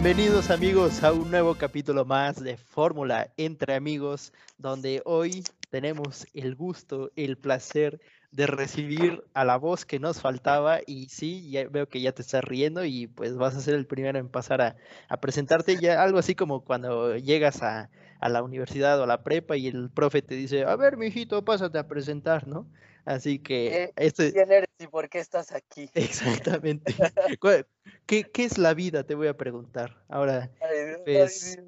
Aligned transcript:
Bienvenidos 0.00 0.50
amigos 0.50 1.02
a 1.02 1.12
un 1.12 1.28
nuevo 1.28 1.56
capítulo 1.56 2.04
más 2.04 2.40
de 2.40 2.56
Fórmula 2.56 3.32
entre 3.36 3.74
amigos, 3.74 4.32
donde 4.56 5.02
hoy 5.04 5.42
tenemos 5.70 6.24
el 6.34 6.54
gusto, 6.54 7.10
el 7.16 7.36
placer 7.36 8.00
de 8.30 8.46
recibir 8.46 9.24
a 9.34 9.44
la 9.44 9.56
voz 9.56 9.84
que 9.84 9.98
nos 9.98 10.20
faltaba 10.20 10.78
y 10.86 11.08
sí, 11.08 11.50
ya 11.50 11.66
veo 11.68 11.88
que 11.88 12.00
ya 12.00 12.12
te 12.12 12.22
estás 12.22 12.44
riendo 12.44 12.84
y 12.84 13.08
pues 13.08 13.34
vas 13.34 13.56
a 13.56 13.60
ser 13.60 13.74
el 13.74 13.86
primero 13.86 14.20
en 14.20 14.28
pasar 14.28 14.62
a, 14.62 14.76
a 15.08 15.16
presentarte 15.16 15.76
ya 15.80 16.00
algo 16.00 16.18
así 16.18 16.36
como 16.36 16.64
cuando 16.64 17.16
llegas 17.16 17.64
a, 17.64 17.90
a, 18.20 18.28
la 18.28 18.44
universidad 18.44 19.00
o 19.00 19.02
a 19.02 19.08
la 19.08 19.24
prepa 19.24 19.56
y 19.56 19.66
el 19.66 19.90
profe 19.90 20.22
te 20.22 20.36
dice, 20.36 20.62
a 20.62 20.76
ver, 20.76 20.96
mijito, 20.96 21.44
pásate 21.44 21.76
a 21.76 21.88
presentar, 21.88 22.46
¿no? 22.46 22.68
Así 23.04 23.40
que... 23.40 23.82
Eh, 23.82 23.92
este... 23.96 24.32
¿Quién 24.78 24.86
eres 24.86 24.86
y 24.86 24.86
por 24.86 25.08
qué 25.08 25.18
estás 25.18 25.52
aquí? 25.52 25.90
Exactamente. 25.94 26.94
¿Qué, 28.06 28.24
¿Qué, 28.24 28.44
es 28.44 28.58
la 28.58 28.74
vida? 28.74 29.04
Te 29.04 29.14
voy 29.14 29.28
a 29.28 29.36
preguntar. 29.36 30.02
Ahora, 30.08 30.50
pues, 31.04 31.58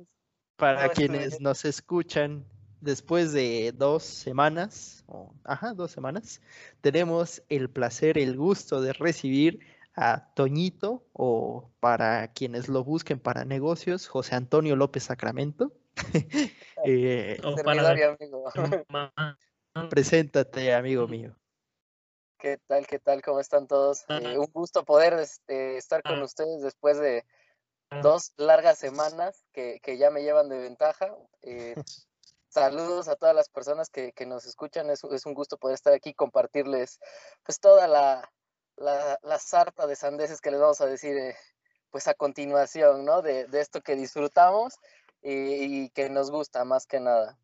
para 0.57 0.87
no, 0.87 0.93
quienes 0.93 1.41
nos 1.41 1.65
escuchan 1.65 2.45
después 2.81 3.33
de 3.33 3.73
dos 3.77 4.05
semanas, 4.05 5.05
o, 5.07 5.35
ajá, 5.45 5.75
dos 5.75 5.91
semanas, 5.91 6.41
tenemos 6.81 7.43
el 7.49 7.69
placer, 7.69 8.19
el 8.19 8.37
gusto 8.37 8.81
de 8.81 8.93
recibir 8.93 9.61
a 9.97 10.33
Toñito, 10.35 11.05
o 11.13 11.71
para 11.81 12.33
quienes 12.33 12.69
lo 12.69 12.85
busquen 12.85 13.19
para 13.19 13.45
negocios, 13.45 14.07
José 14.07 14.37
Antonio 14.37 14.77
López 14.77 15.05
Sacramento. 15.05 15.73
eh, 16.85 17.41
oh, 17.43 17.57
para... 17.57 17.91
amigo. 17.91 18.45
Preséntate, 19.89 20.75
amigo 20.75 21.07
mío. 21.07 21.40
¿Qué 22.41 22.59
tal? 22.67 22.87
¿Qué 22.87 22.99
tal? 22.99 23.21
¿Cómo 23.21 23.39
están 23.39 23.67
todos? 23.67 24.07
Eh, 24.09 24.39
un 24.39 24.51
gusto 24.51 24.83
poder 24.83 25.13
este, 25.15 25.77
estar 25.77 26.03
con 26.03 26.23
ustedes 26.23 26.63
después 26.63 26.99
de 26.99 27.27
dos 28.01 28.33
largas 28.39 28.79
semanas 28.79 29.45
que, 29.53 29.79
que 29.83 29.99
ya 29.99 30.11
me 30.11 30.23
llevan 30.23 30.49
de 30.49 30.59
ventaja. 30.59 31.15
Eh, 31.43 31.75
saludos 32.49 33.09
a 33.09 33.17
todas 33.17 33.35
las 33.35 33.51
personas 33.51 33.91
que, 33.91 34.13
que 34.13 34.25
nos 34.25 34.47
escuchan. 34.47 34.89
Es, 34.89 35.05
es, 35.05 35.27
un 35.27 35.35
gusto 35.35 35.59
poder 35.59 35.75
estar 35.75 35.93
aquí, 35.93 36.15
compartirles 36.15 36.99
pues 37.43 37.61
toda 37.61 37.87
la, 37.87 38.33
la, 38.77 39.19
la 39.23 39.39
sarta 39.39 39.87
de 39.87 39.95
sandeces 39.95 40.41
que 40.41 40.51
les 40.51 40.61
vamos 40.61 40.81
a 40.81 40.87
decir 40.87 41.15
eh, 41.19 41.37
pues 41.91 42.09
a 42.09 42.15
continuación, 42.15 43.05
¿no? 43.05 43.21
De, 43.21 43.49
de 43.49 43.61
esto 43.61 43.83
que 43.83 43.97
disfrutamos 43.97 44.79
y, 45.21 45.85
y 45.85 45.91
que 45.91 46.09
nos 46.09 46.31
gusta 46.31 46.65
más 46.65 46.87
que 46.87 47.01
nada. 47.01 47.39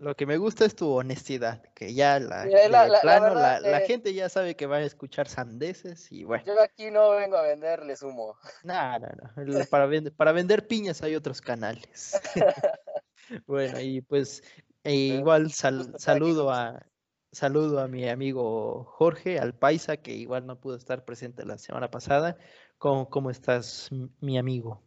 Lo 0.00 0.16
que 0.16 0.24
me 0.24 0.38
gusta 0.38 0.64
es 0.64 0.74
tu 0.74 0.88
honestidad, 0.88 1.62
que 1.74 1.92
ya 1.92 2.18
la, 2.18 2.46
la, 2.46 2.88
la, 2.88 3.00
plano, 3.02 3.34
verdad, 3.34 3.60
la, 3.60 3.82
eh, 3.82 3.86
gente 3.86 4.14
ya 4.14 4.30
sabe 4.30 4.56
que 4.56 4.64
va 4.64 4.76
a 4.76 4.82
escuchar 4.82 5.28
sandeces 5.28 6.10
y 6.10 6.24
bueno. 6.24 6.42
Yo 6.46 6.58
aquí 6.62 6.90
no 6.90 7.10
vengo 7.10 7.36
a 7.36 7.42
venderles 7.42 8.02
humo. 8.02 8.38
No, 8.64 8.98
no, 8.98 9.08
no. 9.36 9.64
Para, 9.66 9.84
vender, 9.84 10.14
para 10.14 10.32
vender 10.32 10.66
piñas 10.66 11.02
hay 11.02 11.16
otros 11.16 11.42
canales. 11.42 12.18
bueno, 13.46 13.78
y 13.78 14.00
pues 14.00 14.42
e 14.84 14.94
igual 14.94 15.52
sal, 15.52 15.92
saludo 15.98 16.50
a 16.50 16.86
saludo 17.30 17.80
a 17.80 17.86
mi 17.86 18.08
amigo 18.08 18.84
Jorge, 18.84 19.38
al 19.38 19.54
Paisa, 19.54 19.98
que 19.98 20.14
igual 20.14 20.46
no 20.46 20.58
pudo 20.58 20.76
estar 20.76 21.04
presente 21.04 21.44
la 21.44 21.58
semana 21.58 21.90
pasada. 21.90 22.38
¿Cómo, 22.78 23.10
cómo 23.10 23.28
estás, 23.28 23.90
mi 24.20 24.38
amigo? 24.38 24.82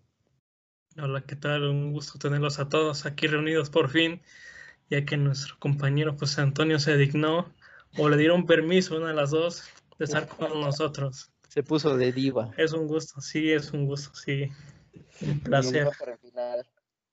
Hola, 1.00 1.22
¿qué 1.22 1.36
tal? 1.36 1.66
Un 1.69 1.94
gusto 1.94 2.18
tenerlos 2.18 2.57
a 2.57 2.68
todos 2.68 3.06
aquí 3.06 3.28
reunidos 3.28 3.69
por 3.69 3.91
fin 3.91 4.23
ya 4.90 5.06
que 5.06 5.18
nuestro 5.18 5.56
compañero 5.60 6.16
José 6.18 6.42
Antonio 6.42 6.80
se 6.80 6.98
dignó 6.98 7.52
o 7.98 8.10
le 8.10 8.18
dieron 8.18 8.46
permiso, 8.46 8.98
una 8.98 9.10
de 9.10 9.14
las 9.14 9.32
dos, 9.32 9.64
de 10.00 10.06
estar 10.06 10.28
con 10.28 10.60
nosotros. 10.62 11.32
Se 11.48 11.64
puso 11.64 11.96
de 11.98 12.12
diva. 12.12 12.52
Es 12.58 12.74
un 12.74 12.88
gusto, 12.88 13.22
sí, 13.22 13.52
es 13.52 13.72
un 13.72 13.86
gusto, 13.86 14.16
sí. 14.16 14.50
Un 15.22 15.40
placer. 15.40 15.90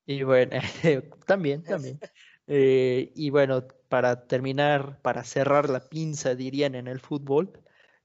Y 0.07 0.23
bueno, 0.23 0.53
también, 1.27 1.63
también. 1.63 2.01
Eh, 2.47 3.13
y 3.15 3.31
bueno, 3.31 3.67
para 3.89 4.27
terminar, 4.27 5.01
para 5.03 5.25
cerrar 5.25 5.69
la 5.69 5.89
pinza, 5.89 6.35
dirían 6.35 6.75
en 6.75 6.89
el 6.89 7.01
fútbol, 7.01 7.53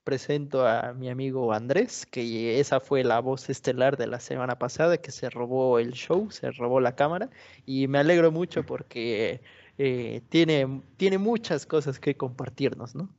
presento 0.05 0.65
a 0.65 0.93
mi 0.93 1.09
amigo 1.09 1.51
Andrés, 1.51 2.05
que 2.05 2.61
esa 2.61 2.79
fue 2.79 3.03
la 3.03 3.19
voz 3.19 3.49
estelar 3.49 3.97
de 3.97 4.07
la 4.07 4.21
semana 4.21 4.57
pasada, 4.57 4.97
que 4.97 5.11
se 5.11 5.29
robó 5.29 5.79
el 5.79 5.91
show, 5.91 6.31
se 6.31 6.51
robó 6.51 6.79
la 6.79 6.95
cámara, 6.95 7.29
y 7.65 7.89
me 7.89 7.99
alegro 7.99 8.31
mucho 8.31 8.65
porque 8.65 9.41
eh, 9.77 10.21
tiene, 10.29 10.81
tiene 10.95 11.17
muchas 11.17 11.65
cosas 11.65 11.99
que 11.99 12.15
compartirnos, 12.15 12.95
¿no? 12.95 13.09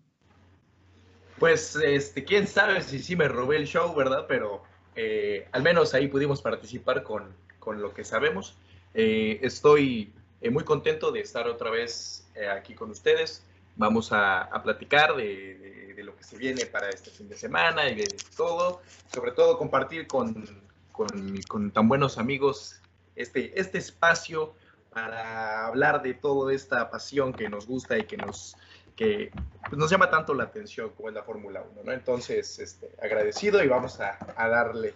Pues, 1.38 1.76
este, 1.76 2.24
quién 2.24 2.46
sabe 2.46 2.80
si 2.80 2.98
sí 2.98 3.14
me 3.14 3.28
robé 3.28 3.56
el 3.56 3.66
show, 3.66 3.94
¿verdad? 3.94 4.24
Pero 4.26 4.62
eh, 4.94 5.46
al 5.52 5.62
menos 5.62 5.92
ahí 5.92 6.08
pudimos 6.08 6.40
participar 6.40 7.02
con, 7.02 7.34
con 7.58 7.82
lo 7.82 7.92
que 7.92 8.04
sabemos. 8.04 8.56
Eh, 8.94 9.38
estoy 9.42 10.14
eh, 10.40 10.48
muy 10.48 10.64
contento 10.64 11.12
de 11.12 11.20
estar 11.20 11.46
otra 11.46 11.70
vez 11.70 12.26
aquí 12.54 12.74
con 12.74 12.90
ustedes 12.90 13.42
vamos 13.76 14.12
a, 14.12 14.42
a 14.42 14.62
platicar 14.62 15.14
de, 15.14 15.54
de, 15.58 15.94
de, 15.94 16.04
lo 16.04 16.16
que 16.16 16.24
se 16.24 16.36
viene 16.36 16.66
para 16.66 16.88
este 16.88 17.10
fin 17.10 17.28
de 17.28 17.36
semana 17.36 17.88
y 17.88 17.94
de 17.94 18.16
todo, 18.36 18.80
sobre 19.12 19.32
todo 19.32 19.58
compartir 19.58 20.06
con, 20.06 20.44
con, 20.92 21.40
con 21.48 21.70
tan 21.70 21.88
buenos 21.88 22.18
amigos 22.18 22.80
este, 23.14 23.58
este 23.58 23.78
espacio 23.78 24.54
para 24.90 25.66
hablar 25.66 26.02
de 26.02 26.14
toda 26.14 26.54
esta 26.54 26.90
pasión 26.90 27.32
que 27.32 27.48
nos 27.48 27.66
gusta 27.66 27.98
y 27.98 28.04
que 28.04 28.16
nos, 28.16 28.56
que 28.94 29.30
pues 29.68 29.78
nos 29.78 29.90
llama 29.90 30.08
tanto 30.08 30.32
la 30.32 30.44
atención 30.44 30.90
como 30.96 31.10
es 31.10 31.14
la 31.14 31.22
Fórmula 31.22 31.62
1, 31.72 31.82
¿no? 31.84 31.92
Entonces, 31.92 32.58
este, 32.58 32.90
agradecido 33.02 33.62
y 33.62 33.68
vamos 33.68 34.00
a, 34.00 34.18
a, 34.36 34.48
darle. 34.48 34.94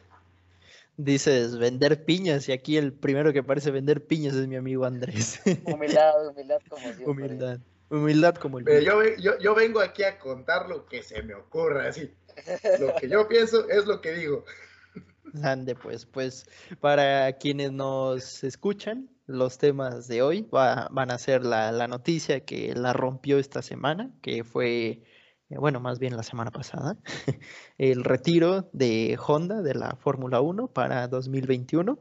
Dices 0.97 1.59
vender 1.59 2.05
piñas 2.05 2.49
y 2.49 2.53
aquí 2.53 2.79
el 2.79 2.95
primero 2.95 3.33
que 3.33 3.43
parece 3.43 3.71
vender 3.71 4.07
piñas 4.07 4.35
es 4.35 4.47
mi 4.47 4.57
amigo 4.57 4.87
Andrés. 4.87 5.41
Humildad, 5.65 6.29
humildad 6.29 6.61
como 6.69 6.83
siempre. 6.83 7.07
Humildad. 7.07 7.61
Humildad 7.91 8.37
como 8.37 8.59
el 8.59 8.65
Pero 8.65 8.81
yo, 8.81 9.17
yo, 9.19 9.39
yo, 9.39 9.55
vengo 9.55 9.81
aquí 9.81 10.05
a 10.05 10.19
contar 10.19 10.69
lo 10.69 10.87
que 10.87 11.03
se 11.03 11.23
me 11.23 11.35
ocurra, 11.35 11.89
así. 11.89 12.15
Lo 12.79 12.95
que 12.95 13.09
yo 13.09 13.27
pienso 13.27 13.69
es 13.69 13.85
lo 13.87 14.01
que 14.01 14.13
digo. 14.13 14.45
Ande, 15.43 15.75
pues, 15.75 16.07
pues, 16.07 16.47
para 16.81 17.33
quienes 17.35 17.73
nos 17.73 18.45
escuchan, 18.45 19.11
los 19.27 19.59
temas 19.59 20.09
de 20.09 20.23
hoy 20.23 20.43
va, 20.43 20.89
van 20.91 21.11
a 21.11 21.19
ser 21.19 21.45
la, 21.45 21.73
la, 21.73 21.89
noticia 21.89 22.45
que 22.45 22.75
la 22.75 22.93
rompió 22.93 23.39
esta 23.39 23.63
semana, 23.63 24.11
que 24.23 24.45
fue, 24.45 25.03
eh, 25.49 25.59
bueno, 25.59 25.81
más 25.81 25.99
bien 25.99 26.17
la 26.17 26.23
semana 26.23 26.51
pasada, 26.51 26.97
el 27.79 28.05
retiro 28.05 28.71
de 28.73 29.19
Honda 29.25 29.63
de 29.63 29.75
la 29.75 29.97
Fórmula 29.97 30.41
1 30.41 30.69
para 30.69 31.09
2021. 31.09 31.99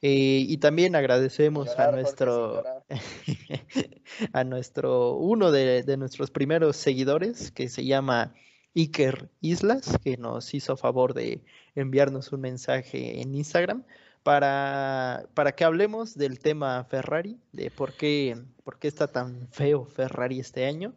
Eh, 0.00 0.44
y 0.48 0.58
también 0.58 0.94
agradecemos 0.94 1.76
a 1.78 1.90
nuestro 1.90 2.62
a 4.32 4.44
nuestro 4.44 5.16
uno 5.16 5.50
de, 5.50 5.82
de, 5.82 5.96
nuestros 5.96 6.30
primeros 6.30 6.76
seguidores 6.76 7.50
que 7.50 7.68
se 7.68 7.84
llama 7.84 8.32
Iker 8.76 9.28
Islas, 9.40 9.98
que 10.02 10.16
nos 10.16 10.54
hizo 10.54 10.76
favor 10.76 11.14
de 11.14 11.42
enviarnos 11.74 12.32
un 12.32 12.42
mensaje 12.42 13.20
en 13.20 13.34
Instagram 13.34 13.84
para, 14.22 15.26
para 15.34 15.52
que 15.52 15.64
hablemos 15.64 16.14
del 16.14 16.38
tema 16.38 16.84
Ferrari, 16.84 17.38
de 17.52 17.70
por 17.70 17.94
qué, 17.94 18.36
por 18.64 18.78
qué 18.78 18.88
está 18.88 19.08
tan 19.08 19.48
feo 19.50 19.86
Ferrari 19.86 20.40
este 20.40 20.66
año. 20.66 20.94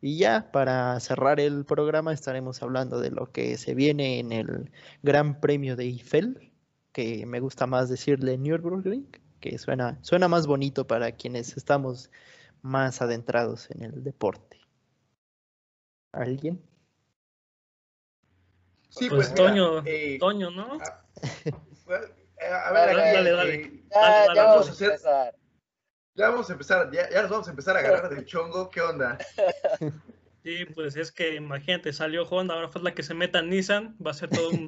Y 0.00 0.18
ya 0.18 0.50
para 0.50 0.98
cerrar 0.98 1.38
el 1.38 1.64
programa 1.64 2.12
estaremos 2.12 2.60
hablando 2.62 3.00
de 3.00 3.10
lo 3.10 3.30
que 3.30 3.56
se 3.56 3.74
viene 3.74 4.18
en 4.18 4.32
el 4.32 4.72
Gran 5.02 5.40
Premio 5.40 5.76
de 5.76 5.84
Eiffel, 5.84 6.51
que 6.92 7.26
me 7.26 7.40
gusta 7.40 7.66
más 7.66 7.88
decirle 7.88 8.38
Nürburgring, 8.38 9.06
que 9.40 9.58
suena, 9.58 9.98
suena 10.02 10.28
más 10.28 10.46
bonito 10.46 10.86
para 10.86 11.12
quienes 11.12 11.56
estamos 11.56 12.10
más 12.60 13.02
adentrados 13.02 13.70
en 13.70 13.82
el 13.82 14.04
deporte. 14.04 14.60
¿Alguien? 16.12 16.62
Sí, 18.90 19.08
pues, 19.08 19.28
pues 19.28 19.34
Toño, 19.34 19.82
eh, 19.86 20.18
Toño, 20.20 20.50
¿no? 20.50 20.78
A, 22.42 22.68
a 22.68 22.72
ver, 22.72 22.96
dale, 22.96 23.12
dale, 23.12 23.30
dale, 23.30 23.82
ya, 23.88 24.34
ya, 24.34 24.44
vamos 24.46 24.68
a 24.68 24.72
hacer. 24.72 25.00
Ya 26.14 26.28
vamos 26.28 26.50
a 26.50 26.52
empezar, 26.52 26.90
ya, 26.90 27.08
ya, 27.08 27.22
nos 27.22 27.30
vamos 27.30 27.46
a 27.46 27.50
empezar 27.50 27.76
a 27.76 27.78
agarrar 27.78 28.10
del 28.10 28.24
chongo, 28.24 28.68
¿qué 28.70 28.80
onda? 28.80 29.18
Sí, 30.42 30.64
pues 30.74 30.96
es 30.96 31.12
que 31.12 31.36
imagínate, 31.36 31.92
salió 31.92 32.24
Honda, 32.24 32.54
ahora 32.54 32.68
fue 32.68 32.82
la 32.82 32.92
que 32.94 33.04
se 33.04 33.14
meta 33.14 33.38
en 33.38 33.50
Nissan, 33.50 33.96
va 34.04 34.10
a 34.10 34.14
ser 34.14 34.28
todo 34.28 34.50
un, 34.50 34.66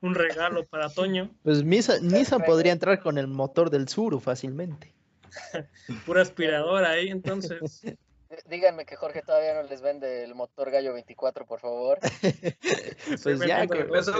un 0.00 0.14
regalo 0.14 0.66
para 0.66 0.88
Toño. 0.88 1.30
Pues 1.42 1.62
Misa, 1.64 1.98
Nissan 2.00 2.42
podría 2.42 2.72
entrar 2.72 3.00
con 3.00 3.18
el 3.18 3.26
motor 3.26 3.70
del 3.70 3.88
Suru 3.88 4.20
fácilmente. 4.20 4.92
Pura 6.06 6.22
aspiradora 6.22 6.90
ahí, 6.90 7.08
entonces. 7.08 7.82
Díganme 8.46 8.84
que 8.84 8.96
Jorge 8.96 9.22
todavía 9.22 9.54
no 9.54 9.62
les 9.62 9.80
vende 9.80 10.24
el 10.24 10.34
motor 10.34 10.70
Gallo 10.70 10.92
24, 10.92 11.46
por 11.46 11.60
favor. 11.60 11.98
pues 13.22 13.40
ya, 13.40 13.66
que 13.66 13.80
empezó, 13.80 14.12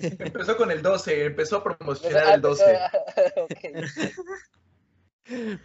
empezó, 0.00 0.56
con 0.56 0.70
el 0.70 0.80
12, 0.80 1.24
empezó 1.26 1.56
a 1.56 1.64
promocionar 1.64 2.24
ah, 2.24 2.34
el 2.34 2.40
12. 2.40 2.78
okay. 3.42 3.72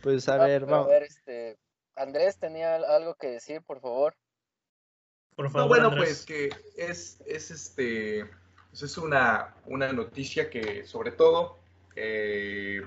Pues 0.01 0.27
a 0.27 0.38
ver, 0.38 0.65
vamos. 0.65 0.88
A 0.88 0.89
ver, 0.89 1.03
este, 1.03 1.57
Andrés 1.95 2.39
tenía 2.39 2.75
algo 2.75 3.15
que 3.15 3.27
decir, 3.27 3.61
por 3.61 3.79
favor. 3.79 4.15
Por 5.35 5.51
favor. 5.51 5.61
No, 5.61 5.67
bueno, 5.67 5.88
Andrés. 5.89 6.25
pues 6.25 6.25
que 6.25 6.49
es, 6.77 7.21
es 7.27 7.51
este 7.51 8.27
pues 8.79 8.91
es 8.91 8.97
una, 9.00 9.56
una 9.65 9.91
noticia 9.91 10.51
que 10.51 10.85
sobre 10.85 11.09
todo 11.12 11.57
eh, 11.95 12.79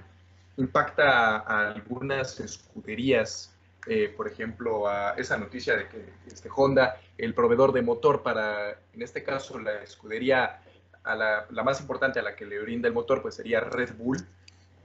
impacta 0.57 1.39
a 1.39 1.73
algunas 1.73 2.39
escuderías, 2.39 3.53
eh, 3.89 4.15
por 4.17 4.29
ejemplo, 4.29 4.87
a 4.87 5.15
esa 5.15 5.37
noticia 5.37 5.75
de 5.77 5.89
que 5.89 6.13
este 6.29 6.49
Honda, 6.55 7.01
el 7.19 7.35
proveedor 7.35 7.73
de 7.73 7.83
motor 7.83 8.23
para, 8.23 8.79
en 8.93 9.03
este 9.03 9.25
caso, 9.25 9.59
la 9.59 9.83
escudería, 9.83 10.63
a 11.03 11.17
la, 11.17 11.47
más 11.65 11.81
importante 11.81 12.21
a 12.21 12.23
la 12.23 12.37
que 12.37 12.47
le 12.47 12.61
brinda 12.61 12.87
el 12.87 12.95
motor, 12.95 13.21
pues 13.21 13.35
sería 13.35 13.59
Red 13.59 13.95
Bull, 13.97 14.19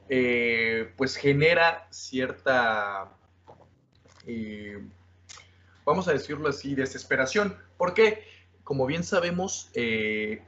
eh, 0.10 0.92
pues 0.98 1.18
genera 1.18 1.86
cierta, 1.92 3.12
vamos 5.86 6.08
a 6.08 6.13
decirlo 6.13 6.50
así, 6.50 6.74
desesperación. 6.74 7.56
¿Por 7.78 7.94
qué? 7.94 8.35
Como 8.65 8.85
bien 8.85 9.06
sabemos, 9.06 9.71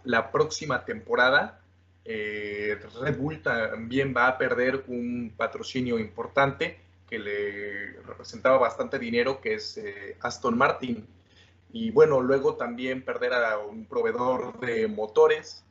la 0.03 0.31
próxima 0.33 0.83
temporada 0.83 1.61
eh, 2.09 2.79
Red 3.01 3.17
Bull 3.17 3.41
también 3.41 4.13
va 4.15 4.27
a 4.27 4.37
perder 4.37 4.85
un 4.87 5.33
patrocinio 5.35 5.99
importante 5.99 6.79
que 7.09 7.19
le 7.19 8.01
representaba 8.03 8.57
bastante 8.57 8.97
dinero, 8.97 9.41
que 9.41 9.55
es 9.55 9.77
eh, 9.77 10.15
Aston 10.21 10.57
Martin. 10.57 11.05
Y 11.73 11.91
bueno, 11.91 12.21
luego 12.21 12.55
también 12.55 13.03
perder 13.03 13.33
a 13.33 13.57
un 13.57 13.85
proveedor 13.85 14.57
de 14.61 14.87
motores, 14.87 15.65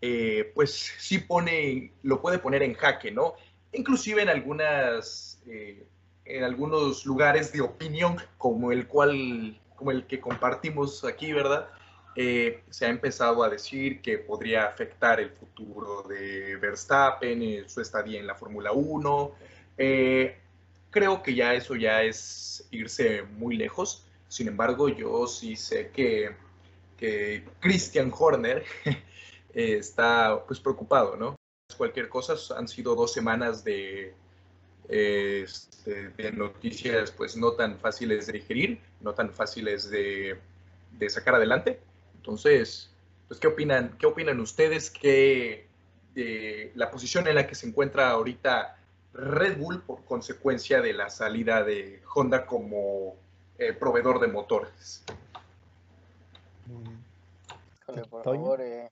eh, 0.00 0.52
pues 0.54 0.72
sí 0.98 1.18
pone, 1.18 1.92
lo 2.04 2.22
puede 2.22 2.38
poner 2.38 2.62
en 2.62 2.74
jaque, 2.74 3.10
¿no? 3.10 3.34
Inclusive 3.72 4.22
en 4.22 4.28
algunas, 4.28 5.42
en 5.46 6.44
algunos 6.44 7.04
lugares 7.06 7.52
de 7.52 7.60
opinión, 7.60 8.18
como 8.38 8.70
el 8.70 8.86
cual, 8.86 9.60
como 9.74 9.90
el 9.90 10.06
que 10.06 10.20
compartimos 10.20 11.04
aquí, 11.04 11.32
¿verdad? 11.32 11.68
Eh, 12.14 12.62
se 12.68 12.84
ha 12.84 12.88
empezado 12.90 13.42
a 13.42 13.48
decir 13.48 14.02
que 14.02 14.18
podría 14.18 14.66
afectar 14.66 15.18
el 15.18 15.30
futuro 15.30 16.02
de 16.02 16.56
Verstappen, 16.56 17.42
eh, 17.42 17.64
su 17.66 17.80
estadía 17.80 18.20
en 18.20 18.26
la 18.26 18.34
Fórmula 18.34 18.72
1. 18.72 19.32
Eh, 19.78 20.36
creo 20.90 21.22
que 21.22 21.34
ya 21.34 21.54
eso 21.54 21.74
ya 21.74 22.02
es 22.02 22.66
irse 22.70 23.22
muy 23.22 23.56
lejos. 23.56 24.04
Sin 24.28 24.48
embargo, 24.48 24.88
yo 24.88 25.26
sí 25.26 25.56
sé 25.56 25.90
que, 25.90 26.34
que 26.98 27.44
Christian 27.60 28.12
Horner 28.16 28.64
está 29.54 30.44
pues 30.46 30.60
preocupado, 30.60 31.16
¿no? 31.16 31.36
Cualquier 31.78 32.10
cosa, 32.10 32.34
han 32.58 32.68
sido 32.68 32.94
dos 32.94 33.12
semanas 33.12 33.64
de, 33.64 34.14
este, 34.88 36.10
de 36.10 36.32
noticias 36.32 37.10
pues 37.10 37.36
no 37.36 37.52
tan 37.52 37.78
fáciles 37.78 38.26
de 38.26 38.34
digerir, 38.34 38.80
no 39.00 39.14
tan 39.14 39.32
fáciles 39.32 39.90
de 39.90 40.38
sacar 41.08 41.36
adelante. 41.36 41.80
Entonces, 42.22 42.88
pues, 43.26 43.40
¿qué 43.40 43.48
opinan, 43.48 43.96
qué 43.98 44.06
opinan 44.06 44.38
ustedes 44.38 44.92
que 44.92 45.66
de 46.14 46.70
la 46.76 46.88
posición 46.88 47.26
en 47.26 47.34
la 47.34 47.48
que 47.48 47.56
se 47.56 47.66
encuentra 47.66 48.10
ahorita 48.10 48.78
Red 49.12 49.58
Bull 49.58 49.82
por 49.82 50.04
consecuencia 50.04 50.80
de 50.80 50.92
la 50.92 51.10
salida 51.10 51.64
de 51.64 52.00
Honda 52.14 52.46
como 52.46 53.16
eh, 53.58 53.72
proveedor 53.72 54.20
de 54.20 54.28
motores? 54.28 55.02
por 58.08 58.22
favor, 58.22 58.60
eh, 58.60 58.88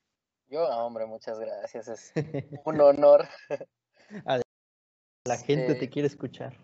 yo, 0.49 0.65
hombre, 0.65 1.07
muchas 1.07 1.39
gracias. 1.39 1.87
Es 1.87 2.13
un 2.65 2.81
honor. 2.81 3.29
La 5.25 5.37
gente 5.37 5.77
te 5.77 5.89
quiere 5.89 6.09
escuchar. 6.09 6.57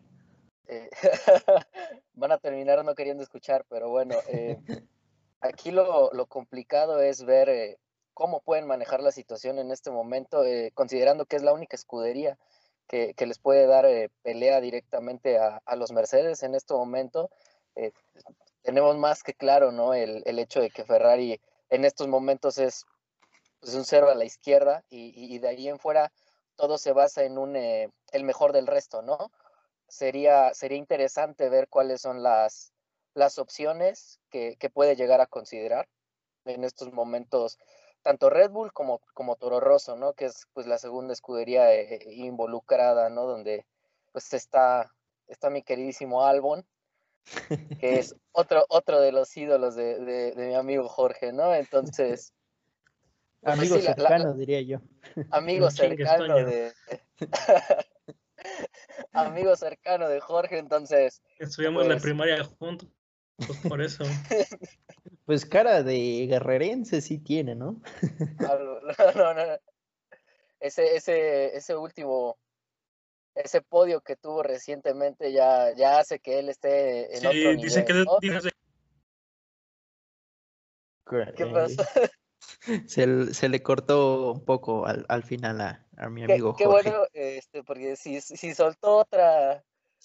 Eh, 0.66 0.90
van 2.14 2.32
a 2.32 2.38
terminar 2.38 2.84
no 2.84 2.96
queriendo 2.96 3.22
escuchar, 3.22 3.64
pero 3.68 3.88
bueno, 3.88 4.16
Aquí 5.40 5.70
lo, 5.70 6.10
complicado 6.28 7.00
es 7.00 7.24
ver 7.24 7.48
eh, 7.48 7.78
cómo 8.14 8.40
pueden 8.40 8.66
manejar 8.66 9.00
la 9.00 9.12
situación 9.12 9.58
en 9.58 9.70
este 9.70 9.90
momento, 9.90 10.44
eh, 10.44 10.70
considerando 10.74 11.26
que 11.26 11.36
es 11.36 11.42
la 11.42 11.52
única 11.52 11.76
escudería 11.76 12.38
que, 12.88 13.14
les 13.18 13.38
puede 13.38 13.66
dar 13.66 13.84
eh, 13.84 14.10
pelea 14.22 14.60
directamente 14.60 15.38
a, 15.38 15.60
los 15.76 15.92
Mercedes 15.92 16.42
en 16.42 16.54
este 16.54 16.74
momento. 16.74 17.30
tenemos 18.62 18.96
más 18.96 19.22
que 19.22 19.34
claro 19.34 19.72
¿no? 19.72 19.92
El, 19.94 20.38
hecho 20.38 20.60
de 20.60 20.70
que 20.70 20.84
Ferrari 20.84 21.40
en 21.68 21.84
estos 21.84 22.08
momentos 22.08 22.58
es 22.58 22.86
pues, 23.60 23.74
un 23.74 23.84
cero 23.84 24.08
a 24.08 24.14
la 24.14 24.24
izquierda 24.24 24.84
y, 24.88 25.38
de 25.38 25.48
ahí 25.48 25.68
en 25.68 25.78
fuera 25.78 26.12
todo 26.56 26.78
se 26.78 26.92
basa 26.92 27.24
en 27.24 27.36
un, 27.38 27.56
el 27.56 28.24
mejor 28.24 28.52
del 28.52 28.66
resto, 28.66 29.02
¿no? 29.02 29.30
Sería, 29.88 30.54
sería 30.54 30.78
interesante 30.78 31.50
ver 31.50 31.68
cuáles 31.68 32.00
son 32.00 32.22
las, 32.22 32.72
las 33.16 33.38
opciones 33.38 34.20
que, 34.30 34.56
puede 34.72 34.94
llegar 34.94 35.20
a 35.20 35.26
considerar 35.26 35.88
en 36.44 36.64
estos 36.64 36.92
momentos 36.92 37.58
tanto 38.02 38.30
Red 38.30 38.50
Bull 38.50 38.72
como, 38.72 39.00
como 39.14 39.36
Toro 39.36 39.58
Rosso, 39.58 39.96
¿no? 39.96 40.12
Que 40.12 40.26
es 40.26 40.46
pues 40.52 40.66
la 40.66 40.78
segunda 40.78 41.12
escudería 41.12 41.74
eh, 41.74 41.98
involucrada, 42.12 43.08
¿no? 43.08 43.24
Donde 43.24 43.66
pues 44.12 44.32
está, 44.34 44.92
está 45.26 45.50
mi 45.50 45.62
queridísimo 45.62 46.24
Albon, 46.24 46.64
que 47.80 47.98
es 47.98 48.14
otro, 48.32 48.64
otro 48.68 49.00
de 49.00 49.12
los 49.12 49.34
ídolos 49.36 49.74
de, 49.74 50.34
mi 50.36 50.54
amigo 50.54 50.88
Jorge, 50.88 51.32
¿no? 51.32 51.54
Entonces... 51.54 52.32
Pues, 53.42 53.58
amigo 53.60 53.78
cercano, 53.78 54.32
diría 54.34 54.60
yo. 54.62 54.78
Amigo 55.30 55.70
cercano 55.70 56.34
de... 56.34 56.72
amigo 59.12 59.54
cercano 59.54 60.08
de 60.08 60.18
Jorge, 60.18 60.58
entonces... 60.58 61.22
Estudiamos 61.38 61.82
en 61.82 61.90
la 61.90 61.94
pues 61.94 62.02
primaria 62.02 62.42
juntos. 62.42 62.88
Pues 63.36 63.58
por 63.60 63.82
eso. 63.82 64.04
Pues 65.26 65.44
cara 65.44 65.82
de 65.82 66.28
guerrerense 66.28 67.00
sí 67.00 67.18
tiene, 67.18 67.56
¿no? 67.56 67.82
No, 68.38 69.12
no, 69.16 69.34
no. 69.34 69.42
Ese, 70.60 70.94
ese, 70.94 71.56
ese 71.56 71.74
último, 71.74 72.38
ese 73.34 73.60
podio 73.60 74.00
que 74.02 74.14
tuvo 74.14 74.44
recientemente 74.44 75.32
ya, 75.32 75.74
ya 75.74 75.98
hace 75.98 76.20
que 76.20 76.38
él 76.38 76.48
esté 76.48 77.18
en 77.18 77.26
otro 77.26 77.32
nivel. 77.32 77.56
Dice 77.56 77.84
que 77.84 78.04
¿Qué 81.36 81.46
pasó? 81.46 81.82
Se, 82.86 83.34
se, 83.34 83.48
le 83.48 83.62
cortó 83.62 84.32
un 84.32 84.44
poco 84.44 84.86
al, 84.86 85.04
al 85.08 85.22
final 85.22 85.60
a, 85.60 85.86
a, 85.96 86.08
mi 86.08 86.22
amigo 86.22 86.54
qué, 86.54 86.64
Jorge. 86.64 86.84
Qué 86.84 86.90
bueno, 86.90 87.06
este, 87.12 87.62
porque 87.64 87.96
si, 87.96 88.20
si 88.20 88.54
soltó 88.54 88.98
otra, 88.98 89.64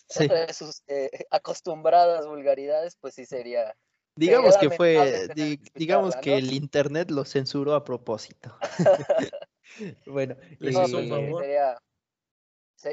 de 0.48 0.54
sus 0.54 0.84
eh, 0.88 1.10
acostumbradas 1.32 2.28
vulgaridades, 2.28 2.96
pues 3.00 3.16
sí 3.16 3.26
sería. 3.26 3.76
Digamos 4.16 4.58
que 4.58 4.70
fue, 4.70 5.30
digamos 5.74 6.16
que 6.18 6.38
el 6.38 6.52
internet 6.52 7.10
lo 7.12 7.24
censuró 7.24 7.76
a 7.76 7.84
propósito. 7.84 8.58
bueno, 10.06 10.36
sería, 10.60 11.82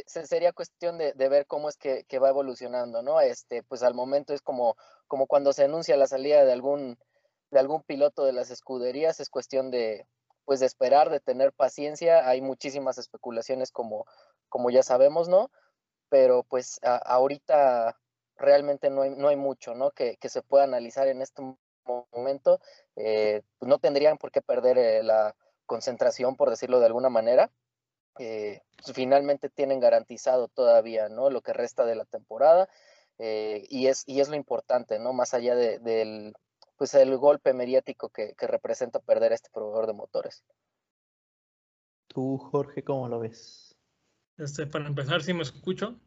sería 0.07 0.53
cuestión 0.53 0.99
de, 0.99 1.13
ver 1.29 1.47
cómo 1.47 1.69
es 1.69 1.77
que, 1.77 2.19
va 2.19 2.29
evolucionando, 2.29 3.03
¿no? 3.03 3.21
Este, 3.21 3.63
pues 3.63 3.83
al 3.83 3.95
momento 3.95 4.35
es 4.35 4.43
como, 4.43 4.77
como 5.07 5.27
cuando 5.27 5.53
se 5.53 5.65
anuncia 5.65 5.97
la 5.97 6.07
salida 6.07 6.45
de 6.45 6.53
algún, 6.53 6.99
de 7.51 7.59
algún 7.59 7.83
piloto 7.83 8.25
de 8.25 8.33
las 8.33 8.51
escuderías, 8.51 9.21
es 9.21 9.31
cuestión 9.31 9.71
de, 9.71 10.07
pues 10.45 10.61
de 10.61 10.67
esperar, 10.67 11.11
de 11.11 11.21
tener 11.21 11.53
paciencia. 11.53 12.29
Hay 12.29 12.41
muchísimas 12.41 12.99
especulaciones 12.99 13.71
como, 13.71 14.07
como 14.49 14.71
ya 14.71 14.83
sabemos, 14.83 15.29
¿no? 15.29 15.51
Pero 16.09 16.43
pues 16.43 16.81
ahorita 16.83 17.99
realmente 18.37 18.91
no 18.91 19.03
hay, 19.03 19.11
no 19.11 19.29
hay 19.29 19.37
mucho 19.37 19.75
¿no? 19.75 19.91
Que, 19.91 20.17
se 20.23 20.43
pueda 20.43 20.65
analizar 20.65 21.09
en 21.09 21.23
este 21.23 21.43
momento. 21.85 22.61
Eh, 22.97 23.43
pues 23.59 23.69
no 23.69 23.79
tendrían 23.79 24.19
por 24.19 24.31
qué 24.31 24.41
perder 24.41 24.79
eh, 24.79 25.03
la 25.03 25.35
concentración, 25.67 26.37
por 26.37 26.51
decirlo 26.51 26.81
de 26.81 26.87
alguna 26.87 27.11
manera. 27.11 27.51
Eh, 28.19 28.63
pues, 28.77 28.95
finalmente 28.95 29.49
tienen 29.49 29.81
garantizado 29.81 30.49
todavía 30.49 31.09
¿no? 31.09 31.31
lo 31.31 31.41
que 31.43 31.53
resta 31.53 31.85
de 31.85 31.95
la 31.95 32.05
temporada 32.05 32.69
y, 33.21 33.89
es, 33.89 34.05
y 34.07 34.21
es 34.21 34.29
lo 34.29 34.37
importante, 34.37 35.01
¿no? 35.01 35.13
más 35.13 35.35
allá 35.35 35.57
de, 35.57 35.81
del 35.81 36.35
pues 36.77 36.95
el 36.95 37.17
golpe 37.17 37.53
mediático 37.53 38.11
que, 38.11 38.35
que 38.35 38.47
representa 38.47 39.01
perder 39.01 39.33
este 39.33 39.51
proveedor 39.53 39.89
de 39.89 39.93
motores. 39.93 40.45
Tú, 42.07 42.39
Jorge, 42.39 42.85
¿cómo 42.85 43.09
lo 43.09 43.19
ves? 43.19 43.68
Este, 44.39 44.67
para 44.67 44.87
empezar, 44.87 45.23
¿sí 45.23 45.35
me 45.35 45.43
escucho? 45.43 45.99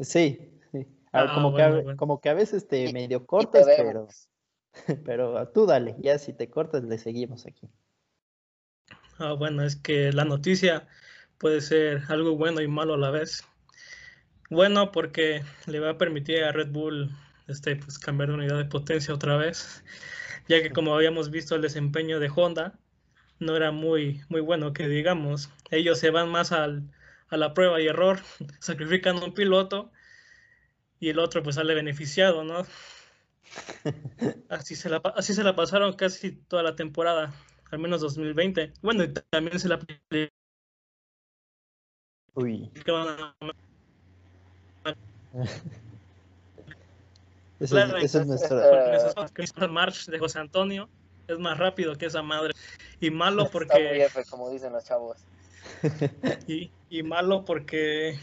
Sí, 0.00 0.60
sí. 0.70 0.86
Ah, 1.12 1.32
como, 1.34 1.54
que 1.54 1.62
a, 1.62 1.96
como 1.96 2.20
que 2.20 2.28
a 2.28 2.34
veces 2.34 2.68
te 2.68 2.92
medio 2.92 3.24
cortas, 3.26 3.66
pero, 3.76 4.08
pero 5.04 5.48
tú 5.48 5.64
dale, 5.64 5.96
ya 6.00 6.18
si 6.18 6.32
te 6.32 6.50
cortas 6.50 6.84
le 6.84 6.98
seguimos 6.98 7.46
aquí. 7.46 7.68
Ah, 9.18 9.32
bueno, 9.32 9.62
es 9.62 9.76
que 9.76 10.12
la 10.12 10.24
noticia 10.24 10.88
puede 11.38 11.60
ser 11.60 12.02
algo 12.08 12.36
bueno 12.36 12.60
y 12.60 12.68
malo 12.68 12.94
a 12.94 12.98
la 12.98 13.10
vez. 13.10 13.44
Bueno, 14.50 14.92
porque 14.92 15.42
le 15.66 15.80
va 15.80 15.90
a 15.90 15.98
permitir 15.98 16.44
a 16.44 16.52
Red 16.52 16.70
Bull 16.70 17.10
este, 17.46 17.76
pues, 17.76 17.98
cambiar 17.98 18.28
de 18.28 18.34
unidad 18.34 18.58
de 18.58 18.64
potencia 18.66 19.14
otra 19.14 19.36
vez, 19.36 19.84
ya 20.48 20.62
que 20.62 20.70
como 20.70 20.94
habíamos 20.94 21.30
visto 21.30 21.54
el 21.54 21.62
desempeño 21.62 22.20
de 22.20 22.30
Honda 22.34 22.78
no 23.38 23.56
era 23.56 23.70
muy, 23.72 24.20
muy 24.28 24.40
bueno 24.40 24.72
que 24.72 24.88
digamos. 24.88 25.50
Ellos 25.70 25.98
se 25.98 26.10
van 26.10 26.28
más 26.28 26.52
al, 26.52 26.90
a 27.34 27.36
la 27.36 27.52
prueba 27.52 27.80
y 27.80 27.86
error, 27.88 28.20
sacrifican 28.60 29.22
un 29.22 29.34
piloto 29.34 29.90
y 31.00 31.10
el 31.10 31.18
otro 31.18 31.42
pues 31.42 31.56
sale 31.56 31.74
beneficiado, 31.74 32.44
¿no? 32.44 32.64
Así 34.48 34.74
se 34.74 34.88
la, 34.88 35.02
así 35.16 35.34
se 35.34 35.44
la 35.44 35.54
pasaron 35.54 35.92
casi 35.92 36.32
toda 36.32 36.62
la 36.62 36.76
temporada, 36.76 37.34
al 37.70 37.78
menos 37.78 38.00
2020. 38.00 38.72
Bueno, 38.80 39.04
y 39.04 39.12
también 39.30 39.60
se 39.60 39.68
la 39.68 39.78
Uy. 42.34 42.70
ese, 47.60 47.80
es, 48.00 48.14
es 48.14 48.26
nuestro. 48.26 48.60
March 49.70 50.06
de 50.06 50.18
José 50.18 50.38
Antonio 50.38 50.88
es 51.28 51.38
más 51.38 51.58
rápido 51.58 51.94
que 51.96 52.06
esa 52.06 52.22
madre. 52.22 52.54
Y 53.00 53.10
malo 53.10 53.50
porque. 53.50 54.08
como 54.30 54.50
dicen 54.50 54.72
los 54.72 54.84
chavos. 54.84 55.18
Y, 56.46 56.70
y 56.94 57.02
malo 57.02 57.44
porque 57.44 58.16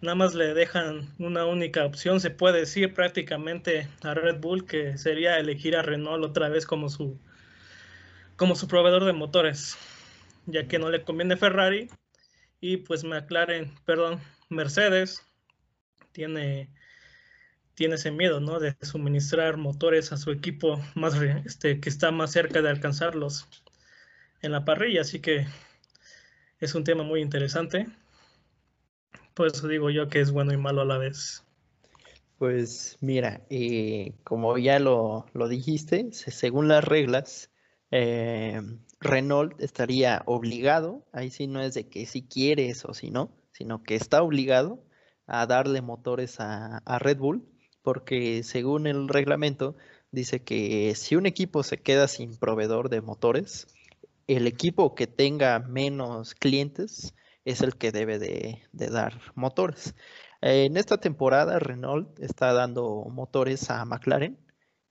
nada 0.00 0.14
más 0.14 0.34
le 0.34 0.54
dejan 0.54 1.12
una 1.18 1.44
única 1.44 1.84
opción, 1.84 2.20
se 2.20 2.30
puede 2.30 2.60
decir 2.60 2.94
prácticamente 2.94 3.86
a 4.02 4.14
Red 4.14 4.40
Bull 4.40 4.64
que 4.64 4.96
sería 4.96 5.38
elegir 5.38 5.76
a 5.76 5.82
Renault 5.82 6.24
otra 6.24 6.48
vez 6.48 6.64
como 6.64 6.88
su 6.88 7.18
como 8.36 8.54
su 8.54 8.66
proveedor 8.66 9.04
de 9.04 9.12
motores, 9.12 9.76
ya 10.46 10.66
que 10.68 10.78
no 10.78 10.88
le 10.88 11.02
conviene 11.02 11.36
Ferrari. 11.36 11.90
Y 12.60 12.78
pues 12.78 13.04
me 13.04 13.16
aclaren, 13.16 13.74
perdón, 13.84 14.20
Mercedes 14.48 15.22
tiene 16.12 16.70
tiene 17.74 17.96
ese 17.96 18.10
miedo, 18.10 18.40
¿no? 18.40 18.58
De 18.58 18.74
suministrar 18.80 19.58
motores 19.58 20.12
a 20.12 20.16
su 20.16 20.30
equipo 20.30 20.80
más 20.94 21.14
este 21.44 21.78
que 21.78 21.90
está 21.90 22.10
más 22.10 22.32
cerca 22.32 22.62
de 22.62 22.70
alcanzarlos 22.70 23.46
en 24.40 24.52
la 24.52 24.64
parrilla, 24.64 25.02
así 25.02 25.20
que 25.20 25.46
es 26.60 26.74
un 26.74 26.84
tema 26.84 27.02
muy 27.04 27.20
interesante. 27.20 27.86
Por 29.34 29.46
eso 29.46 29.68
digo 29.68 29.90
yo 29.90 30.08
que 30.08 30.20
es 30.20 30.30
bueno 30.30 30.52
y 30.52 30.56
malo 30.56 30.82
a 30.82 30.84
la 30.84 30.98
vez. 30.98 31.44
Pues 32.38 32.98
mira, 33.00 33.44
eh, 33.50 34.14
como 34.24 34.58
ya 34.58 34.78
lo, 34.78 35.26
dijiste, 35.48 36.12
según 36.12 36.68
las 36.68 36.84
reglas, 36.84 37.50
eh, 37.90 38.60
Renault 39.00 39.60
estaría 39.60 40.22
obligado, 40.26 41.04
ahí 41.12 41.30
sí 41.30 41.46
no 41.46 41.60
es 41.60 41.74
de 41.74 41.88
que 41.88 42.06
si 42.06 42.22
quieres 42.22 42.84
o 42.84 42.94
si 42.94 43.10
no, 43.10 43.32
sino 43.52 43.82
que 43.82 43.96
está 43.96 44.22
obligado 44.22 44.84
a 45.26 45.46
darle 45.46 45.82
motores 45.82 46.38
a, 46.40 46.78
a 46.78 46.98
Red 46.98 47.18
Bull, 47.18 47.44
porque 47.82 48.42
según 48.44 48.86
el 48.86 49.08
reglamento 49.08 49.76
dice 50.12 50.42
que 50.42 50.94
si 50.94 51.16
un 51.16 51.26
equipo 51.26 51.62
se 51.62 51.78
queda 51.78 52.06
sin 52.06 52.36
proveedor 52.36 52.88
de 52.88 53.00
motores, 53.00 53.66
el 54.28 54.46
equipo 54.46 54.94
que 54.94 55.06
tenga 55.06 55.58
menos 55.58 56.34
clientes 56.34 57.14
es 57.44 57.62
el 57.62 57.76
que 57.76 57.92
debe 57.92 58.18
de, 58.18 58.62
dar 58.72 59.20
motores. 59.34 59.94
En 60.42 60.76
esta 60.76 60.98
temporada 60.98 61.58
Renault 61.58 62.20
está 62.20 62.52
dando 62.52 63.06
motores 63.10 63.70
a 63.70 63.84
McLaren 63.84 64.38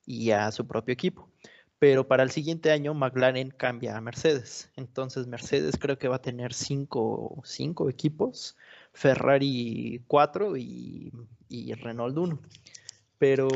y 0.05 0.31
a 0.31 0.51
su 0.51 0.67
propio 0.67 0.93
equipo. 0.93 1.29
Pero 1.79 2.07
para 2.07 2.23
el 2.23 2.31
siguiente 2.31 2.71
año 2.71 2.95
McLaren 2.95 3.51
cambia 3.51 3.95
a 3.95 4.01
Mercedes. 4.01 4.71
Entonces 4.75 5.27
Mercedes 5.27 5.77
creo 5.79 5.99
que 5.99 6.07
va 6.07 6.15
a 6.15 6.21
tener 6.21 6.53
cinco, 6.53 7.43
equipos, 7.89 8.57
Ferrari 8.93 10.03
cuatro 10.07 10.57
y, 10.57 11.11
y 11.47 11.73
Renault 11.75 12.17
uno. 12.17 12.41
Pero 13.19 13.47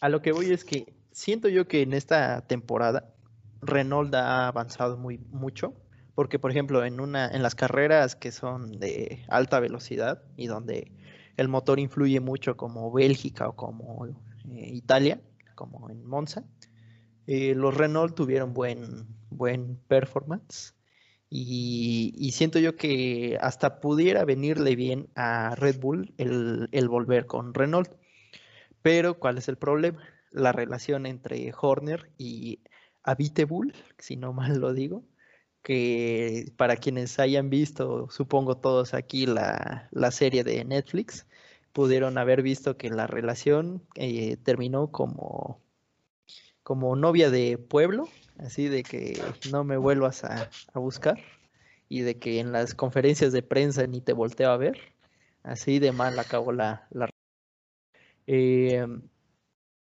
a 0.00 0.08
lo 0.08 0.20
que 0.22 0.32
voy 0.32 0.50
es 0.50 0.64
que 0.64 0.92
siento 1.12 1.48
yo 1.48 1.68
que 1.68 1.82
en 1.82 1.92
esta 1.92 2.40
temporada 2.48 3.14
Renault 3.60 4.14
ha 4.14 4.48
avanzado 4.48 4.96
muy 4.96 5.18
mucho 5.30 5.74
porque 6.14 6.38
por 6.38 6.50
ejemplo 6.50 6.84
en 6.84 7.00
una 7.00 7.28
en 7.28 7.42
las 7.42 7.54
carreras 7.54 8.16
que 8.16 8.32
son 8.32 8.72
de 8.78 9.24
alta 9.28 9.60
velocidad 9.60 10.22
y 10.36 10.46
donde 10.46 10.92
el 11.36 11.48
motor 11.48 11.78
influye 11.78 12.20
mucho 12.20 12.56
como 12.56 12.92
Bélgica 12.92 13.48
o 13.48 13.54
como 13.54 14.06
eh, 14.06 14.12
Italia, 14.72 15.20
como 15.54 15.90
en 15.90 16.04
Monza, 16.04 16.44
eh, 17.26 17.54
los 17.54 17.76
Renault 17.76 18.16
tuvieron 18.16 18.52
buen 18.54 19.06
buen 19.30 19.76
performance 19.88 20.74
y, 21.30 22.30
siento 22.32 22.58
yo 22.58 22.76
que 22.76 23.38
hasta 23.40 23.80
pudiera 23.80 24.24
venirle 24.24 24.76
bien 24.76 25.08
a 25.14 25.54
Red 25.54 25.78
Bull 25.78 26.14
el, 26.16 26.68
el 26.72 26.88
volver 26.88 27.26
con 27.26 27.54
Renault. 27.54 27.90
Pero 28.82 29.18
¿cuál 29.18 29.38
es 29.38 29.48
el 29.48 29.58
problema? 29.58 30.02
La 30.30 30.52
relación 30.52 31.06
entre 31.06 31.52
Horner 31.60 32.10
y 32.16 32.60
Bull, 33.14 33.74
si 33.98 34.16
no 34.16 34.32
mal 34.32 34.58
lo 34.58 34.72
digo, 34.72 35.04
que 35.62 36.52
para 36.56 36.76
quienes 36.76 37.18
hayan 37.18 37.50
visto, 37.50 38.08
supongo 38.10 38.56
todos 38.56 38.94
aquí, 38.94 39.26
la, 39.26 39.88
serie 40.10 40.44
de 40.44 40.64
Netflix, 40.64 41.26
pudieron 41.72 42.18
haber 42.18 42.42
visto 42.42 42.76
que 42.76 42.90
la 42.90 43.06
relación 43.06 43.82
eh, 43.94 44.36
terminó 44.38 44.90
como, 44.90 45.60
como 46.62 46.96
novia 46.96 47.30
de 47.30 47.58
pueblo, 47.58 48.08
así 48.38 48.68
de 48.68 48.82
que 48.82 49.20
no 49.50 49.64
me 49.64 49.76
vuelvas 49.76 50.24
a, 50.24 50.50
buscar 50.74 51.18
y 51.88 52.00
de 52.00 52.18
que 52.18 52.40
en 52.40 52.52
las 52.52 52.74
conferencias 52.74 53.32
de 53.32 53.42
prensa 53.42 53.86
ni 53.86 54.00
te 54.00 54.12
volteo 54.12 54.50
a 54.50 54.56
ver, 54.56 54.78
así 55.42 55.78
de 55.78 55.92
mal 55.92 56.18
acabó 56.18 56.52
la... 56.52 56.86
la... 56.90 57.08
Eh, 58.26 58.86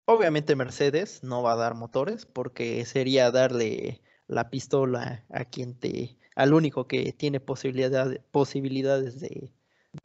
obviamente 0.07 0.57
Mercedes 0.57 1.23
no 1.23 1.43
va 1.43 1.53
a 1.53 1.57
dar 1.57 1.75
motores 1.75 2.27
porque 2.27 2.85
sería 2.87 3.31
darle 3.31 4.01
la 4.27 4.51
pistola 4.51 5.25
a 5.31 5.45
quien 5.45 5.79
te, 5.79 6.17
al 6.35 6.55
único 6.55 6.87
que 6.87 7.13
tiene 7.13 7.41
posibilidad, 7.41 8.21
posibilidades 8.31 9.21
de, 9.21 9.53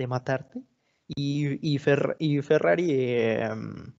matarte. 0.07 0.63
Y, 1.07 1.59
y, 1.61 1.77
Ferrari, 1.79 2.91
em, 2.91 3.93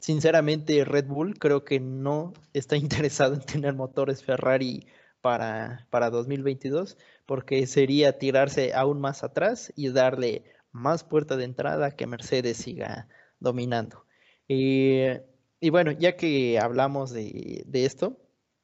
sinceramente, 0.00 0.84
Red 0.84 1.06
Bull 1.06 1.38
creo 1.38 1.64
que 1.64 1.80
no 1.80 2.32
está 2.52 2.76
interesado 2.76 3.34
en 3.34 3.40
tener 3.40 3.74
motores 3.74 4.22
Ferrari 4.24 4.86
para, 5.20 5.86
para 5.90 6.10
2022, 6.10 6.98
porque 7.26 7.66
sería 7.66 8.18
tirarse 8.18 8.74
aún 8.74 9.00
más 9.00 9.24
atrás 9.24 9.72
y 9.76 9.88
darle 9.90 10.44
más 10.72 11.04
puerta 11.04 11.36
de 11.36 11.44
entrada 11.44 11.92
que 11.92 12.06
Mercedes 12.06 12.58
siga 12.58 13.08
dominando. 13.40 14.06
Eh, 14.48 15.24
y 15.60 15.70
bueno, 15.70 15.92
ya 15.92 16.16
que 16.16 16.58
hablamos 16.58 17.10
de, 17.10 17.64
de 17.66 17.84
esto, 17.84 18.18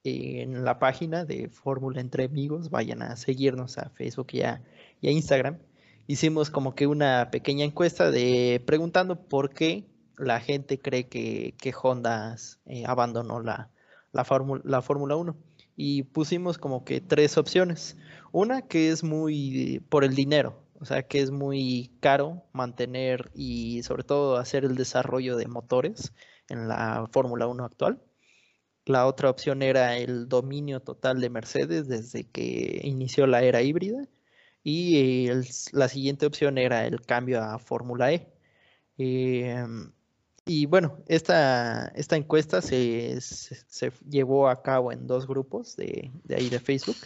en 0.05 0.65
la 0.65 0.79
página 0.79 1.25
de 1.25 1.49
Fórmula 1.49 2.01
Entre 2.01 2.25
Amigos, 2.25 2.71
vayan 2.71 3.03
a 3.03 3.17
seguirnos 3.17 3.79
a 3.79 3.91
Facebook 3.91 4.29
y 4.33 4.43
a, 4.43 4.63
Instagram. 5.01 5.59
Hicimos 6.07 6.51
como 6.51 6.75
que 6.75 6.87
una 6.87 7.31
pequeña 7.31 7.65
encuesta 7.65 8.11
de 8.11 8.63
preguntando 8.67 9.29
por 9.29 9.51
qué 9.51 9.85
la 10.17 10.41
gente 10.41 10.81
cree 10.81 11.09
que, 11.09 11.55
que 11.59 11.73
Honda 11.81 12.37
eh, 12.67 12.85
abandonó 12.87 13.41
la, 13.41 13.71
la, 14.13 14.27
la 14.65 14.83
Fórmula 14.83 15.17
1. 15.17 15.37
Y 15.77 16.03
pusimos 16.05 16.59
como 16.59 16.85
que 16.85 17.01
tres 17.01 17.39
opciones. 17.39 17.97
Una 18.31 18.63
que 18.63 18.91
es 18.91 19.03
muy 19.05 19.83
por 19.89 20.05
el 20.05 20.15
dinero, 20.15 20.63
o 20.81 20.85
sea 20.85 21.03
que 21.05 21.21
es 21.21 21.31
muy 21.31 21.91
caro 22.01 22.43
mantener 22.53 23.31
y 23.35 23.83
sobre 23.83 24.05
todo 24.05 24.37
hacer 24.37 24.65
el 24.65 24.75
desarrollo 24.75 25.37
de 25.37 25.47
motores 25.47 26.13
en 26.53 26.69
la 26.69 27.09
Fórmula 27.11 27.47
1 27.47 27.65
actual. 27.65 28.01
La 28.85 29.07
otra 29.07 29.31
opción 29.31 29.63
era 29.63 29.97
el 29.97 30.29
dominio 30.29 30.81
total 30.81 31.21
de 31.21 31.31
Mercedes 31.31 31.89
desde 31.89 32.25
que 32.25 32.81
inició 32.85 33.27
la 33.27 33.43
era 33.43 33.63
híbrida. 33.63 34.09
Y 34.65 35.29
la 35.73 35.89
siguiente 35.89 36.27
opción 36.27 36.59
era 36.59 36.87
el 36.87 37.01
cambio 37.03 37.43
a 37.43 37.59
Fórmula 37.59 38.13
E. 38.13 38.29
Em, 38.99 39.93
y 40.47 40.67
bueno, 40.67 40.99
esta, 41.09 41.89
esta 41.95 42.17
encuesta 42.17 42.61
se, 42.63 43.19
llevó 44.09 44.49
a 44.49 44.63
cabo 44.63 44.93
en 44.93 45.07
dos 45.07 45.27
grupos 45.27 45.77
de, 45.77 46.11
ahí 46.37 46.49
de 46.49 46.61
Facebook. 46.61 46.97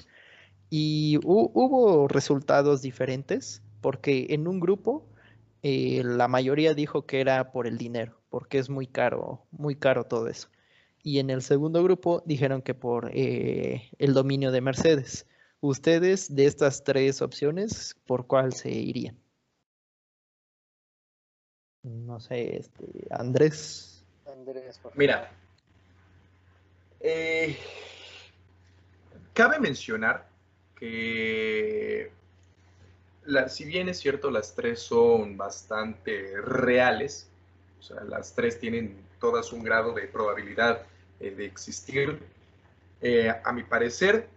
Y 0.70 1.18
hubo 1.24 2.08
resultados 2.08 2.82
diferentes 2.82 3.62
porque 3.80 4.26
en 4.30 4.48
un 4.48 4.60
grupo 4.60 5.06
eh, 5.62 6.02
la 6.04 6.28
mayoría 6.28 6.74
dijo 6.74 7.06
que 7.06 7.20
era 7.20 7.52
por 7.52 7.66
el 7.66 7.78
dinero, 7.78 8.20
porque 8.36 8.58
es 8.58 8.68
muy 8.68 8.86
caro, 8.86 9.46
muy 9.50 9.76
caro 9.76 10.04
todo 10.04 10.28
eso 10.28 10.50
y 11.02 11.20
en 11.20 11.30
el 11.30 11.40
segundo 11.40 11.82
grupo 11.82 12.22
dijeron 12.26 12.60
que 12.60 12.74
por 12.74 13.10
eh, 13.14 13.90
el 13.98 14.12
dominio 14.12 14.52
de 14.52 14.60
Mercedes. 14.60 15.24
Ustedes 15.60 16.34
de 16.34 16.44
estas 16.44 16.84
tres 16.84 17.22
opciones, 17.22 17.96
¿por 18.04 18.26
cuál 18.26 18.52
se 18.52 18.70
irían? 18.70 19.16
No 21.82 22.20
sé, 22.20 22.56
este, 22.58 23.06
Andrés. 23.10 24.04
Andrés, 24.26 24.78
Mira, 24.96 25.32
eh, 27.00 27.56
cabe 29.32 29.60
mencionar 29.60 30.28
que 30.78 32.10
si 33.48 33.64
bien 33.64 33.88
es 33.88 33.98
cierto, 33.98 34.30
las 34.30 34.54
tres 34.54 34.80
son 34.80 35.36
bastante 35.36 36.32
reales, 36.42 37.30
o 37.78 37.82
sea, 37.82 38.02
las 38.04 38.34
tres 38.34 38.58
tienen 38.58 38.96
todas 39.20 39.52
un 39.52 39.62
grado 39.62 39.92
de 39.92 40.02
probabilidad 40.02 40.82
eh, 41.20 41.30
de 41.30 41.44
existir. 41.44 42.20
Eh, 43.00 43.32
a 43.44 43.52
mi 43.52 43.62
parecer, 43.62 44.28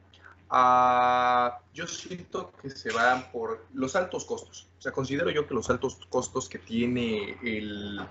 yo 1.74 1.88
siento 1.88 2.52
que 2.62 2.70
se 2.70 2.92
van 2.92 3.32
por 3.32 3.66
los 3.74 3.96
altos 3.96 4.26
costos. 4.26 4.68
O 4.78 4.82
sea, 4.82 4.92
considero 4.92 5.30
yo 5.30 5.48
que 5.48 5.54
los 5.54 5.70
altos 5.70 6.00
costos 6.10 6.50
que 6.50 6.60
tiene 6.60 7.38
el, 7.44 8.02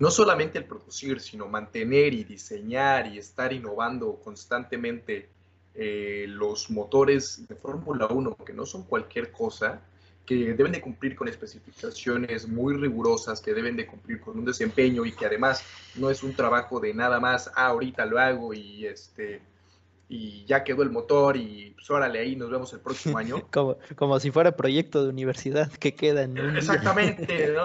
no 0.00 0.10
solamente 0.10 0.58
el 0.58 0.64
producir, 0.64 1.20
sino 1.20 1.46
mantener 1.46 2.14
y 2.14 2.24
diseñar 2.24 3.06
y 3.06 3.18
estar 3.18 3.52
innovando 3.52 4.16
constantemente 4.16 5.28
eh, 5.74 6.24
los 6.26 6.70
motores 6.70 7.46
de 7.46 7.54
Fórmula 7.54 8.06
1, 8.06 8.36
que 8.44 8.52
no 8.52 8.66
son 8.66 8.84
cualquier 8.84 9.30
cosa, 9.30 9.80
que 10.30 10.54
deben 10.54 10.70
de 10.70 10.80
cumplir 10.80 11.16
con 11.16 11.26
especificaciones 11.26 12.46
muy 12.46 12.76
rigurosas, 12.76 13.40
que 13.40 13.52
deben 13.52 13.74
de 13.76 13.84
cumplir 13.84 14.20
con 14.20 14.38
un 14.38 14.44
desempeño 14.44 15.04
y 15.04 15.10
que 15.10 15.26
además 15.26 15.64
no 15.96 16.08
es 16.08 16.22
un 16.22 16.34
trabajo 16.34 16.78
de 16.78 16.94
nada 16.94 17.18
más, 17.18 17.50
ah, 17.56 17.66
ahorita 17.66 18.06
lo 18.06 18.20
hago 18.20 18.54
y 18.54 18.86
este 18.86 19.42
y 20.08 20.44
ya 20.44 20.62
quedó 20.62 20.84
el 20.84 20.90
motor 20.90 21.36
y 21.36 21.72
pues 21.74 21.90
órale 21.90 22.20
ahí, 22.20 22.36
nos 22.36 22.48
vemos 22.48 22.72
el 22.72 22.78
próximo 22.78 23.18
año. 23.18 23.44
como, 23.50 23.76
como 23.96 24.20
si 24.20 24.30
fuera 24.30 24.56
proyecto 24.56 25.02
de 25.02 25.08
universidad 25.08 25.68
que 25.72 25.96
queda 25.96 26.22
en 26.22 26.38
un 26.38 26.56
Exactamente, 26.56 27.48
¿no? 27.56 27.64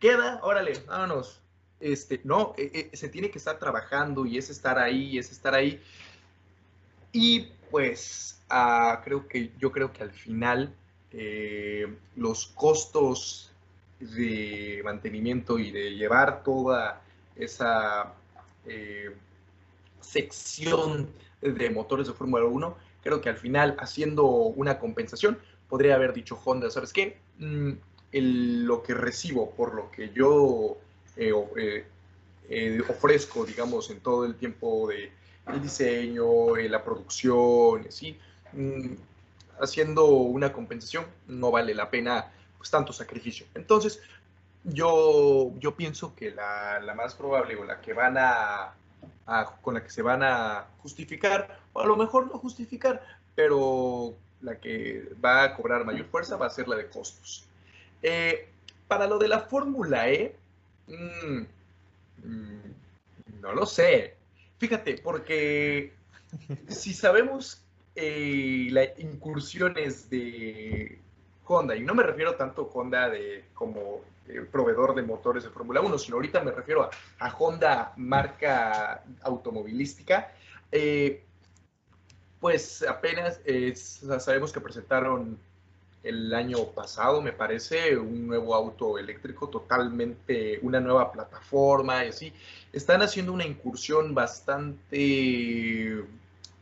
queda, 0.00 0.40
órale, 0.42 0.72
vámonos. 0.88 1.42
Este, 1.78 2.20
no, 2.24 2.54
eh, 2.58 2.90
eh, 2.92 2.96
se 2.96 3.08
tiene 3.08 3.30
que 3.30 3.38
estar 3.38 3.60
trabajando 3.60 4.26
y 4.26 4.36
es 4.36 4.50
estar 4.50 4.80
ahí, 4.80 5.16
es 5.16 5.30
estar 5.30 5.54
ahí. 5.54 5.80
Y 7.12 7.50
pues 7.70 8.42
ah, 8.50 9.00
creo 9.04 9.28
que 9.28 9.52
yo 9.60 9.70
creo 9.70 9.92
que 9.92 10.02
al 10.02 10.10
final 10.10 10.74
eh, 11.16 11.86
los 12.16 12.46
costos 12.48 13.52
de 14.00 14.80
mantenimiento 14.84 15.58
y 15.58 15.70
de 15.70 15.94
llevar 15.94 16.42
toda 16.42 17.02
esa 17.36 18.12
eh, 18.66 19.14
sección 20.00 21.08
de 21.40 21.70
motores 21.70 22.08
de 22.08 22.14
Fórmula 22.14 22.44
1, 22.46 22.76
creo 23.02 23.20
que 23.20 23.28
al 23.28 23.36
final, 23.36 23.76
haciendo 23.78 24.26
una 24.26 24.78
compensación, 24.78 25.38
podría 25.68 25.94
haber 25.94 26.12
dicho 26.14 26.38
Honda, 26.44 26.70
¿sabes 26.70 26.92
qué? 26.92 27.18
Mm, 27.38 27.72
lo 28.12 28.82
que 28.82 28.94
recibo 28.94 29.50
por 29.50 29.74
lo 29.74 29.90
que 29.90 30.10
yo 30.10 30.78
eh, 31.16 31.84
ofrezco, 32.88 33.44
digamos, 33.44 33.90
en 33.90 34.00
todo 34.00 34.24
el 34.24 34.34
tiempo 34.34 34.88
de 34.88 35.10
el 35.46 35.62
diseño, 35.62 36.56
la 36.56 36.82
producción, 36.82 37.86
así, 37.88 38.16
mm, 38.52 38.94
haciendo 39.60 40.06
una 40.06 40.52
compensación, 40.52 41.06
no 41.26 41.50
vale 41.50 41.74
la 41.74 41.90
pena 41.90 42.32
pues, 42.58 42.70
tanto 42.70 42.92
sacrificio. 42.92 43.46
Entonces, 43.54 44.00
yo, 44.64 45.52
yo 45.58 45.76
pienso 45.76 46.14
que 46.14 46.30
la, 46.30 46.80
la 46.80 46.94
más 46.94 47.14
probable 47.14 47.56
o 47.56 47.64
la 47.64 47.80
que 47.80 47.92
van 47.92 48.16
a, 48.18 48.74
con 49.60 49.74
la 49.74 49.82
que 49.82 49.90
se 49.90 50.02
van 50.02 50.22
a 50.22 50.66
justificar, 50.78 51.58
o 51.72 51.80
a 51.80 51.86
lo 51.86 51.96
mejor 51.96 52.26
no 52.26 52.38
justificar, 52.38 53.02
pero 53.34 54.14
la 54.40 54.58
que 54.58 55.10
va 55.24 55.44
a 55.44 55.54
cobrar 55.56 55.84
mayor 55.84 56.06
fuerza 56.06 56.36
va 56.36 56.46
a 56.46 56.50
ser 56.50 56.68
la 56.68 56.76
de 56.76 56.88
costos. 56.88 57.44
Eh, 58.02 58.48
para 58.88 59.06
lo 59.06 59.18
de 59.18 59.28
la 59.28 59.40
Fórmula 59.40 60.08
E, 60.08 60.36
mm, 60.86 61.38
mm, 62.26 62.74
no 63.40 63.52
lo 63.52 63.66
sé. 63.66 64.16
Fíjate, 64.58 64.98
porque 65.02 65.92
si 66.68 66.94
sabemos 66.94 67.63
eh, 67.96 68.68
las 68.70 68.98
incursiones 68.98 70.10
de 70.10 70.98
Honda, 71.46 71.76
y 71.76 71.80
no 71.80 71.94
me 71.94 72.02
refiero 72.02 72.34
tanto 72.34 72.62
a 72.62 72.78
Honda 72.78 73.08
de, 73.08 73.44
como 73.54 74.00
eh, 74.28 74.40
proveedor 74.50 74.94
de 74.94 75.02
motores 75.02 75.44
de 75.44 75.50
Fórmula 75.50 75.80
1, 75.80 75.98
sino 75.98 76.16
ahorita 76.16 76.42
me 76.42 76.50
refiero 76.50 76.90
a, 77.18 77.34
Honda 77.36 77.92
marca 77.96 79.04
automovilística, 79.22 80.32
eh, 80.72 81.22
pues 82.40 82.82
apenas 82.82 83.40
sabemos 84.18 84.52
que 84.52 84.60
presentaron 84.60 85.38
el 86.04 86.34
año 86.34 86.66
pasado, 86.66 87.22
me 87.22 87.32
parece, 87.32 87.96
un 87.96 88.26
nuevo 88.26 88.54
auto 88.54 88.98
eléctrico, 88.98 89.48
totalmente 89.48 90.58
una 90.62 90.78
nueva 90.78 91.10
plataforma 91.10 92.04
y 92.04 92.08
así. 92.08 92.32
Están 92.72 93.00
haciendo 93.00 93.32
una 93.32 93.46
incursión 93.46 94.14
bastante 94.14 96.04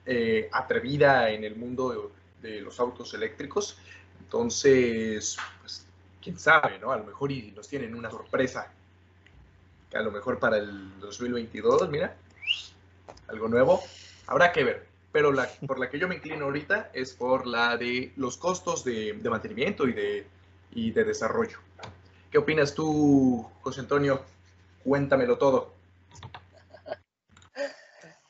eh, 0.05 0.49
atrevida 0.53 1.31
en 1.31 1.45
el 1.45 1.57
mundo 1.57 2.12
de, 2.41 2.61
los 2.61 2.81
autos 2.81 3.15
eléctricos. 3.15 3.79
Entonces, 4.21 5.37
pues, 5.61 5.87
quién 6.21 6.38
sabe, 6.38 6.79
¿no? 6.79 6.91
A 6.91 6.97
lo 6.97 7.05
mejor 7.05 7.31
y 7.31 7.53
nos 7.53 7.69
tienen 7.69 7.95
una 7.95 8.11
sorpresa. 8.11 8.73
Que 9.91 9.99
a 9.99 10.03
lo 10.03 10.11
mejor 10.11 10.38
para 10.38 10.57
el 10.57 10.99
2022, 11.01 11.88
mira, 11.88 12.17
algo 13.29 13.49
nuevo. 13.49 13.83
Habrá 14.27 14.53
que 14.53 14.65
ver. 14.65 14.87
Pero 15.12 15.31
por 15.67 15.79
la 15.79 15.91
que 15.91 15.99
yo 15.99 16.09
me 16.09 16.15
inclino 16.15 16.47
ahorita 16.47 16.91
es 16.95 17.12
por 17.12 17.47
la 17.47 17.77
de 17.77 18.12
los 18.17 18.38
costos 18.38 18.83
de, 18.83 19.12
mantenimiento 19.23 19.87
y 19.87 19.93
de, 19.93 20.27
y 20.73 20.91
de 20.91 21.05
desarrollo. 21.05 21.59
¿Qué 22.31 22.38
opinas 22.38 22.75
tú, 22.75 23.47
José 23.61 23.81
Antonio? 23.81 24.23
Cuéntamelo 24.83 25.37
todo. 25.37 25.75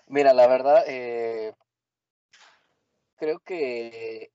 Mira, 0.09 0.35
la 0.35 0.47
verdad, 0.47 0.85
eh, 0.89 1.55
creo 3.23 3.39
que 3.39 4.33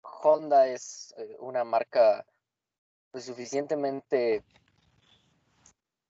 Honda 0.00 0.68
es 0.68 1.14
eh, 1.18 1.36
una 1.40 1.64
marca 1.64 2.24
pues, 3.10 3.26
suficientemente, 3.26 4.42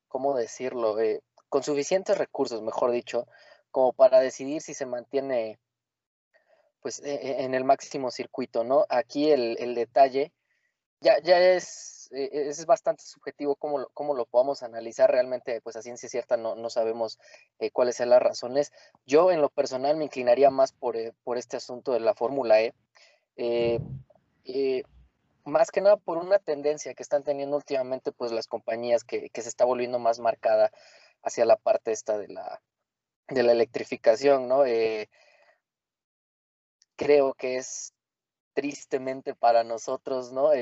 ¿cómo 0.07 0.37
decirlo? 0.37 1.01
Eh, 1.01 1.21
con 1.49 1.65
suficientes 1.65 2.17
recursos, 2.17 2.63
mejor 2.63 2.93
dicho, 2.93 3.27
como 3.73 3.93
para 3.93 4.21
decidir 4.21 4.63
si 4.63 4.73
se 4.73 4.87
mantiene 4.87 5.59
pues 6.81 7.01
e, 7.01 7.15
e, 7.15 7.43
en 7.43 7.55
el 7.55 7.65
máximo 7.65 8.13
circuito, 8.13 8.63
¿no? 8.63 8.87
Aquí 8.89 9.33
el, 9.33 9.57
el 9.59 9.75
detalle 9.75 10.33
ya, 11.01 11.19
ya 11.19 11.41
es 11.41 11.98
eh, 12.11 12.49
es 12.49 12.65
bastante 12.65 13.03
subjetivo 13.05 13.57
cómo, 13.57 13.87
cómo 13.93 14.15
lo 14.15 14.25
podamos 14.25 14.63
analizar 14.63 15.11
realmente, 15.11 15.61
pues 15.61 15.77
a 15.77 15.83
ciencia 15.83 16.09
cierta 16.09 16.37
no, 16.37 16.55
no 16.55 16.71
sabemos 16.71 17.19
eh, 17.59 17.71
cuáles 17.71 17.97
sean 17.97 18.11
las 18.11 18.23
razones. 18.23 18.73
Yo 19.07 19.31
en 19.31 19.41
lo 19.41 19.51
personal 19.51 19.97
me 19.97 20.05
inclinaría 20.05 20.51
más 20.51 20.73
por, 20.73 20.97
eh, 20.97 21.13
por 21.25 21.37
este 21.37 21.59
asunto 21.59 21.93
de 21.93 22.01
la 22.01 22.15
Fórmula 22.15 22.61
E, 22.61 22.75
más 25.45 25.71
que 25.71 25.81
nada 25.81 25.97
por 25.97 26.19
una 26.19 26.39
tendencia 26.39 26.95
que 26.95 27.03
están 27.03 27.23
teniendo 27.25 27.57
últimamente 27.57 28.13
pues 28.13 28.33
las 28.33 28.47
compañías 28.47 29.05
que, 29.05 29.31
que 29.31 29.43
se 29.43 29.49
está 29.49 29.65
volviendo 29.65 29.99
más 29.99 30.19
marcada 30.19 30.71
hacia 31.23 31.45
la 31.45 31.57
parte 31.57 31.93
esta 31.93 32.19
de 32.19 32.29
la, 32.29 32.61
de 33.29 33.43
la 33.43 33.53
electrificación, 33.53 34.49
¿no? 34.49 34.65
creo 36.97 37.33
que 37.35 37.57
es 37.57 37.95
tristemente 38.55 39.35
para 39.37 39.63
nosotros, 39.63 40.33
¿no? 40.33 40.53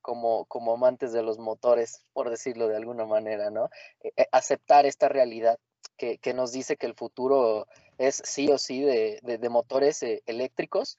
Como, 0.00 0.44
como 0.46 0.74
amantes 0.74 1.12
de 1.12 1.22
los 1.22 1.38
motores, 1.38 2.04
por 2.12 2.30
decirlo 2.30 2.68
de 2.68 2.76
alguna 2.76 3.06
manera, 3.06 3.50
¿no? 3.50 3.70
E, 4.02 4.12
e, 4.16 4.28
aceptar 4.32 4.86
esta 4.86 5.08
realidad 5.08 5.58
que, 5.96 6.18
que, 6.18 6.34
nos 6.34 6.52
dice 6.52 6.76
que 6.76 6.86
el 6.86 6.94
futuro 6.94 7.66
es 7.98 8.22
sí 8.24 8.48
o 8.50 8.58
sí 8.58 8.80
de, 8.82 9.20
de, 9.22 9.48
motores 9.48 10.02
eh, 10.02 10.22
eléctricos 10.26 10.98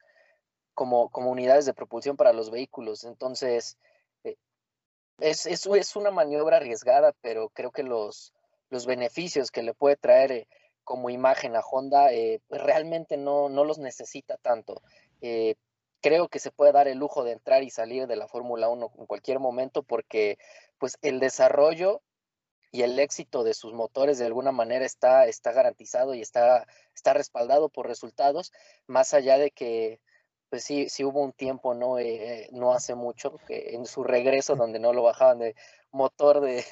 como, 0.74 1.10
como 1.10 1.32
unidades 1.32 1.66
de 1.66 1.74
propulsión 1.74 2.18
para 2.18 2.34
los 2.34 2.52
vehículos. 2.52 3.04
Entonces, 3.04 3.78
eh, 4.24 4.36
es, 5.20 5.46
es, 5.46 5.66
es, 5.66 5.96
una 5.96 6.12
maniobra 6.12 6.58
arriesgada, 6.58 7.14
pero 7.22 7.50
creo 7.50 7.72
que 7.72 7.84
los, 7.84 8.34
los 8.70 8.86
beneficios 8.86 9.52
que 9.52 9.64
le 9.64 9.74
puede 9.74 9.98
traer 9.98 10.32
eh, 10.32 10.48
como 10.84 11.10
imagen 11.10 11.56
a 11.56 11.62
Honda 11.62 12.10
realmente 12.50 13.16
no, 13.16 13.50
no 13.50 13.64
los 13.64 13.78
necesita 13.78 14.38
tanto 14.38 14.82
creo 16.02 16.28
que 16.28 16.40
se 16.40 16.52
puede 16.52 16.72
dar 16.72 16.88
el 16.88 16.98
lujo 16.98 17.24
de 17.24 17.34
entrar 17.34 17.64
y 17.64 17.70
salir 17.70 18.08
de 18.08 18.16
la 18.16 18.28
Fórmula 18.28 18.70
1 18.70 18.94
en 18.98 19.06
cualquier 19.06 19.40
momento 19.40 19.84
porque 19.84 20.38
pues 20.78 20.98
el 21.02 21.20
desarrollo 21.20 22.02
y 22.72 22.84
el 22.84 22.98
éxito 23.00 23.44
de 23.44 23.54
sus 23.54 23.74
motores 23.74 24.18
de 24.18 24.26
alguna 24.26 24.52
manera 24.52 24.86
está, 24.86 25.28
está 25.28 25.52
garantizado 25.52 26.14
y 26.16 26.22
está, 26.22 26.66
está 26.96 27.14
respaldado 27.14 27.70
por 27.70 27.88
resultados, 27.88 28.52
más 28.88 29.14
allá 29.14 29.38
de 29.38 29.52
que 29.52 30.00
pues 30.50 30.66
sí, 30.66 30.90
sí 30.90 31.06
hubo 31.06 31.22
un 31.22 31.32
tiempo, 31.32 31.74
no, 31.74 31.98
eh, 31.98 32.50
no 32.52 32.74
hace 32.74 32.94
mucho, 32.94 33.38
que 33.48 33.74
en 33.74 33.86
su 33.86 34.04
regreso 34.04 34.58
donde 34.58 34.80
no 34.80 34.92
lo 34.92 35.02
bajaban 35.02 35.40
de 35.40 35.56
motor 35.92 36.42
de, 36.42 36.66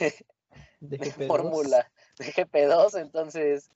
de, 0.82 1.12
Fórmula, 1.28 1.90
de 2.18 2.26
GP2, 2.26 3.00
entonces, 3.00 3.70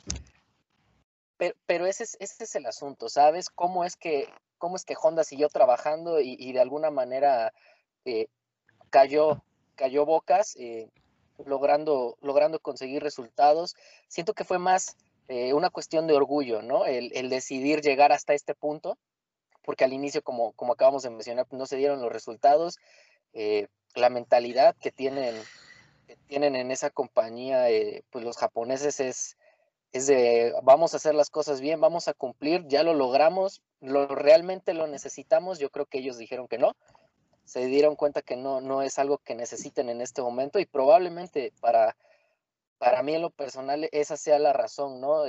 pero, 1.65 1.86
ese, 1.86 2.06
es, 2.19 2.56
el 2.56 2.65
asunto, 2.65 3.10
¿sabes? 3.10 3.49
¿Cómo 3.49 3.84
es 3.84 3.95
que 3.95 4.29
cómo 4.63 4.77
es 4.77 4.86
que 4.86 4.95
Honda 4.95 5.25
siguió 5.25 5.49
trabajando 5.49 6.21
y, 6.21 6.53
de 6.53 6.62
alguna 6.62 6.89
manera 6.89 7.51
eh, 8.06 8.27
cayó, 8.91 9.43
cayó 9.75 10.06
bocas, 10.06 10.56
eh, 10.56 10.89
logrando, 11.45 12.17
logrando 12.21 12.62
conseguir 12.62 13.03
resultados. 13.03 13.75
Siento 14.08 14.34
que 14.34 14.45
fue 14.45 14.60
más 14.60 14.95
eh, 15.27 15.53
una 15.53 15.69
cuestión 15.69 16.08
de 16.08 16.13
orgullo, 16.13 16.62
¿no? 16.62 16.86
El, 16.86 17.27
decidir 17.29 17.82
llegar 17.82 18.13
hasta 18.13 18.34
este 18.34 18.56
punto, 18.56 18.97
porque 19.65 19.84
al 19.84 19.91
inicio, 19.91 20.21
como, 20.21 20.53
como 20.53 20.71
acabamos 20.71 21.03
de 21.03 21.10
mencionar, 21.10 21.45
no 21.51 21.65
se 21.65 21.75
dieron 21.75 22.01
los 22.01 22.13
resultados. 22.13 22.79
la 23.95 24.10
mentalidad 24.10 24.77
que 24.79 24.93
tienen, 24.93 25.36
tienen 26.27 26.56
en 26.56 26.71
esa 26.71 26.89
compañía, 26.89 27.67
pues 28.12 28.23
los 28.23 28.38
japoneses 28.38 29.01
es, 29.01 29.36
es 29.93 30.08
de 30.08 30.53
vamos 30.63 30.93
a 30.93 30.97
hacer 30.97 31.15
las 31.15 31.29
cosas 31.29 31.62
bien, 31.62 31.79
vamos 31.79 32.08
a 32.08 32.13
cumplir, 32.13 32.67
ya 32.67 32.84
lo 32.84 32.93
logramos, 32.93 33.62
lo 33.79 34.08
realmente 34.08 34.73
lo 34.73 34.88
necesitamos, 34.88 35.60
yo 35.60 35.69
creo 35.69 35.86
que 35.86 35.99
ellos 35.99 36.17
dijeron 36.17 36.47
que 36.47 36.58
no, 36.58 36.75
se 37.45 37.65
dieron 37.67 37.95
cuenta 37.95 38.21
que 38.21 38.36
no, 38.36 38.60
no 38.60 38.82
es 38.82 38.99
algo 38.99 39.19
que 39.19 39.36
necesiten 39.36 39.89
en 39.89 40.01
este 40.01 40.21
momento 40.21 40.60
y 40.60 40.65
probablemente 40.65 41.53
para, 41.62 41.95
para 42.79 43.03
mí 43.03 43.13
en 43.13 43.21
lo 43.21 43.29
personal 43.29 43.88
esa 43.91 44.17
sea 44.17 44.39
la 44.39 44.51
razón, 44.51 44.99
¿no? 44.99 45.25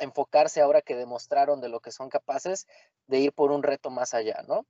enfocarse 0.00 0.60
ahora 0.60 0.82
que 0.82 0.94
demostraron 0.94 1.60
de 1.60 1.70
lo 1.70 1.80
que 1.80 1.90
son 1.90 2.10
capaces 2.10 2.66
de 3.06 3.18
ir 3.18 3.32
por 3.32 3.50
un 3.50 3.62
reto 3.62 3.90
más 3.90 4.12
allá, 4.12 4.44
¿no? 4.46 4.66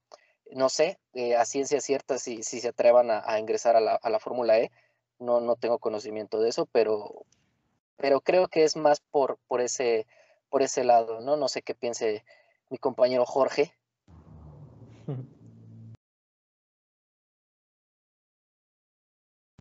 no 0.55 0.68
sé 0.68 0.98
eh, 1.14 1.35
a 1.35 1.44
ciencia 1.44 1.81
cierta 1.81 2.18
si, 2.18 2.42
si 2.42 2.61
se 2.61 2.68
atrevan 2.68 3.11
a, 3.11 3.38
ingresar 3.38 3.76
a 3.76 3.81
la, 3.81 3.94
a 3.94 4.11
la 4.11 4.18
Fórmula 4.18 4.59
E. 4.59 4.70
No, 5.18 5.40
no 5.40 5.57
tengo 5.57 5.78
conocimiento 5.78 6.40
de 6.40 6.48
eso, 6.48 6.66
pero, 6.66 7.24
pero 8.03 8.21
creo 8.21 8.49
que 8.49 8.65
es 8.65 8.75
más 8.77 9.01
por, 9.12 9.38
por, 9.47 9.61
ese, 9.61 10.09
por 10.51 10.61
ese 10.61 10.83
lado, 10.83 11.21
¿no? 11.21 11.37
No 11.37 11.47
sé 11.47 11.62
qué 11.62 11.73
piense 11.73 12.25
mi 12.69 12.77
compañero 12.77 13.25
Jorge. 13.25 13.73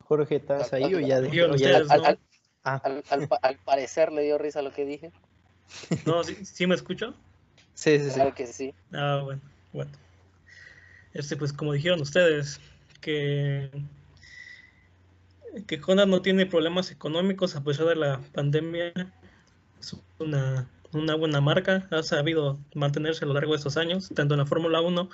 Jorge, 0.05 0.37
¿estás 0.37 0.73
ahí 0.73 0.95
o 0.95 0.99
ya, 0.99 1.21
ah. 2.63 2.81
al, 2.83 3.57
parecer 3.63 4.11
le 4.11 4.23
dio 4.23 4.39
risa 4.39 4.63
lo 4.63 4.73
que 4.73 4.85
dije. 4.85 5.11
No, 6.05 6.23
¿sí, 6.23 6.67
me 6.67 6.75
escucho? 6.75 7.13
Sí, 7.75 7.97
sí, 7.99 8.09
claro 8.13 8.33
que 8.33 8.47
sí. 8.47 8.73
Ah, 8.91 9.21
bueno, 9.23 9.39
bueno. 9.71 9.91
Este, 11.13 11.37
pues 11.37 11.53
como 11.53 11.73
dijeron 11.73 12.01
ustedes, 12.01 12.59
que, 12.99 13.69
que 15.67 15.81
Honda 15.85 16.05
no 16.05 16.21
tiene 16.21 16.45
problemas 16.45 16.91
económicos 16.91 17.55
a 17.55 17.63
pesar 17.63 17.87
de 17.87 17.95
la 17.95 18.21
pandemia. 18.33 18.93
Es 19.79 19.95
una, 20.19 20.69
una 20.93 21.15
buena 21.15 21.41
marca, 21.41 21.87
ha 21.91 22.03
sabido 22.03 22.59
mantenerse 22.75 23.25
a 23.25 23.27
lo 23.27 23.33
largo 23.33 23.51
de 23.51 23.57
estos 23.57 23.77
años, 23.77 24.09
tanto 24.13 24.33
en 24.33 24.39
la 24.39 24.45
Fórmula 24.45 24.81
1 24.81 25.09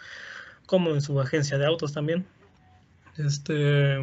como 0.65 0.91
en 0.91 1.01
su 1.01 1.19
agencia 1.19 1.57
de 1.57 1.65
autos 1.65 1.93
también. 1.93 2.25
Este, 3.17 3.97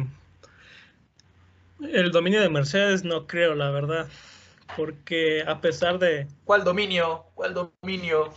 el 1.79 2.11
dominio 2.11 2.41
de 2.41 2.49
Mercedes 2.49 3.03
no 3.03 3.27
creo, 3.27 3.55
la 3.55 3.69
verdad. 3.71 4.07
Porque 4.75 5.43
a 5.47 5.61
pesar 5.61 5.99
de... 5.99 6.27
¿Cuál 6.43 6.63
dominio? 6.63 7.27
¿Cuál 7.35 7.53
dominio? 7.53 8.33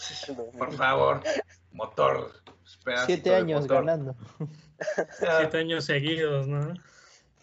Por 0.56 0.72
favor, 0.74 1.22
motor. 1.72 2.32
Siete 3.06 3.34
años 3.34 3.66
ganando. 3.66 4.14
Siete 5.18 5.58
años 5.58 5.84
seguidos, 5.84 6.46
¿no? 6.46 6.74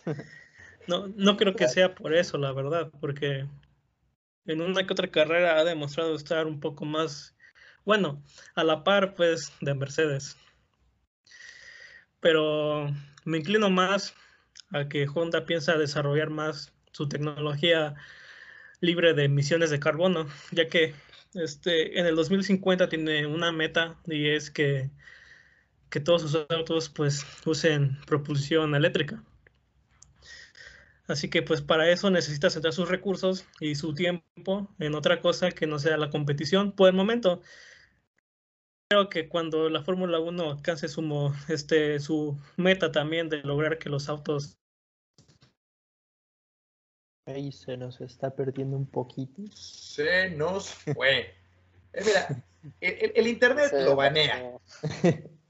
No, 0.88 1.08
no 1.16 1.38
creo 1.38 1.56
que 1.56 1.68
sea 1.68 1.96
por 1.96 2.14
eso, 2.14 2.38
la 2.38 2.52
verdad, 2.52 2.92
porque 3.00 3.48
en 4.46 4.62
una 4.62 4.86
que 4.86 4.94
otra 4.94 5.10
carrera 5.10 5.58
ha 5.58 5.64
demostrado 5.64 6.16
estar 6.16 6.46
un 6.46 6.60
poco 6.60 6.86
más, 6.86 7.36
bueno, 7.84 8.22
a 8.56 8.64
la 8.64 8.84
par, 8.84 9.16
pues, 9.16 9.52
de 9.62 9.74
Mercedes. 9.74 10.38
Pero 12.20 12.90
me 13.24 13.38
inclino 13.38 13.70
más 13.70 14.14
a 14.72 14.88
que 14.88 15.08
Honda 15.08 15.46
piensa 15.46 15.78
desarrollar 15.78 16.30
más 16.30 16.74
su 16.92 17.08
tecnología 17.10 17.96
libre 18.82 19.14
de 19.14 19.26
emisiones 19.26 19.70
de 19.70 19.80
carbono, 19.80 20.28
ya 20.52 20.68
que 20.68 20.94
este, 21.34 22.00
en 22.00 22.06
el 22.06 22.16
2050 22.16 22.90
tiene 22.90 23.26
una 23.26 23.52
meta 23.52 24.00
y 24.06 24.30
es 24.30 24.50
que, 24.52 24.90
que 25.90 26.00
todos 26.00 26.22
sus 26.22 26.36
autos 26.50 26.90
pues 26.90 27.26
usen 27.46 28.00
propulsión 28.06 28.76
eléctrica. 28.76 29.22
Así 31.08 31.30
que 31.30 31.44
pues 31.44 31.62
para 31.62 31.90
eso 31.90 32.10
necesita 32.10 32.50
centrar 32.50 32.74
sus 32.74 32.90
recursos 32.90 33.46
y 33.60 33.76
su 33.76 33.94
tiempo 33.94 34.68
en 34.80 34.96
otra 34.96 35.22
cosa 35.22 35.52
que 35.52 35.68
no 35.68 35.80
sea 35.80 35.98
la 35.98 36.10
competición 36.10 36.72
por 36.72 36.90
el 36.90 36.96
momento. 36.96 37.42
Creo 38.90 39.10
que 39.10 39.30
cuando 39.30 39.70
la 39.70 39.84
Fórmula 39.84 40.20
1 40.20 40.52
alcance 40.52 40.88
su, 40.88 41.34
este, 41.48 42.00
su 42.00 42.40
meta 42.58 42.92
también 42.92 43.30
de 43.30 43.38
lograr 43.38 43.78
que 43.78 43.90
los 43.90 44.10
autos 44.10 44.58
Ahí 47.28 47.52
se 47.52 47.76
nos 47.76 48.02
está 48.02 48.36
perdiendo 48.36 48.78
un 48.78 48.86
poquito. 48.86 49.42
Se 49.52 50.30
nos 50.30 50.70
fue. 50.70 51.34
Eh, 51.94 52.04
mira, 52.06 52.44
el, 52.82 53.26
internet 53.26 53.72
lo 53.74 53.96
banea. 53.96 54.60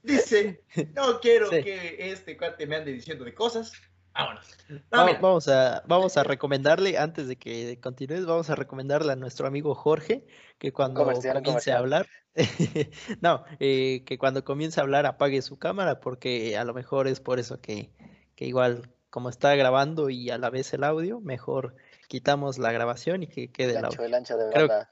Dice, 0.02 0.62
no 0.94 1.20
quiero 1.20 1.50
que 1.50 2.12
este 2.12 2.36
cuate 2.38 2.66
me 2.66 2.76
ande 2.76 2.92
diciendo 2.92 3.24
de 3.24 3.34
cosas. 3.34 3.72
Vámonos. 4.16 5.20
vamos, 5.20 5.48
a, 5.48 5.82
vamos 5.86 6.16
a 6.16 6.24
recomendarle, 6.24 6.96
antes 6.96 7.28
de 7.28 7.36
que 7.36 7.78
continúes, 7.80 8.24
vamos 8.24 8.48
a 8.50 8.54
recomendarle 8.54 9.12
a 9.12 9.16
nuestro 9.16 9.46
amigo 9.46 9.74
Jorge 9.74 10.26
que 10.58 10.72
cuando 10.72 11.04
comience 11.04 11.72
a 11.72 11.78
hablar, 11.78 12.06
no, 13.20 13.44
eh, 13.60 14.04
que 14.04 14.18
cuando 14.18 14.44
comience 14.44 14.80
a 14.80 14.84
hablar 14.84 15.06
apague 15.06 15.42
su 15.42 15.58
cámara, 15.58 16.00
porque 16.00 16.56
a 16.56 16.64
lo 16.64 16.72
mejor 16.74 17.08
es 17.08 17.20
por 17.20 17.38
eso 17.38 17.60
que, 17.60 17.90
que 18.34 18.46
igual 18.46 18.90
como 19.10 19.28
está 19.28 19.54
grabando 19.54 20.10
y 20.10 20.30
a 20.30 20.38
la 20.38 20.50
vez 20.50 20.72
el 20.74 20.84
audio, 20.84 21.20
mejor 21.20 21.74
quitamos 22.08 22.58
la 22.58 22.72
grabación 22.72 23.22
y 23.22 23.26
que 23.26 23.50
quede 23.50 23.78
el, 23.78 23.84
audio. 23.84 23.98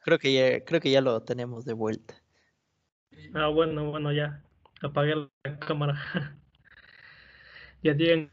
creo, 0.02 0.18
que 0.18 0.32
ya, 0.32 0.64
creo 0.64 0.80
que 0.80 0.90
ya 0.90 1.00
lo 1.00 1.22
tenemos 1.22 1.64
de 1.64 1.74
vuelta. 1.74 2.14
Ah, 3.34 3.48
bueno, 3.48 3.90
bueno, 3.90 4.12
ya. 4.12 4.42
Apagué 4.82 5.14
la 5.14 5.58
cámara. 5.58 5.94
ya 7.82 7.94
digan. 7.94 8.30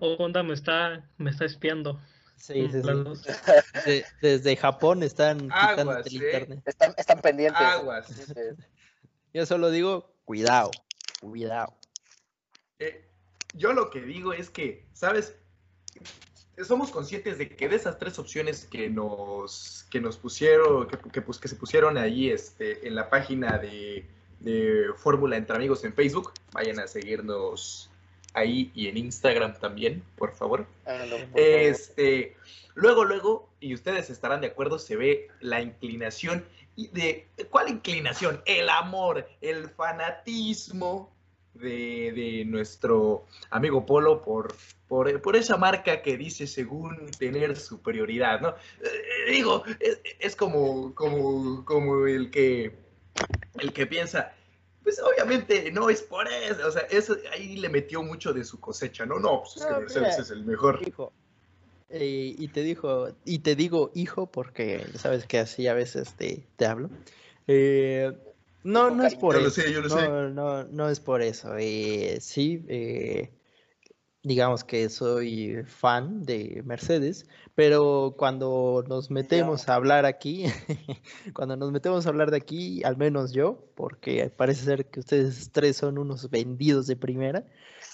Honda 0.00 0.42
me 0.42 0.54
está, 0.54 1.08
me 1.18 1.30
está 1.30 1.44
espiando. 1.44 2.00
Sí, 2.36 2.68
sí, 2.70 2.82
sí. 3.84 4.02
desde 4.22 4.56
Japón 4.56 5.02
están 5.02 5.48
quitando 5.48 5.96
el 5.96 6.12
internet. 6.12 6.62
Están, 6.66 6.94
están 6.96 7.20
pendientes. 7.20 7.60
Aguas. 7.60 8.06
Yo 9.32 9.46
solo 9.46 9.70
digo, 9.70 10.14
cuidado, 10.24 10.70
cuidado. 11.20 11.74
Eh, 12.78 13.08
yo 13.54 13.72
lo 13.72 13.90
que 13.90 14.02
digo 14.02 14.32
es 14.32 14.50
que, 14.50 14.86
¿sabes? 14.92 15.34
Somos 16.62 16.90
conscientes 16.90 17.38
de 17.38 17.48
que 17.48 17.68
de 17.68 17.76
esas 17.76 17.98
tres 17.98 18.18
opciones 18.18 18.66
que 18.66 18.88
nos, 18.88 19.86
que 19.90 20.00
nos 20.00 20.16
pusieron, 20.16 20.88
que, 20.88 21.22
pues, 21.22 21.38
que 21.38 21.48
se 21.48 21.56
pusieron 21.56 21.98
ahí 21.98 22.30
este, 22.30 22.86
en 22.86 22.94
la 22.94 23.10
página 23.10 23.58
de, 23.58 24.08
de 24.40 24.86
Fórmula 24.96 25.36
Entre 25.36 25.56
Amigos 25.56 25.84
en 25.84 25.92
Facebook, 25.92 26.32
vayan 26.52 26.80
a 26.80 26.86
seguirnos 26.86 27.90
ahí 28.36 28.70
y 28.74 28.88
en 28.88 28.96
Instagram 28.98 29.58
también, 29.58 30.02
por 30.16 30.34
favor. 30.34 30.66
este, 31.34 32.36
luego, 32.74 33.04
luego, 33.04 33.48
y 33.60 33.74
ustedes 33.74 34.10
estarán 34.10 34.40
de 34.40 34.48
acuerdo, 34.48 34.78
se 34.78 34.96
ve 34.96 35.28
la 35.40 35.60
inclinación. 35.60 36.44
¿Y 36.76 36.88
de 36.88 37.26
cuál 37.50 37.70
inclinación? 37.70 38.42
El 38.44 38.68
amor, 38.68 39.26
el 39.40 39.70
fanatismo 39.70 41.10
de, 41.54 42.44
nuestro 42.46 43.24
amigo 43.48 43.86
Polo 43.86 44.22
por, 44.22 44.54
por, 44.86 45.36
esa 45.36 45.56
marca 45.56 46.02
que 46.02 46.18
dice 46.18 46.46
según 46.46 47.10
tener 47.18 47.56
superioridad, 47.56 48.40
¿no? 48.42 48.50
Eh, 48.50 49.30
digo, 49.30 49.64
es, 50.18 50.36
como, 50.36 50.94
como, 50.94 51.64
como 51.64 52.06
el 52.06 52.30
que 52.30 52.84
el 53.58 53.72
que 53.72 53.86
piensa, 53.86 54.34
pues 54.86 55.00
obviamente 55.00 55.72
no 55.72 55.90
es 55.90 56.00
por 56.00 56.28
eso, 56.28 56.68
o 56.68 56.70
sea, 56.70 56.82
eso 56.82 57.16
ahí 57.32 57.56
le 57.56 57.68
metió 57.68 58.04
mucho 58.04 58.32
de 58.32 58.44
su 58.44 58.60
cosecha, 58.60 59.04
¿no? 59.04 59.18
No, 59.18 59.42
pues 59.42 59.56
es 59.56 59.66
que 59.66 59.80
Mercedes 59.80 60.18
es 60.20 60.30
el 60.30 60.44
mejor. 60.44 60.80
Hijo. 60.86 61.12
Eh, 61.88 62.36
y 62.38 62.46
te 62.46 62.62
dijo, 62.62 63.08
y 63.24 63.40
te 63.40 63.56
digo 63.56 63.90
hijo 63.96 64.30
porque 64.30 64.86
sabes 64.94 65.26
que 65.26 65.40
así 65.40 65.66
a 65.66 65.74
veces 65.74 66.14
te, 66.14 66.46
te 66.54 66.66
hablo. 66.66 66.88
Eh, 67.48 68.16
no, 68.62 68.92
no 68.92 69.04
es 69.04 69.16
por 69.16 69.34
eso. 69.34 69.60
no, 69.88 70.30
No, 70.30 70.62
no 70.62 70.88
es 70.88 71.00
por 71.00 71.20
eso. 71.20 71.56
Eh, 71.58 72.18
sí, 72.20 72.64
eh, 72.68 73.32
digamos 74.26 74.64
que 74.64 74.88
soy 74.88 75.62
fan 75.66 76.24
de 76.24 76.60
Mercedes, 76.66 77.26
pero 77.54 78.16
cuando 78.18 78.84
nos 78.88 79.08
metemos 79.08 79.68
a 79.68 79.76
hablar 79.76 80.04
aquí, 80.04 80.46
cuando 81.32 81.56
nos 81.56 81.70
metemos 81.70 82.06
a 82.06 82.08
hablar 82.08 82.32
de 82.32 82.38
aquí, 82.38 82.82
al 82.82 82.96
menos 82.96 83.30
yo, 83.30 83.64
porque 83.76 84.28
parece 84.36 84.64
ser 84.64 84.86
que 84.86 84.98
ustedes 84.98 85.52
tres 85.52 85.76
son 85.76 85.96
unos 85.96 86.28
vendidos 86.28 86.88
de 86.88 86.96
primera, 86.96 87.44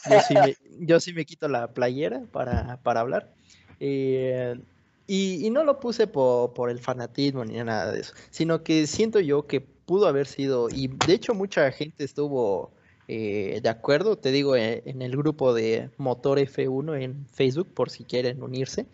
yo 0.09 0.21
sí 0.27 0.33
me, 0.33 0.57
yo 0.87 1.01
sí 1.01 1.12
me 1.12 1.27
quito 1.27 1.49
la 1.49 1.75
playera 1.75 2.23
para, 2.33 2.81
para 2.83 3.01
hablar. 3.01 3.35
Eh, 3.79 4.59
y, 5.07 5.47
y, 5.47 5.51
no 5.51 5.64
lo 5.64 5.81
puse 5.81 6.07
por, 6.07 6.55
por 6.55 6.71
el 6.71 6.79
fanatismo 6.79 7.45
ni 7.45 7.62
nada 7.62 7.92
de 7.92 8.01
eso, 8.01 8.14
sino 8.31 8.62
que 8.62 8.87
siento 8.87 9.21
yo 9.21 9.47
que 9.47 9.61
pudo 9.61 10.07
haber 10.07 10.27
sido, 10.27 10.71
y 10.71 10.88
de 10.88 11.12
hecho 11.12 11.35
mucha 11.35 11.71
gente 11.73 12.05
estuvo 12.05 12.73
eh, 13.08 13.60
de 13.62 13.68
acuerdo, 13.68 14.16
te 14.16 14.30
digo, 14.30 14.56
eh, 14.56 14.82
en 14.86 15.02
el 15.02 15.16
grupo 15.16 15.54
de 15.54 15.90
Motor 15.98 16.38
F1 16.38 17.02
en 17.02 17.26
Facebook, 17.26 17.68
por 17.74 17.90
si 17.90 18.04
quieren 18.04 18.42
unirse, 18.42 18.86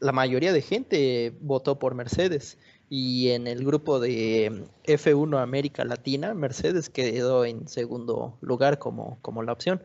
la 0.00 0.12
mayoría 0.12 0.52
de 0.52 0.62
gente 0.62 1.34
votó 1.40 1.78
por 1.78 1.94
Mercedes. 1.94 2.58
Y 2.88 3.30
en 3.30 3.46
el 3.46 3.64
grupo 3.64 4.00
de 4.00 4.64
F1 4.84 5.40
América 5.40 5.84
Latina, 5.84 6.34
Mercedes 6.34 6.90
quedó 6.90 7.44
en 7.44 7.68
segundo 7.68 8.36
lugar 8.40 8.78
como, 8.80 9.18
como 9.22 9.44
la 9.44 9.52
opción. 9.52 9.80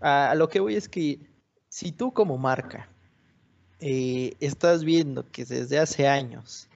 A, 0.00 0.34
lo 0.36 0.48
que 0.48 0.60
voy 0.60 0.76
es 0.76 0.88
que 0.88 1.18
si 1.68 1.90
tú 1.90 2.12
como 2.12 2.38
marca 2.38 2.88
eh, 3.80 4.34
estás 4.38 4.84
viendo 4.84 5.28
que 5.30 5.44
desde 5.44 5.78
hace 5.78 6.06
años 6.06 6.68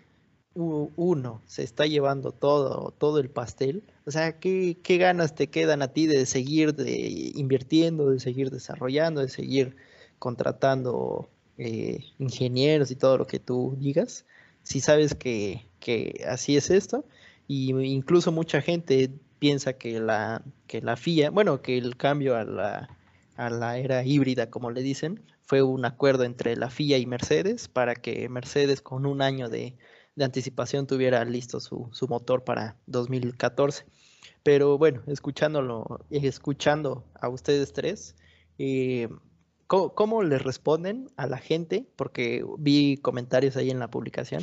uno 0.54 1.42
se 1.46 1.62
está 1.62 1.86
llevando 1.86 2.32
todo, 2.32 2.92
todo 2.98 3.20
el 3.20 3.30
pastel, 3.30 3.84
o 4.04 4.10
sea, 4.10 4.38
¿qué, 4.40 4.78
¿qué, 4.82 4.98
ganas 4.98 5.34
te 5.34 5.48
quedan 5.48 5.82
a 5.82 5.92
ti 5.92 6.06
de 6.06 6.26
seguir 6.26 6.74
de, 6.74 7.32
invirtiendo, 7.34 8.10
de 8.10 8.18
seguir 8.20 8.50
desarrollando, 8.50 9.20
de 9.20 9.28
seguir 9.28 9.76
contratando 10.18 11.28
eh, 11.56 12.00
ingenieros 12.18 12.90
y 12.90 12.96
todo 12.96 13.18
lo 13.18 13.26
que 13.26 13.38
tú 13.38 13.76
digas? 13.78 14.26
Si 14.62 14.80
sabes 14.80 15.14
que, 15.14 15.66
que 15.78 16.24
así 16.28 16.56
es 16.56 16.70
esto, 16.70 17.04
y 17.46 17.70
incluso 17.70 18.32
mucha 18.32 18.60
gente 18.60 19.10
piensa 19.38 19.74
que 19.74 20.00
la, 20.00 20.42
que 20.66 20.82
la 20.82 20.96
FIA, 20.96 21.30
bueno, 21.30 21.62
que 21.62 21.78
el 21.78 21.96
cambio 21.96 22.36
a 22.36 22.44
la, 22.44 22.96
a 23.36 23.50
la 23.50 23.78
era 23.78 24.04
híbrida, 24.04 24.50
como 24.50 24.70
le 24.70 24.82
dicen, 24.82 25.22
fue 25.42 25.62
un 25.62 25.84
acuerdo 25.84 26.24
entre 26.24 26.56
la 26.56 26.70
FIA 26.70 26.98
y 26.98 27.06
Mercedes 27.06 27.68
para 27.68 27.94
que 27.94 28.28
Mercedes 28.28 28.82
con 28.82 29.06
un 29.06 29.22
año 29.22 29.48
de, 29.48 29.74
de 30.20 30.26
anticipación 30.26 30.87
tuviera 30.87 31.24
listo 31.24 31.61
su, 31.61 31.88
su, 31.92 32.06
motor 32.06 32.44
para 32.44 32.76
2014. 32.85 33.87
Pero 34.42 34.76
bueno, 34.76 35.00
escuchándolo, 35.06 36.04
escuchando 36.11 37.06
a 37.18 37.30
ustedes 37.30 37.72
tres, 37.72 38.16
eh, 38.59 39.09
¿cómo, 39.66 39.94
¿cómo 39.94 40.22
le 40.22 40.38
responden 40.38 41.09
a 41.16 41.26
la 41.26 41.38
gente? 41.38 41.87
Porque 41.96 42.44
vi 42.59 42.98
comentarios 42.98 43.56
ahí 43.56 43.70
en 43.70 43.78
la 43.78 43.88
publicación 43.88 44.42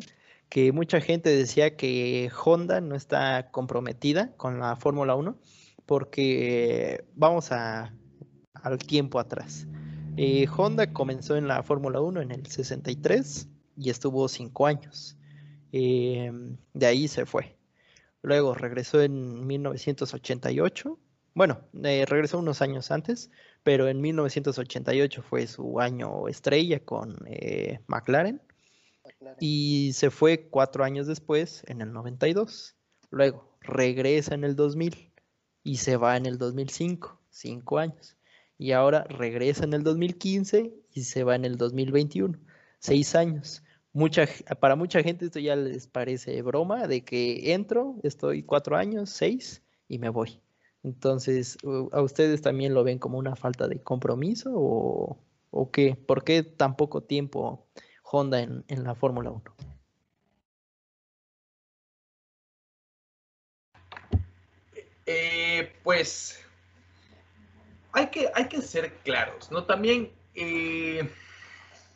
que 0.50 0.72
mucha 0.72 1.00
gente 1.00 1.30
decía 1.30 1.78
que 1.78 2.32
Honda 2.44 2.82
no 2.82 2.96
está 2.96 3.52
comprometida 3.52 4.36
con 4.36 4.60
la 4.60 4.78
Fórmula 4.78 5.14
1 5.14 5.38
porque 5.86 7.06
vamos 7.14 7.52
a, 7.52 7.94
al 8.56 8.80
tiempo 8.80 9.20
atrás. 9.20 9.68
Eh, 10.16 10.48
Honda 10.58 10.92
comenzó 10.92 11.36
en 11.36 11.48
la 11.48 11.62
Fórmula 11.62 12.02
1 12.02 12.22
en 12.22 12.32
el 12.32 12.48
63 12.48 13.48
y 13.78 13.92
estuvo 13.92 14.28
cinco 14.28 14.66
años. 14.66 15.18
Eh, 15.72 16.32
de 16.74 16.86
ahí 16.86 17.08
se 17.08 17.26
fue. 17.26 17.58
Luego 18.22 18.54
regresó 18.54 19.02
en 19.02 19.46
1988. 19.46 21.00
Bueno, 21.34 21.62
eh, 21.84 22.06
regresó 22.08 22.40
unos 22.40 22.62
años 22.62 22.92
antes, 22.92 23.30
pero 23.64 23.88
en 23.88 24.02
1988 24.02 25.22
fue 25.22 25.48
su 25.48 25.80
año 25.80 26.28
estrella 26.28 26.80
con 26.80 27.18
eh, 27.28 27.80
McLaren 27.88 28.42
y 29.40 29.92
se 29.94 30.10
fue 30.10 30.48
cuatro 30.50 30.84
años 30.84 31.08
después, 31.08 31.64
en 31.68 31.82
el 31.82 31.94
92. 31.94 32.76
Luego 33.10 33.58
regresa 33.62 34.36
en 34.36 34.44
el 34.44 34.56
2000 34.56 35.12
y 35.64 35.78
se 35.78 35.98
va 35.98 36.18
en 36.18 36.26
el 36.26 36.38
2005, 36.38 37.20
cinco 37.30 37.78
años. 37.78 38.18
Y 38.58 38.72
ahora 38.72 39.04
regresa 39.04 39.64
en 39.64 39.74
el 39.74 39.84
2015 39.84 40.74
y 40.92 41.04
se 41.04 41.24
va 41.24 41.36
en 41.36 41.46
el 41.46 41.58
2021, 41.58 42.40
seis 42.80 43.16
años. 43.16 43.64
Mucha, 43.98 44.28
para 44.60 44.76
mucha 44.76 45.02
gente 45.02 45.26
esto 45.26 45.40
ya 45.40 45.56
les 45.56 45.88
parece 45.88 46.44
broma 46.44 46.86
de 46.86 47.04
que 47.04 47.52
entro, 47.54 47.96
estoy 48.04 48.44
cuatro 48.44 48.78
años, 48.78 49.10
seis 49.10 49.64
y 49.88 49.98
me 49.98 50.10
voy. 50.10 50.40
Entonces, 50.84 51.58
¿a 51.92 52.02
ustedes 52.04 52.44
también 52.44 52.76
lo 52.76 52.84
ven 52.84 53.00
como 53.00 53.18
una 53.18 53.36
falta 53.36 53.68
de 53.68 53.82
compromiso 53.82 54.52
o, 54.54 55.18
o 55.50 55.72
qué? 55.72 55.96
¿Por 55.96 56.24
qué 56.24 56.44
tan 56.44 56.78
poco 56.78 57.02
tiempo 57.02 57.66
Honda 58.04 58.40
en, 58.40 58.64
en 58.68 58.84
la 58.84 58.94
Fórmula 58.94 59.32
1? 59.32 59.56
Eh, 65.08 65.74
pues 65.84 66.40
hay 67.94 68.12
que, 68.12 68.30
hay 68.36 68.48
que 68.48 68.62
ser 68.62 68.94
claros, 68.98 69.50
¿no? 69.50 69.64
También 69.64 70.12
eh, 70.36 71.10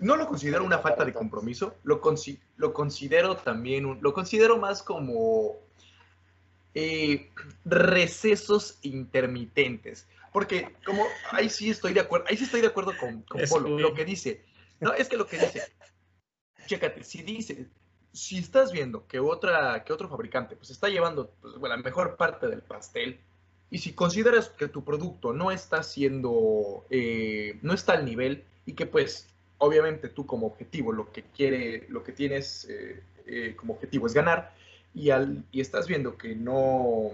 no 0.01 0.15
lo 0.15 0.27
considero 0.27 0.65
una 0.65 0.79
falta 0.79 1.05
de 1.05 1.13
compromiso, 1.13 1.75
lo, 1.83 2.01
consi 2.01 2.39
lo 2.57 2.73
considero 2.73 3.37
también, 3.37 3.85
un, 3.85 3.99
lo 4.01 4.13
considero 4.13 4.57
más 4.57 4.81
como 4.81 5.57
eh, 6.73 7.29
recesos 7.63 8.79
intermitentes. 8.81 10.07
Porque 10.33 10.75
como 10.85 11.05
ahí 11.31 11.49
sí 11.49 11.69
estoy 11.69 11.93
de 11.93 11.99
acuerdo, 11.99 12.25
ahí 12.29 12.37
sí 12.37 12.45
estoy 12.45 12.61
de 12.61 12.67
acuerdo 12.67 12.93
con, 12.99 13.21
con 13.23 13.41
Polo, 13.47 13.77
lo 13.77 13.93
que 13.93 14.05
dice. 14.05 14.43
No, 14.79 14.93
es 14.93 15.07
que 15.07 15.17
lo 15.17 15.27
que 15.27 15.37
dice, 15.37 15.61
chécate, 16.65 17.03
si 17.03 17.21
dice, 17.21 17.67
si 18.11 18.39
estás 18.39 18.71
viendo 18.71 19.05
que, 19.07 19.19
otra, 19.19 19.83
que 19.83 19.93
otro 19.93 20.09
fabricante 20.09 20.55
pues 20.55 20.71
está 20.71 20.89
llevando 20.89 21.31
pues, 21.41 21.55
bueno, 21.57 21.75
la 21.75 21.83
mejor 21.83 22.17
parte 22.17 22.47
del 22.47 22.63
pastel, 22.63 23.19
y 23.69 23.77
si 23.77 23.93
consideras 23.93 24.49
que 24.49 24.67
tu 24.67 24.83
producto 24.83 25.31
no 25.31 25.51
está 25.51 25.83
siendo, 25.83 26.85
eh, 26.89 27.59
no 27.61 27.73
está 27.73 27.93
al 27.93 28.05
nivel 28.05 28.43
y 28.65 28.73
que 28.73 28.85
pues 28.85 29.27
obviamente 29.61 30.09
tú 30.09 30.25
como 30.25 30.47
objetivo 30.47 30.91
lo 30.91 31.11
que 31.11 31.23
quiere, 31.23 31.85
lo 31.89 32.03
que 32.03 32.11
tienes 32.11 32.67
eh, 32.69 33.01
eh, 33.25 33.55
como 33.55 33.73
objetivo 33.73 34.07
es 34.07 34.13
ganar 34.13 34.53
y, 34.93 35.11
al, 35.11 35.43
y 35.51 35.61
estás 35.61 35.87
viendo 35.87 36.17
que 36.17 36.35
no, 36.35 37.11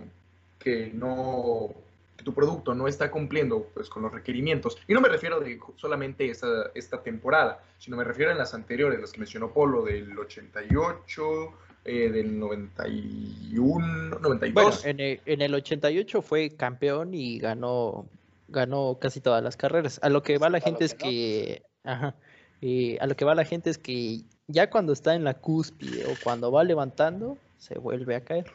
que 0.58 0.90
no, 0.94 1.74
que 2.16 2.24
tu 2.24 2.34
producto 2.34 2.74
no 2.74 2.88
está 2.88 3.12
cumpliendo 3.12 3.70
pues 3.74 3.90
con 3.90 4.04
los 4.04 4.14
requerimientos, 4.14 4.78
y 4.88 4.94
no 4.94 5.02
me 5.02 5.10
refiero 5.10 5.40
de 5.40 5.60
solamente 5.76 6.30
esta, 6.30 6.72
esta 6.74 7.04
temporada, 7.04 7.62
sino 7.78 7.98
me 7.98 8.04
refiero 8.04 8.32
a 8.32 8.36
las 8.36 8.54
anteriores, 8.54 9.00
las 9.00 9.12
que 9.12 9.20
mencionó 9.20 9.52
Polo 9.52 9.84
del 9.84 10.18
88, 10.18 11.54
eh, 11.84 12.10
del 12.10 12.40
91, 12.40 14.20
92. 14.20 14.54
Bueno, 14.54 14.78
en 14.84 15.00
el, 15.00 15.22
en 15.26 15.42
el 15.42 15.54
88 15.54 16.22
fue 16.22 16.56
campeón 16.56 17.14
y 17.14 17.40
ganó 17.40 18.08
ganó 18.48 18.98
casi 19.00 19.20
todas 19.20 19.44
las 19.44 19.58
carreras. 19.58 20.00
A 20.02 20.10
lo 20.10 20.24
que 20.24 20.38
va 20.38 20.50
la 20.50 20.62
gente 20.62 20.86
es 20.86 20.94
que, 20.94 21.64
ajá, 21.84 22.16
eh, 22.62 22.98
a 23.00 23.06
lo 23.06 23.16
que 23.16 23.26
va 23.26 23.36
la 23.36 23.46
gente 23.46 23.70
es 23.70 23.78
que 23.78 24.24
ya 24.48 24.70
cuando 24.70 24.94
está 24.94 25.14
en 25.14 25.24
la 25.24 25.36
cúspide 25.36 26.06
o 26.06 26.16
cuando 26.24 26.52
va 26.52 26.64
levantando, 26.64 27.38
se 27.58 27.78
vuelve 27.78 28.16
a 28.16 28.24
caer. 28.24 28.52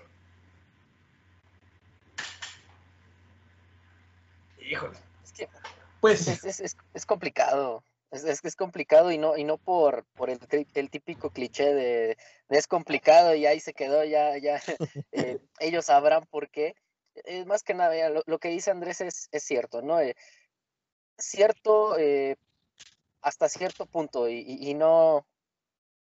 Híjole. 4.59 4.97
Es 5.23 5.33
que, 5.33 5.49
pues 6.01 6.27
es, 6.27 6.45
es, 6.45 6.61
es, 6.61 6.77
es 6.95 7.07
complicado. 7.07 7.85
Es, 8.11 8.25
es, 8.25 8.45
es, 8.45 8.57
complicado 8.57 9.11
y 9.11 9.19
no, 9.19 9.37
y 9.37 9.45
no 9.45 9.57
por, 9.57 10.05
por 10.15 10.29
el, 10.31 10.39
el 10.75 10.91
típico 10.91 11.31
cliché 11.31 11.73
de, 11.73 12.17
de, 12.49 12.59
es 12.59 12.67
complicado 12.67 13.35
y 13.35 13.47
ahí 13.47 13.59
se 13.61 13.73
quedó, 13.73 14.05
ya, 14.05 14.37
ya 14.37 14.61
eh, 15.13 15.39
ellos 15.61 15.87
sabrán 15.87 16.27
por 16.27 16.51
qué. 16.51 16.75
Es 17.15 17.47
más 17.47 17.63
que 17.63 17.75
nada, 17.75 18.09
lo, 18.11 18.23
lo, 18.27 18.39
que 18.39 18.49
dice 18.49 18.71
Andrés 18.71 19.01
es, 19.01 19.29
es 19.33 19.43
cierto, 19.43 19.81
¿no? 19.83 20.01
Eh, 20.01 20.15
cierto 21.19 21.99
eh, 21.99 22.37
hasta 23.23 23.49
cierto 23.49 23.87
punto 23.87 24.29
y, 24.29 24.75
no, 24.75 25.27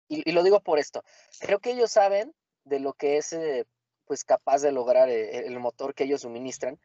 y, 0.09 0.30
lo 0.33 0.42
digo 0.42 0.61
por 0.61 0.78
esto, 0.78 1.04
creo 1.38 1.61
que 1.61 1.70
ellos 1.72 1.92
saben 1.92 2.35
de 2.64 2.80
lo 2.80 2.94
que 2.94 3.18
es 3.18 3.33
eh, 3.33 3.66
pues 4.06 4.24
capaz 4.24 4.62
de 4.62 4.72
lograr 4.72 5.09
eh, 5.09 5.46
el 5.46 5.59
motor 5.61 5.94
que 5.94 6.04
ellos 6.04 6.22
suministran, 6.22 6.80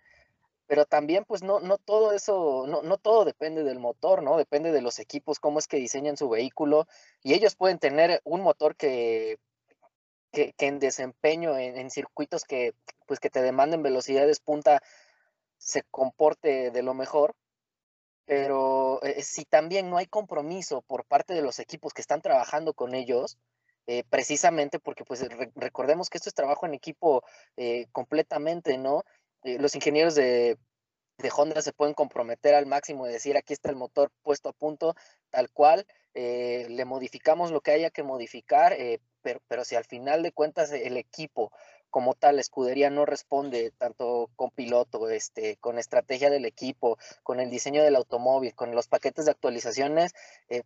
pero 0.67 0.85
también 0.85 1.25
pues 1.25 1.43
no, 1.43 1.59
no 1.59 1.77
todo 1.77 2.11
eso, 2.11 2.65
no, 2.67 2.81
no 2.81 2.97
todo 2.97 3.23
depende 3.23 3.63
del 3.63 3.79
motor, 3.79 4.23
¿no? 4.23 4.37
Depende 4.37 4.71
de 4.71 4.81
los 4.81 4.99
equipos, 4.99 5.39
cómo 5.39 5.59
es 5.59 5.67
que 5.67 5.77
diseñan 5.77 6.17
su 6.17 6.29
vehículo 6.29 6.87
y 7.23 7.33
ellos 7.33 7.55
pueden 7.55 7.79
tener 7.79 8.21
un 8.23 8.41
motor 8.41 8.75
que, 8.75 9.37
que, 10.31 10.53
que 10.53 10.67
en 10.67 10.79
desempeño, 10.79 11.57
en, 11.57 11.77
en, 11.77 11.89
circuitos 11.91 12.43
que 12.43 12.73
pues 13.05 13.19
que 13.19 13.29
te 13.29 13.41
demanden 13.41 13.83
velocidades 13.83 14.39
punta, 14.39 14.81
se 15.57 15.83
comporte 15.83 16.71
de 16.71 16.83
lo 16.83 16.93
mejor, 16.93 17.35
pero 18.25 19.01
eh, 19.03 19.21
si 19.23 19.45
también 19.45 19.89
no 19.89 19.97
hay 19.97 20.07
compromiso 20.07 20.81
por 20.81 21.05
parte 21.05 21.33
de 21.33 21.41
los 21.41 21.59
equipos 21.59 21.93
que 21.93 22.01
están 22.01 22.21
trabajando 22.21 22.73
con 22.73 22.95
ellos, 22.95 23.37
eh, 23.87 24.03
precisamente 24.09 24.79
porque 24.79 25.05
pues 25.05 25.21
re 25.21 25.51
recordemos 25.55 26.09
que 26.09 26.17
esto 26.17 26.29
es 26.29 26.35
trabajo 26.35 26.65
en 26.65 26.73
equipo 26.73 27.23
eh, 27.55 27.85
completamente, 27.91 28.77
¿no? 28.77 29.03
Eh, 29.43 29.59
los 29.59 29.75
ingenieros 29.75 30.15
de, 30.15 30.57
de, 31.19 31.31
Honda 31.35 31.61
se 31.61 31.71
pueden 31.71 31.93
comprometer 31.93 32.55
al 32.55 32.65
máximo 32.65 33.07
y 33.07 33.11
decir 33.11 33.37
aquí 33.37 33.53
está 33.53 33.69
el 33.69 33.75
motor 33.75 34.11
puesto 34.23 34.49
a 34.49 34.53
punto, 34.53 34.95
tal 35.29 35.51
cual, 35.51 35.85
eh, 36.15 36.65
le 36.69 36.85
modificamos 36.85 37.51
lo 37.51 37.61
que 37.61 37.71
haya 37.71 37.91
que 37.91 38.01
modificar, 38.01 38.73
eh, 38.73 39.01
pero, 39.21 39.41
pero 39.47 39.63
si 39.63 39.75
al 39.75 39.85
final 39.85 40.23
de 40.23 40.31
cuentas 40.31 40.71
el 40.71 40.97
equipo 40.97 41.51
como 41.95 42.13
tal, 42.13 42.35
la 42.35 42.41
escudería 42.41 42.89
no 42.89 43.05
responde 43.05 43.71
tanto 43.71 44.29
con 44.35 44.51
piloto, 44.51 45.09
este, 45.09 45.55
con 45.61 45.79
estrategia 45.79 46.29
del 46.29 46.43
equipo, 46.43 46.97
con 47.23 47.39
el 47.39 47.49
diseño 47.49 47.81
del 47.83 47.95
automóvil, 47.95 48.53
con 48.53 48.75
los 48.75 48.89
paquetes 48.89 49.23
de 49.23 49.31
actualizaciones, 49.31 50.13
eh, 50.49 50.63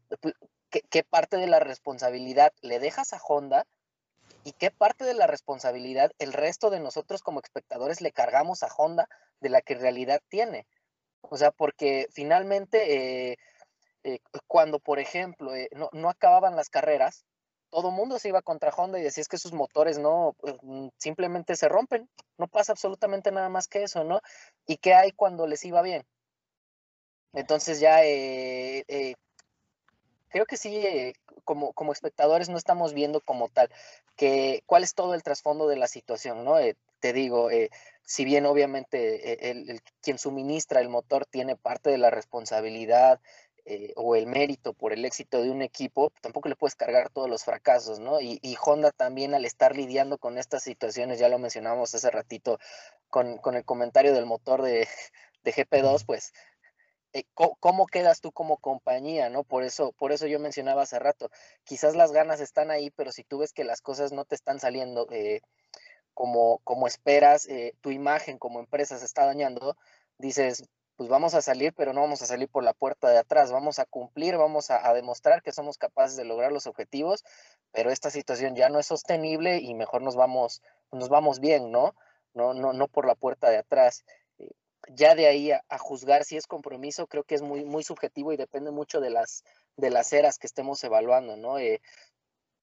¿qué, 0.72 0.82
¿qué, 0.90 1.04
parte 1.04 1.38
de 1.38 1.46
la 1.46 1.60
responsabilidad 1.60 2.52
le 2.62 2.80
dejas 2.80 3.14
a 3.14 3.22
Honda 3.22 3.68
y 4.44 4.54
qué 4.54 4.72
parte 4.72 5.06
de 5.06 5.14
la 5.14 5.28
responsabilidad 5.28 6.12
el 6.18 6.34
resto 6.34 6.72
de 6.72 6.80
nosotros 6.80 7.22
como 7.22 7.42
espectadores 7.42 8.02
le 8.02 8.12
cargamos 8.12 8.64
a 8.64 8.74
Honda 8.76 9.08
de 9.40 9.50
la 9.50 9.62
que 9.62 9.74
en 9.74 9.82
realidad 9.82 10.24
tiene? 10.30 10.66
O 11.22 11.38
sea, 11.38 11.52
porque 11.52 12.08
finalmente, 12.12 13.32
eh, 13.34 13.38
eh, 14.04 14.18
cuando, 14.48 14.80
por 14.80 14.98
ejemplo, 14.98 15.54
eh, 15.54 15.70
no 15.92 16.10
acababan 16.10 16.56
las 16.56 16.72
carreras, 16.72 17.24
todo 17.70 17.92
mundo 17.92 18.20
se 18.20 18.30
iba 18.30 18.42
contra 18.42 18.72
Honda 18.72 19.00
y 19.00 19.04
decía 19.04 19.24
que 19.30 19.38
sus 19.38 19.54
motores 19.54 20.00
no, 20.00 20.36
mm, 20.64 20.90
simplemente 20.98 21.56
se 21.56 21.70
rompen, 21.70 22.10
no 22.38 22.48
pasa 22.48 22.72
absolutamente 22.72 23.32
nada 23.32 23.50
más 23.50 23.68
que 23.68 23.84
eso, 23.84 24.04
¿no? 24.04 24.22
¿Y 24.66 24.78
qué 24.78 24.94
hay 24.94 25.12
cuando 25.12 25.48
les 25.48 25.64
iba 25.66 25.82
bien? 25.82 26.06
Entonces 27.34 27.80
ya 27.80 28.04
eh, 28.04 28.84
eh, 28.88 29.16
creo 30.30 30.46
que 30.46 30.58
sí, 30.58 30.76
eh, 30.78 31.14
como, 31.44 31.74
como 31.74 31.92
espectadores 31.92 32.50
no 32.50 32.58
estamos 32.58 32.94
viendo 32.94 33.20
como 33.22 33.50
tal 33.50 33.70
que 34.16 34.64
cuál 34.66 34.84
es 34.84 34.94
todo 34.94 35.14
el 35.14 35.24
trasfondo 35.24 35.68
de 35.68 35.78
la 35.78 35.88
situación, 35.88 36.44
¿no? 36.46 36.60
Eh, 36.60 36.76
te 37.00 37.14
digo, 37.14 37.50
eh, 37.50 37.70
si 38.04 38.26
bien 38.26 38.46
obviamente 38.46 39.50
el, 39.50 39.82
quien 40.02 40.18
suministra 40.18 40.82
el 40.82 40.90
motor 40.90 41.26
tiene 41.26 41.56
parte 41.56 41.90
de 41.90 41.98
la 41.98 42.10
responsabilidad, 42.10 43.22
eh, 43.72 43.94
o 43.96 44.16
el 44.16 44.26
mérito 44.26 44.74
por 44.74 44.94
el 44.94 45.06
éxito 45.06 45.44
de 45.44 45.52
un 45.52 45.62
equipo, 45.62 46.12
tampoco 46.22 46.50
le 46.50 46.56
puedes 46.56 46.76
cargar 46.76 47.12
todos 47.12 47.30
los 47.30 47.44
fracasos, 47.44 48.00
¿no? 48.00 48.20
Y, 48.20 48.40
Honda 48.66 48.92
también 48.92 49.36
al 49.36 49.46
estar 49.46 49.76
lidiando 49.76 50.18
con 50.18 50.40
estas 50.40 50.64
situaciones, 50.64 51.20
ya 51.20 51.30
lo 51.30 51.38
mencionamos 51.38 51.94
hace 51.94 52.10
ratito 52.10 52.58
con, 53.10 53.40
el 53.54 53.66
comentario 53.66 54.16
del 54.16 54.26
motor 54.26 54.64
de, 54.64 54.88
de 55.44 55.54
GP2, 55.54 56.04
pues 56.04 56.34
eh, 57.14 57.26
¿cómo, 57.36 57.86
quedas 57.86 58.22
tú 58.22 58.32
como 58.32 58.58
compañía, 58.58 59.30
¿no? 59.30 59.44
Por 59.44 59.64
eso, 59.64 59.92
por 59.92 60.12
eso 60.14 60.26
yo 60.26 60.40
mencionaba 60.40 60.82
hace 60.82 60.98
rato, 60.98 61.30
quizás 61.64 61.96
las 61.96 62.12
ganas 62.12 62.40
están 62.40 62.72
ahí, 62.72 62.90
pero 62.90 63.12
si 63.12 63.24
tú 63.24 63.38
ves 63.38 63.54
que 63.54 63.64
las 63.64 63.82
cosas 63.82 64.12
no 64.12 64.26
te 64.26 64.34
están 64.34 64.60
saliendo 64.60 65.08
eh, 65.12 65.42
como, 66.16 66.58
como 66.64 66.88
esperas, 66.88 67.48
eh, 67.48 67.76
tu 67.82 67.92
imagen 67.92 68.40
como 68.40 68.60
empresa 68.60 68.98
se 68.98 69.06
está 69.06 69.26
dañando, 69.26 69.78
dices, 70.18 70.64
pues 71.00 71.08
vamos 71.08 71.34
a 71.34 71.42
salir, 71.42 71.72
pero 71.74 71.94
no 71.94 72.02
vamos 72.02 72.22
a 72.22 72.26
salir 72.26 72.50
por 72.50 72.62
la 72.62 72.74
puerta 72.74 73.08
de 73.08 73.20
atrás, 73.20 73.54
vamos 73.54 73.80
a 73.80 73.86
cumplir, 73.86 74.36
vamos 74.36 74.70
a, 74.70 74.94
demostrar 74.94 75.42
que 75.42 75.54
somos 75.54 75.78
capaces 75.78 76.18
de 76.18 76.26
lograr 76.26 76.52
los 76.52 76.68
objetivos, 76.68 77.24
pero 77.72 77.90
esta 77.90 78.10
situación 78.10 78.54
ya 78.54 78.68
no 78.68 78.80
es 78.80 78.88
sostenible 78.88 79.60
y 79.60 79.76
mejor 79.76 80.02
nos 80.02 80.18
vamos, 80.18 80.62
nos 80.92 81.08
vamos 81.08 81.40
bien, 81.40 81.72
¿no? 81.72 81.96
No, 82.34 82.54
no, 82.54 82.74
no 82.74 82.90
por 82.90 83.08
la 83.08 83.16
puerta 83.16 83.50
de 83.50 83.60
atrás 83.60 84.04
ya 84.90 85.16
de 85.16 85.28
ahí 85.28 85.52
a, 85.54 85.78
juzgar 85.78 86.26
si 86.26 86.36
es 86.36 86.48
compromiso, 86.48 87.08
creo 87.08 87.24
que 87.24 87.36
es 87.36 87.42
muy, 87.42 87.64
muy 87.64 87.84
subjetivo 87.84 88.34
y 88.34 88.38
depende 88.38 88.72
mucho 88.72 89.00
de 89.00 89.10
las, 89.10 89.46
de 89.78 89.92
las 89.92 90.12
eras 90.12 90.38
que 90.38 90.48
estemos 90.48 90.84
evaluando, 90.84 91.38
¿no? 91.38 91.60
Eh, 91.60 91.80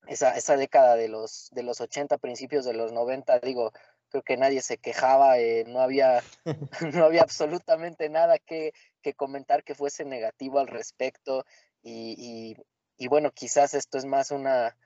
esa, 0.09 0.37
esa, 0.37 0.59
década 0.59 0.95
de 0.97 1.09
los, 1.09 1.49
de 1.53 1.63
los 1.63 1.81
80, 1.81 2.19
principios 2.19 2.67
de 2.67 2.75
los 2.75 2.93
90, 2.93 3.39
digo, 3.39 3.73
creo 4.17 4.23
que 4.23 4.37
nadie 4.37 4.63
se 4.63 4.79
quejaba, 4.79 5.39
eh, 5.39 5.65
no, 5.67 5.81
había, 5.81 6.23
no 6.95 7.05
había 7.05 7.23
absolutamente 7.23 8.09
nada 8.09 8.39
que, 8.39 8.73
que, 9.03 9.13
comentar 9.13 9.63
que 9.63 9.75
fuese 9.75 10.05
negativo 10.05 10.59
al 10.59 10.69
respecto 10.69 11.45
y, 11.83 12.57
y, 12.97 13.09
bueno, 13.09 13.31
quizás 13.31 13.75
esto 13.75 13.99
es 13.99 14.07
más 14.07 14.31
una, 14.31 14.77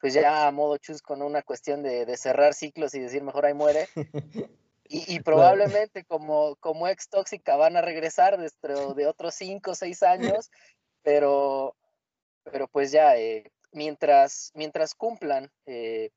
pues 0.00 0.12
ya 0.12 0.46
a 0.46 0.50
modo 0.50 0.76
chusco, 0.78 1.16
¿no? 1.16 1.24
Una 1.26 1.42
cuestión 1.42 1.82
de, 1.82 2.04
de 2.04 2.16
cerrar 2.16 2.52
ciclos 2.52 2.94
y 2.94 3.00
decir 3.00 3.22
mejor 3.22 3.46
ahí 3.46 3.54
muere. 3.54 3.88
Y, 4.86 5.20
probablemente 5.20 6.04
como, 6.04 6.56
como 6.56 6.86
ex 6.86 7.08
tóxica 7.08 7.56
van 7.56 7.74
a 7.78 7.80
regresar 7.80 8.36
dentro 8.38 8.92
de 8.92 9.06
otros 9.06 9.34
cinco 9.34 9.70
o 9.70 9.74
seis 9.74 10.02
años, 10.02 10.50
pero, 11.02 11.74
pero 12.44 12.68
pues 12.68 12.92
ya, 12.92 13.16
eh, 13.16 13.50
mientras, 13.72 14.52
mientras 14.54 14.94
cumplan 14.94 15.50
eh, 15.64 16.10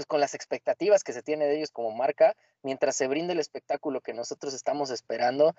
pues 0.00 0.06
con 0.06 0.20
las 0.20 0.32
expectativas 0.32 1.04
que 1.04 1.12
se 1.12 1.22
tiene 1.22 1.44
de 1.44 1.58
ellos 1.58 1.70
como 1.70 1.90
marca, 1.90 2.34
mientras 2.62 2.96
se 2.96 3.06
brinde 3.06 3.34
el 3.34 3.38
espectáculo 3.38 4.00
que 4.00 4.14
nosotros 4.14 4.54
estamos 4.54 4.88
esperando, 4.88 5.54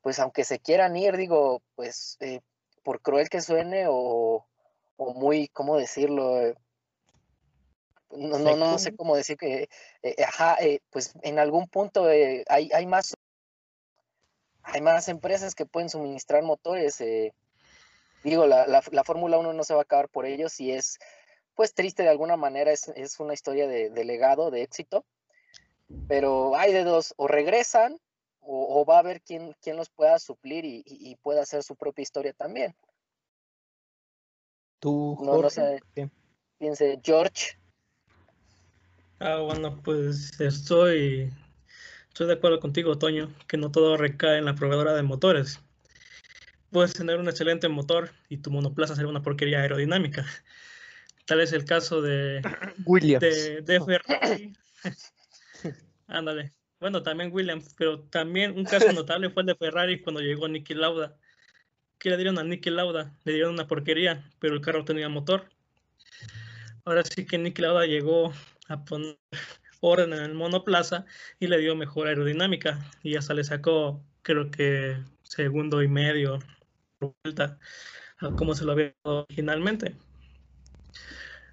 pues 0.00 0.20
aunque 0.20 0.44
se 0.44 0.60
quieran 0.60 0.96
ir, 0.96 1.16
digo, 1.16 1.60
pues 1.74 2.16
eh, 2.20 2.38
por 2.84 3.00
cruel 3.02 3.28
que 3.28 3.40
suene 3.40 3.86
o, 3.88 4.46
o 4.96 5.14
muy, 5.14 5.48
¿cómo 5.48 5.76
decirlo? 5.76 6.54
no, 8.12 8.38
no, 8.38 8.54
no 8.54 8.78
sé 8.78 8.94
cómo 8.94 9.16
decir 9.16 9.36
que, 9.36 9.68
eh, 10.04 10.24
ajá, 10.24 10.54
eh, 10.60 10.78
pues 10.90 11.12
en 11.22 11.40
algún 11.40 11.66
punto 11.66 12.08
eh, 12.08 12.44
hay, 12.48 12.70
hay, 12.72 12.86
más 12.86 13.14
hay 14.62 14.82
más 14.82 15.08
empresas 15.08 15.56
que 15.56 15.66
pueden 15.66 15.88
suministrar 15.88 16.44
motores. 16.44 17.02
digo, 18.22 18.46
la, 18.46 18.68
la, 18.68 18.84
la 18.92 19.02
Fórmula 19.02 19.36
1 19.38 19.52
no 19.52 19.64
se 19.64 19.74
va 19.74 19.80
a 19.80 19.82
acabar 19.82 20.08
por 20.08 20.26
ellos 20.26 20.60
y 20.60 20.70
es 20.70 21.00
pues 21.60 21.74
triste 21.74 22.04
de 22.04 22.08
alguna 22.08 22.38
manera, 22.38 22.72
es, 22.72 22.88
es 22.96 23.20
una 23.20 23.34
historia 23.34 23.66
de, 23.68 23.90
de, 23.90 24.04
legado, 24.06 24.50
de 24.50 24.62
éxito, 24.62 25.04
pero 26.08 26.56
hay 26.56 26.72
de 26.72 26.84
dos, 26.84 27.12
o 27.18 27.28
regresan 27.28 28.00
o, 28.40 28.86
va 28.86 28.96
a 28.96 29.00
haber 29.00 29.20
quien, 29.20 29.54
quien 29.60 29.76
los 29.76 29.90
pueda 29.90 30.18
suplir 30.18 30.64
y, 30.64 30.82
y, 30.86 31.16
pueda 31.16 31.42
hacer 31.42 31.62
su 31.62 31.76
propia 31.76 32.02
historia 32.02 32.32
también. 32.32 32.74
Tú, 34.78 35.18
no, 35.20 35.36
no 35.36 35.50
sé, 35.50 35.82
piense 36.56 36.98
George, 37.04 37.58
Ah, 39.18 39.40
bueno, 39.40 39.82
pues 39.82 40.40
estoy, 40.40 41.30
estoy 42.08 42.26
de 42.26 42.32
acuerdo 42.32 42.58
contigo, 42.58 42.96
Toño, 42.96 43.34
que 43.46 43.58
no 43.58 43.70
todo 43.70 43.98
recae 43.98 44.38
en 44.38 44.46
la 44.46 44.54
proveedora 44.54 44.94
de 44.94 45.02
motores. 45.02 45.60
Puedes 46.70 46.94
tener 46.94 47.18
un 47.18 47.28
excelente 47.28 47.68
motor 47.68 48.12
y 48.30 48.38
tu 48.38 48.50
monoplaza 48.50 48.96
ser 48.96 49.04
una 49.04 49.20
porquería 49.20 49.60
aerodinámica. 49.60 50.24
Tal 51.30 51.40
es 51.40 51.52
el 51.52 51.64
caso 51.64 52.02
de 52.02 52.42
Williams. 52.86 53.20
De, 53.20 53.80
Ferrari. 53.86 54.52
Ándale. 56.08 56.52
Bueno, 56.80 57.04
también 57.04 57.30
Williams, 57.32 57.72
pero 57.78 58.00
también 58.00 58.58
un 58.58 58.64
caso 58.64 58.92
notable 58.92 59.30
fue 59.30 59.44
el 59.44 59.46
de 59.46 59.54
Ferrari 59.54 60.02
cuando 60.02 60.20
llegó 60.20 60.48
Nicky 60.48 60.74
Lauda. 60.74 61.16
¿Qué 62.00 62.10
le 62.10 62.16
dieron 62.16 62.36
a 62.40 62.42
Nicky 62.42 62.70
Lauda? 62.70 63.16
Le 63.22 63.34
dieron 63.34 63.54
una 63.54 63.68
porquería, 63.68 64.28
pero 64.40 64.54
el 64.54 64.60
carro 64.60 64.84
tenía 64.84 65.08
motor. 65.08 65.48
Ahora 66.84 67.04
sí 67.04 67.24
que 67.24 67.38
Nicky 67.38 67.62
Lauda 67.62 67.86
llegó 67.86 68.32
a 68.66 68.84
poner 68.84 69.16
orden 69.78 70.12
en 70.12 70.24
el 70.24 70.34
monoplaza 70.34 71.06
y 71.38 71.46
le 71.46 71.58
dio 71.58 71.76
mejor 71.76 72.08
aerodinámica 72.08 72.80
y 73.04 73.14
hasta 73.14 73.34
le 73.34 73.44
sacó 73.44 74.02
creo 74.22 74.50
que 74.50 74.96
segundo 75.22 75.80
y 75.80 75.86
medio 75.86 76.40
vuelta 76.98 77.56
a 78.18 78.30
como 78.32 78.56
se 78.56 78.64
lo 78.64 78.72
había 78.72 78.92
dado 79.04 79.26
originalmente. 79.28 79.94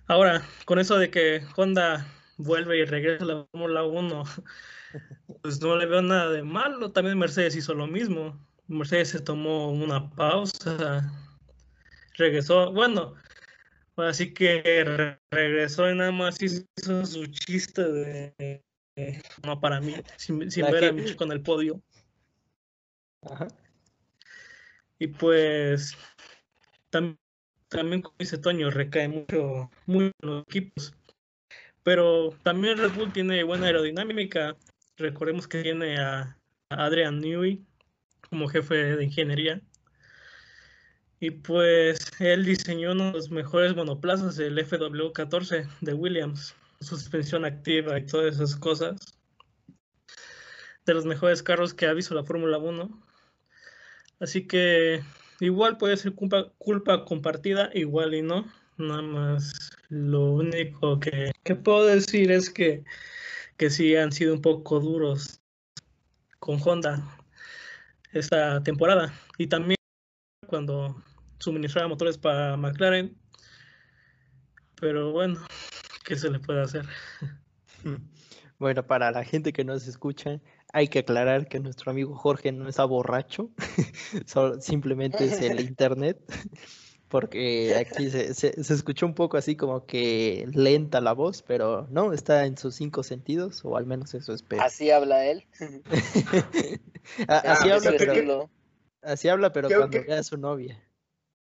Ahora, 0.08 0.44
con 0.66 0.80
eso 0.80 0.98
de 0.98 1.10
que 1.10 1.42
Honda 1.56 2.08
vuelve 2.38 2.80
y 2.80 2.86
regresa 2.86 3.24
a 3.24 3.28
la 3.28 3.46
Fórmula 3.52 3.84
1, 3.84 4.24
pues 5.42 5.62
no 5.62 5.76
le 5.76 5.86
veo 5.86 6.02
nada 6.02 6.32
de 6.32 6.44
malo. 6.44 6.92
También 6.92 7.18
Mercedes 7.18 7.56
hizo 7.56 7.74
lo 7.74 7.88
mismo. 7.88 8.40
Mercedes 8.68 9.10
se 9.10 9.20
tomó 9.20 9.72
una 9.72 10.10
pausa, 10.10 11.12
regresó. 12.18 12.72
Bueno, 12.72 13.16
Así 13.98 14.32
que 14.32 15.18
regresó 15.32 15.90
y 15.90 15.96
nada 15.96 16.12
más 16.12 16.40
hizo 16.42 16.66
su 17.06 17.26
chiste 17.26 17.84
de, 17.84 18.64
no 19.44 19.60
para 19.60 19.82
mí, 19.82 19.96
sin, 20.18 20.40
ver 20.40 20.86
a 20.86 20.92
Mitch 20.92 21.16
con 21.16 21.32
el 21.32 21.42
podio. 21.42 21.82
Y 25.00 25.08
pues 25.08 25.98
también, 26.92 27.18
también 27.78 28.02
como 28.02 28.16
dice 28.18 28.40
Toño, 28.40 28.72
recae 28.72 29.08
mucho, 29.08 29.70
mucho 29.86 30.12
en 30.24 30.30
los 30.30 30.44
equipos. 30.48 30.96
Pero 31.84 32.32
también 32.42 32.80
Red 32.80 32.94
Bull 32.94 33.14
tiene 33.14 33.44
buena 33.44 33.68
aerodinámica. 33.68 34.58
Recordemos 34.98 35.48
que 35.48 35.62
tiene 35.62 36.00
a 36.00 36.36
Adrian 36.70 37.20
Newey 37.20 37.64
como 38.32 38.48
jefe 38.48 38.96
de 38.96 39.04
ingeniería. 39.04 39.62
Y 41.20 41.30
pues 41.30 42.00
él 42.20 42.46
diseñó 42.46 42.94
uno 42.94 43.06
de 43.06 43.12
los 43.12 43.30
mejores 43.30 43.76
monoplazas, 43.76 44.40
el 44.40 44.58
FW14 44.58 45.70
de 45.82 45.94
Williams, 45.94 46.56
suspensión 46.82 47.46
activa 47.46 48.00
y 48.00 48.08
todas 48.08 48.36
esas 48.36 48.56
cosas. 48.56 49.00
De 50.84 50.96
los 50.96 51.06
mejores 51.06 51.44
carros 51.44 51.76
que 51.76 51.86
ha 51.86 51.94
visto 51.94 52.16
la 52.16 52.24
Fórmula 52.24 52.58
1. 52.58 52.90
Así 54.20 54.48
que 54.48 55.04
igual 55.40 55.78
puede 55.78 55.98
ser 55.98 56.14
culpa, 56.14 56.52
culpa, 56.58 57.06
compartida, 57.06 57.70
igual 57.74 58.14
y 58.14 58.22
no. 58.22 58.46
Nada 58.78 59.02
más 59.02 59.72
lo 59.90 60.34
único 60.34 61.00
que, 61.00 61.32
que 61.44 61.56
puedo 61.56 61.86
decir 61.86 62.32
es 62.32 62.50
que, 62.50 62.84
que 63.58 63.70
sí 63.70 63.96
han 63.96 64.12
sido 64.12 64.34
un 64.34 64.42
poco 64.42 64.80
duros 64.80 65.42
con 66.40 66.60
Honda 66.64 67.18
esta 68.14 68.62
temporada. 68.64 69.14
Y 69.38 69.48
también 69.48 69.78
cuando 70.48 71.04
suministraba 71.40 71.88
motores 71.88 72.18
para 72.18 72.58
McLaren. 72.58 73.16
Pero 74.80 75.12
bueno, 75.12 75.40
¿qué 76.06 76.16
se 76.16 76.30
le 76.30 76.40
puede 76.40 76.62
hacer? 76.62 76.86
Bueno, 78.60 78.88
para 78.88 79.12
la 79.12 79.24
gente 79.24 79.54
que 79.54 79.64
nos 79.64 79.88
escucha, 79.88 80.42
hay 80.74 80.88
que 80.88 81.00
aclarar 81.00 81.48
que 81.48 81.60
nuestro 81.60 81.92
amigo 81.92 82.16
Jorge 82.16 82.52
no 82.52 82.68
está 82.68 82.86
borracho, 82.86 83.50
simplemente 84.60 85.26
es 85.26 85.42
el 85.42 85.60
internet, 85.62 86.20
porque 87.08 87.76
aquí 87.76 88.10
se, 88.10 88.34
se, 88.34 88.52
escuchó 88.58 89.06
un 89.06 89.14
poco 89.14 89.38
así 89.38 89.56
como 89.56 89.86
que 89.86 90.46
lenta 90.54 91.00
la 91.00 91.14
voz, 91.14 91.42
pero 91.42 91.88
no, 91.90 92.12
está 92.14 92.46
en 92.46 92.58
sus 92.58 92.76
cinco 92.76 93.04
sentidos, 93.04 93.64
o 93.64 93.78
al 93.78 93.86
menos 93.86 94.14
eso 94.14 94.34
espero. 94.34 94.62
Así 94.62 94.92
habla 94.92 95.26
él. 95.26 95.46
así, 97.28 97.70
habla, 97.70 97.94
pero, 97.98 98.50
así 99.02 99.30
habla, 99.30 99.54
pero 99.54 99.70
cuando 99.70 100.04
vea 100.04 100.20
a 100.20 100.24
su 100.24 100.38
novia. 100.38 100.84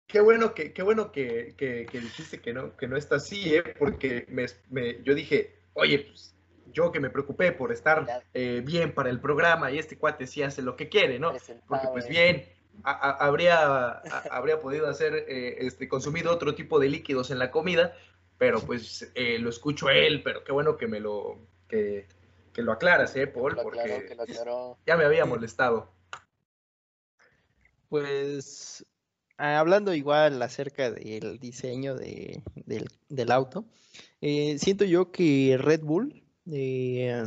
Qué 0.06 0.22
bueno 0.22 0.56
que, 0.56 0.74
qué 0.74 0.82
bueno 0.82 1.12
que, 1.12 1.54
que, 1.56 1.86
dijiste 2.00 2.42
que 2.42 2.52
no, 2.54 2.76
que 2.76 2.88
no 2.88 2.98
está 2.98 3.18
así, 3.18 3.56
¿eh? 3.56 3.64
porque 3.78 4.26
me, 4.30 4.46
me, 4.70 5.04
yo 5.04 5.14
dije, 5.14 5.60
oye, 5.74 6.00
pues 6.00 6.36
yo 6.72 6.92
que 6.92 7.00
me 7.00 7.10
preocupé 7.10 7.52
por 7.52 7.72
estar 7.72 8.24
eh, 8.34 8.62
bien 8.66 8.94
para 8.94 9.10
el 9.10 9.20
programa 9.20 9.72
y 9.72 9.80
este 9.80 9.98
cuate 9.98 10.28
sí 10.28 10.44
hace 10.44 10.62
lo 10.62 10.76
que 10.76 10.90
quiere, 10.90 11.20
¿no? 11.20 11.34
Porque 11.68 11.88
pues 11.92 12.08
bien, 12.08 12.46
habría, 12.84 14.02
habría 14.32 14.60
podido 14.60 14.88
hacer, 14.88 15.26
eh, 15.28 15.58
este, 15.60 15.88
consumido 15.88 16.32
otro 16.32 16.56
tipo 16.56 16.80
de 16.80 16.90
líquidos 16.90 17.32
en 17.32 17.40
la 17.40 17.52
comida, 17.52 17.94
pero 18.38 18.62
pues 18.62 19.12
eh, 19.16 19.38
lo 19.40 19.50
escucho 19.50 19.90
él, 19.90 20.22
pero 20.24 20.44
qué 20.44 20.52
bueno 20.52 20.78
que 20.78 20.88
me 20.88 21.00
lo, 21.00 21.38
que, 21.68 22.08
que 22.54 22.62
lo 22.62 22.72
aclaras, 22.72 23.16
¿eh, 23.16 23.28
Paul? 23.28 23.58
porque 23.62 24.16
ya 24.86 24.98
me 24.98 25.06
había 25.06 25.26
molestado. 25.26 25.92
Pues 27.90 28.86
hablando 29.38 29.94
igual 29.94 30.42
acerca 30.42 30.92
del 30.92 31.40
diseño 31.40 31.96
de, 31.96 32.44
del, 32.56 33.32
auto, 33.32 33.66
eh, 34.22 34.58
siento 34.60 34.86
yo 34.86 35.12
que 35.12 35.58
Red 35.60 35.82
Bull 35.82 36.24
eh, 36.52 37.24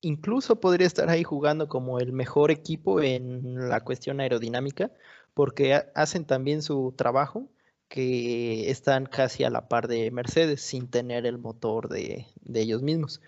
incluso 0.00 0.60
podría 0.60 0.86
estar 0.86 1.08
ahí 1.08 1.22
jugando 1.24 1.68
como 1.68 1.98
el 2.00 2.12
mejor 2.12 2.50
equipo 2.50 3.00
en 3.00 3.68
la 3.68 3.82
cuestión 3.82 4.20
aerodinámica, 4.20 4.90
porque 5.34 5.82
hacen 5.94 6.24
también 6.26 6.62
su 6.62 6.94
trabajo, 6.96 7.48
que 7.88 8.70
están 8.70 9.06
casi 9.06 9.44
a 9.44 9.50
la 9.50 9.68
par 9.68 9.86
de 9.86 10.10
Mercedes 10.10 10.62
sin 10.62 10.88
tener 10.88 11.26
el 11.26 11.38
motor 11.38 11.88
de, 11.88 12.26
ellos 12.54 12.82
mismos. 12.82 13.20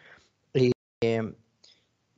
Eh, 0.54 1.34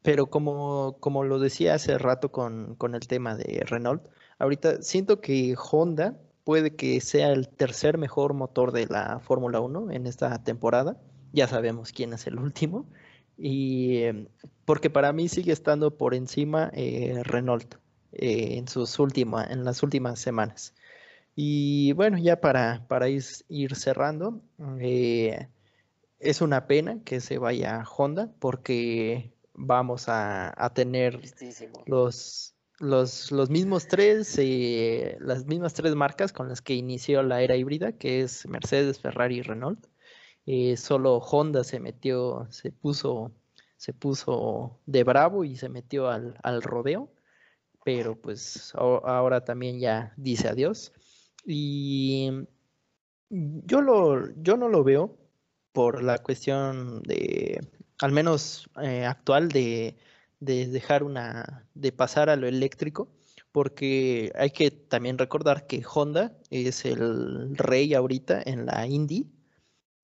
pero 0.03 0.27
como, 0.27 0.97
como 1.01 1.25
lo 1.25 1.41
decía 1.41 1.75
hace 1.75 1.99
rato 1.99 2.31
con, 2.31 2.77
con 2.77 2.95
el 2.95 3.09
tema 3.09 3.37
de 3.37 3.65
Renault, 3.67 4.03
ahorita 4.39 4.83
siento 4.83 5.21
que 5.21 5.57
Honda 5.57 6.17
puede 6.45 6.77
que 6.77 7.01
sea 7.01 7.33
el 7.33 7.49
tercer 7.49 7.99
mejor 7.99 8.33
motor 8.33 8.71
de 8.71 8.87
la 8.87 9.19
Fórmula 9.19 9.59
1 9.61 9.91
en 9.91 10.07
esta 10.07 10.45
temporada. 10.45 10.97
Ya 11.37 11.47
sabemos 11.47 11.93
quién 11.93 12.15
es 12.15 12.27
el 12.27 12.39
último. 12.39 12.87
Y 13.37 13.99
em, 14.05 14.29
porque 14.65 14.89
para 14.89 15.13
mí 15.13 15.29
sigue 15.29 15.53
estando 15.53 15.99
por 15.99 16.15
encima 16.15 16.71
eh, 16.73 17.21
Renault 17.25 17.75
eh, 18.13 18.57
en, 18.57 18.69
sus 18.69 18.99
últimas, 18.99 19.51
en 19.51 19.63
las 19.63 19.83
últimas 19.83 20.19
semanas. 20.19 20.75
Y 21.35 21.93
bueno, 21.93 22.17
ya 22.17 22.41
para, 22.41 22.87
para 22.89 23.11
ir, 23.11 23.23
cerrando, 23.75 24.41
eh, 24.81 25.49
es 26.21 26.41
una 26.41 26.67
pena 26.67 27.03
que 27.05 27.21
se 27.21 27.37
vaya 27.37 27.85
Honda 27.85 28.33
porque 28.39 29.35
vamos 29.53 30.07
a, 30.09 30.73
tener 30.75 31.21
los, 31.85 32.55
los, 32.79 33.31
los, 33.31 33.51
mismos 33.51 33.89
tres, 33.89 34.39
las 35.21 35.45
mismas 35.45 35.75
tres 35.75 35.95
marcas 35.95 36.33
con 36.33 36.49
las 36.49 36.63
que 36.63 36.73
inició 36.73 37.23
la 37.23 37.43
era 37.43 37.57
híbrida, 37.57 37.93
que 37.93 38.23
es 38.23 38.49
Mercedes, 38.49 39.01
Ferrari 39.01 39.37
y 39.41 39.43
Renault. 39.43 39.87
Eh, 40.47 40.77
solo 40.77 41.19
Honda 41.19 41.65
se 41.65 41.81
metió, 41.81 42.47
se 42.51 42.71
puso, 42.71 43.33
se 43.77 43.93
puso 43.93 44.81
de 44.87 45.03
bravo 45.05 45.45
y 45.45 45.57
se 45.57 45.69
metió 45.69 46.09
al, 46.09 46.63
rodeo, 46.63 47.13
pero 47.85 48.21
pues 48.21 48.73
ahora 48.77 49.45
también 49.45 49.81
ya 49.81 50.15
dice 50.17 50.49
adiós. 50.49 50.93
Y 51.45 52.31
yo, 53.31 53.81
lo, 53.83 54.33
yo 54.43 54.57
no 54.57 54.69
lo 54.69 54.85
veo 54.85 55.19
por 55.73 56.03
la 56.03 56.19
cuestión 56.19 57.03
de, 57.03 57.61
al 58.01 58.13
menos 58.13 58.71
eh, 58.83 59.05
actual, 59.05 59.49
de, 59.49 59.97
de 60.41 60.69
dejar 60.69 61.03
una, 61.03 61.69
de 61.75 61.93
pasar 61.93 62.31
a 62.31 62.37
lo 62.37 62.47
eléctrico, 62.47 63.09
porque 63.53 64.33
hay 64.37 64.51
que 64.51 64.71
también 64.71 65.19
recordar 65.19 65.67
que 65.67 65.83
Honda 65.85 66.37
es 66.51 66.85
el 66.85 67.57
rey 67.57 67.95
ahorita 67.95 68.43
en 68.45 68.67
la 68.67 68.87
Indy 68.87 69.36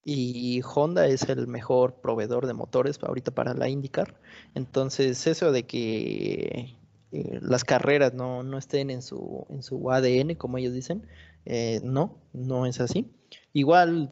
y 0.04 0.60
Honda 0.62 1.06
es 1.06 1.22
el 1.28 1.46
mejor 1.46 1.94
proveedor 2.00 2.46
de 2.46 2.54
motores 2.54 2.98
ahorita 3.02 3.30
para 3.32 3.54
la 3.54 3.68
IndyCar. 3.68 4.20
Entonces, 4.54 5.26
eso 5.26 5.52
de 5.52 5.64
que 5.64 6.76
eh, 7.12 7.38
las 7.42 7.64
carreras 7.64 8.14
no, 8.14 8.58
estén 8.58 8.90
en 8.90 9.02
su, 9.02 9.46
en 9.50 9.62
su 9.62 9.90
ADN, 9.90 10.34
como 10.36 10.58
ellos 10.58 10.74
dicen, 10.74 11.06
eh, 11.44 11.80
no, 11.84 12.18
no 12.32 12.66
es 12.66 12.80
así. 12.80 13.12
Igual, 13.52 14.10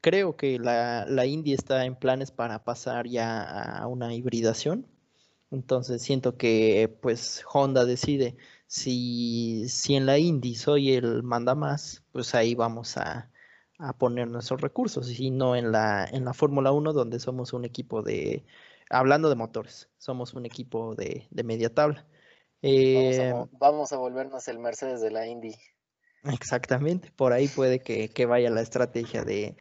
creo 0.00 0.36
que 0.36 0.58
la, 0.58 1.06
la 1.06 1.26
Indy 1.26 1.52
está 1.52 1.84
en 1.84 1.96
planes 1.96 2.30
para 2.30 2.64
pasar 2.64 3.06
ya 3.08 3.42
a 3.42 3.86
una 3.86 4.14
hibridación. 4.14 4.86
Entonces, 5.50 6.02
siento 6.02 6.36
que 6.36 6.96
pues 7.02 7.42
Honda 7.52 7.84
decide 7.84 8.36
si, 8.66 9.68
si 9.68 9.94
en 9.96 10.06
la 10.06 10.18
Indy 10.18 10.54
soy 10.54 10.92
el 10.92 11.22
manda 11.22 11.54
más, 11.54 12.04
pues 12.12 12.34
ahí 12.34 12.54
vamos 12.54 12.96
a 12.98 13.30
a 13.78 13.96
poner 13.96 14.28
nuestros 14.28 14.60
recursos 14.60 15.18
y 15.18 15.30
no 15.30 15.54
en 15.54 15.72
la, 15.72 16.04
en 16.04 16.24
la 16.24 16.34
Fórmula 16.34 16.72
1 16.72 16.92
donde 16.92 17.20
somos 17.20 17.52
un 17.52 17.64
equipo 17.64 18.02
de, 18.02 18.44
hablando 18.90 19.28
de 19.28 19.36
motores, 19.36 19.88
somos 19.98 20.34
un 20.34 20.46
equipo 20.46 20.94
de, 20.94 21.28
media 21.44 21.72
tabla. 21.72 22.04
Eh, 22.60 23.32
vamos, 23.52 23.92
a, 23.92 23.96
volvernos 23.96 24.48
el 24.48 24.58
Mercedes 24.58 25.00
de 25.00 25.12
la 25.12 25.26
Indy. 25.26 25.54
Exactamente, 26.24 27.12
por 27.12 27.32
ahí 27.32 27.46
puede 27.46 27.78
que, 27.78 28.26
vaya 28.26 28.50
la 28.50 28.62
estrategia 28.62 29.24
de, 29.24 29.56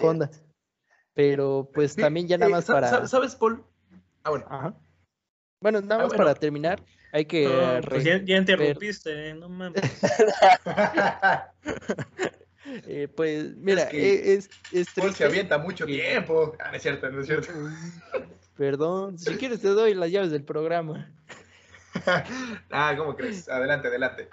Honda. 0.00 0.30
Pero 1.14 1.68
pues 1.72 1.96
también 1.96 2.28
ya 2.28 2.38
nada 2.38 2.50
más 2.50 2.66
para... 2.66 3.06
¿Sabes, 3.08 3.34
Paul? 3.34 3.64
Ah, 4.22 4.30
bueno. 4.30 4.46
Bueno, 5.60 5.80
nada 5.80 6.02
ah, 6.02 6.06
más 6.06 6.14
para 6.14 6.34
terminar, 6.34 6.84
hay 7.12 7.24
que... 7.24 7.48
Pues 7.88 8.04
ya, 8.04 8.36
interrumpiste, 8.36 9.34
no 9.34 9.48
mames. 9.48 9.82
Eh, 12.86 13.08
pues 13.14 13.56
mira, 13.56 13.84
es, 13.84 14.50
es, 14.72 14.88
se 15.14 15.24
avienta 15.24 15.58
mucho 15.58 15.86
tiempo. 15.86 16.56
Ah, 16.58 16.70
no 16.70 16.76
es 16.76 16.82
cierto, 16.82 17.10
no 17.10 17.20
es 17.20 17.26
cierto. 17.26 17.52
Perdón, 18.56 19.18
si 19.18 19.34
quieres 19.36 19.60
te 19.60 19.68
doy 19.68 19.94
las 19.94 20.10
llaves 20.10 20.30
del 20.30 20.42
programa. 20.42 21.12
ah, 22.70 22.94
¿cómo 22.96 23.14
crees? 23.14 23.48
Adelante, 23.48 23.88
adelante. 23.88 24.28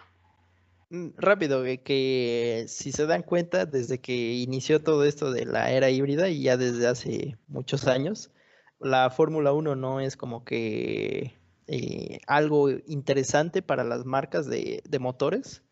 Mm, 0.90 1.10
rápido, 1.18 1.64
que 1.84 2.66
si 2.68 2.92
se 2.92 3.06
dan 3.06 3.24
cuenta, 3.24 3.66
desde 3.66 4.00
que 4.00 4.34
inició 4.34 4.82
todo 4.82 5.04
esto 5.04 5.32
de 5.32 5.46
la 5.46 5.72
era 5.72 5.90
híbrida 5.90 6.30
y 6.30 6.44
ya 6.44 6.58
desde 6.58 6.88
hace 6.88 7.38
muchos 7.48 7.88
años, 7.88 8.32
la 8.80 9.10
Fórmula 9.10 9.54
1 9.54 9.76
no 9.76 10.00
es 10.00 10.18
como 10.18 10.44
que 10.44 11.34
eh, 11.68 12.20
algo 12.28 12.70
interesante 12.88 13.62
para 13.62 13.84
las 13.84 14.06
marcas 14.06 14.48
de, 14.48 14.82
de 14.88 15.00
motores 15.00 15.64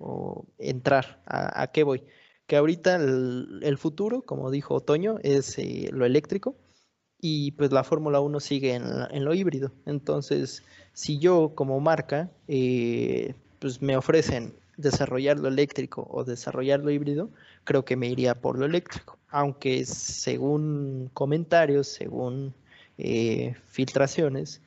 o 0.00 0.46
entrar. 0.58 1.22
¿A, 1.26 1.68
qué 1.68 1.84
voy? 1.84 2.02
Que 2.46 2.56
ahorita 2.56 2.96
el, 2.96 3.78
futuro, 3.78 4.22
como 4.22 4.50
dijo 4.50 4.74
Otoño, 4.74 5.18
es 5.22 5.56
eh, 5.58 5.90
lo 5.92 6.04
eléctrico 6.04 6.56
y 7.20 7.52
pues 7.52 7.70
la 7.70 7.84
Fórmula 7.84 8.20
1 8.20 8.40
sigue 8.40 8.74
en, 8.74 9.24
lo 9.24 9.34
híbrido. 9.34 9.72
Entonces, 9.86 10.64
si 10.92 11.18
yo 11.18 11.54
como 11.54 11.78
marca 11.80 12.30
eh, 12.48 13.34
pues 13.58 13.82
me 13.82 13.96
ofrecen 13.96 14.54
desarrollar 14.76 15.38
lo 15.38 15.48
eléctrico 15.48 16.06
o 16.10 16.24
desarrollar 16.24 16.80
lo 16.80 16.90
híbrido, 16.90 17.30
creo 17.64 17.84
que 17.84 17.96
me 17.96 18.08
iría 18.08 18.34
por 18.40 18.58
lo 18.58 18.64
eléctrico. 18.64 19.18
Aunque 19.28 19.84
según 19.84 21.10
comentarios, 21.12 21.86
según 21.86 22.54
eh, 22.98 23.54
filtraciones, 23.66 24.62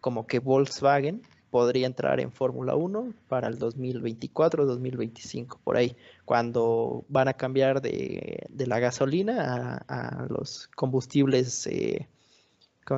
como 0.00 0.26
que 0.26 0.40
Volkswagen 0.40 1.22
podría 1.54 1.86
entrar 1.86 2.18
en 2.18 2.32
Fórmula 2.32 2.74
1 2.74 3.14
para 3.28 3.46
el 3.46 3.60
2024-2025, 3.60 5.60
por 5.62 5.76
ahí, 5.76 5.96
cuando 6.24 7.04
van 7.06 7.28
a 7.28 7.34
cambiar 7.34 7.80
de, 7.80 8.48
la 8.56 8.80
gasolina 8.80 9.84
a, 9.86 10.26
los 10.28 10.66
combustibles 10.74 11.68
eh, 11.68 12.08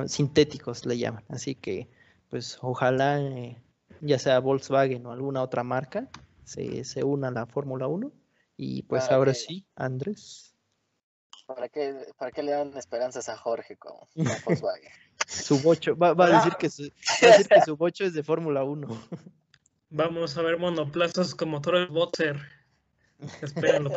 sintéticos, 0.07 0.87
le 0.87 0.97
llaman. 0.97 1.23
Así 1.29 1.53
que, 1.53 1.87
pues 2.31 2.57
ojalá, 2.63 3.21
eh, 3.21 3.61
ya 4.01 4.17
sea 4.17 4.39
Volkswagen 4.39 5.05
o 5.05 5.11
alguna 5.11 5.43
otra 5.43 5.63
marca, 5.63 6.09
se, 6.43 6.83
se 6.83 7.03
una 7.03 7.27
a 7.27 7.31
la 7.31 7.45
Fórmula 7.45 7.87
1. 7.87 8.11
Y 8.57 8.81
pues 8.81 9.11
ahora 9.11 9.35
sí, 9.35 9.67
Andrés. 9.75 10.55
¿Para 11.45 11.69
qué, 11.69 12.07
¿Para 12.17 12.31
qué 12.31 12.41
le 12.41 12.53
dan 12.53 12.75
esperanzas 12.75 13.29
a 13.29 13.37
Jorge 13.37 13.77
con 13.77 13.97
Volkswagen? 14.45 14.91
Su 15.27 15.59
bocho, 15.59 15.95
va, 15.97 16.11
a 16.11 16.37
decir 16.37 16.53
que 16.57 16.69
su, 16.69 16.83
va 16.83 17.27
a 17.27 17.31
decir 17.31 17.47
que 17.47 17.61
su 17.61 17.75
bocho 17.75 18.05
es 18.05 18.13
de 18.13 18.23
Fórmula 18.23 18.63
1. 18.63 18.87
Vamos 19.89 20.37
a 20.37 20.41
ver 20.41 20.57
monoplazas 20.57 21.35
con 21.35 21.49
motores 21.49 21.89
Boxer. 21.89 22.39
Espérenlo 23.41 23.91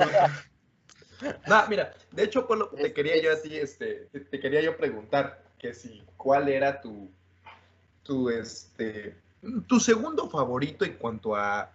No, 1.46 1.68
mira, 1.68 1.94
de 2.10 2.24
hecho, 2.24 2.46
Polo, 2.46 2.68
te 2.70 2.92
quería 2.92 3.22
yo 3.22 3.32
así, 3.32 3.56
este, 3.56 4.08
te 4.12 4.40
quería 4.40 4.60
yo 4.60 4.76
preguntar 4.76 5.44
que 5.58 5.72
si, 5.72 6.02
¿cuál 6.16 6.48
era 6.48 6.80
tu, 6.80 7.10
tu, 8.02 8.28
este, 8.28 9.16
tu 9.68 9.78
segundo 9.78 10.28
favorito 10.28 10.84
en 10.84 10.94
cuanto 10.94 11.36
a, 11.36 11.70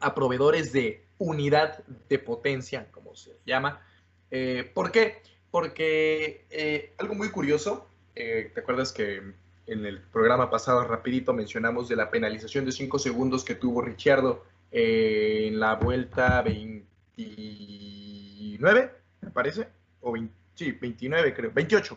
a 0.00 0.14
proveedores 0.14 0.72
de 0.72 1.04
unidad 1.18 1.84
de 2.08 2.18
potencia, 2.18 2.90
como 2.90 3.14
se 3.14 3.36
llama? 3.44 3.82
Eh, 4.30 4.70
¿Por 4.72 4.92
qué? 4.92 5.20
Porque 5.50 6.46
eh, 6.48 6.94
algo 6.98 7.14
muy 7.14 7.30
curioso, 7.30 7.88
eh, 8.14 8.50
¿te 8.54 8.60
acuerdas 8.60 8.92
que 8.92 9.22
en 9.66 9.86
el 9.86 10.00
programa 10.00 10.50
pasado 10.50 10.84
rapidito 10.84 11.32
mencionamos 11.32 11.88
de 11.88 11.96
la 11.96 12.10
penalización 12.10 12.64
de 12.64 12.72
5 12.72 12.98
segundos 12.98 13.44
que 13.44 13.54
tuvo 13.54 13.80
Richardo 13.80 14.44
eh, 14.70 15.46
en 15.48 15.58
la 15.60 15.76
vuelta 15.76 16.42
29, 16.42 18.90
me 19.20 19.30
parece? 19.30 19.68
O 20.00 20.14
sí, 20.54 20.72
29 20.72 21.34
creo, 21.34 21.52
28. 21.52 21.96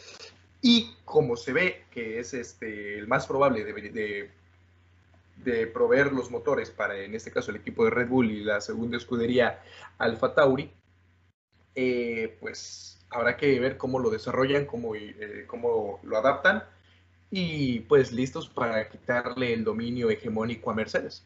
Y 0.61 0.95
como 1.05 1.38
se 1.38 1.53
ve 1.53 1.86
que 1.91 2.20
es 2.20 2.34
este, 2.34 2.97
el 2.97 3.07
más 3.07 3.28
probable 3.28 3.63
de, 3.63 4.30
de, 5.38 5.68
proveer 5.68 6.11
los 6.13 6.32
motores 6.32 6.72
para, 6.72 6.97
en 6.97 7.15
este 7.15 7.32
caso, 7.32 7.51
el 7.51 7.57
equipo 7.57 7.86
de 7.86 7.91
Red 7.91 8.07
Bull 8.07 8.32
y 8.32 8.43
la 8.43 8.59
segunda 8.59 8.97
escudería 8.97 9.61
Alfa 9.97 10.34
Tauri, 10.34 10.72
eh, 11.76 12.36
pues 12.39 12.99
habrá 13.09 13.38
que 13.38 13.59
ver 13.59 13.78
cómo 13.78 13.99
lo 13.99 14.09
desarrollan, 14.09 14.65
cómo, 14.65 14.93
cómo 15.47 15.99
lo 16.03 16.18
adaptan 16.18 16.63
y 17.32 17.82
pues 17.82 18.11
listos 18.11 18.47
para 18.49 18.89
quitarle 18.89 19.53
el 19.53 19.63
dominio 19.63 20.09
hegemónico 20.09 20.71
a 20.71 20.75
Mercedes. 20.75 21.25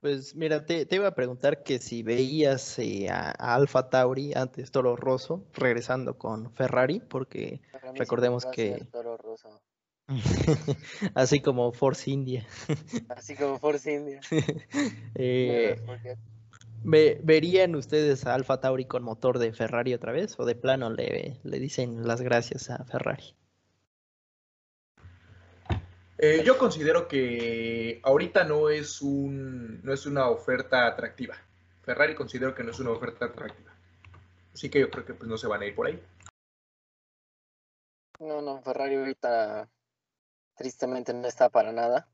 Pues 0.00 0.36
mira, 0.36 0.66
te, 0.66 0.86
iba 0.90 1.08
a 1.08 1.14
preguntar 1.14 1.62
que 1.62 1.78
si 1.78 2.02
veías 2.02 2.78
eh, 2.78 3.08
a, 3.08 3.30
Alfa 3.30 3.88
Tauri 3.88 4.34
antes 4.34 4.70
Toro 4.70 4.94
Rosso 4.94 5.44
regresando 5.54 6.18
con 6.18 6.52
Ferrari, 6.52 7.00
porque 7.00 7.60
recordemos 7.94 8.44
que... 8.46 8.86
Toro 8.92 9.16
Rosso. 9.16 9.48
Así 11.14 11.40
como 11.40 11.72
Force 11.72 12.10
India. 12.10 12.46
Así 13.08 13.34
como 13.34 13.58
Force 13.58 13.92
India. 13.92 14.20
eh, 15.14 15.80
¿Verían 16.84 17.74
ustedes 17.74 18.26
a 18.26 18.34
Alfa 18.34 18.60
Tauri 18.60 18.84
con 18.84 19.02
motor 19.02 19.38
de 19.38 19.52
Ferrari 19.52 19.94
otra 19.94 20.12
vez? 20.12 20.38
¿O 20.38 20.44
de 20.44 20.54
plano 20.54 20.90
le, 20.90 21.40
le 21.42 21.58
dicen 21.58 22.06
las 22.06 22.20
gracias 22.20 22.70
a 22.70 22.84
Ferrari? 22.84 23.34
Eh, 26.18 26.42
yo 26.44 26.56
considero 26.56 27.08
que 27.08 28.00
ahorita 28.02 28.44
no 28.44 28.70
es, 28.70 29.02
un, 29.02 29.82
no 29.82 29.92
es 29.92 30.06
una 30.06 30.30
oferta 30.30 30.86
atractiva. 30.86 31.36
Ferrari 31.82 32.14
considero 32.14 32.54
que 32.54 32.64
no 32.64 32.70
es 32.70 32.80
una 32.80 32.90
oferta 32.90 33.26
atractiva. 33.26 33.74
Así 34.54 34.70
que 34.70 34.80
yo 34.80 34.90
creo 34.90 35.04
que 35.04 35.14
pues, 35.14 35.28
no 35.28 35.36
se 35.36 35.46
van 35.46 35.62
a 35.62 35.66
ir 35.66 35.74
por 35.74 35.86
ahí. 35.86 36.02
No, 38.18 38.40
no, 38.40 38.62
Ferrari 38.62 38.96
ahorita 38.96 39.68
tristemente 40.56 41.12
no 41.12 41.28
está 41.28 41.48
para 41.48 41.72
nada. 41.72 42.08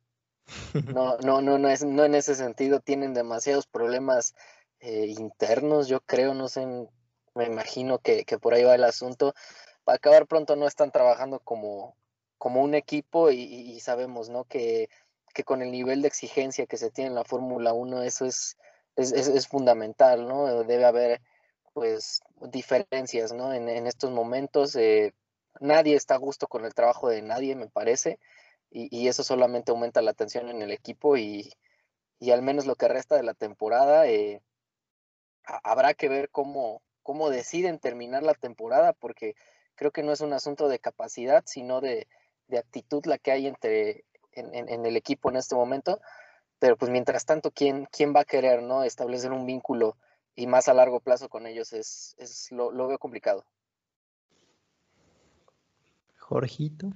No, 0.92 1.16
no, 1.18 1.40
no, 1.40 1.58
no, 1.58 1.68
es, 1.68 1.84
no 1.84 2.04
en 2.04 2.16
ese 2.16 2.34
sentido. 2.34 2.80
Tienen 2.80 3.14
demasiados 3.14 3.66
problemas 3.66 4.34
eh, 4.80 5.06
internos, 5.06 5.86
yo 5.86 6.00
creo, 6.00 6.34
no 6.34 6.48
sé, 6.48 6.66
me 7.34 7.44
imagino 7.44 7.98
que, 7.98 8.24
que 8.24 8.38
por 8.38 8.54
ahí 8.54 8.64
va 8.64 8.74
el 8.74 8.82
asunto. 8.82 9.34
Para 9.84 9.96
acabar 9.96 10.26
pronto 10.26 10.56
no 10.56 10.66
están 10.66 10.90
trabajando 10.90 11.38
como, 11.38 11.96
como 12.42 12.60
un 12.60 12.74
equipo 12.74 13.30
y, 13.30 13.78
sabemos, 13.78 14.28
¿no? 14.28 14.42
Que, 14.42 14.88
que, 15.32 15.44
con 15.44 15.62
el 15.62 15.70
nivel 15.70 16.02
de 16.02 16.08
exigencia 16.08 16.66
que 16.66 16.76
se 16.76 16.90
tiene 16.90 17.10
en 17.10 17.14
la 17.14 17.22
Fórmula 17.22 17.72
1, 17.72 18.02
eso 18.02 18.26
es, 18.26 18.56
es, 18.96 19.46
fundamental, 19.46 20.26
¿no? 20.26 20.64
Debe 20.64 20.84
haber, 20.84 21.20
pues, 21.72 22.20
diferencias, 22.40 23.32
¿no? 23.32 23.54
En, 23.54 23.68
estos 23.86 24.10
momentos, 24.10 24.74
eh, 24.74 25.14
nadie 25.60 25.94
está 25.94 26.16
a 26.16 26.18
gusto 26.18 26.48
con 26.48 26.64
el 26.64 26.74
trabajo 26.74 27.08
de 27.08 27.22
nadie, 27.22 27.54
me 27.54 27.68
parece, 27.68 28.18
y, 28.72 29.06
eso 29.06 29.22
solamente 29.22 29.70
aumenta 29.70 30.02
la 30.02 30.12
tensión 30.12 30.48
en 30.48 30.62
el 30.62 30.72
equipo 30.72 31.16
y, 31.16 31.54
al 32.28 32.42
menos 32.42 32.66
lo 32.66 32.74
que 32.74 32.88
resta 32.88 33.14
de 33.14 33.22
la 33.22 33.34
temporada, 33.34 34.08
eh, 34.08 34.42
habrá 35.44 35.94
que 35.94 36.08
ver 36.08 36.28
cómo, 36.30 36.82
cómo 37.04 37.30
deciden 37.30 37.78
terminar 37.78 38.24
la 38.24 38.34
temporada, 38.34 38.94
porque 38.94 39.36
creo 39.76 39.92
que 39.92 40.02
no 40.02 40.10
es 40.10 40.20
un 40.20 40.32
asunto 40.32 40.66
de 40.66 40.80
capacidad, 40.80 41.44
sino 41.46 41.80
de, 41.80 42.08
de 42.48 42.58
actitud 42.58 43.04
la 43.06 43.18
que 43.18 43.32
hay 43.32 43.46
entre, 43.46 44.04
en, 44.34 44.86
el 44.86 44.96
equipo 44.96 45.30
en 45.30 45.36
este 45.36 45.54
momento, 45.54 46.00
pero 46.58 46.76
pues 46.76 46.90
mientras 46.90 47.24
tanto, 47.24 47.50
¿quién, 47.50 47.88
quién 47.90 48.14
va 48.14 48.20
a 48.20 48.24
querer 48.24 48.62
¿no? 48.62 48.84
establecer 48.84 49.32
un 49.32 49.46
vínculo 49.46 49.96
y 50.34 50.46
más 50.46 50.68
a 50.68 50.74
largo 50.74 51.00
plazo 51.00 51.28
con 51.28 51.46
ellos? 51.46 51.72
Es, 51.72 52.14
es 52.18 52.50
lo, 52.52 52.70
veo 52.86 52.98
complicado. 52.98 53.44
Jorgito. 56.18 56.92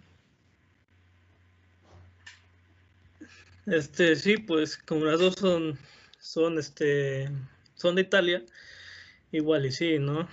Este, 3.67 4.15
sí, 4.15 4.37
pues 4.37 4.77
como 4.77 5.07
las 5.07 5.19
dos 5.19 5.35
son, 5.35 5.77
son, 6.21 6.59
este, 6.59 7.29
son 7.75 7.97
de 7.97 8.03
Italia, 8.03 8.45
igual 9.33 9.67
y 9.67 9.73
sí, 9.73 9.99
¿no? 9.99 10.29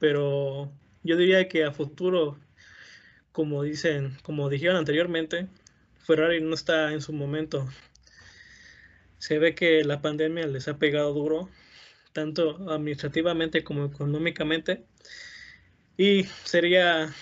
Pero 0.00 0.72
yo 1.04 1.16
diría 1.16 1.48
que 1.48 1.64
a 1.64 1.70
futuro 1.70 2.36
como 3.32 3.62
dicen, 3.62 4.16
como 4.22 4.48
dijeron 4.48 4.76
anteriormente, 4.76 5.48
Ferrari 5.98 6.40
no 6.40 6.54
está 6.54 6.92
en 6.92 7.00
su 7.00 7.12
momento. 7.12 7.68
Se 9.18 9.38
ve 9.38 9.54
que 9.54 9.84
la 9.84 10.00
pandemia 10.02 10.46
les 10.46 10.68
ha 10.68 10.78
pegado 10.78 11.12
duro, 11.12 11.48
tanto 12.12 12.70
administrativamente 12.70 13.62
como 13.64 13.84
económicamente, 13.84 14.84
y 15.96 16.24
sería 16.44 17.12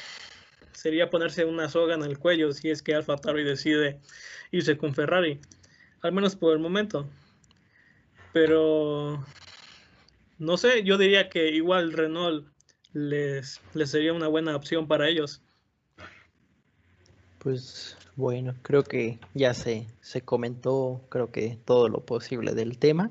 sería 0.78 1.10
ponerse 1.10 1.44
una 1.44 1.68
soga 1.68 1.96
en 1.96 2.04
el 2.04 2.18
cuello 2.18 2.52
si 2.52 2.70
es 2.70 2.82
que 2.82 2.94
Alfa 2.94 3.16
Tauri 3.16 3.42
decide 3.42 3.98
irse 4.52 4.78
con 4.78 4.94
Ferrari, 4.94 5.40
al 6.02 6.12
menos 6.12 6.36
por 6.36 6.52
el 6.52 6.60
momento. 6.60 7.10
Pero 8.32 9.24
no 10.38 10.56
sé, 10.56 10.84
yo 10.84 10.96
diría 10.96 11.28
que 11.28 11.50
igual 11.50 11.92
Renault 11.92 12.46
les, 12.92 13.60
les 13.74 13.90
sería 13.90 14.12
una 14.12 14.28
buena 14.28 14.54
opción 14.54 14.86
para 14.86 15.08
ellos. 15.08 15.42
Pues 17.38 17.96
bueno, 18.16 18.54
creo 18.62 18.82
que 18.82 19.20
ya 19.34 19.54
se, 19.54 19.86
se 20.00 20.22
comentó, 20.22 21.06
creo 21.08 21.30
que 21.30 21.56
todo 21.64 21.88
lo 21.88 22.04
posible 22.04 22.54
del 22.54 22.78
tema. 22.78 23.10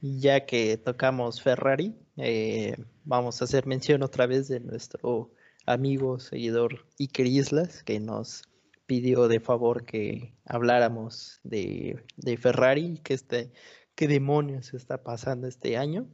Ya 0.00 0.46
que 0.46 0.76
tocamos 0.76 1.42
Ferrari, 1.42 1.94
eh, 2.16 2.76
vamos 3.04 3.40
a 3.40 3.44
hacer 3.44 3.66
mención 3.66 4.02
otra 4.02 4.26
vez 4.26 4.48
de 4.48 4.60
nuestro 4.60 5.30
amigo, 5.66 6.18
seguidor 6.18 6.86
Iker 6.98 7.26
Islas, 7.26 7.82
que 7.84 8.00
nos 8.00 8.42
pidió 8.86 9.28
de 9.28 9.40
favor 9.40 9.84
que 9.84 10.34
habláramos 10.44 11.40
de, 11.44 12.04
de 12.16 12.36
Ferrari, 12.38 12.98
que 13.04 13.14
este, 13.14 13.52
qué 13.94 14.08
demonios 14.08 14.74
está 14.74 15.02
pasando 15.04 15.46
este 15.46 15.76
año. 15.76 16.08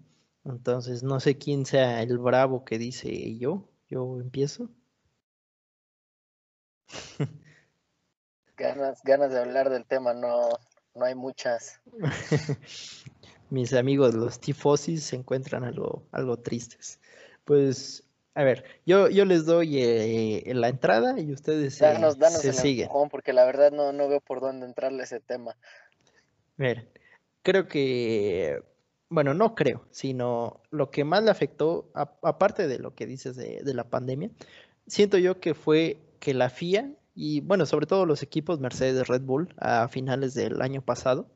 Entonces, 0.44 1.02
no 1.02 1.20
sé 1.20 1.38
quién 1.38 1.64
sea 1.66 2.02
el 2.02 2.18
bravo 2.18 2.64
que 2.64 2.78
dice 2.78 3.36
yo, 3.38 3.70
yo 3.88 4.20
empiezo. 4.20 4.70
Ganas, 8.56 9.02
ganas 9.02 9.30
de 9.30 9.40
hablar 9.40 9.70
del 9.70 9.84
tema, 9.84 10.14
no, 10.14 10.48
no 10.94 11.04
hay 11.04 11.14
muchas. 11.14 11.80
Mis 13.50 13.74
amigos, 13.74 14.14
los 14.14 14.40
tifosis 14.40 15.04
se 15.04 15.16
encuentran 15.16 15.62
algo, 15.62 16.02
algo 16.10 16.38
tristes. 16.38 16.98
Pues, 17.44 18.04
a 18.34 18.42
ver, 18.42 18.64
yo, 18.86 19.08
yo 19.08 19.24
les 19.24 19.46
doy 19.46 19.78
eh, 19.80 20.42
la 20.54 20.68
entrada 20.68 21.20
y 21.20 21.32
ustedes 21.32 21.78
danos, 21.78 22.18
danos 22.18 22.40
se 22.40 22.52
siguen. 22.52 22.88
porque 23.10 23.32
la 23.32 23.44
verdad 23.44 23.70
no, 23.70 23.92
no 23.92 24.08
veo 24.08 24.20
por 24.20 24.40
dónde 24.40 24.66
entrarle 24.66 25.04
ese 25.04 25.20
tema. 25.20 25.54
Ver, 26.56 26.88
creo 27.42 27.68
que, 27.68 28.62
bueno, 29.10 29.34
no 29.34 29.54
creo, 29.54 29.86
sino 29.90 30.62
lo 30.70 30.90
que 30.90 31.04
más 31.04 31.22
le 31.22 31.30
afectó, 31.30 31.90
aparte 31.94 32.66
de 32.66 32.78
lo 32.78 32.94
que 32.94 33.06
dices 33.06 33.36
de, 33.36 33.62
de 33.62 33.74
la 33.74 33.84
pandemia, 33.84 34.30
siento 34.86 35.18
yo 35.18 35.40
que 35.40 35.54
fue 35.54 35.98
que 36.18 36.34
la 36.34 36.50
FIA 36.50 36.90
y 37.16 37.40
bueno, 37.40 37.66
sobre 37.66 37.86
todo 37.86 38.06
los 38.06 38.22
equipos 38.22 38.60
Mercedes 38.60 39.08
Red 39.08 39.22
Bull 39.22 39.48
a 39.56 39.88
finales 39.88 40.34
del 40.34 40.60
año 40.60 40.82
pasado 40.82 41.30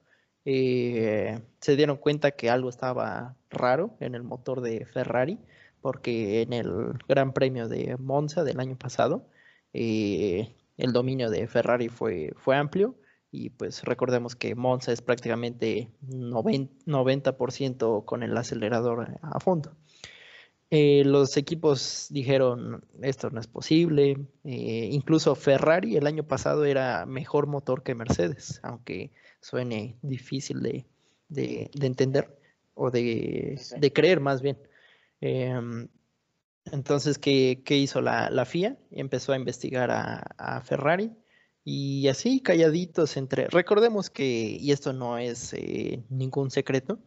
eh, 0.44 1.40
se 1.60 1.76
dieron 1.76 1.96
cuenta 1.96 2.32
que 2.32 2.50
algo 2.50 2.68
estaba 2.68 3.36
raro 3.48 3.96
en 4.00 4.14
el 4.14 4.22
motor 4.22 4.60
de 4.60 4.84
Ferrari, 4.84 5.38
porque 5.80 6.42
en 6.42 6.52
el 6.52 6.98
Gran 7.08 7.32
Premio 7.32 7.68
de 7.68 7.96
Monza 7.98 8.44
del 8.44 8.60
año 8.60 8.76
pasado 8.76 9.26
eh, 9.72 10.54
el 10.76 10.92
dominio 10.92 11.30
de 11.30 11.48
Ferrari 11.48 11.88
fue, 11.88 12.34
fue 12.36 12.56
amplio 12.56 12.94
y 13.32 13.50
pues 13.50 13.82
recordemos 13.84 14.36
que 14.36 14.54
Monza 14.54 14.92
es 14.92 15.00
prácticamente 15.00 15.88
90% 16.02 18.04
con 18.04 18.22
el 18.22 18.36
acelerador 18.36 19.18
a 19.22 19.40
fondo. 19.40 19.72
Eh, 20.72 21.02
los 21.04 21.36
equipos 21.36 22.06
dijeron, 22.10 22.84
esto 23.02 23.30
no 23.30 23.40
es 23.40 23.48
posible. 23.48 24.16
Eh, 24.44 24.88
incluso 24.92 25.34
Ferrari 25.34 25.96
el 25.96 26.06
año 26.06 26.22
pasado 26.24 26.64
era 26.64 27.06
mejor 27.06 27.48
motor 27.48 27.82
que 27.82 27.96
Mercedes, 27.96 28.60
aunque 28.62 29.10
suene 29.40 29.98
difícil 30.02 30.62
de, 30.62 30.86
entender 31.80 32.38
o 32.74 32.90
de, 32.90 33.58
creer 33.92 34.20
más 34.20 34.42
bien. 34.42 34.58
Em, 35.20 35.88
Entonces, 36.72 37.18
¿qué, 37.18 37.62
hizo 37.68 38.00
la, 38.00 38.30
la, 38.30 38.44
FIA? 38.44 38.78
Empezó 38.92 39.32
a 39.32 39.36
investigar 39.36 39.90
a, 39.90 40.60
Ferrari 40.62 41.12
y 41.64 42.08
así 42.08 42.40
calladitos 42.40 43.16
entre... 43.16 43.48
Recordemos 43.48 44.10
que, 44.10 44.24
y 44.60 44.72
esto 44.72 44.92
no 44.92 45.18
es 45.18 45.52
eh, 45.54 46.04
ningún 46.10 46.50
secreto, 46.50 47.00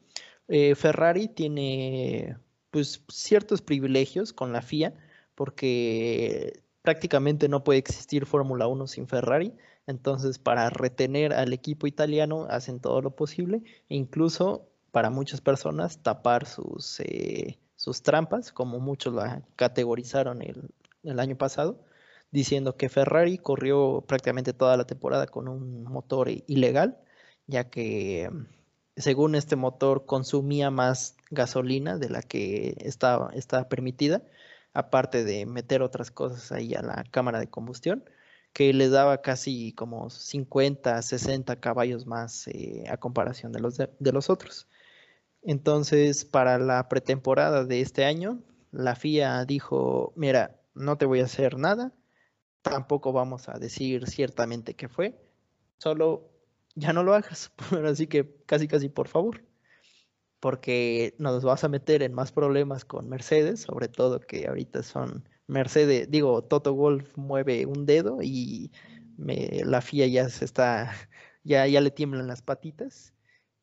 Ferrari 0.76 1.30
tiene 1.30 2.38
pues 2.74 3.04
ciertos 3.08 3.62
privilegios 3.62 4.34
con 4.34 4.52
la 4.52 4.64
FIA 4.64 4.96
porque 5.36 6.64
prácticamente 6.82 7.48
no 7.48 7.64
puede 7.64 7.78
existir 7.78 8.26
Fórmula 8.26 8.68
1 8.68 8.88
sin 8.88 9.08
Ferrari. 9.08 9.54
Entonces, 9.86 10.40
para 10.40 10.72
retener 10.72 11.34
al 11.34 11.54
equipo 11.54 11.86
italiano, 11.86 12.48
hacen 12.50 12.80
todo 12.80 13.02
lo 13.02 13.16
posible, 13.16 13.62
e 13.90 13.96
incluso 13.96 14.68
para 14.92 15.12
muchas 15.12 15.40
personas 15.40 16.00
tapar 16.00 16.48
sus, 16.48 17.00
eh, 17.02 17.60
sus 17.76 18.02
trampas, 18.02 18.52
como 18.52 18.80
muchos 18.80 19.14
la 19.14 19.44
categorizaron 19.56 20.42
el, 20.42 20.72
el 21.04 21.20
año 21.20 21.38
pasado, 21.38 21.80
diciendo 22.32 22.76
que 22.76 22.90
Ferrari 22.90 23.38
corrió 23.38 24.02
prácticamente 24.08 24.54
toda 24.54 24.78
la 24.78 24.86
temporada 24.86 25.28
con 25.28 25.48
un 25.48 25.84
motor 25.84 26.30
ilegal, 26.48 26.98
ya 27.46 27.70
que 27.70 28.30
según 28.96 29.36
este 29.36 29.56
motor 29.56 30.06
consumía 30.06 30.72
más 30.72 31.16
gasolina 31.32 31.98
de 31.98 32.10
la 32.10 32.22
que 32.22 32.76
estaba, 32.80 33.32
estaba 33.34 33.68
permitida, 33.70 34.24
aparte 34.74 35.24
de 35.24 35.46
meter 35.46 35.82
otras 35.82 36.12
cosas 36.12 36.52
ahí 36.52 36.74
a 36.76 36.82
la 36.82 37.04
cámara 37.12 37.40
de 37.40 37.50
combustión, 37.50 38.04
que 38.54 38.72
le 38.74 38.90
daba 38.90 39.22
casi 39.22 39.74
como 39.74 40.10
50, 40.10 41.02
60 41.02 41.60
caballos 41.60 42.06
más 42.06 42.48
eh, 42.48 42.86
a 42.90 42.98
comparación 42.98 43.52
de 43.52 43.60
los, 43.60 43.78
de, 43.78 44.12
los 44.12 44.30
otros. 44.30 44.68
Entonces, 45.42 46.26
para 46.26 46.60
la 46.60 46.88
pretemporada 46.88 47.66
de 47.66 47.82
este 47.82 48.06
año, 48.06 48.40
la 48.72 48.96
FIA 48.96 49.46
dijo, 49.46 50.14
mira, 50.16 50.62
no 50.76 50.98
te 50.98 51.06
voy 51.06 51.22
a 51.22 51.26
hacer 51.26 51.58
nada, 51.58 51.94
tampoco 52.62 53.12
vamos 53.12 53.50
a 53.50 53.60
decir 53.60 54.08
ciertamente 54.08 54.76
qué 54.76 54.88
fue, 54.88 55.20
solo 55.80 56.33
ya 56.76 56.94
no 56.94 57.04
lo 57.04 57.14
hagas, 57.14 57.52
así 57.86 58.08
que 58.08 58.36
casi 58.46 58.68
casi 58.68 58.90
por 58.90 59.08
favor, 59.08 59.44
porque 60.40 61.16
nos 61.20 61.44
vas 61.44 61.64
a 61.64 61.70
meter 61.70 62.04
en 62.04 62.14
más 62.14 62.32
problemas 62.32 62.86
con 62.86 63.10
Mercedes, 63.10 63.62
sobre 63.62 63.88
todo 63.88 64.20
que 64.20 64.48
ahorita 64.48 64.84
son 64.84 65.28
Mercedes, 65.48 66.10
digo, 66.10 66.44
Toto 66.44 66.74
Wolf 66.74 67.18
mueve 67.18 67.66
un 67.66 67.86
dedo 67.86 68.20
y 68.22 68.72
la 69.18 69.82
FIA 69.82 70.08
ya 70.08 70.30
se 70.30 70.46
está, 70.46 70.92
ya, 71.44 71.68
ya 71.68 71.82
le 71.82 71.92
tiemblan 71.92 72.28
las 72.28 72.42
patitas. 72.42 73.14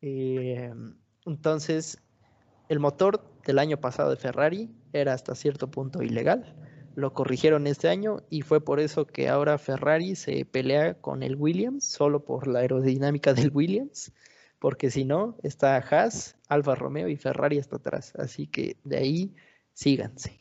Eh, 0.03 0.73
entonces, 1.27 1.99
el 2.69 2.79
motor 2.81 3.23
del 3.47 3.59
año 3.59 3.79
pasado 3.79 4.11
de 4.11 4.17
Ferrari 4.17 4.71
era 4.93 5.13
hasta 5.13 5.35
cierto 5.35 5.71
punto 5.71 6.03
ilegal 6.03 6.57
lo 6.95 7.13
corrigieron 7.13 7.67
este 7.67 7.89
año 7.89 8.23
y 8.31 8.43
fue 8.43 8.61
por 8.61 8.81
eso 8.81 9.07
que 9.07 9.29
ahora 9.29 9.59
Ferrari 9.59 10.17
se 10.17 10.45
pelea 10.45 10.95
con 10.95 11.23
el 11.23 11.37
Williams, 11.37 11.85
solo 11.85 12.25
por 12.25 12.47
la 12.47 12.61
aerodinámica 12.61 13.33
del 13.35 13.51
Williams, 13.53 14.13
porque 14.59 14.91
si 14.91 15.05
no, 15.05 15.37
está 15.43 15.77
Haas, 15.77 16.37
Alfa 16.49 16.75
Romeo 16.75 17.09
y 17.09 17.17
Ferrari 17.17 17.59
hasta 17.59 17.77
atrás. 17.77 18.13
Así 18.17 18.47
que 18.47 18.77
de 18.85 18.99
ahí 18.99 19.35
síganse. 19.73 20.41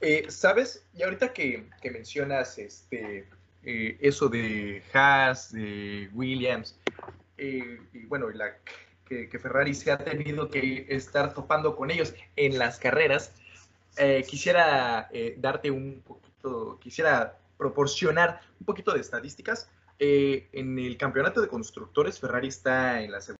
Eh, 0.00 0.26
¿Sabes? 0.28 0.84
Y 0.92 1.02
ahorita 1.02 1.32
que, 1.32 1.66
mencionas 1.84 2.58
este, 2.58 3.28
eh, 3.62 3.96
eso 4.00 4.28
de 4.28 4.82
Haas, 4.92 5.52
de 5.52 6.10
Williams, 6.12 6.78
eh, 7.38 7.78
y 7.92 8.04
bueno, 8.06 8.28
la, 8.30 8.56
que, 9.06 9.28
que 9.28 9.38
Ferrari 9.38 9.74
se 9.74 9.90
ha 9.90 9.98
tenido 9.98 10.48
que 10.48 10.86
estar 10.88 11.32
topando 11.32 11.76
con 11.76 11.90
ellos 11.90 12.14
en 12.36 12.58
las 12.58 12.78
carreras, 12.78 13.32
eh, 13.96 14.24
quisiera 14.28 15.08
eh, 15.12 15.36
darte 15.38 15.70
un 15.70 16.02
poquito, 16.02 16.78
quisiera 16.80 17.38
proporcionar 17.56 18.40
un 18.58 18.66
poquito 18.66 18.92
de 18.92 19.00
estadísticas. 19.00 19.70
Eh, 19.98 20.48
en 20.52 20.78
el 20.78 20.96
campeonato 20.96 21.40
de 21.40 21.48
constructores, 21.48 22.18
Ferrari 22.18 22.48
está 22.48 23.00
en 23.00 23.12
la 23.12 23.20
segunda 23.20 23.38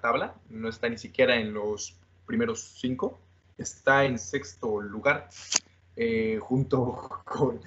tabla, 0.00 0.34
no 0.50 0.68
está 0.68 0.88
ni 0.88 0.98
siquiera 0.98 1.36
en 1.36 1.54
los 1.54 1.96
primeros 2.26 2.60
cinco, 2.78 3.20
está 3.56 4.04
en 4.04 4.18
sexto 4.18 4.80
lugar, 4.80 5.28
junto 6.40 7.22
con, 7.24 7.60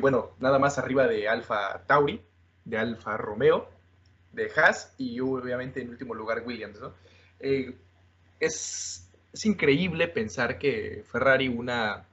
bueno, 0.00 0.30
nada 0.40 0.58
más 0.58 0.78
arriba 0.78 1.06
de 1.06 1.28
Alfa 1.28 1.82
Tauri, 1.86 2.20
de 2.64 2.78
Alfa 2.78 3.16
Romeo, 3.16 3.68
de 4.32 4.50
Haas 4.56 4.94
y 4.96 5.20
obviamente 5.20 5.82
en 5.82 5.90
último 5.90 6.14
lugar 6.14 6.42
Williams. 6.46 6.80
¿no? 6.80 6.94
es 8.40 9.11
es 9.32 9.46
increíble 9.46 10.08
pensar 10.08 10.58
que 10.58 11.04
Ferrari, 11.10 11.48
una, 11.48 12.04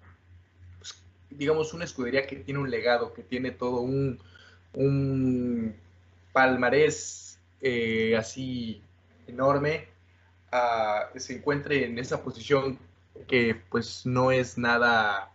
pues, 0.80 1.02
digamos, 1.30 1.74
una 1.74 1.84
escudería 1.86 2.26
que 2.26 2.38
tiene 2.38 2.60
un 2.60 2.70
legado, 2.70 3.14
que 3.14 3.24
tiene 3.24 3.52
todo 3.52 3.82
un, 3.82 4.20
palmarés 6.32 7.40
eh, 7.62 8.16
así 8.18 8.82
enorme, 9.28 9.88
ah, 10.52 11.10
se 11.16 11.38
encuentre 11.38 11.86
en 11.86 12.00
esa 12.00 12.24
posición 12.24 12.78
que 13.28 13.60
pues 13.70 14.06
no 14.06 14.32
es 14.32 14.58
nada 14.58 15.32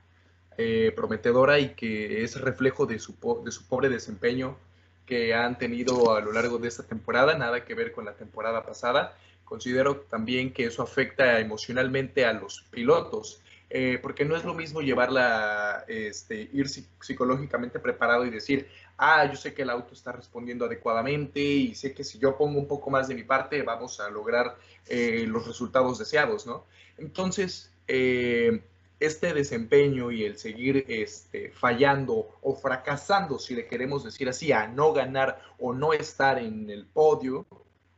eh, 0.56 0.92
prometedora 0.96 1.58
y 1.58 1.70
que 1.74 2.22
es 2.22 2.40
reflejo 2.40 2.86
de 2.86 2.98
su, 2.98 3.14
de 3.44 3.50
su 3.50 3.66
pobre 3.66 3.88
desempeño 3.88 4.56
que 5.04 5.34
han 5.34 5.58
tenido 5.58 6.14
a 6.14 6.20
lo 6.20 6.32
largo 6.32 6.58
de 6.58 6.68
esta 6.68 6.84
temporada, 6.84 7.36
nada 7.36 7.64
que 7.64 7.74
ver 7.74 7.92
con 7.92 8.06
la 8.06 8.14
temporada 8.14 8.64
pasada 8.64 9.14
Considero 9.44 9.96
también 10.00 10.52
que 10.52 10.66
eso 10.66 10.82
afecta 10.82 11.40
emocionalmente 11.40 12.24
a 12.24 12.32
los 12.32 12.62
pilotos, 12.70 13.40
eh, 13.70 13.98
porque 14.00 14.24
no 14.24 14.36
es 14.36 14.44
lo 14.44 14.54
mismo 14.54 14.82
llevarla, 14.82 15.84
este, 15.88 16.48
ir 16.52 16.68
psicológicamente 16.68 17.78
preparado 17.78 18.24
y 18.24 18.30
decir, 18.30 18.68
ah, 18.98 19.26
yo 19.26 19.36
sé 19.36 19.52
que 19.52 19.62
el 19.62 19.70
auto 19.70 19.94
está 19.94 20.12
respondiendo 20.12 20.64
adecuadamente 20.64 21.40
y 21.40 21.74
sé 21.74 21.92
que 21.92 22.04
si 22.04 22.18
yo 22.18 22.36
pongo 22.36 22.58
un 22.58 22.68
poco 22.68 22.90
más 22.90 23.08
de 23.08 23.14
mi 23.14 23.24
parte 23.24 23.62
vamos 23.62 24.00
a 24.00 24.08
lograr 24.10 24.56
eh, 24.86 25.24
los 25.26 25.46
resultados 25.46 25.98
deseados, 25.98 26.46
¿no? 26.46 26.64
Entonces, 26.98 27.72
eh, 27.88 28.62
este 29.00 29.34
desempeño 29.34 30.10
y 30.10 30.24
el 30.24 30.38
seguir 30.38 30.84
este, 30.88 31.50
fallando 31.50 32.38
o 32.42 32.54
fracasando, 32.54 33.38
si 33.38 33.54
le 33.54 33.66
queremos 33.66 34.04
decir 34.04 34.28
así, 34.28 34.52
a 34.52 34.68
no 34.68 34.92
ganar 34.92 35.40
o 35.58 35.72
no 35.72 35.92
estar 35.92 36.38
en 36.38 36.70
el 36.70 36.86
podio, 36.86 37.46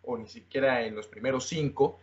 o 0.06 0.16
ni 0.16 0.28
siquiera 0.28 0.82
en 0.82 0.94
los 0.94 1.06
primeros 1.06 1.46
cinco, 1.46 2.00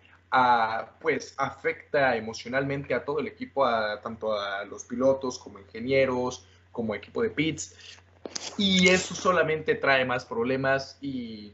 pues 0.99 1.34
afecta 1.38 2.16
emocionalmente 2.16 2.93
a 2.93 3.04
todo 3.04 3.20
el 3.20 3.28
equipo, 3.28 3.66
a, 3.66 4.01
tanto 4.01 4.38
a 4.38 4.66
los 4.66 4.84
pilotos 4.84 5.39
como 5.39 5.60
ingenieros, 5.60 6.45
como 6.72 6.93
equipo 6.95 7.22
de 7.22 7.30
pits. 7.30 7.76
Y 8.58 8.88
eso 8.89 9.16
solamente 9.16 9.76
trae 9.76 10.06
más 10.06 10.26
problemas 10.26 10.97
y 11.01 11.54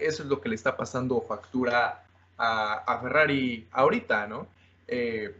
eso 0.00 0.22
es 0.22 0.28
lo 0.28 0.40
que 0.40 0.48
le 0.48 0.54
está 0.54 0.76
pasando 0.76 1.20
factura 1.20 2.04
a, 2.36 2.98
Ferrari 3.00 3.68
ahorita, 3.72 4.26
¿no? 4.26 4.46
Eh, 4.86 5.34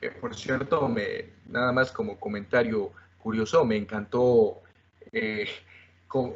que 0.00 0.10
por 0.10 0.34
cierto, 0.34 0.88
me, 0.88 1.26
nada 1.46 1.72
más 1.72 1.92
como 1.92 2.18
comentario 2.18 2.90
curioso, 3.18 3.64
me 3.64 3.76
encantó 3.76 4.62
eh, 5.12 5.46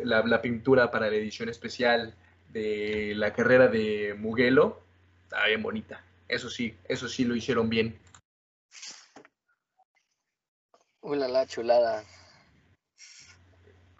la, 0.05 0.23
la, 0.23 0.41
pintura 0.41 0.91
para 0.91 1.09
la 1.11 1.17
edición 1.17 1.49
especial 1.49 2.15
de 2.53 3.13
la 3.17 3.33
carrera 3.33 3.69
de 3.69 4.15
Mugello, 4.19 4.81
está 5.25 5.47
bien 5.47 5.63
bonita. 5.63 6.05
Eso 6.29 6.51
sí, 6.51 6.77
eso 6.89 7.09
sí 7.09 7.25
lo 7.25 7.37
hicieron 7.37 7.69
bien. 7.69 7.99
Uy, 11.01 11.19
la, 11.19 11.47
chulada. 11.47 12.03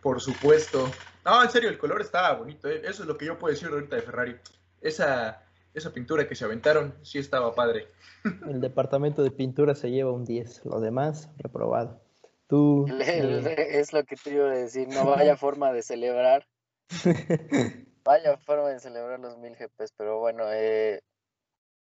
Por 0.03 0.21
supuesto. 0.21 0.91
No, 1.25 1.43
en 1.43 1.51
serio, 1.51 1.69
el 1.69 1.79
color 1.79 2.01
estaba 2.01 2.33
bonito. 2.35 2.69
¿eh? 2.69 2.83
Eso 2.85 3.03
es 3.03 3.09
lo 3.09 3.17
que 3.17 3.27
yo 3.27 3.39
puedo 3.39 3.55
decir 3.55 3.69
ahorita 3.69 3.97
de 3.97 4.03
Ferrari. 4.03 4.37
Esa, 4.81 5.43
esa 5.73 5.93
pintura 5.93 6.27
que 6.29 6.35
se 6.35 6.45
aventaron 6.45 6.95
sí 7.03 7.19
estaba 7.19 7.55
padre. 7.55 7.89
El 8.49 8.61
departamento 8.61 9.23
de 9.23 9.31
pintura 9.31 9.75
se 9.75 9.91
lleva 9.91 10.11
un 10.11 10.25
10, 10.25 10.65
lo 10.65 10.81
demás 10.81 11.29
reprobado. 11.39 12.01
Tú. 12.49 12.87
Eh, 12.89 13.79
es 13.79 13.93
lo 13.93 14.05
que 14.05 14.17
te 14.17 14.31
iba 14.31 14.47
a 14.47 14.55
decir, 14.55 14.89
no 14.89 15.05
vaya 15.05 15.37
forma 15.37 15.73
de 15.73 15.83
celebrar. 15.83 16.47
Vaya 18.07 18.37
forma 18.37 18.69
de 18.69 18.79
celebrar 18.79 19.19
los 19.19 19.37
mil 19.37 19.57
GPs, 19.57 19.93
pero 19.97 20.21
bueno, 20.21 20.45
eh, 20.53 21.03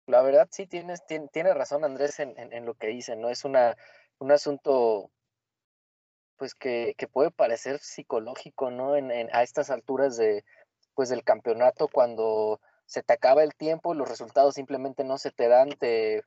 la 0.07 0.21
verdad 0.21 0.47
sí 0.51 0.67
tienes, 0.67 1.03
tiene, 1.07 1.55
razón 1.55 1.85
Andrés 1.85 2.21
en, 2.21 2.67
lo 2.67 2.75
que 2.75 2.89
dice, 2.89 3.17
¿no? 3.17 3.31
Es 3.31 3.47
una, 3.47 3.79
un 4.19 4.31
asunto 4.31 5.11
pues 6.37 6.55
que, 6.55 6.95
puede 7.11 7.31
parecer 7.31 7.79
psicológico, 7.79 8.71
¿no? 8.71 8.95
En, 8.95 9.11
a 9.35 9.43
estas 9.43 9.71
alturas 9.71 10.19
de, 10.19 10.45
pues, 10.95 11.09
del 11.09 11.25
campeonato, 11.25 11.89
cuando 11.89 12.61
se 12.85 13.03
te 13.03 13.15
acaba 13.15 13.43
el 13.43 13.55
tiempo, 13.55 13.95
los 13.95 14.11
resultados 14.11 14.57
simplemente 14.57 15.05
no 15.05 15.17
se 15.17 15.31
te 15.31 15.49
dan, 15.49 15.71
te, 15.71 16.25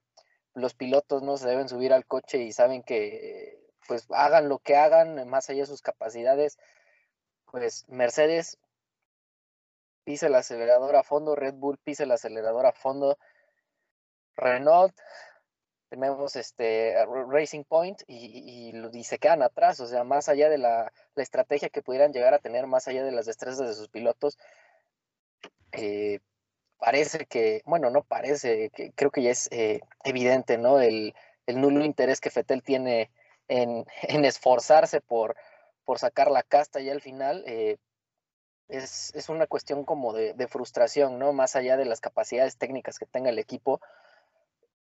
los 0.56 0.74
pilotos 0.74 1.22
no 1.22 1.38
se 1.38 1.48
deben 1.48 1.70
subir 1.70 1.94
al 1.94 2.08
coche 2.08 2.40
y 2.40 2.54
saben 2.54 2.82
que 2.82 3.62
pues 3.88 4.08
hagan 4.10 4.50
lo 4.50 4.58
que 4.58 4.78
hagan, 4.78 5.30
más 5.30 5.48
allá 5.52 5.62
de 5.62 5.68
sus 5.68 5.84
capacidades, 5.84 6.58
pues 7.52 7.86
Mercedes 7.88 8.58
pisa 10.06 10.28
el 10.28 10.36
acelerador 10.36 10.95
a 10.95 11.03
fondo, 11.03 11.36
Red 11.36 11.56
Bull 11.56 11.78
pisa 11.78 12.03
el 12.03 12.12
acelerador 12.12 12.66
a 12.66 12.72
fondo. 12.72 13.18
Renault, 14.38 14.93
tenemos 15.89 16.36
este 16.36 16.95
Racing 17.06 17.64
Point 17.64 18.01
y, 18.08 18.72
y, 18.93 19.03
se 19.03 19.18
quedan 19.18 19.41
atrás, 19.41 19.80
o 19.80 19.88
sea, 19.88 20.03
más 20.03 20.30
allá 20.30 20.49
de 20.49 20.58
la, 20.58 20.91
estrategia 21.16 21.70
que 21.70 21.82
pudieran 21.82 22.14
llegar 22.14 22.34
a 22.34 22.39
tener, 22.39 22.68
más 22.68 22.88
allá 22.88 23.03
de 23.03 23.12
las 23.12 23.26
destrezas 23.26 23.68
de 23.68 23.74
sus 23.74 23.89
pilotos, 23.89 24.38
eh, 25.72 26.20
parece 26.78 27.26
que, 27.26 27.62
bueno, 27.66 27.89
no 27.89 28.03
parece, 28.03 28.70
que 28.72 28.91
creo 28.93 29.12
que 29.12 29.24
ya 29.24 29.32
es 29.32 29.47
eh, 29.51 29.82
evidente, 30.03 30.58
¿no? 30.58 30.80
El, 30.80 31.14
nulo 31.47 31.86
interés 31.86 32.20
que 32.20 32.32
Fetel 32.32 32.64
tiene 32.64 33.12
en, 33.47 33.86
esforzarse 34.26 35.01
por, 35.01 35.36
por 35.84 35.99
sacar 35.99 36.32
la 36.32 36.43
casta 36.43 36.82
y 36.82 36.89
al 36.89 37.01
final. 37.01 37.43
Eh, 37.47 37.78
es, 38.68 39.30
una 39.30 39.47
cuestión 39.47 39.84
como 39.86 40.13
de, 40.13 40.34
de, 40.34 40.47
frustración, 40.47 41.20
¿no? 41.20 41.34
Más 41.34 41.55
allá 41.55 41.78
de 41.78 41.86
las 41.86 42.01
capacidades 42.01 42.57
técnicas 42.57 42.99
que 42.99 43.05
tenga 43.05 43.30
el 43.30 43.39
equipo, 43.39 43.80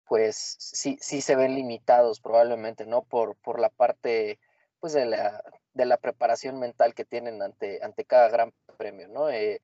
pues 0.08 0.58
sí, 0.60 0.98
sí 1.02 1.22
se 1.22 1.36
ven 1.36 1.56
limitados 1.56 2.20
probablemente, 2.20 2.86
¿no? 2.86 3.04
Por, 3.04 3.36
por 3.38 3.60
la 3.60 3.70
parte, 3.70 4.40
pues, 4.80 4.94
de 4.94 5.06
la, 5.06 5.44
de 5.74 5.86
la 5.86 5.98
preparación 5.98 6.60
mental 6.60 6.94
que 6.94 7.06
tienen 7.06 7.42
ante, 7.42 7.84
ante 7.84 8.06
cada 8.06 8.30
gran 8.30 8.54
premio, 8.78 9.08
¿no? 9.08 9.30
Eh, 9.30 9.62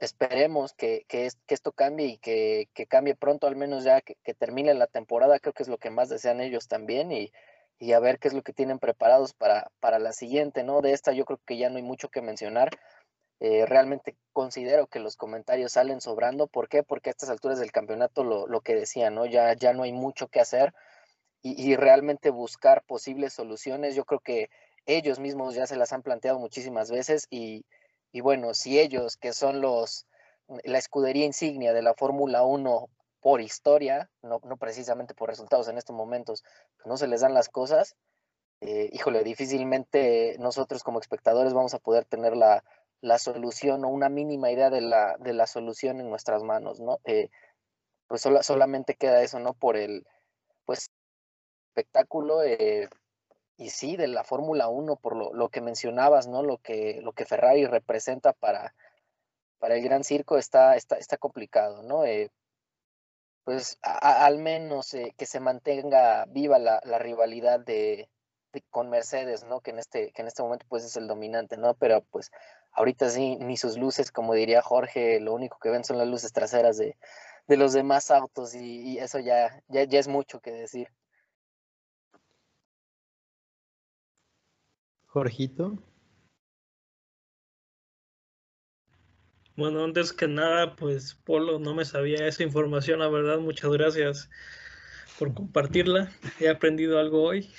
esperemos 0.00 0.74
que, 0.74 1.04
que, 1.08 1.26
esto 1.48 1.72
cambie 1.72 2.06
y 2.06 2.18
que, 2.18 2.68
cambie 2.88 3.14
pronto, 3.14 3.46
al 3.46 3.56
menos 3.56 3.84
ya 3.84 4.02
que, 4.02 4.16
termine 4.34 4.74
la 4.74 4.86
temporada, 4.86 5.38
creo 5.38 5.54
que 5.54 5.62
es 5.62 5.68
lo 5.68 5.78
que 5.78 5.90
más 5.90 6.08
desean 6.08 6.40
ellos 6.40 6.68
también 6.68 7.10
y, 7.10 7.32
y 7.78 7.92
a 7.92 8.00
ver 8.00 8.18
qué 8.18 8.28
es 8.28 8.34
lo 8.34 8.42
que 8.42 8.52
tienen 8.52 8.78
preparados 8.78 9.32
para, 9.32 9.70
para 9.80 9.98
la 9.98 10.12
siguiente, 10.12 10.64
¿no? 10.64 10.82
De 10.82 10.92
esta 10.92 11.12
yo 11.12 11.24
creo 11.24 11.40
que 11.46 11.56
ya 11.56 11.70
no 11.70 11.76
hay 11.76 11.82
mucho 11.82 12.08
que 12.10 12.20
mencionar. 12.20 12.70
Eh, 13.40 13.66
realmente 13.66 14.16
considero 14.32 14.86
que 14.86 14.98
los 14.98 15.16
comentarios 15.16 15.72
salen 15.72 16.00
sobrando. 16.00 16.46
¿Por 16.46 16.68
qué? 16.68 16.82
Porque 16.82 17.10
a 17.10 17.12
estas 17.12 17.30
alturas 17.30 17.58
del 17.58 17.72
campeonato 17.72 18.24
lo, 18.24 18.46
lo 18.46 18.60
que 18.62 18.74
decía, 18.74 19.10
¿no? 19.10 19.26
Ya, 19.26 19.52
ya 19.54 19.72
no 19.72 19.82
hay 19.82 19.92
mucho 19.92 20.28
que 20.28 20.40
hacer 20.40 20.72
y, 21.42 21.76
realmente 21.76 22.30
buscar 22.30 22.82
posibles 22.82 23.32
soluciones. 23.32 23.94
Yo 23.94 24.04
creo 24.04 24.20
que 24.20 24.50
ellos 24.86 25.20
mismos 25.20 25.54
ya 25.54 25.66
se 25.66 25.76
las 25.76 25.92
han 25.92 26.02
planteado 26.02 26.38
muchísimas 26.38 26.90
veces 26.90 27.26
y, 27.30 27.64
y 28.10 28.20
bueno, 28.20 28.54
si 28.54 28.80
ellos, 28.80 29.16
que 29.16 29.32
son 29.32 29.60
los 29.60 30.06
la 30.64 30.78
escudería 30.78 31.24
insignia 31.24 31.72
de 31.72 31.82
la 31.82 31.94
Fórmula 31.94 32.44
1 32.44 32.88
por 33.20 33.40
historia, 33.40 34.10
no, 34.22 34.40
no, 34.44 34.56
precisamente 34.56 35.14
por 35.14 35.28
resultados 35.28 35.68
en 35.68 35.78
estos 35.78 35.94
momentos, 35.94 36.44
pues 36.76 36.86
no 36.86 36.96
se 36.96 37.08
les 37.08 37.20
dan 37.20 37.34
las 37.34 37.48
cosas, 37.48 37.96
eh, 38.60 38.88
híjole, 38.92 39.24
difícilmente 39.24 40.36
nosotros 40.38 40.82
como 40.82 41.00
espectadores 41.00 41.52
vamos 41.52 41.74
a 41.74 41.78
poder 41.78 42.04
tener 42.04 42.36
la, 42.36 42.62
la 43.00 43.18
solución 43.18 43.84
o 43.84 43.88
una 43.88 44.08
mínima 44.08 44.50
idea 44.50 44.70
de 44.70 44.80
la, 44.80 45.16
de 45.18 45.32
la 45.32 45.46
solución 45.46 46.00
en 46.00 46.10
nuestras 46.10 46.42
manos, 46.42 46.80
¿no? 46.80 46.98
Eh, 47.04 47.30
pues 48.08 48.22
solamente 48.42 48.94
queda 48.94 49.22
eso, 49.22 49.40
¿no? 49.40 49.54
Por 49.54 49.76
el, 49.76 50.06
pues, 50.64 50.90
espectáculo 51.68 52.42
eh, 52.42 52.88
y 53.56 53.70
sí, 53.70 53.96
de 53.96 54.08
la 54.08 54.24
Fórmula 54.24 54.68
1, 54.68 54.96
por 54.96 55.16
lo, 55.16 55.32
lo, 55.32 55.48
que 55.48 55.60
mencionabas, 55.60 56.28
¿no? 56.28 56.42
Lo 56.42 56.58
que, 56.58 57.00
lo 57.02 57.12
que 57.12 57.26
Ferrari 57.26 57.66
representa 57.66 58.32
para, 58.32 58.74
para 59.58 59.76
el 59.76 59.82
gran 59.82 60.04
circo 60.04 60.38
está, 60.38 60.76
está, 60.76 60.96
está 60.96 61.16
complicado, 61.16 61.82
¿no? 61.82 62.04
Eh, 62.04 62.30
pues 63.44 63.78
al 63.82 64.38
menos 64.38 64.96
que 65.16 65.26
se 65.26 65.38
mantenga 65.38 66.24
viva 66.26 66.58
la, 66.58 66.80
la 66.84 66.98
rivalidad 66.98 67.60
de, 67.60 68.08
con 68.70 68.90
Mercedes, 68.90 69.44
¿no? 69.44 69.60
Que 69.60 69.70
en 69.70 69.78
este, 69.78 70.12
que 70.12 70.22
en 70.22 70.28
este 70.28 70.42
momento 70.42 70.66
pues 70.68 70.84
es 70.84 70.96
el 70.96 71.06
dominante, 71.06 71.56
¿no? 71.56 71.74
Pero 71.74 72.02
pues 72.02 72.30
ahorita 72.76 73.08
sí, 73.10 73.36
ni 73.36 73.56
sus 73.56 73.76
luces, 73.78 74.12
como 74.12 74.34
diría 74.34 74.62
Jorge, 74.62 75.18
lo 75.20 75.34
único 75.34 75.58
que 75.58 75.70
ven 75.70 75.84
son 75.84 75.98
las 75.98 76.06
luces 76.06 76.32
traseras 76.32 76.76
de, 76.78 76.96
los 77.48 77.72
demás 77.72 78.10
autos 78.10 78.54
y, 78.54 78.98
eso 78.98 79.18
ya, 79.18 79.62
ya, 79.68 79.84
ya, 79.84 79.98
es 79.98 80.08
mucho 80.08 80.40
que 80.40 80.52
decir. 80.52 80.88
Jorgito. 85.06 85.78
Bueno, 89.56 89.82
antes 89.82 90.12
que 90.12 90.28
nada, 90.28 90.76
pues 90.76 91.14
Polo, 91.14 91.58
no 91.58 91.74
me 91.74 91.86
sabía 91.86 92.26
esa 92.26 92.42
información, 92.42 92.98
la 92.98 93.08
verdad, 93.08 93.38
muchas 93.38 93.70
gracias 93.70 94.28
por 95.18 95.32
compartirla. 95.32 96.12
He 96.38 96.50
aprendido 96.50 96.98
algo 96.98 97.22
hoy. 97.22 97.50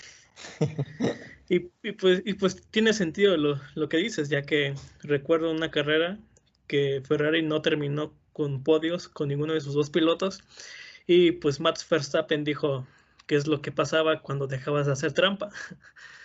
Y, 1.50 1.60
pues, 1.94 2.24
y 2.26 2.34
pues 2.34 2.62
tiene 2.72 2.92
sentido 2.92 3.38
lo, 3.38 3.60
lo, 3.76 3.88
que 3.88 3.98
dices, 3.98 4.28
ya 4.30 4.42
que 4.42 4.76
recuerdo 5.02 5.52
una 5.52 5.72
carrera 5.72 6.20
que 6.68 7.02
Ferrari 7.08 7.42
no 7.42 7.62
terminó 7.62 8.14
con 8.34 8.64
podios 8.64 9.08
con 9.08 9.30
ninguno 9.30 9.54
de 9.54 9.62
sus 9.62 9.74
dos 9.74 9.90
pilotos 9.90 10.44
y 11.08 11.32
pues 11.32 11.62
Max 11.62 11.88
Verstappen 11.90 12.44
dijo 12.44 12.86
qué 13.26 13.36
es 13.36 13.48
lo 13.48 13.62
que 13.62 13.72
pasaba 13.72 14.22
cuando 14.22 14.46
dejabas 14.46 14.86
de 14.86 14.94
hacer 14.94 15.14
trampa. 15.14 15.50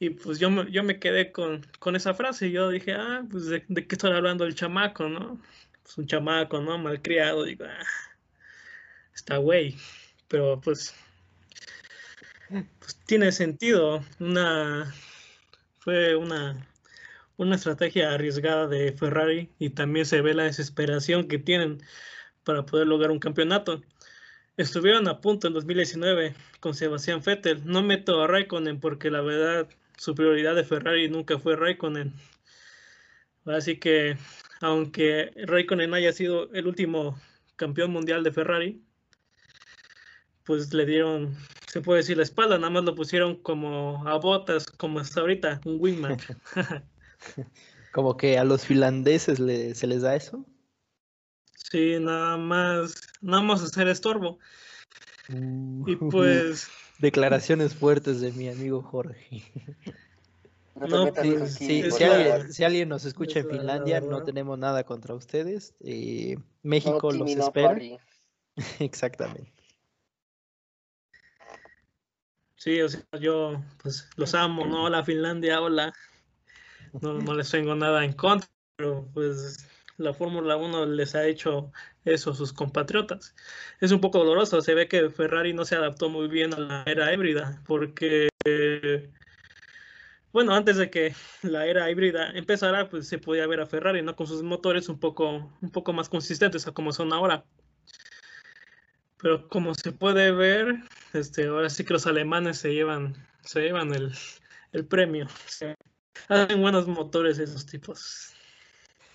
Y 0.00 0.10
pues 0.10 0.38
yo 0.38 0.48
me, 0.48 0.70
yo 0.70 0.84
me 0.84 1.00
quedé 1.00 1.32
con, 1.32 1.66
con 1.80 1.96
esa 1.96 2.14
frase. 2.14 2.52
Yo 2.52 2.68
dije, 2.70 2.92
ah, 2.92 3.24
pues 3.28 3.46
de, 3.46 3.64
qué 3.66 3.96
está 3.96 4.06
hablando 4.16 4.44
el 4.44 4.54
chamaco, 4.54 5.08
¿no? 5.08 5.40
Pues 5.82 5.98
un 5.98 6.06
chamaco, 6.06 6.60
¿no? 6.60 6.78
Malcriado. 6.78 7.42
Digo, 7.42 7.64
ah, 7.64 7.84
está 9.12 9.38
güey. 9.38 9.76
Pero 10.28 10.60
pues 10.60 10.94
pues 12.50 12.96
tiene 13.06 13.32
sentido. 13.32 14.04
Una 14.20 14.92
fue 15.78 16.16
una, 16.16 16.66
estrategia 17.54 18.12
arriesgada 18.12 18.66
de 18.66 18.92
Ferrari 18.92 19.50
y 19.58 19.70
también 19.70 20.06
se 20.06 20.20
ve 20.20 20.34
la 20.34 20.44
desesperación 20.44 21.28
que 21.28 21.38
tienen 21.38 21.82
para 22.44 22.66
poder 22.66 22.86
lograr 22.86 23.10
un 23.10 23.20
campeonato. 23.20 23.82
Estuvieron 24.56 25.08
a 25.08 25.20
punto 25.20 25.46
en 25.46 25.54
2019 25.54 26.34
con 26.60 26.74
Sebastián 26.74 27.22
Vettel. 27.24 27.62
No 27.64 27.82
meto 27.82 28.22
a 28.22 28.26
Raikkonen 28.26 28.80
porque 28.80 29.10
la 29.10 29.20
verdad 29.22 29.68
su 29.96 30.14
prioridad 30.14 30.54
de 30.54 30.64
Ferrari 30.64 31.08
nunca 31.08 31.38
fue 31.38 31.56
Raikkonen. 31.56 32.12
Así 33.46 33.78
que 33.78 34.18
aunque 34.60 35.32
Raikkonen 35.36 35.94
haya 35.94 36.12
sido 36.12 36.52
el 36.52 36.66
último 36.66 37.20
campeón 37.56 37.92
mundial 37.92 38.24
de 38.24 38.32
Ferrari, 38.32 38.82
pues 40.44 40.72
le 40.74 40.86
dieron 40.86 41.36
se 41.68 41.80
puede 41.82 41.98
decir 41.98 42.16
la 42.16 42.22
espalda, 42.22 42.56
nada 42.56 42.70
más 42.70 42.84
lo 42.84 42.94
pusieron 42.94 43.36
como 43.36 44.06
a 44.08 44.16
botas, 44.18 44.66
como 44.66 45.00
hasta 45.00 45.20
ahorita, 45.20 45.60
un 45.64 45.76
wingman. 45.78 46.16
como 47.92 48.16
que 48.16 48.38
a 48.38 48.44
los 48.44 48.64
finlandeses 48.64 49.38
se 49.38 49.86
les 49.86 50.02
da 50.02 50.16
eso. 50.16 50.44
Sí, 51.70 51.98
nada 52.00 52.38
más, 52.38 53.02
nada 53.20 53.42
más 53.42 53.62
hacer 53.62 53.88
estorbo. 53.88 54.38
y 55.28 55.96
pues. 55.96 56.68
Declaraciones 56.98 57.74
fuertes 57.74 58.20
de 58.20 58.32
mi 58.32 58.48
amigo 58.48 58.82
Jorge. 58.82 59.44
No, 60.74 61.12
pues, 61.12 61.54
si, 61.54 62.64
alguien, 62.64 62.88
nos 62.88 63.04
escucha 63.04 63.40
en 63.40 63.48
Finlandia, 63.48 64.00
no 64.00 64.24
tenemos 64.24 64.58
nada 64.58 64.82
contra 64.82 65.14
ustedes. 65.14 65.74
Eh, 65.80 66.38
México 66.62 67.12
los 67.12 67.30
espera. 67.30 67.78
Exactamente. 68.80 69.57
Sí, 72.58 72.80
o 72.82 72.88
sea, 72.88 73.00
yo 73.20 73.62
pues 73.80 74.10
los 74.16 74.34
amo, 74.34 74.66
¿no? 74.66 74.84
Hola 74.84 75.04
Finlandia, 75.04 75.60
hola. 75.60 75.94
No, 77.00 77.14
no 77.14 77.34
les 77.34 77.48
tengo 77.52 77.76
nada 77.76 78.04
en 78.04 78.12
contra, 78.12 78.48
pero 78.76 79.08
pues 79.14 79.64
la 79.96 80.12
Fórmula 80.12 80.56
1 80.56 80.84
les 80.86 81.14
ha 81.14 81.24
hecho 81.24 81.70
eso 82.04 82.32
a 82.32 82.34
sus 82.34 82.52
compatriotas. 82.52 83.36
Es 83.80 83.92
un 83.92 84.00
poco 84.00 84.18
doloroso, 84.18 84.60
se 84.60 84.74
ve 84.74 84.88
que 84.88 85.08
Ferrari 85.08 85.52
no 85.52 85.64
se 85.64 85.76
adaptó 85.76 86.08
muy 86.08 86.26
bien 86.26 86.52
a 86.52 86.58
la 86.58 86.82
era 86.86 87.14
híbrida, 87.14 87.62
porque, 87.64 88.28
bueno, 90.32 90.52
antes 90.52 90.78
de 90.78 90.90
que 90.90 91.14
la 91.42 91.64
era 91.64 91.88
híbrida 91.88 92.32
empezara, 92.32 92.88
pues 92.88 93.06
se 93.06 93.18
podía 93.18 93.46
ver 93.46 93.60
a 93.60 93.66
Ferrari, 93.66 94.02
¿no? 94.02 94.16
Con 94.16 94.26
sus 94.26 94.42
motores 94.42 94.88
un 94.88 94.98
poco, 94.98 95.52
un 95.60 95.70
poco 95.70 95.92
más 95.92 96.08
consistentes 96.08 96.66
a 96.66 96.72
como 96.72 96.90
son 96.92 97.12
ahora. 97.12 97.44
Pero 99.20 99.48
como 99.48 99.74
se 99.74 99.92
puede 99.92 100.32
ver, 100.32 100.84
este, 101.12 101.46
ahora 101.46 101.70
sí 101.70 101.84
que 101.84 101.92
los 101.92 102.06
alemanes 102.06 102.58
se 102.58 102.72
llevan, 102.72 103.14
se 103.42 103.60
llevan 103.62 103.92
el, 103.94 104.86
premio. 104.86 105.26
hacen 106.28 106.60
buenos 106.60 106.86
motores 106.86 107.38
esos 107.38 107.66
tipos. 107.66 108.32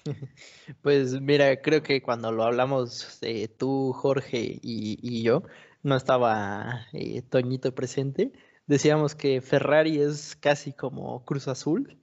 Pues 0.82 1.22
mira, 1.22 1.62
creo 1.62 1.82
que 1.82 2.02
cuando 2.02 2.32
lo 2.34 2.44
hablamos 2.44 3.20
eh, 3.22 3.48
tú, 3.48 3.94
Jorge 3.94 4.60
y, 4.62 5.24
yo, 5.24 5.44
no 5.82 5.96
estaba 5.96 6.88
eh, 6.92 7.22
Toñito 7.22 7.74
presente, 7.74 8.34
decíamos 8.68 9.16
que 9.16 9.40
Ferrari 9.40 10.02
es 10.02 10.36
casi 10.36 10.74
como 10.74 11.24
Cruz 11.24 11.48
Azul, 11.48 11.98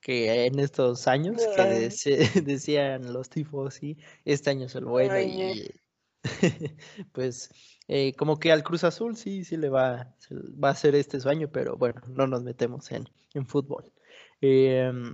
que 0.00 0.44
en 0.44 0.58
estos 0.58 1.08
años, 1.08 1.40
que 1.56 1.90
decían 2.44 3.12
los 3.14 3.30
tipos, 3.30 3.74
sí, 3.74 3.96
este 4.26 4.50
año 4.50 4.66
es 4.66 4.74
el 4.74 4.84
bueno 4.84 5.18
y 5.18 5.70
pues 7.12 7.50
eh, 7.88 8.14
como 8.14 8.38
que 8.38 8.52
al 8.52 8.62
Cruz 8.62 8.84
Azul 8.84 9.16
sí, 9.16 9.44
sí 9.44 9.56
le 9.56 9.68
va, 9.68 10.14
va 10.62 10.70
a 10.70 10.74
ser 10.74 10.94
este 10.94 11.20
sueño, 11.20 11.48
pero 11.52 11.76
bueno, 11.76 12.00
no 12.08 12.26
nos 12.26 12.42
metemos 12.42 12.90
en, 12.92 13.08
fútbol. 13.46 13.92
Em, 14.40 15.12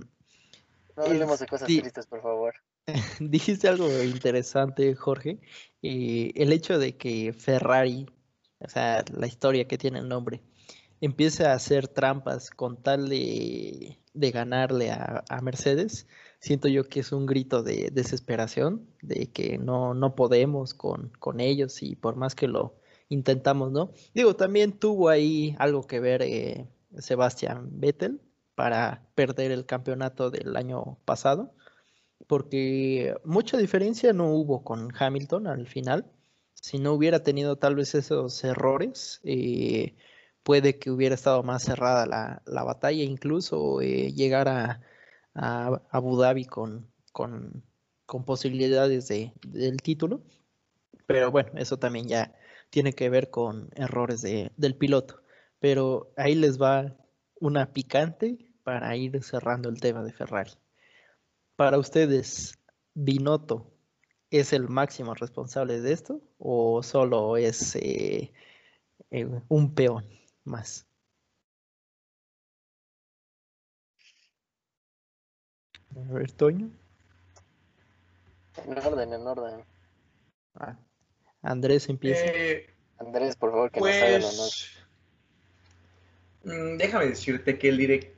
No 0.95 1.03
hablemos 1.03 1.39
de 1.39 1.47
cosas 1.47 1.67
tristes, 1.67 2.07
por 2.07 2.21
favor. 2.21 2.53
Dijiste 3.19 3.67
algo 3.67 3.87
interesante, 4.03 4.93
Jorge. 4.95 5.39
Eh, 5.81 6.31
el 6.35 6.51
hecho 6.51 6.79
de 6.79 6.97
que 6.97 7.33
Ferrari, 7.33 8.05
o 8.59 8.69
sea, 8.69 9.03
la 9.11 9.27
historia 9.27 9.67
que 9.67 9.77
tiene 9.77 9.99
el 9.99 10.09
nombre, 10.09 10.41
empiece 11.03 11.45
a 11.45 11.53
hacer 11.53 11.89
trampas 11.89 12.49
con 12.49 12.81
tal 12.81 13.09
de, 13.09 13.97
ganarle 14.13 14.91
a, 14.91 15.41
Mercedes, 15.41 16.07
siento 16.43 16.67
yo 16.67 16.89
que 16.89 16.99
es 16.99 17.13
un 17.13 17.25
grito 17.25 17.63
de 17.63 17.89
desesperación, 17.93 18.85
de 19.01 19.31
que 19.31 19.57
no, 19.57 19.93
no 19.93 20.13
podemos 20.13 20.73
con, 20.73 21.09
con 21.19 21.39
ellos 21.39 21.81
y 21.81 21.95
por 21.95 22.17
más 22.17 22.35
que 22.35 22.49
lo 22.49 22.75
intentamos, 23.07 23.71
¿no? 23.71 23.91
Digo, 24.13 24.35
también 24.35 24.73
tuvo 24.73 25.07
ahí 25.07 25.55
algo 25.57 25.87
que 25.87 26.01
ver 26.01 26.21
eh, 26.21 26.67
Sebastián 26.97 27.69
Vettel 27.79 28.21
para 28.55 29.07
perder 29.15 29.51
el 29.51 29.65
campeonato 29.65 30.29
del 30.31 30.57
año 30.57 30.99
pasado 31.05 31.55
porque 32.27 33.15
mucha 33.23 33.57
diferencia 33.57 34.11
no 34.11 34.33
hubo 34.33 34.65
con 34.65 34.91
Hamilton 34.97 35.47
al 35.47 35.65
final. 35.67 36.11
Si 36.55 36.77
no 36.77 36.91
hubiera 36.93 37.23
tenido 37.23 37.57
tal 37.57 37.75
vez 37.75 37.95
esos 37.95 38.43
errores, 38.43 39.21
eh, 39.23 39.95
puede 40.43 40.77
que 40.77 40.91
hubiera 40.91 41.15
estado 41.15 41.41
más 41.43 41.63
cerrada 41.63 42.05
la, 42.45 42.63
batalla, 42.63 43.03
incluso 43.03 43.81
eh, 43.81 44.11
llegar 44.13 44.49
a, 44.49 44.81
Abu 45.33 46.17
Dhabi 46.17 46.45
con, 46.45 46.91
con, 47.11 47.63
posibilidades 48.25 49.07
de, 49.07 49.33
del 49.45 49.81
título. 49.81 50.21
Pero 51.07 51.31
bueno, 51.31 51.51
eso 51.55 51.77
también 51.77 52.07
ya 52.07 52.33
tiene 52.69 52.93
que 52.93 53.09
ver 53.09 53.29
con 53.29 53.69
errores 53.75 54.21
del 54.21 54.75
piloto. 54.75 55.21
Pero 55.59 56.13
ahí 56.17 56.35
les 56.35 56.61
va 56.61 56.95
una 57.39 57.73
picante 57.73 58.53
para 58.63 58.95
ir 58.95 59.21
cerrando 59.23 59.69
el 59.69 59.79
tema 59.79 60.03
de 60.03 60.13
Ferrari. 60.13 60.51
Para 61.55 61.77
ustedes, 61.77 62.57
¿Binotto 62.93 63.71
es 64.29 64.53
el 64.53 64.67
máximo 64.67 65.13
responsable 65.13 65.81
de 65.81 65.93
esto 65.93 66.21
o 66.39 66.81
solo 66.83 67.37
es 67.37 67.75
eh, 67.75 68.31
eh, 69.11 69.27
un 69.49 69.73
peón 69.75 70.05
más? 70.43 70.87
A 75.95 76.13
ver, 76.13 76.31
Toño. 76.31 76.69
En 78.65 78.77
orden, 78.77 79.13
en 79.13 79.27
orden. 79.27 79.65
Ah, 80.55 80.77
Andrés 81.41 81.89
empieza. 81.89 82.25
Eh, 82.25 82.67
Andrés, 82.99 83.35
por 83.35 83.51
favor, 83.51 83.71
que 83.71 83.79
nos 83.79 83.89
haga 83.89 84.07
el 84.07 84.23
honor. 84.23 84.49
Pues, 86.43 86.55
mm, 86.57 86.77
déjame 86.77 87.07
decirte 87.07 87.57
que 87.57 87.69
el 87.69 87.77
director 87.77 88.13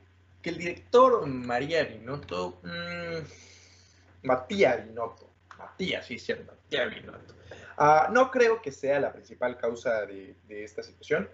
el 0.48 0.58
director 0.58 1.26
María 1.26 1.84
Binotto, 1.84 2.60
mm, 2.62 4.26
Matías 4.26 4.86
Binotto, 4.86 5.30
Matías, 5.58 6.06
sí, 6.06 6.18
cierto, 6.18 6.52
Matías 6.52 6.94
Binotto, 6.94 7.34
ah, 7.76 8.08
no 8.12 8.30
creo 8.30 8.62
que 8.62 8.70
sea 8.70 9.00
la 9.00 9.12
principal 9.12 9.56
causa 9.58 10.06
de, 10.06 10.36
esta 10.48 10.82
situación. 10.82 11.28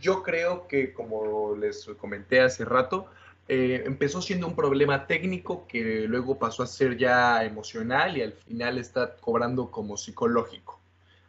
Yo 0.00 0.22
creo 0.22 0.68
que, 0.68 0.92
como 0.92 1.56
les 1.56 1.84
comenté 1.98 2.40
hace 2.40 2.64
rato, 2.64 3.10
eh, 3.50 3.82
empezó 3.86 4.20
siendo 4.20 4.46
un 4.46 4.54
problema 4.54 5.06
técnico 5.06 5.66
que 5.66 6.06
luego 6.06 6.38
pasó 6.38 6.62
a 6.62 6.66
ser 6.66 6.98
ya 6.98 7.42
emocional 7.44 8.14
y 8.18 8.22
al 8.22 8.34
final 8.34 8.76
está 8.76 9.16
cobrando 9.16 9.70
como 9.70 9.96
psicológico. 9.96 10.78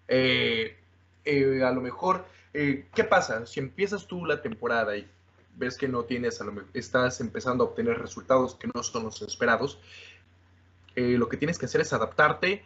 Eh, 0.05 0.75
eh, 1.23 1.63
a 1.63 1.71
lo 1.71 1.79
mejor, 1.79 2.25
¿qué 2.51 3.03
pasa? 3.09 3.45
Si 3.45 3.61
empiezas 3.61 4.05
tú 4.05 4.25
la 4.25 4.41
temporada 4.41 4.97
y 4.97 5.07
ves 5.55 5.77
que 5.77 5.87
no 5.87 6.03
tienes, 6.03 6.41
estás 6.73 7.21
empezando 7.21 7.63
a 7.63 7.67
obtener 7.67 7.97
resultados 7.97 8.55
que 8.55 8.67
no 8.73 8.83
son 8.83 9.03
los 9.03 9.21
esperados, 9.21 9.79
lo 10.95 11.29
que 11.29 11.37
tienes 11.37 11.57
que 11.57 11.67
hacer 11.67 11.79
es 11.79 11.93
adaptarte, 11.93 12.65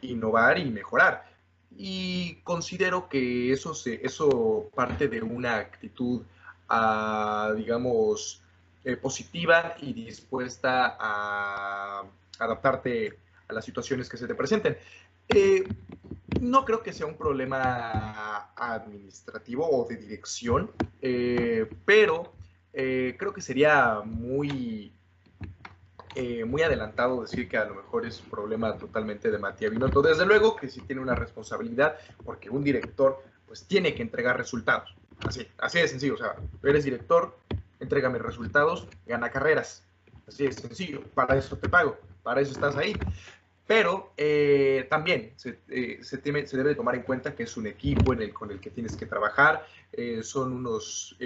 innovar 0.00 0.58
y 0.58 0.70
mejorar. 0.70 1.30
Y 1.76 2.36
considero 2.44 3.08
que 3.08 3.52
eso, 3.52 3.74
se, 3.74 4.00
eso 4.06 4.70
parte 4.74 5.08
de 5.08 5.20
una 5.20 5.56
actitud, 5.56 6.22
ah, 6.68 7.52
digamos, 7.56 8.41
eh, 8.84 8.96
positiva 8.96 9.74
y 9.80 9.92
dispuesta 9.92 10.96
a 10.98 12.04
adaptarte 12.38 13.18
a 13.48 13.52
las 13.52 13.64
situaciones 13.64 14.08
que 14.08 14.16
se 14.16 14.26
te 14.26 14.34
presenten. 14.34 14.76
No 16.40 16.64
creo 16.64 16.82
que 16.82 16.92
sea 16.92 17.06
un 17.06 17.16
problema 17.16 18.52
administrativo 18.56 19.68
o 19.68 19.86
de 19.86 19.96
dirección, 19.96 20.70
eh, 21.00 21.70
pero 21.84 22.32
eh, 22.72 23.16
creo 23.18 23.32
que 23.32 23.40
sería 23.40 24.00
muy, 24.04 24.92
eh, 26.14 26.44
muy 26.44 26.62
adelantado 26.62 27.22
decir 27.22 27.48
que 27.48 27.58
a 27.58 27.64
lo 27.66 27.74
mejor 27.74 28.06
es 28.06 28.20
un 28.20 28.30
problema 28.30 28.76
totalmente 28.76 29.30
de 29.30 29.38
Matías 29.38 29.70
Binotto. 29.70 30.02
Desde 30.02 30.26
luego 30.26 30.56
que 30.56 30.68
sí 30.68 30.80
tiene 30.80 31.02
una 31.02 31.14
responsabilidad, 31.14 31.96
porque 32.24 32.50
un 32.50 32.64
director 32.64 33.22
pues 33.46 33.64
tiene 33.64 33.94
que 33.94 34.02
entregar 34.02 34.36
resultados. 34.36 34.94
Así, 35.24 35.46
así 35.58 35.78
de 35.78 35.88
sencillo. 35.88 36.14
O 36.14 36.18
sea, 36.18 36.34
eres 36.64 36.84
director, 36.84 37.38
entrégame 37.82 38.18
resultados, 38.18 38.88
gana 39.06 39.30
carreras. 39.30 39.84
Así 40.26 40.44
de 40.44 40.52
sencillo. 40.52 41.02
Para 41.14 41.36
eso 41.36 41.56
te 41.58 41.68
pago, 41.68 41.98
para 42.22 42.40
eso 42.40 42.52
estás 42.52 42.76
ahí. 42.76 42.96
Pero 43.66 44.12
eh, 44.16 44.86
también 44.90 45.34
eh, 45.68 46.00
se, 46.02 46.16
debe 46.18 46.74
tomar 46.74 46.94
en 46.94 47.02
cuenta 47.02 47.34
que 47.34 47.44
es 47.44 47.56
un 47.56 47.66
equipo 47.66 48.12
con 48.32 48.50
el 48.50 48.60
que 48.60 48.70
tienes 48.70 48.96
que 48.96 49.06
trabajar, 49.06 49.66
eh, 49.92 50.22
son 50.22 50.52
unos 50.52 51.16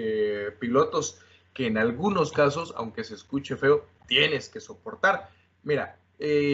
pilotos 0.59 1.21
que 1.55 1.67
en 1.67 1.79
algunos 1.79 2.33
casos, 2.33 2.75
aunque 2.77 3.05
se 3.05 3.15
escuche 3.15 3.57
feo, 3.57 3.87
tienes 4.07 4.49
que 4.51 4.61
soportar. 4.61 5.31
Mira, 5.63 5.99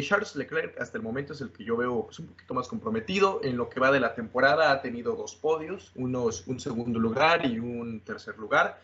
Charles 0.02 0.36
Leclerc 0.36 0.80
hasta 0.80 0.98
el 0.98 1.04
momento 1.04 1.32
es 1.32 1.40
el 1.40 1.50
que 1.52 1.64
yo 1.64 1.76
veo 1.76 2.06
pues, 2.06 2.20
un 2.20 2.28
poquito 2.28 2.54
más 2.54 2.68
comprometido. 2.68 3.40
En 3.42 3.56
lo 3.56 3.68
que 3.68 3.80
va 3.80 3.90
de 3.90 4.00
la 4.00 4.14
temporada 4.14 4.70
ha 4.70 4.80
tenido 4.80 5.16
dos 5.16 5.34
podios, 5.34 5.90
unos, 5.96 6.46
un 6.46 6.60
segundo 6.60 7.00
lugar 7.00 7.44
y 7.44 7.58
un 7.58 8.00
tercer 8.00 8.38
lugar. 8.38 8.80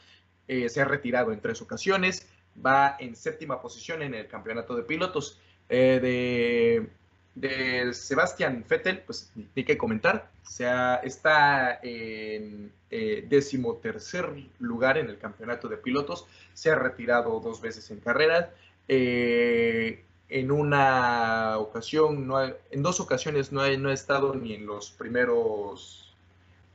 Se 0.48 0.80
ha 0.80 0.84
retirado 0.84 1.32
en 1.32 1.40
tres 1.40 1.60
ocasiones, 1.60 2.26
va 2.64 2.96
en 2.98 3.16
séptima 3.16 3.60
posición 3.60 4.02
en 4.02 4.14
el 4.14 4.26
campeonato 4.26 4.74
de 4.74 4.82
pilotos. 4.82 5.38
Eh, 5.68 6.86
de, 7.34 7.94
Sebastián 7.94 8.64
Vettel, 8.68 9.00
pues 9.00 9.30
ni 9.54 9.64
que 9.64 9.78
comentar. 9.78 10.30
O 10.44 10.50
sea, 10.50 10.96
está 10.96 11.78
en 11.82 12.72
eh, 12.90 13.24
décimo 13.28 13.76
tercer 13.76 14.28
lugar 14.58 14.98
en 14.98 15.08
el 15.08 15.18
campeonato 15.18 15.68
de 15.68 15.76
pilotos. 15.76 16.26
Se 16.54 16.70
ha 16.70 16.74
retirado 16.74 17.38
dos 17.40 17.60
veces 17.60 17.90
en 17.90 18.00
carrera. 18.00 18.52
Eh, 18.88 20.04
en 20.30 20.50
una 20.50 21.58
ocasión, 21.58 22.26
no 22.26 22.42
en 22.44 22.82
dos 22.82 23.00
ocasiones 23.00 23.52
no 23.52 23.62
ha, 23.62 23.70
no 23.76 23.88
ha 23.88 23.94
estado 23.94 24.34
ni 24.34 24.54
en 24.54 24.66
los 24.66 24.90
primeros 24.90 26.04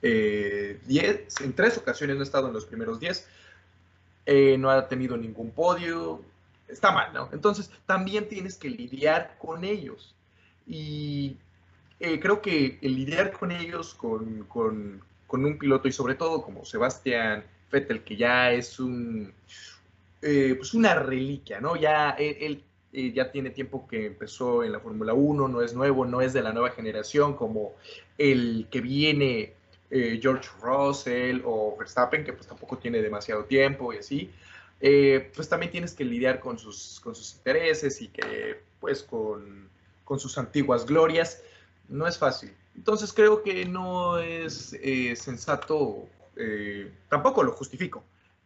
10. 0.02 0.82
en 1.42 1.54
tres 1.54 1.78
ocasiones 1.78 2.16
no 2.16 2.22
ha 2.22 2.26
estado 2.26 2.48
en 2.48 2.54
los 2.54 2.66
primeros 2.66 3.00
10. 3.00 3.28
No 4.26 4.70
ha 4.70 4.88
tenido 4.88 5.18
ningún 5.18 5.52
podio 5.52 6.24
está 6.74 6.92
mal, 6.92 7.14
¿no? 7.14 7.30
Entonces, 7.32 7.72
también 7.86 8.28
tienes 8.28 8.58
que 8.58 8.70
lidiar 8.70 9.38
con 9.40 9.64
ellos. 9.64 10.16
Y 10.68 11.38
eh, 12.00 12.20
creo 12.20 12.42
que 12.42 12.80
el 12.82 12.96
lidiar 12.96 13.32
con 13.32 13.52
ellos, 13.52 13.94
con, 13.94 14.48
un 15.30 15.58
piloto 15.58 15.88
y 15.88 15.92
sobre 15.92 16.16
todo 16.16 16.44
como 16.44 16.66
Sebastián 16.66 17.44
Vettel, 17.72 18.04
que 18.04 18.16
ya 18.16 18.52
es 18.52 18.80
un, 18.80 19.34
eh, 20.22 20.56
pues 20.58 20.74
una 20.74 20.96
reliquia, 20.96 21.60
¿no? 21.60 21.76
Ya 21.76 22.12
él, 22.12 22.64
eh, 22.92 23.12
ya 23.14 23.32
tiene 23.32 23.50
tiempo 23.50 23.88
que 23.88 24.06
empezó 24.08 24.64
en 24.64 24.72
la 24.72 24.80
Fórmula 24.80 25.14
1, 25.14 25.48
no 25.48 25.62
es 25.62 25.74
nuevo, 25.74 26.06
no 26.06 26.22
es 26.22 26.34
de 26.34 26.44
la 26.44 26.54
nueva 26.54 26.70
generación 26.70 27.36
como 27.36 27.74
el 28.18 28.68
que 28.70 28.82
viene 28.82 29.54
George 30.22 30.50
Russell 30.62 31.42
o 31.46 31.76
Verstappen, 31.78 32.24
que 32.24 32.34
pues 32.34 32.48
tampoco 32.48 32.78
tiene 32.78 33.02
demasiado 33.02 33.46
tiempo 33.46 33.94
y 33.94 33.98
así. 33.98 34.32
Eh, 34.86 35.32
pues 35.34 35.48
también 35.48 35.72
tienes 35.72 35.94
que 35.94 36.04
lidiar 36.04 36.42
con 36.42 36.60
sus, 36.60 37.00
con 37.00 37.16
sus 37.16 37.36
intereses 37.36 38.02
y 38.02 38.10
que 38.10 38.62
pues 38.82 39.02
con, 39.02 39.70
sus 40.18 40.38
antiguas 40.38 40.86
glorias. 40.86 41.42
No 41.88 42.06
es 42.06 42.18
fácil. 42.18 42.54
Entonces 42.76 43.14
creo 43.14 43.44
que 43.44 43.66
no 43.66 44.18
es 44.18 44.74
eh, 44.82 45.16
sensato, 45.16 46.08
eh, 46.36 46.92
tampoco 47.08 47.44
lo 47.44 47.54
justifico, 47.54 48.04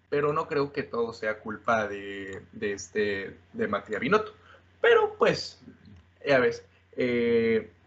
pero 0.09 0.31
no 0.31 0.47
creo 0.47 0.71
que 0.71 0.83
todo 0.83 1.11
sea 1.11 1.39
culpa 1.39 1.87
de, 1.87 2.43
de 2.51 2.73
este, 2.73 3.37
de 3.53 3.67
Matías 3.67 3.99
Binotto. 3.99 4.33
Pero 4.79 5.15
pues, 5.17 5.59
ya 6.25 6.39
ves, 6.39 6.63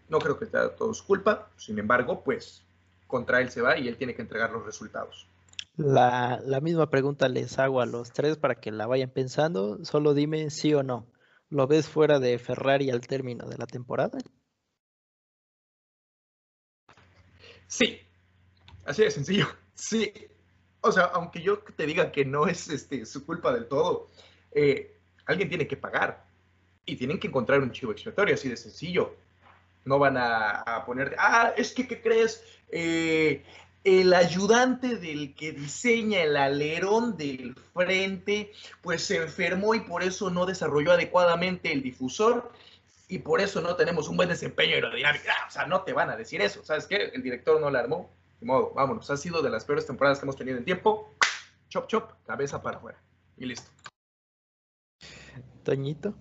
no 0.09 0.19
creo 0.19 0.37
que 0.37 0.47
todo 0.47 0.91
es 0.91 1.01
culpa, 1.01 1.49
sin 1.55 1.79
embargo, 1.79 2.21
pues 2.21 2.63
contra 3.11 3.41
él 3.41 3.51
se 3.51 3.61
va 3.61 3.77
y 3.77 3.87
él 3.87 3.97
tiene 3.97 4.15
que 4.15 4.23
entregar 4.23 4.51
los 4.51 4.65
resultados. 4.65 5.27
La, 5.77 6.59
misma 6.61 6.89
pregunta 6.89 7.27
les 7.27 7.59
hago 7.59 7.81
a 7.81 7.85
los 7.85 8.11
tres 8.11 8.37
para 8.37 8.55
que 8.55 8.71
la 8.71 8.87
vayan 8.87 9.09
pensando. 9.09 9.83
Solo 9.85 10.13
dime 10.13 10.49
sí 10.49 10.73
o 10.73 10.83
no. 10.83 11.07
¿Lo 11.49 11.67
ves 11.67 11.87
fuera 11.87 12.19
de 12.19 12.39
Ferrari 12.39 12.89
al 12.89 13.01
término 13.01 13.47
de 13.47 13.57
la 13.57 13.67
temporada? 13.67 14.17
Sí, 17.67 17.99
así 18.85 19.03
de 19.03 19.11
sencillo. 19.11 19.47
Sí. 19.73 20.13
O 20.81 20.91
sea, 20.91 21.05
aunque 21.05 21.41
yo 21.41 21.57
te 21.59 21.87
diga 21.87 22.11
que 22.11 22.23
no 22.23 22.45
es 22.45 22.69
este, 22.69 23.03
su 23.07 23.25
culpa 23.25 23.51
del 23.51 23.67
todo, 23.67 24.09
eh, 24.51 24.99
alguien 25.25 25.49
tiene 25.49 25.67
que 25.67 25.75
pagar 25.75 26.23
y 26.85 26.97
tienen 26.97 27.19
que 27.19 27.27
encontrar 27.27 27.61
un 27.61 27.71
chivo 27.71 27.91
expiatorio, 27.91 28.35
así 28.35 28.47
de 28.47 28.57
sencillo. 28.57 29.15
No 29.85 29.99
van 29.99 30.17
a, 30.17 30.61
a 30.61 30.85
poner, 30.85 31.15
ah, 31.17 31.53
es 31.57 31.73
que, 31.73 31.87
¿qué 31.87 32.01
crees? 32.01 32.43
Eh, 32.71 33.43
el 33.83 34.13
ayudante 34.13 34.97
del 34.97 35.33
que 35.33 35.53
diseña 35.53 36.21
el 36.21 36.37
alerón 36.37 37.17
del 37.17 37.55
frente, 37.73 38.51
pues 38.81 39.03
se 39.03 39.17
enfermó 39.17 39.73
y 39.73 39.79
por 39.79 40.03
eso 40.03 40.29
no 40.29 40.45
desarrolló 40.45 40.91
adecuadamente 40.91 41.71
el 41.71 41.81
difusor 41.81 42.51
y 43.07 43.19
por 43.19 43.41
eso 43.41 43.59
no 43.59 43.75
tenemos 43.75 44.07
un 44.07 44.17
buen 44.17 44.29
desempeño 44.29 44.75
aerodinámico. 44.75 45.25
Ah, 45.29 45.47
o 45.47 45.51
sea, 45.51 45.65
no 45.65 45.81
te 45.81 45.93
van 45.93 46.09
a 46.09 46.15
decir 46.15 46.41
eso. 46.41 46.63
¿Sabes 46.63 46.85
qué? 46.85 47.11
El 47.13 47.23
director 47.23 47.59
no 47.59 47.69
la 47.69 47.79
armó. 47.79 48.09
De 48.39 48.45
modo, 48.45 48.71
vámonos. 48.73 49.09
Ha 49.09 49.17
sido 49.17 49.41
de 49.41 49.49
las 49.49 49.65
peores 49.65 49.85
temporadas 49.85 50.19
que 50.19 50.25
hemos 50.25 50.37
tenido 50.37 50.57
en 50.57 50.63
tiempo. 50.63 51.13
Chop, 51.67 51.87
chop, 51.87 52.11
cabeza 52.25 52.61
para 52.61 52.77
afuera. 52.77 53.01
Y 53.37 53.45
listo. 53.45 53.69
Toñito. 55.63 56.15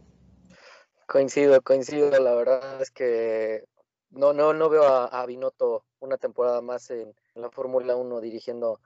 Coincido, 1.10 1.60
coincido. 1.60 2.08
La 2.20 2.36
verdad 2.36 2.80
es 2.80 2.92
que 2.92 3.64
no, 4.10 4.32
no, 4.32 4.52
no 4.52 4.68
veo 4.68 4.84
a, 4.84 5.06
a 5.06 5.26
Binotto 5.26 5.84
una 5.98 6.18
temporada 6.18 6.60
más 6.60 6.88
en, 6.92 7.12
la 7.34 7.50
Fórmula 7.50 7.96
1 7.96 8.20
dirigiendo 8.20 8.80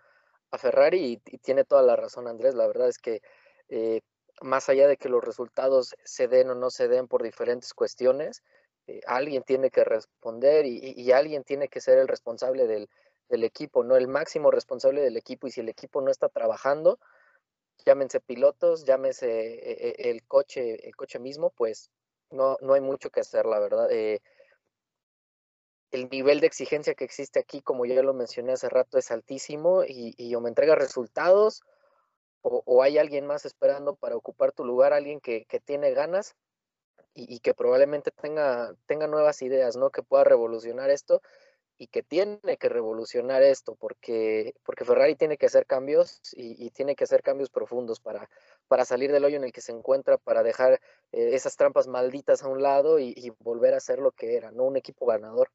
a 0.50 0.56
Ferrari 0.56 1.20
y, 1.26 1.38
tiene 1.38 1.64
toda 1.64 1.82
la 1.82 1.96
razón 1.96 2.26
Andrés. 2.26 2.54
La 2.54 2.66
verdad 2.66 2.88
es 2.88 2.96
que 2.96 3.20
eh, 3.68 4.00
más 4.40 4.70
allá 4.70 4.88
de 4.88 4.96
que 4.96 5.10
los 5.10 5.22
resultados 5.22 5.94
se 6.02 6.26
den 6.26 6.48
o 6.48 6.54
no 6.54 6.70
se 6.70 6.88
den 6.88 7.08
por 7.08 7.22
diferentes 7.22 7.74
cuestiones, 7.74 8.42
eh, 8.86 9.02
alguien 9.06 9.42
tiene 9.42 9.68
que 9.68 9.84
responder 9.84 10.64
y, 10.64 10.94
y, 10.96 11.12
alguien 11.12 11.44
tiene 11.44 11.68
que 11.68 11.82
ser 11.82 11.98
el 11.98 12.08
responsable 12.08 12.66
del, 12.66 12.88
del, 13.28 13.44
equipo, 13.44 13.84
no 13.84 13.96
el 13.96 14.08
máximo 14.08 14.50
responsable 14.50 15.02
del 15.02 15.18
equipo. 15.18 15.46
Y 15.46 15.50
si 15.50 15.60
el 15.60 15.68
equipo 15.68 16.00
no 16.00 16.10
está 16.10 16.30
trabajando, 16.30 16.98
llámense 17.84 18.18
pilotos, 18.20 18.86
llámense 18.86 19.28
eh, 19.28 20.10
el 20.10 20.24
coche, 20.26 20.88
el 20.88 20.96
coche 20.96 21.18
mismo, 21.18 21.50
pues 21.50 21.90
no, 22.34 22.56
no 22.60 22.74
hay 22.74 22.80
mucho 22.80 23.10
que 23.10 23.20
hacer, 23.20 23.46
la 23.46 23.58
verdad. 23.58 23.90
Eh, 23.90 24.20
el 25.90 26.08
nivel 26.10 26.40
de 26.40 26.46
exigencia 26.48 26.94
que 26.94 27.04
existe 27.04 27.38
aquí, 27.38 27.62
como 27.62 27.86
ya 27.86 28.02
lo 28.02 28.14
mencioné 28.14 28.52
hace 28.52 28.68
rato, 28.68 28.98
es 28.98 29.10
altísimo 29.10 29.84
y, 29.84 30.14
y 30.16 30.34
o 30.34 30.40
me 30.40 30.48
entrega 30.48 30.74
resultados 30.74 31.62
o, 32.42 32.62
o, 32.66 32.82
hay 32.82 32.98
alguien 32.98 33.26
más 33.26 33.46
esperando 33.46 33.94
para 33.96 34.16
ocupar 34.16 34.52
tu 34.52 34.64
lugar, 34.64 34.92
alguien 34.92 35.20
que, 35.20 35.46
que 35.46 35.60
tiene 35.60 35.92
ganas 35.92 36.34
y, 37.14 37.32
y, 37.34 37.38
que 37.40 37.54
probablemente 37.54 38.10
tenga, 38.10 38.74
tenga 38.86 39.06
nuevas 39.06 39.40
ideas, 39.40 39.76
¿no? 39.76 39.90
Que 39.90 40.02
pueda 40.02 40.24
revolucionar 40.24 40.90
esto 40.90 41.22
y 41.78 41.88
que 41.88 42.02
tiene 42.02 42.56
que 42.58 42.68
revolucionar 42.68 43.42
esto 43.42 43.74
porque, 43.74 44.54
porque 44.64 44.84
Ferrari 44.84 45.16
tiene 45.16 45.36
que 45.36 45.46
hacer 45.46 45.66
cambios 45.66 46.20
y, 46.32 46.70
tiene 46.70 46.96
que 46.96 47.04
hacer 47.04 47.22
cambios 47.22 47.50
profundos 47.50 48.00
para, 48.00 48.28
para 48.68 48.84
salir 48.84 49.12
del 49.12 49.24
hoyo 49.24 49.36
en 49.36 49.44
el 49.44 49.52
que 49.52 49.60
se 49.60 49.72
encuentra, 49.72 50.18
para 50.18 50.42
dejar 50.42 50.74
eh, 51.12 51.30
esas 51.34 51.56
trampas 51.56 51.86
malditas 51.88 52.42
a 52.42 52.48
un 52.48 52.62
lado 52.62 52.98
y, 52.98 53.12
y 53.16 53.30
volver 53.40 53.74
a 53.74 53.80
ser 53.80 53.98
lo 53.98 54.12
que 54.12 54.36
era, 54.36 54.50
¿no? 54.52 54.64
Un 54.64 54.76
equipo 54.76 55.06
ganador. 55.06 55.50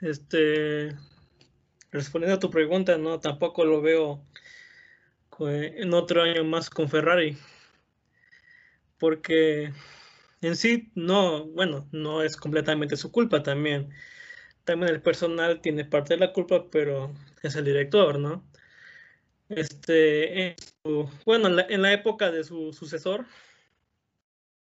Este, 0.00 0.96
respondiendo 1.92 2.36
a 2.36 2.40
tu 2.40 2.50
pregunta, 2.50 2.98
no, 2.98 3.20
tampoco 3.20 3.64
lo 3.64 3.80
veo 3.80 4.24
en 5.50 5.94
otro 5.94 6.22
año 6.22 6.44
más 6.44 6.70
con 6.70 6.88
Ferrari, 6.88 7.36
porque 9.02 9.72
en 10.42 10.54
sí 10.54 10.92
no, 10.94 11.46
bueno, 11.46 11.88
no 11.90 12.22
es 12.22 12.36
completamente 12.36 12.96
su 12.96 13.10
culpa 13.10 13.42
también. 13.42 13.90
También 14.62 14.92
el 14.94 15.02
personal 15.02 15.60
tiene 15.60 15.84
parte 15.84 16.14
de 16.14 16.20
la 16.20 16.32
culpa, 16.32 16.70
pero 16.70 17.12
es 17.42 17.56
el 17.56 17.64
director, 17.64 18.20
¿no? 18.20 18.48
Este, 19.48 20.50
en 20.50 20.54
su, 20.84 21.10
bueno, 21.26 21.48
en 21.48 21.56
la, 21.56 21.66
en 21.68 21.82
la, 21.82 21.92
época 21.92 22.30
de 22.30 22.44
su 22.44 22.72
sucesor, 22.72 23.26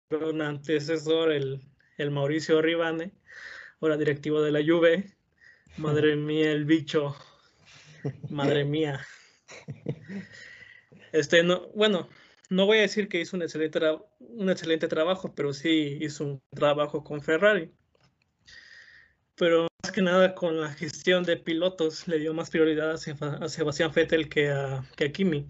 un 0.10 0.42
antecesor, 0.42 1.32
el, 1.32 1.62
el 1.98 2.12
Mauricio 2.12 2.62
Ribane, 2.62 3.14
ahora 3.80 3.96
directivo 3.96 4.42
de 4.42 4.52
la 4.52 4.60
Juve, 4.60 5.16
Madre 5.78 6.16
mía, 6.18 6.52
el 6.52 6.66
bicho. 6.66 7.16
Madre 8.30 8.66
mía. 8.76 9.00
Este, 11.14 11.42
no, 11.42 11.70
bueno, 11.70 12.10
no 12.50 12.66
voy 12.66 12.80
a 12.80 12.82
decir 12.82 13.08
que 13.08 13.20
hizo 13.20 13.36
un 13.36 13.44
excelente, 13.44 13.80
un 14.20 14.50
excelente 14.50 14.88
trabajo, 14.88 15.34
pero 15.36 15.54
sí 15.54 15.98
hizo 16.02 16.24
un 16.26 16.42
trabajo 16.52 17.04
con 17.04 17.22
Ferrari. 17.22 17.72
Pero 19.36 19.68
más 19.84 19.92
que 19.92 20.02
nada 20.02 20.34
con 20.36 20.62
la 20.62 20.72
gestión 20.74 21.24
de 21.24 21.38
pilotos 21.38 22.08
le 22.08 22.20
dio 22.20 22.34
más 22.34 22.50
prioridad 22.50 22.92
a, 22.92 23.50
Sebastián 23.50 23.92
Vettel 23.94 24.30
que 24.30 24.50
a, 24.50 24.84
que 24.96 25.06
a 25.06 25.12
Kimi. 25.12 25.48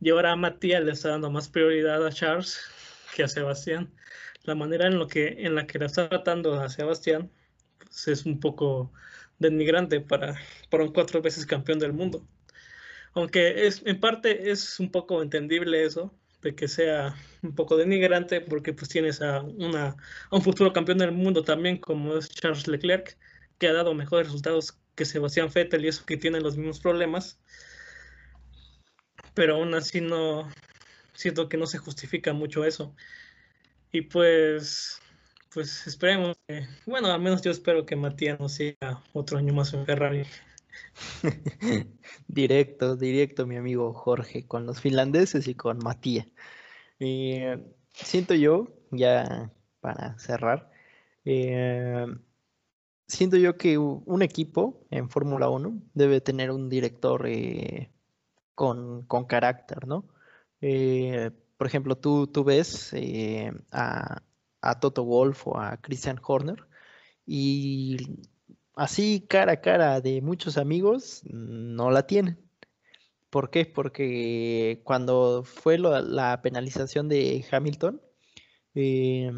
Y 0.00 0.10
ahora 0.10 0.32
a 0.32 0.36
Matías 0.36 0.84
le 0.84 0.92
está 0.92 1.10
dando 1.10 1.30
más 1.30 1.48
prioridad 1.48 2.06
a 2.06 2.12
Charles 2.12 2.60
que 3.14 3.24
a 3.24 3.28
Sebastián. 3.28 3.92
La 4.44 4.54
manera 4.54 4.86
en, 4.86 4.98
lo 4.98 5.08
que, 5.08 5.36
en 5.38 5.54
la 5.54 5.66
que 5.66 5.78
le 5.78 5.86
está 5.86 6.08
tratando 6.08 6.60
a 6.60 6.68
Sebastián 6.68 7.30
pues 7.78 8.08
es 8.08 8.26
un 8.26 8.40
poco 8.40 8.92
denigrante 9.38 10.00
para, 10.00 10.36
para 10.70 10.84
un 10.84 10.92
cuatro 10.92 11.20
veces 11.22 11.46
campeón 11.46 11.78
del 11.78 11.92
mundo. 11.92 12.26
Aunque 13.14 13.66
es, 13.66 13.82
en 13.84 13.98
parte 14.00 14.50
es 14.50 14.78
un 14.78 14.90
poco 14.90 15.22
entendible 15.22 15.84
eso, 15.84 16.14
de 16.42 16.54
que 16.54 16.68
sea 16.68 17.14
un 17.42 17.54
poco 17.54 17.76
denigrante, 17.76 18.40
porque 18.40 18.72
pues 18.72 18.88
tienes 18.88 19.20
a, 19.22 19.42
una, 19.42 19.96
a 20.30 20.36
un 20.36 20.42
futuro 20.42 20.72
campeón 20.72 20.98
del 20.98 21.12
mundo 21.12 21.42
también, 21.44 21.78
como 21.78 22.16
es 22.16 22.28
Charles 22.28 22.68
Leclerc, 22.68 23.16
que 23.58 23.68
ha 23.68 23.72
dado 23.72 23.94
mejores 23.94 24.28
resultados 24.28 24.78
que 24.94 25.04
Sebastián 25.04 25.50
Vettel 25.52 25.84
y 25.84 25.88
eso 25.88 26.04
que 26.06 26.16
tiene 26.16 26.40
los 26.40 26.56
mismos 26.56 26.80
problemas. 26.80 27.38
Pero 29.34 29.56
aún 29.56 29.74
así 29.74 30.00
no, 30.00 30.48
siento 31.14 31.48
que 31.48 31.56
no 31.56 31.66
se 31.66 31.78
justifica 31.78 32.32
mucho 32.32 32.64
eso. 32.64 32.94
Y 33.92 34.02
pues 34.02 35.00
pues 35.52 35.86
esperemos 35.86 36.36
bueno, 36.86 37.12
al 37.12 37.20
menos 37.20 37.42
yo 37.42 37.50
espero 37.50 37.86
que 37.86 37.96
Matías 37.96 38.38
no 38.38 38.48
siga 38.48 39.02
otro 39.12 39.38
año 39.38 39.54
más 39.54 39.72
en 39.74 39.86
Ferrari. 39.86 40.24
directo, 42.28 42.96
directo, 42.96 43.46
mi 43.46 43.56
amigo 43.56 43.92
Jorge, 43.94 44.46
con 44.46 44.66
los 44.66 44.80
finlandeses 44.80 45.48
y 45.48 45.54
con 45.54 45.78
Matías. 45.78 46.26
Siento 47.92 48.34
yo, 48.34 48.68
ya 48.90 49.52
para 49.80 50.18
cerrar, 50.18 50.70
eh, 51.24 52.06
siento 53.06 53.36
yo 53.36 53.56
que 53.56 53.78
un 53.78 54.22
equipo 54.22 54.86
en 54.90 55.10
Fórmula 55.10 55.48
1 55.50 55.82
debe 55.94 56.20
tener 56.20 56.50
un 56.50 56.68
director 56.68 57.26
eh, 57.26 57.90
con, 58.54 59.02
con, 59.06 59.26
carácter, 59.26 59.86
¿no? 59.86 60.08
Eh, 60.60 61.30
por 61.56 61.66
ejemplo, 61.66 61.96
tú, 61.96 62.28
tú 62.28 62.44
ves 62.44 62.94
a, 63.72 64.22
a 64.60 64.80
Toto 64.80 65.04
Wolf 65.04 65.46
o 65.48 65.58
a 65.58 65.76
Christian 65.78 66.20
Horner. 66.24 66.66
Y 67.26 68.22
así 68.78 69.26
cara 69.28 69.52
a 69.52 69.60
cara 69.60 70.00
de 70.00 70.22
muchos 70.22 70.56
amigos 70.58 71.22
no 71.24 71.90
la 71.90 72.06
tienen. 72.06 72.38
¿Por 73.30 73.50
qué? 73.50 73.66
Porque 73.66 74.80
cuando 74.84 75.42
fue 75.44 75.78
la 75.78 76.40
penalización 76.42 77.08
de 77.08 77.44
Hamilton, 77.50 78.00
eh, 78.74 79.30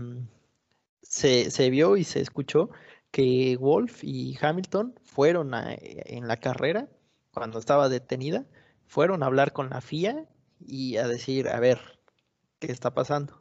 se, 1.03 1.51
se, 1.51 1.71
vio 1.71 1.97
y 1.97 2.05
se 2.05 2.21
escuchó 2.21 2.71
que 3.11 3.57
Wolf 3.57 4.05
y 4.05 4.39
Hamilton 4.41 4.95
fueron 5.03 5.55
a, 5.55 5.75
en 5.81 6.29
la 6.29 6.37
carrera, 6.37 6.89
cuando 7.33 7.59
estaba 7.59 7.89
detenida, 7.89 8.47
fueron 8.87 9.23
a 9.23 9.27
hablar 9.27 9.53
con 9.53 9.71
la 9.71 9.81
FIA 9.81 10.29
y 10.61 10.97
a 10.99 11.09
decir, 11.09 11.49
a 11.49 11.59
ver, 11.59 11.81
¿qué 12.61 12.71
está 12.71 12.95
pasando? 12.95 13.41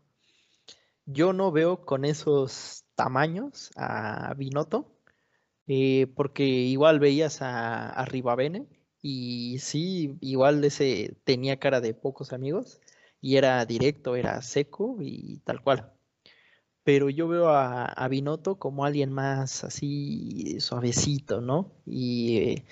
yo 1.12 1.34
no 1.34 1.52
veo 1.52 1.86
con 1.86 2.06
esos 2.06 2.86
tamaños 2.96 3.72
a 3.76 4.34
Binotto, 4.36 4.96
eh, 5.70 6.08
porque 6.16 6.44
igual 6.46 7.00
veías 7.00 7.42
a, 7.44 7.90
a 7.92 8.06
Ribabene 8.06 8.68
y 9.02 9.60
sí, 9.60 10.18
igual 10.22 10.64
ese 10.66 11.16
tenía 11.26 11.60
cara 11.60 11.82
de 11.82 11.94
pocos 11.94 12.34
amigos 12.34 12.82
y 13.22 13.38
era 13.38 13.66
directo, 13.66 14.16
era 14.18 14.42
seco 14.42 14.98
y 15.02 15.40
tal 15.46 15.62
cual. 15.64 15.94
Pero 16.84 17.10
yo 17.10 17.28
veo 17.28 17.50
a, 17.50 17.86
a 17.86 18.08
Binotto 18.08 18.58
como 18.60 18.86
alguien 18.86 19.12
más 19.14 19.64
así 19.64 20.60
suavecito, 20.60 21.42
¿no? 21.42 21.72
Y 21.86 22.38
eh, 22.40 22.66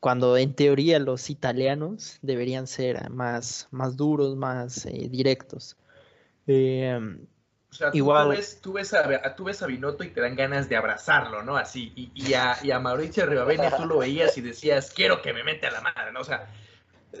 cuando 0.00 0.36
en 0.38 0.54
teoría 0.54 0.98
los 0.98 1.30
italianos 1.30 2.18
deberían 2.22 2.66
ser 2.66 3.10
más, 3.10 3.68
más 3.70 3.96
duros, 3.96 4.36
más 4.36 4.86
eh, 4.86 5.08
directos. 5.10 5.76
Eh, 6.46 6.98
o 7.70 7.74
sea, 7.74 7.90
tú, 7.90 7.96
Igual. 7.98 8.24
Tú, 8.24 8.30
ves, 8.30 8.60
tú, 8.60 8.72
ves 8.72 8.94
a, 8.94 9.34
tú 9.36 9.44
ves 9.44 9.62
a 9.62 9.66
Binotto 9.66 10.02
y 10.02 10.10
te 10.10 10.20
dan 10.20 10.34
ganas 10.34 10.68
de 10.68 10.76
abrazarlo, 10.76 11.42
¿no? 11.42 11.56
Así. 11.56 11.92
Y, 11.94 12.10
y, 12.14 12.34
a, 12.34 12.56
y 12.62 12.70
a, 12.72 12.80
Mauricio 12.80 13.26
Ribabene 13.26 13.70
tú 13.76 13.86
lo 13.86 13.98
veías 13.98 14.36
y 14.36 14.40
decías, 14.40 14.90
quiero 14.90 15.22
que 15.22 15.32
me 15.32 15.44
mete 15.44 15.66
a 15.68 15.70
la 15.70 15.80
madre, 15.80 16.12
¿no? 16.12 16.20
O 16.20 16.24
sea. 16.24 16.48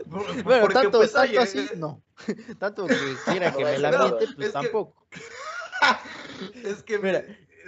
Bueno, 0.06 0.44
porque, 0.44 0.74
tanto, 0.74 0.98
pues, 0.98 1.12
tanto 1.12 1.30
oye, 1.30 1.38
así, 1.38 1.68
no. 1.76 2.02
Tanto 2.58 2.86
que 2.86 2.96
quiera 3.24 3.52
que 3.52 3.64
me 3.64 3.78
la 3.78 3.90
mete, 3.90 4.28
pues 4.36 4.48
es 4.48 4.52
tampoco. 4.52 5.06
Que, 5.10 6.70
es 6.70 6.82
que 6.84 6.98
Mira, 6.98 7.24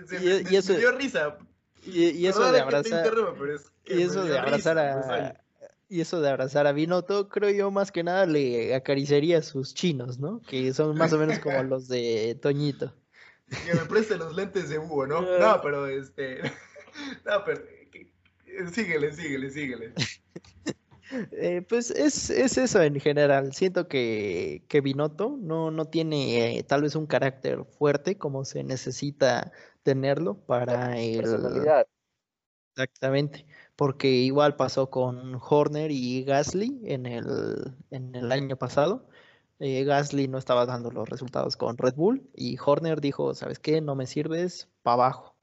se, 0.07 0.16
y, 0.16 0.43
me, 0.45 0.51
y 0.51 0.57
eso... 0.57 0.72
me, 0.72 0.78
dio 0.78 0.93
risa. 0.93 1.37
Y, 1.85 2.26
eso 2.26 2.53
de 2.53 2.61
abrazar. 2.61 3.12
y 3.87 4.03
eso 4.03 4.24
de 4.24 4.39
abrazar 4.39 4.78
a. 4.78 5.41
Y 5.93 6.01
eso 6.01 6.22
de 6.22 6.30
abrazar 6.30 6.66
a 6.66 6.72
Binotto, 6.72 7.28
creo 7.28 7.51
yo 7.51 7.70
más 7.70 7.93
que 7.93 8.03
nada 8.03 8.24
le 8.24 8.74
acariciaría 8.74 9.43
sus 9.43 9.74
chinos, 9.74 10.18
¿no? 10.18 10.40
Que 10.40 10.72
son 10.72 10.97
más 10.97 11.12
o 11.12 11.18
menos 11.18 11.38
como 11.38 11.62
los 11.64 11.86
de 11.86 12.34
Toñito. 12.40 12.95
Que 13.66 13.74
me 13.74 13.84
preste 13.84 14.16
los 14.16 14.34
lentes 14.34 14.70
de 14.70 14.78
búho, 14.78 15.07
¿no? 15.07 15.20
No, 15.20 15.61
pero 15.61 15.86
este. 15.86 16.40
No, 17.26 17.45
pero. 17.45 17.61
Síguele, 18.72 19.12
síguele, 19.12 19.51
síguele. 19.51 19.93
Eh, 21.32 21.61
pues 21.68 21.90
es, 21.90 22.30
eso 22.30 22.82
en 22.82 22.99
general. 22.99 23.53
Siento 23.53 23.86
que, 23.86 24.64
que 24.66 24.80
Binotto 24.80 25.36
no, 25.38 25.70
no 25.70 25.84
tiene 25.84 26.57
eh, 26.57 26.62
tal 26.62 26.80
vez 26.80 26.95
un 26.95 27.07
carácter 27.07 27.66
fuerte 27.66 28.16
como 28.16 28.47
se 28.47 28.64
necesita 28.64 29.53
tenerlo 29.82 30.38
para 30.47 30.99
el... 30.99 31.22
Exactamente, 32.74 33.45
porque 33.77 34.09
igual 34.09 34.57
pasó 34.57 34.91
con 34.91 35.39
Horner 35.41 35.91
y 35.91 36.25
Gasly 36.25 36.83
en 36.85 37.07
el, 37.07 37.75
en 37.91 38.14
el 38.14 38.33
año 38.33 38.57
pasado. 38.57 39.09
Eh, 39.59 39.85
Gasly 39.85 40.29
no 40.29 40.39
estaba 40.39 40.66
dando 40.66 40.91
los 40.91 41.09
resultados 41.09 41.57
con 41.57 41.79
Red 41.79 41.95
Bull 41.95 42.29
y 42.35 42.57
Horner 42.64 43.01
dijo, 43.01 43.35
¿sabes 43.35 43.59
qué? 43.59 43.81
No 43.81 43.95
me 43.95 44.07
sirves, 44.07 44.68
para 44.83 44.95
abajo. 44.95 45.37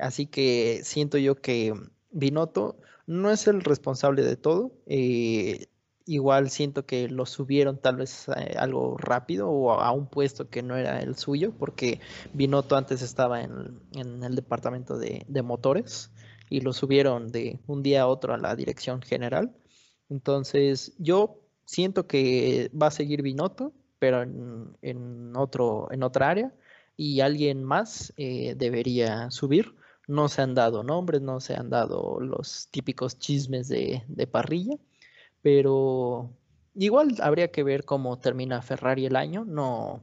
Así 0.00 0.26
que 0.26 0.80
siento 0.84 1.18
yo 1.18 1.36
que 1.36 1.74
Binotto 2.10 2.78
no 3.06 3.30
es 3.30 3.46
el 3.46 3.62
responsable 3.62 4.22
de 4.22 4.36
todo. 4.36 4.72
Eh, 4.86 5.66
igual 6.06 6.50
siento 6.50 6.86
que 6.86 7.08
lo 7.08 7.26
subieron 7.26 7.78
tal 7.78 7.96
vez 7.96 8.28
eh, 8.28 8.54
algo 8.58 8.96
rápido 8.98 9.50
o 9.50 9.72
a 9.72 9.92
un 9.92 10.08
puesto 10.08 10.48
que 10.48 10.62
no 10.62 10.76
era 10.76 11.00
el 11.00 11.16
suyo, 11.16 11.52
porque 11.58 12.00
Binotto 12.32 12.76
antes 12.76 13.02
estaba 13.02 13.42
en, 13.42 13.80
el 13.92 14.34
departamento 14.34 14.98
de, 14.98 15.24
motores 15.42 16.10
y 16.52 16.60
lo 16.60 16.72
subieron 16.72 17.28
de 17.28 17.60
un 17.66 17.82
día 17.82 18.02
a 18.02 18.06
otro 18.06 18.34
a 18.34 18.38
la 18.38 18.54
dirección 18.56 19.02
general. 19.02 19.54
Entonces 20.08 20.94
yo 20.98 21.40
siento 21.64 22.06
que 22.06 22.70
va 22.80 22.88
a 22.88 22.90
seguir 22.90 23.22
Binotto, 23.22 23.72
pero 23.98 24.22
en, 24.22 25.36
otro, 25.36 25.88
en 25.90 26.02
otra 26.02 26.30
área 26.30 26.52
y 26.96 27.20
alguien 27.20 27.64
más 27.64 28.12
eh, 28.16 28.54
debería 28.56 29.30
subir. 29.30 29.74
No 30.08 30.28
se 30.28 30.42
han 30.42 30.54
dado 30.54 30.82
nombres, 30.82 31.22
no 31.22 31.40
se 31.40 31.54
han 31.54 31.70
dado 31.70 32.20
los 32.20 32.68
típicos 32.70 33.18
chismes 33.18 33.68
de, 33.68 34.02
de 34.08 34.26
parrilla 34.26 34.76
pero 35.42 36.30
igual 36.74 37.16
habría 37.20 37.50
que 37.50 37.64
ver 37.64 37.84
cómo 37.84 38.18
termina 38.18 38.62
Ferrari 38.62 39.04
el 39.06 39.16
año. 39.16 39.44
No, 39.44 40.02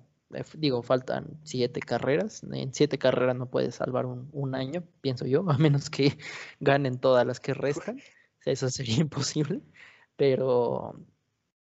digo, 0.55 0.83
faltan 0.83 1.39
siete 1.43 1.79
carreras. 1.79 2.43
En 2.43 2.73
siete 2.73 2.97
carreras 2.97 3.35
no 3.35 3.49
puedes 3.49 3.75
salvar 3.75 4.05
un, 4.05 4.55
año, 4.55 4.83
pienso 5.01 5.25
yo, 5.25 5.43
a 5.49 5.57
menos 5.57 5.89
que 5.89 6.17
ganen 6.59 6.99
todas 6.99 7.25
las 7.25 7.39
que 7.39 7.53
restan. 7.53 7.99
Eso 8.45 8.69
sería 8.69 8.97
imposible. 8.97 9.61
Pero 10.15 10.95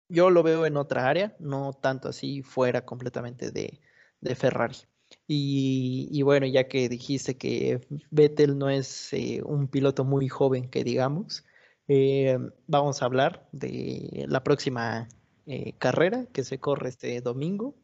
yo 0.08 0.30
lo 0.30 0.42
veo 0.42 0.66
en 0.66 0.76
otra 0.76 1.08
área, 1.08 1.36
no 1.38 1.72
tanto 1.72 2.08
así 2.08 2.42
fuera 2.42 2.84
completamente 2.84 3.50
de, 3.50 3.80
Ferrari. 4.34 4.76
Y, 5.26 6.22
bueno, 6.22 6.46
ya 6.46 6.68
que 6.68 6.88
dijiste 6.88 7.36
que 7.36 7.80
Vettel 8.10 8.58
no 8.58 8.68
es 8.68 9.12
eh, 9.12 9.42
un 9.44 9.68
piloto 9.68 10.04
muy 10.04 10.28
joven, 10.28 10.68
que 10.68 10.84
digamos, 10.84 11.44
eh, 11.88 12.38
vamos 12.66 13.00
a 13.00 13.06
hablar 13.06 13.48
de 13.52 14.26
la 14.28 14.44
próxima 14.44 15.08
eh, 15.46 15.72
carrera 15.78 16.26
que 16.32 16.44
se 16.44 16.58
corre 16.58 16.90
este 16.90 17.22
domingo 17.22 17.74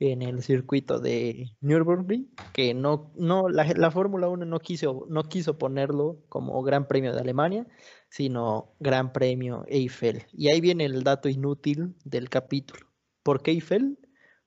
en 0.00 0.22
el 0.22 0.42
circuito 0.42 0.98
de 0.98 1.52
Nürburgring, 1.60 2.30
que 2.54 2.72
no, 2.72 3.12
no 3.16 3.50
la, 3.50 3.90
Fórmula 3.90 4.28
1 4.28 4.46
no 4.46 4.58
quiso, 4.58 5.06
no 5.10 5.24
quiso 5.24 5.58
ponerlo 5.58 6.24
como 6.30 6.62
Gran 6.62 6.88
Premio 6.88 7.12
de 7.12 7.20
Alemania, 7.20 7.66
sino 8.08 8.74
Gran 8.80 9.12
Premio 9.12 9.64
Eiffel. 9.68 10.24
Y 10.32 10.48
ahí 10.48 10.62
viene 10.62 10.86
el 10.86 11.04
dato 11.04 11.28
inútil 11.28 11.94
del 12.04 12.30
capítulo. 12.30 12.86
¿Por 13.22 13.42
qué 13.42 13.50
Eiffel? 13.50 13.98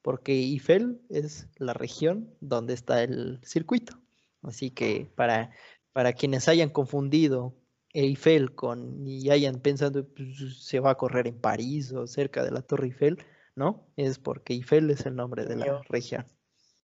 Porque 0.02 0.34
Eiffel 0.34 1.00
es 1.10 1.48
la 1.58 1.74
región 1.74 2.34
donde 2.42 2.74
está 2.74 3.04
el 3.04 3.40
circuito. 3.44 4.00
Así 4.42 4.72
que 4.72 5.08
para, 5.16 5.52
para 5.94 6.14
quienes 6.14 6.48
hayan 6.48 6.70
confundido 6.70 7.56
Eiffel 7.94 8.56
con 8.56 9.08
y 9.08 9.30
hayan 9.30 9.60
pensando 9.60 10.08
pues, 10.08 10.64
se 10.66 10.80
va 10.80 10.92
a 10.92 10.96
correr 10.96 11.28
en 11.28 11.40
París 11.40 11.94
o 11.94 12.08
cerca 12.08 12.44
de 12.44 12.50
la 12.50 12.64
Torre 12.64 12.88
Eiffel, 12.88 13.20
¿no? 13.56 13.88
Es 13.96 14.20
porque 14.20 14.54
Eiffel 14.54 14.90
es 14.90 15.06
el 15.06 15.16
nombre 15.16 15.46
de 15.46 15.56
la 15.56 15.82
región. 15.90 16.26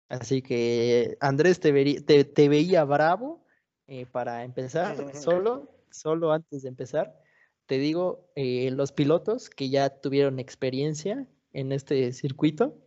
Así 0.08 0.42
que 0.42 1.16
Andrés 1.20 1.60
te, 1.60 2.24
te, 2.24 2.48
veía 2.48 2.84
bravo 2.84 3.44
eh, 3.86 4.06
para 4.06 4.44
empezar, 4.44 4.96
solo, 5.14 5.70
solo 5.90 6.32
antes 6.32 6.62
de 6.62 6.68
empezar, 6.68 7.18
te 7.66 7.78
digo, 7.78 8.30
eh, 8.36 8.70
los 8.70 8.92
pilotos 8.92 9.50
que 9.50 9.68
ya 9.68 9.90
tuvieron 9.90 10.38
experiencia 10.38 11.26
en 11.52 11.72
este 11.72 12.12
circuito, 12.12 12.78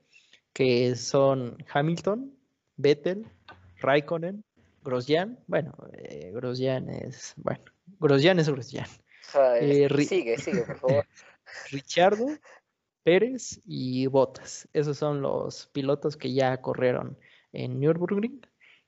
que 0.54 0.96
son 0.96 1.58
Hamilton, 1.72 2.34
Vettel, 2.78 3.28
Raikkonen, 3.82 4.44
Grosjean, 4.84 5.40
bueno, 5.48 5.76
eh, 5.94 6.32
Grosjean 6.34 6.90
es, 6.90 7.34
bueno, 7.38 7.64
Grosjean 8.00 8.40
es 8.40 8.50
Grosjean. 8.50 8.88
Sigue, 10.08 10.38
sigue, 10.38 10.62
por 10.64 10.78
favor. 10.80 11.06
Richardo, 11.72 12.28
Pérez 13.04 13.62
y 13.66 14.08
Bottas. 14.08 14.68
Esos 14.74 14.98
son 14.98 15.22
los 15.22 15.68
pilotos 15.68 16.18
que 16.18 16.34
ya 16.34 16.62
corrieron 16.62 17.18
en 17.54 17.80
Nürburgring. 17.80 18.42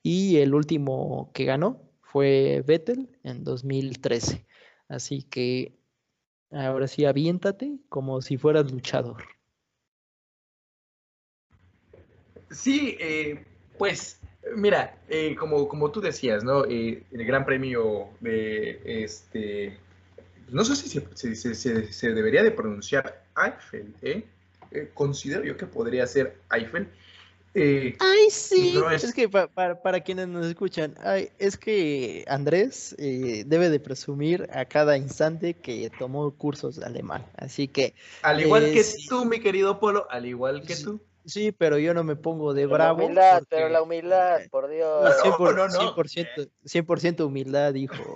Y 0.04 0.38
el 0.38 0.54
último 0.54 1.32
que 1.34 1.46
ganó 1.46 1.82
fue 2.02 2.64
Vettel 2.66 3.10
en 3.24 3.44
2013. 3.44 4.46
Así 4.88 5.24
que 5.24 5.78
ahora 6.52 6.88
sí, 6.88 7.06
aviéntate 7.06 7.80
como 7.90 8.22
si 8.22 8.38
fueras 8.38 8.72
luchador. 8.72 9.24
Sí, 12.50 12.98
eh, 13.00 13.46
pues 13.78 14.22
Mira, 14.56 14.98
eh, 15.08 15.36
como, 15.36 15.68
como 15.68 15.92
tú 15.92 16.02
decías, 16.02 16.44
¿no? 16.44 16.66
Eh, 16.66 17.04
el 17.12 17.26
Gran 17.26 17.46
Premio 17.46 18.10
de 18.20 18.82
este. 19.04 19.78
No 20.50 20.66
sé 20.66 20.76
si 20.76 21.00
se, 21.36 21.56
se, 21.94 22.14
debería 22.14 22.44
de 22.44 22.52
pronunciar 22.52 23.21
Eiffel, 23.38 23.94
¿eh? 24.02 24.24
¿eh? 24.72 24.90
Considero 24.94 25.44
yo 25.44 25.58
que 25.58 25.66
podría 25.66 26.08
ser 26.08 26.38
Eiffel. 26.52 26.88
ay, 27.54 28.30
sí. 28.30 28.76
es... 28.94 29.14
que 29.14 29.30
para 29.30 30.00
quienes 30.02 30.28
nos 30.28 30.46
escuchan, 30.46 30.96
ay, 31.02 31.30
es 31.38 31.58
que 31.58 32.24
Andrés 32.28 32.96
debe 32.98 33.70
de 33.70 33.80
presumir 33.80 34.48
a 34.54 34.66
cada 34.66 34.98
instante 34.98 35.54
que 35.54 35.92
tomó 35.98 36.32
cursos 36.32 36.78
de 36.78 36.86
alemán. 36.86 37.26
Así 37.36 37.68
que. 37.68 37.94
Al 38.22 38.42
igual 38.42 38.72
que 38.72 38.86
tú, 39.10 39.26
mi 39.26 39.40
querido 39.40 39.80
Polo, 39.80 40.08
al 40.10 40.26
igual 40.26 40.64
que 40.64 40.76
tú. 40.76 41.02
Sí, 41.26 41.52
pero 41.52 41.78
yo 41.78 41.94
no 41.94 42.04
me 42.04 42.16
pongo 42.16 42.54
de 42.54 42.66
bravo. 42.66 43.00
La 43.00 43.06
humildad, 43.06 43.44
pero 43.48 43.70
la 43.70 43.84
humildad, 43.84 44.40
por 44.50 44.70
Dios. 44.70 45.16
100%, 45.24 47.26
humildad, 47.26 47.74
dijo. 47.74 48.16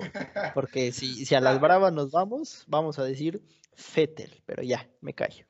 Porque 0.54 0.92
si, 0.92 1.26
si 1.26 1.36
a 1.36 1.42
las 1.42 1.60
bravas 1.62 1.94
nos 1.94 2.12
vamos, 2.12 2.64
vamos 2.68 2.98
a 2.98 3.04
decir 3.04 3.42
Fettel, 3.76 4.42
pero 4.46 4.64
ya, 4.64 4.88
me 5.02 5.14
callo. 5.14 5.46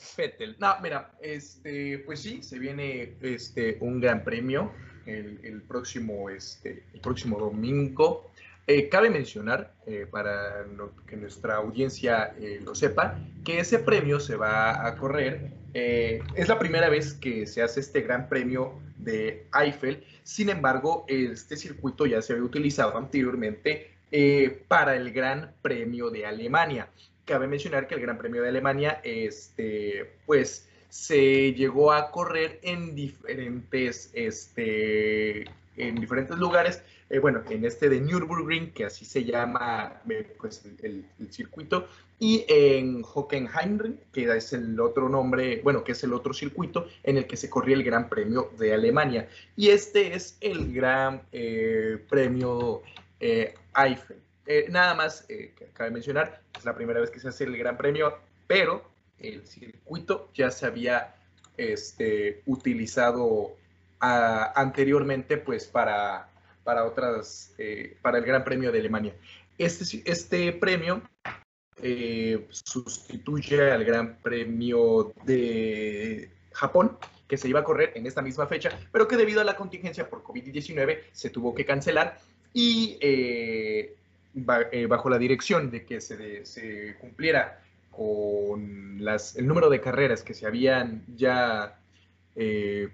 Fettel. 0.00 0.56
No, 0.58 0.74
mira, 0.82 1.12
este, 1.20 1.98
pues 2.00 2.20
sí, 2.20 2.42
se 2.42 2.58
viene 2.58 3.16
este, 3.22 3.78
un 3.80 4.00
gran 4.00 4.22
premio 4.22 4.72
el, 5.06 5.62
próximo, 5.62 6.30
este, 6.30 6.84
el 6.92 7.00
próximo 7.00 7.38
domingo. 7.38 8.30
Eh, 8.66 8.88
cabe 8.88 9.10
mencionar, 9.10 9.74
eh, 9.86 10.06
para 10.08 10.64
que 11.06 11.16
nuestra 11.16 11.56
audiencia 11.56 12.34
eh, 12.38 12.60
lo 12.64 12.74
sepa, 12.74 13.18
que 13.44 13.58
ese 13.58 13.80
premio 13.80 14.20
se 14.20 14.36
va 14.36 14.86
a 14.86 14.96
correr 14.96 15.50
eh, 15.74 16.22
es 16.34 16.48
la 16.48 16.58
primera 16.58 16.88
vez 16.88 17.14
que 17.14 17.46
se 17.46 17.62
hace 17.62 17.80
este 17.80 18.02
gran 18.02 18.28
premio 18.28 18.78
de 18.98 19.48
Eiffel. 19.58 20.04
Sin 20.22 20.48
embargo, 20.48 21.04
este 21.08 21.56
circuito 21.56 22.06
ya 22.06 22.22
se 22.22 22.34
había 22.34 22.44
utilizado 22.44 22.96
anteriormente 22.96 23.88
para 24.68 24.94
el 24.94 25.10
Gran 25.10 25.54
Premio 25.62 26.10
de 26.10 26.26
Alemania. 26.26 26.90
Cabe 27.24 27.46
mencionar 27.46 27.86
que 27.86 27.94
el 27.94 28.00
Gran 28.00 28.18
Premio 28.18 28.42
de 28.42 28.48
Alemania, 28.48 29.00
este, 29.04 30.12
pues, 30.26 30.68
se 30.92 31.54
llegó 31.54 31.92
a 31.92 32.10
correr 32.10 32.60
en 32.62 32.94
diferentes, 32.94 34.10
este, 34.12 35.44
en 35.76 35.94
diferentes 35.94 36.36
lugares, 36.36 36.82
eh, 37.08 37.18
bueno, 37.18 37.42
en 37.48 37.64
este 37.64 37.88
de 37.88 38.00
Nürburgring, 38.00 38.72
que 38.72 38.84
así 38.84 39.04
se 39.04 39.24
llama 39.24 40.02
pues, 40.38 40.64
el, 40.82 41.06
circuito, 41.30 41.86
y 42.18 42.44
en 42.46 43.02
Hockenheimring, 43.02 44.00
que 44.12 44.24
es 44.36 44.52
el 44.52 44.78
otro 44.80 45.08
nombre, 45.08 45.62
bueno, 45.62 45.82
que 45.82 45.92
es 45.92 46.04
el 46.04 46.12
otro 46.12 46.34
circuito 46.34 46.86
en 47.02 47.16
el 47.16 47.26
que 47.26 47.36
se 47.36 47.48
corría 47.48 47.76
el 47.76 47.84
Gran 47.84 48.08
Premio 48.08 48.50
de 48.58 48.74
Alemania. 48.74 49.28
Y 49.56 49.68
este 49.68 50.14
es 50.14 50.36
el 50.40 50.74
Gran 50.74 51.22
eh, 51.32 52.04
Premio 52.08 52.82
eh, 53.18 53.54
Eiffel. 53.74 54.18
Nada 54.68 54.94
más 54.94 55.22
que 55.22 55.54
cabe 55.72 55.90
mencionar, 55.90 56.42
es 56.56 56.64
la 56.64 56.74
primera 56.74 57.00
vez 57.00 57.10
que 57.10 57.20
se 57.20 57.28
hace 57.28 57.44
el 57.44 57.56
Gran 57.56 57.76
Premio, 57.76 58.18
pero 58.46 58.90
el 59.18 59.46
circuito 59.46 60.30
ya 60.34 60.50
se 60.50 60.66
había 60.66 61.14
este, 61.56 62.42
utilizado 62.46 63.52
anteriormente 64.00 65.36
pues 65.36 65.66
para, 65.66 66.28
para 66.64 66.84
otras, 66.84 67.54
para 68.02 68.18
el 68.18 68.24
Gran 68.24 68.42
Premio 68.42 68.72
de 68.72 68.80
Alemania. 68.80 69.14
Este, 69.58 70.02
este 70.04 70.52
premio 70.52 71.02
sustituye 72.50 73.70
al 73.70 73.84
Gran 73.84 74.16
Premio 74.22 75.12
de 75.24 76.30
Japón, 76.52 76.98
que 77.28 77.36
se 77.36 77.48
iba 77.48 77.60
a 77.60 77.64
correr 77.64 77.92
en 77.94 78.06
esta 78.06 78.22
misma 78.22 78.46
fecha, 78.46 78.78
pero 78.92 79.08
que 79.08 79.16
debido 79.16 79.40
a 79.40 79.44
la 79.44 79.56
contingencia 79.56 80.08
por 80.08 80.22
COVID-19 80.22 81.00
se 81.12 81.30
tuvo 81.30 81.54
que 81.54 81.64
cancelar 81.64 82.18
y 82.52 82.98
eh, 83.00 83.00
eh, 83.80 83.96
bajo 84.34 85.10
la 85.10 85.18
dirección 85.18 85.70
de 85.70 85.84
que 85.84 86.00
se, 86.00 86.96
cumpliera 87.00 87.62
con 87.90 89.04
las, 89.04 89.36
el 89.36 89.46
número 89.46 89.68
de 89.68 89.80
carreras 89.80 90.22
que 90.22 90.32
se 90.32 90.46
habían 90.46 91.04
ya 91.16 91.78
eh, 92.36 92.88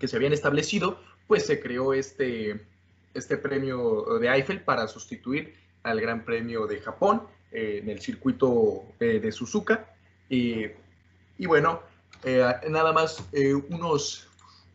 que 0.00 0.08
se 0.08 0.16
habían 0.16 0.32
establecido, 0.32 0.98
pues 1.26 1.44
se 1.44 1.60
creó 1.60 1.92
este, 1.92 2.64
este 3.12 3.36
premio 3.36 4.18
de 4.18 4.28
Eiffel 4.28 4.62
para 4.62 4.88
sustituir 4.88 5.54
al 5.82 6.00
Gran 6.00 6.24
Premio 6.24 6.66
de 6.66 6.80
Japón 6.80 7.22
en 7.52 7.88
el 7.90 8.00
circuito 8.00 8.84
de 8.98 9.30
Suzuka. 9.30 9.94
y 10.30 10.70
bueno, 11.46 11.82
eh, 12.24 12.42
nada 12.70 12.92
más 12.92 13.22
eh, 13.32 13.54
unos, 13.54 14.26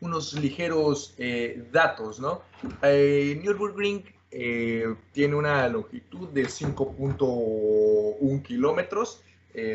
unos 0.02 0.34
ligeros 0.34 1.16
eh, 1.18 1.66
datos, 1.72 2.20
¿no? 2.20 2.44
Nürburgring 2.84 4.04
tiene 4.32 5.36
una 5.36 5.68
longitud 5.68 6.30
de 6.30 6.46
5.1 6.46 8.44
kilómetros. 8.44 9.24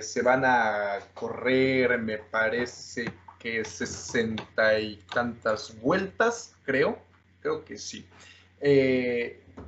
se 0.01 0.23
van 0.23 0.45
a 0.45 0.99
correr, 1.15 1.99
me 1.99 2.19
parece 2.19 3.13
que 3.39 3.65
60 3.65 4.79
y 4.79 4.97
tantas 5.13 5.79
vueltas, 5.81 6.55
creo. 6.65 6.99
Creo 7.43 7.65
que 7.65 7.77
sí. 7.77 8.07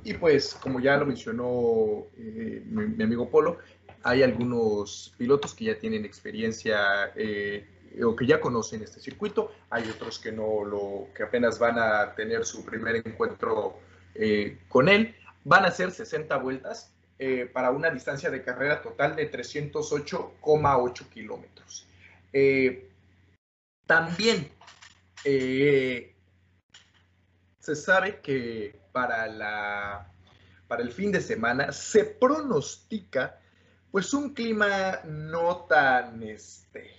y 0.03 0.13
pues, 0.13 0.55
como 0.55 0.79
ya 0.79 0.97
lo 0.97 1.05
mencionó 1.05 2.07
mi, 2.17 3.03
amigo 3.03 3.29
Polo, 3.29 3.57
hay 4.03 4.23
algunos 4.23 5.13
pilotos 5.17 5.53
que 5.53 5.65
ya 5.65 5.77
tienen 5.77 6.05
experiencia 6.05 7.11
o 8.03 8.15
que 8.15 8.25
ya 8.25 8.39
conocen 8.39 8.83
este 8.83 8.99
circuito, 8.99 9.51
hay 9.69 9.89
otros 9.89 10.19
que 10.19 10.31
no 10.31 10.63
lo, 10.63 11.07
que 11.15 11.23
apenas 11.23 11.59
van 11.59 11.77
a 11.79 12.13
tener 12.15 12.45
su 12.45 12.63
primer 12.65 12.95
encuentro 12.95 13.79
eh, 14.19 14.59
con 14.67 14.89
él. 14.89 15.15
Van 15.43 15.65
a 15.65 15.71
ser 15.71 15.91
60 15.91 16.35
vueltas 16.37 16.93
eh, 17.19 17.49
para 17.51 17.71
una 17.71 17.89
distancia 17.89 18.29
de 18.29 18.43
carrera 18.43 18.81
total 18.81 19.15
de 19.15 19.31
308,8 19.31 21.09
kilómetros. 21.09 21.87
Eh, 22.33 22.89
también 23.85 24.51
se 27.59 27.75
sabe 27.75 28.21
que 28.21 28.79
para, 28.91 29.27
la, 29.27 30.09
para 30.67 30.83
el 30.83 30.91
fin 30.91 31.11
de 31.11 31.21
semana 31.21 31.71
se 31.71 32.05
pronostica 32.05 33.39
pues 33.91 34.13
un 34.13 34.33
clima 34.33 34.99
no 35.05 35.65
tan 35.67 36.21
este, 36.23 36.97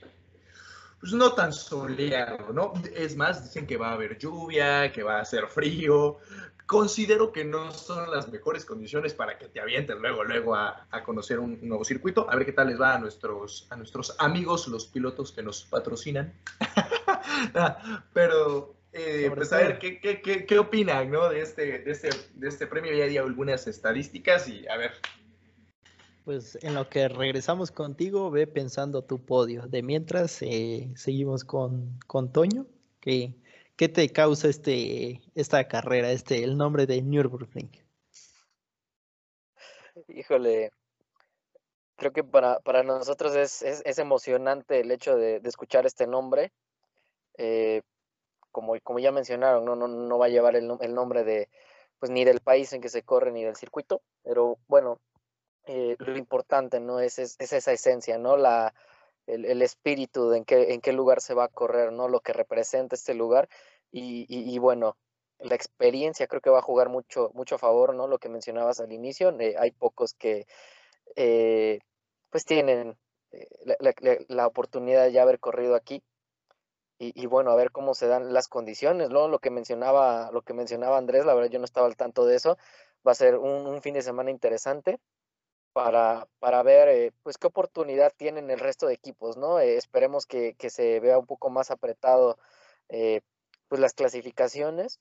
pues 1.01 1.13
no 1.13 1.33
tan 1.33 1.53
soleado, 1.53 2.53
¿no? 2.53 2.73
Es 2.95 3.17
más, 3.17 3.45
dicen 3.45 3.67
que 3.67 3.77
va 3.77 3.91
a 3.91 3.93
haber 3.93 4.19
lluvia, 4.19 4.91
que 4.91 5.03
va 5.03 5.21
a 5.21 5.25
ser 5.25 5.47
frío. 5.47 6.19
Considero 6.69 7.33
que 7.33 7.47
no 7.47 7.73
son 7.73 8.11
las 8.11 8.31
mejores 8.31 8.67
condiciones 8.67 9.15
para 9.15 9.39
que 9.39 9.49
te 9.49 9.59
avientes 9.59 9.97
luego, 9.99 10.23
luego 10.23 10.55
a, 10.55 10.87
conocer 11.03 11.39
un, 11.39 11.59
nuevo 11.67 11.83
circuito. 11.83 12.29
A 12.29 12.37
ver 12.37 12.45
qué 12.45 12.53
tal 12.53 12.69
les 12.69 12.79
va 12.79 12.95
a 12.95 12.99
nuestros, 12.99 13.67
a 13.71 13.77
nuestros 13.77 14.15
amigos, 14.19 14.69
los 14.69 14.87
pilotos 14.87 15.33
que 15.33 15.43
nos 15.43 15.65
patrocinan. 15.65 16.35
Pero, 18.13 18.75
eh, 18.93 19.33
pues 19.35 19.51
a 19.55 19.57
ver, 19.57 19.79
¿qué, 19.79 19.99
qué, 19.99 20.21
qué, 20.21 20.45
qué 20.45 20.59
opinan, 20.59 21.11
¿no? 21.11 21.31
De 21.31 21.41
este, 21.41 21.79
de, 21.79 21.91
este, 21.91 22.11
de 22.35 22.49
este 22.49 22.67
premio. 22.67 22.93
Ya 22.93 23.07
di 23.07 23.17
algunas 23.17 23.67
estadísticas 23.67 24.47
y 24.47 24.69
a 24.69 24.77
ver, 24.77 24.93
pues 26.27 26.59
en 26.61 26.75
lo 26.75 26.87
que 26.91 27.09
regresamos 27.09 27.71
contigo, 27.71 28.31
ve 28.31 28.47
pensando 28.47 29.01
tu 29.01 29.25
podio. 29.25 29.63
De 29.63 29.83
mientras, 29.83 30.43
eh, 30.43 30.91
seguimos 30.97 31.45
con, 31.45 31.99
con 32.07 32.31
Toño. 32.31 32.67
¿Qué, 33.01 33.33
¿Qué, 33.79 33.89
te 33.89 34.09
causa 34.11 34.49
este, 34.49 35.23
esta 35.37 35.69
carrera, 35.69 36.11
este, 36.11 36.43
el 36.43 36.57
nombre 36.57 36.85
de 36.85 37.01
Nürburgring? 37.01 37.71
Híjole, 40.09 40.73
creo 41.95 42.13
que 42.13 42.25
para, 42.25 42.59
para 42.59 42.83
nosotros 42.83 43.37
es, 43.37 43.63
es, 43.63 43.99
emocionante 44.01 44.81
el 44.81 44.91
hecho 44.91 45.17
de, 45.17 45.41
escuchar 45.45 45.87
este 45.87 46.09
nombre. 46.09 46.53
Eh, 47.37 47.83
como, 48.51 48.75
como 48.83 48.99
ya 48.99 49.13
mencionaron, 49.13 49.65
no, 49.65 49.77
no, 49.77 49.87
no 49.87 50.19
va 50.19 50.27
a 50.27 50.31
llevar 50.31 50.57
el, 50.57 50.69
el 50.81 50.93
nombre 50.93 51.23
de, 51.23 51.49
pues 52.01 52.11
ni 52.11 52.25
del 52.25 52.41
país 52.41 52.73
en 52.73 52.81
que 52.81 52.89
se 52.89 53.05
corre 53.05 53.31
ni 53.31 53.45
del 53.45 53.55
circuito, 53.55 54.03
pero 54.25 54.59
bueno, 54.67 54.99
eh, 55.67 55.95
lo 56.01 56.17
importante, 56.17 56.81
¿no? 56.81 56.99
Es, 56.99 57.21
es, 57.21 57.37
esa 57.39 57.73
esencia, 57.73 58.19
¿no? 58.19 58.37
La, 58.37 58.75
el, 59.29 59.63
espíritu 59.63 60.31
de 60.31 60.39
en 60.39 60.45
qué, 60.45 60.73
en 60.75 60.81
qué 60.81 60.93
lugar 60.93 61.21
se 61.21 61.35
va 61.35 61.45
a 61.45 61.49
correr, 61.49 61.93
¿no? 61.93 62.09
Lo 62.09 62.21
que 62.21 62.33
representa 62.33 62.97
este 62.97 63.15
lugar. 63.15 63.49
Y, 63.91 64.27
y, 64.29 64.59
bueno, 64.59 64.97
la 65.39 65.55
experiencia 65.55 66.27
creo 66.27 66.41
que 66.41 66.51
va 66.51 66.59
a 66.59 66.63
jugar 66.63 66.89
mucho, 66.89 67.31
mucho 67.35 67.57
a 67.57 67.59
favor, 67.59 67.95
¿no? 67.95 68.09
Lo 68.09 68.19
que 68.19 68.29
mencionabas 68.29 68.81
al 68.81 68.93
inicio, 68.93 69.31
eh, 69.41 69.55
hay 69.59 69.71
pocos 69.73 70.15
que 70.15 70.47
eh, 71.17 71.81
pues 72.31 72.45
tienen 72.45 72.99
la, 73.81 73.95
la, 74.29 74.47
oportunidad 74.47 75.05
de 75.05 75.13
ya 75.13 75.23
haber 75.23 75.41
corrido 75.41 75.75
aquí. 75.75 76.03
Y, 76.99 77.13
y, 77.21 77.27
bueno, 77.27 77.51
a 77.51 77.57
ver 77.57 77.71
cómo 77.71 77.95
se 77.95 78.09
dan 78.09 78.33
las 78.33 78.49
condiciones, 78.49 79.11
¿no? 79.11 79.29
Lo 79.29 79.39
que 79.39 79.51
mencionaba, 79.51 80.31
lo 80.33 80.43
que 80.43 80.55
mencionaba 80.55 80.99
Andrés, 80.99 81.25
la 81.25 81.35
verdad 81.35 81.51
yo 81.51 81.59
no 81.61 81.65
estaba 81.65 81.87
al 81.87 81.97
tanto 81.97 82.27
de 82.27 82.37
eso. 82.37 82.59
Va 83.07 83.13
a 83.13 83.15
ser 83.15 83.37
un, 83.37 83.67
un 83.67 83.83
fin 83.83 83.95
de 83.95 84.03
semana 84.03 84.31
interesante 84.31 84.99
para, 85.73 86.29
para 86.39 86.63
ver 86.63 86.89
eh, 86.89 87.13
pues 87.23 87.39
qué 87.39 87.47
oportunidad 87.47 88.13
tienen 88.17 88.51
el 88.51 88.59
resto 88.59 88.87
de 88.87 88.95
equipos, 88.95 89.37
¿no? 89.37 89.61
Eh, 89.61 89.77
esperemos 89.77 90.27
que, 90.27 90.55
que, 90.55 90.71
se 90.71 91.01
vea 91.01 91.19
un 91.19 91.27
poco 91.27 91.51
más 91.51 91.71
apretado 91.71 92.39
eh, 92.89 93.21
pues 93.69 93.81
las 93.81 93.95
clasificaciones 93.95 95.01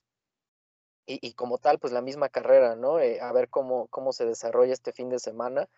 y, 1.06 1.18
y, 1.26 1.34
como 1.34 1.58
tal 1.58 1.78
pues 1.78 1.92
la 1.92 2.02
misma 2.02 2.28
carrera, 2.28 2.76
¿no? 2.76 2.96
a 2.96 3.32
ver 3.32 3.48
cómo, 3.48 3.88
cómo 3.88 4.12
se 4.12 4.26
desarrolla 4.26 4.74
este 4.74 4.92
fin 4.92 5.08
de 5.08 5.18
semana 5.18 5.68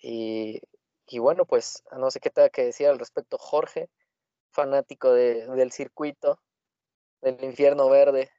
y, 0.00 0.60
y 1.06 1.18
bueno 1.18 1.44
pues 1.46 1.82
no 1.98 2.10
sé 2.10 2.20
qué 2.20 2.30
tenga 2.30 2.48
que 2.48 2.64
decir 2.64 2.86
al 2.86 2.98
respecto 2.98 3.38
Jorge, 3.38 3.90
fanático 4.52 5.12
de, 5.12 5.46
del 5.48 5.72
circuito, 5.72 6.40
del 7.20 7.42
infierno 7.42 7.88
verde. 7.88 8.30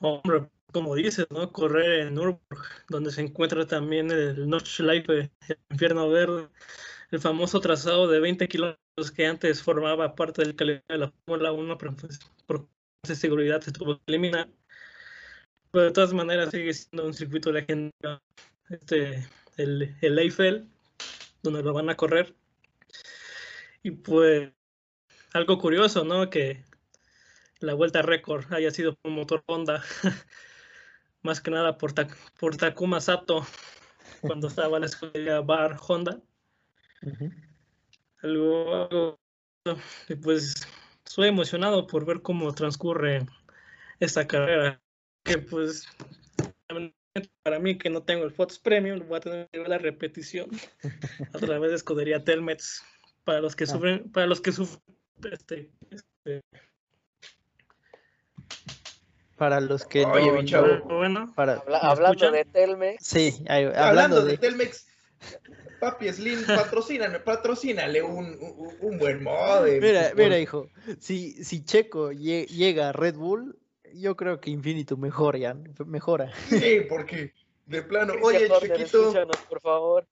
Hombre, 0.00 0.48
como 0.72 0.94
dices, 0.94 1.26
¿no? 1.30 1.52
Correr 1.52 2.06
en 2.06 2.14
Nürburgring, 2.14 2.62
donde 2.88 3.10
se 3.10 3.22
encuentra 3.22 3.66
también 3.66 4.10
el 4.10 4.48
Nordschleife, 4.48 5.30
el 5.48 5.58
infierno 5.70 6.08
verde, 6.10 6.48
el 7.10 7.20
famoso 7.20 7.60
trazado 7.60 8.08
de 8.08 8.20
20 8.20 8.48
kilómetros 8.48 9.10
que 9.14 9.26
antes 9.26 9.62
formaba 9.62 10.14
parte 10.14 10.42
del 10.42 10.56
calendario 10.56 10.86
de 10.88 10.98
la 10.98 11.12
Fórmula 11.26 11.52
1, 11.52 11.78
pero 11.78 11.96
pues, 11.96 12.18
por 12.46 12.68
seguridad 13.04 13.60
se 13.60 13.72
tuvo 13.72 13.96
que 13.96 14.02
eliminar. 14.06 14.48
Pero 15.70 15.84
de 15.84 15.90
todas 15.92 16.12
maneras 16.12 16.50
sigue 16.50 16.72
siendo 16.72 17.06
un 17.06 17.14
circuito 17.14 17.52
legendario, 17.52 18.22
este, 18.70 19.26
el, 19.56 19.94
el 20.00 20.18
Eiffel, 20.18 20.68
donde 21.42 21.62
lo 21.62 21.72
van 21.72 21.90
a 21.90 21.96
correr. 21.96 22.34
Y 23.82 23.90
pues 23.92 24.50
algo 25.32 25.58
curioso, 25.58 26.04
¿no? 26.04 26.30
Que 26.30 26.64
la 27.60 27.74
vuelta 27.74 28.02
récord 28.02 28.52
haya 28.52 28.70
sido 28.70 28.94
por 28.96 29.12
motor 29.12 29.42
Honda. 29.46 29.82
más 31.22 31.40
que 31.40 31.50
nada 31.50 31.78
por, 31.78 31.94
por 32.38 32.56
Takuma 32.56 33.00
Sato, 33.00 33.46
cuando 34.20 34.48
estaba 34.48 34.76
en 34.76 34.82
la 34.82 34.86
escuela 34.86 35.40
Bar 35.40 35.76
Honda. 35.86 36.20
algo, 38.22 39.18
pues 40.22 40.66
estoy 41.04 41.28
emocionado 41.28 41.86
por 41.86 42.04
ver 42.04 42.22
cómo 42.22 42.54
transcurre 42.54 43.26
esta 44.00 44.26
carrera, 44.26 44.80
que 45.24 45.38
pues 45.38 45.86
para 47.42 47.58
mí 47.58 47.78
que 47.78 47.90
no 47.90 48.02
tengo 48.02 48.24
el 48.24 48.30
Fox 48.30 48.58
Premium, 48.58 49.00
voy 49.08 49.16
a 49.16 49.20
tener 49.20 49.48
que 49.48 49.58
ver 49.58 49.68
la 49.68 49.78
repetición 49.78 50.50
a 51.32 51.38
través 51.38 51.70
de 51.70 51.76
escudería 51.76 52.22
Telmex 52.22 52.84
para 53.24 53.40
los 53.40 53.56
que 53.56 53.64
ah. 53.64 53.68
sufren, 53.68 54.10
para 54.12 54.26
los 54.26 54.40
que 54.40 54.52
sufren 54.52 54.82
este, 55.32 55.70
este 55.90 56.42
para 59.38 59.60
los 59.60 59.86
que 59.86 60.04
Oye, 60.04 60.42
no, 60.42 60.82
bueno, 60.82 61.32
para, 61.34 61.62
hablando 61.80 62.30
de 62.30 62.44
Telmex. 62.44 63.06
Sí, 63.06 63.44
hablando, 63.48 64.24
de... 64.24 64.36
Telmex. 64.36 64.86
Papi 65.80 66.12
Slim, 66.12 66.44
patrocínale, 66.44 67.20
patrocínale 67.20 68.02
un, 68.02 68.36
un, 68.80 68.98
buen 68.98 69.22
modem. 69.22 69.80
Mira, 69.82 70.12
mira, 70.16 70.38
hijo, 70.38 70.68
si, 70.98 71.44
si 71.44 71.64
Checo 71.64 72.10
llega 72.10 72.88
a 72.88 72.92
Red 72.92 73.14
Bull, 73.14 73.56
yo 73.94 74.16
creo 74.16 74.40
que 74.40 74.50
Infinito 74.50 74.96
mejora, 74.96 75.56
mejora. 75.86 76.32
Sí, 76.48 76.80
porque 76.88 77.32
de 77.66 77.82
plano, 77.82 78.14
oye, 78.22 78.48
Chequito. 78.60 79.12
por 79.48 79.60
favor. 79.60 80.06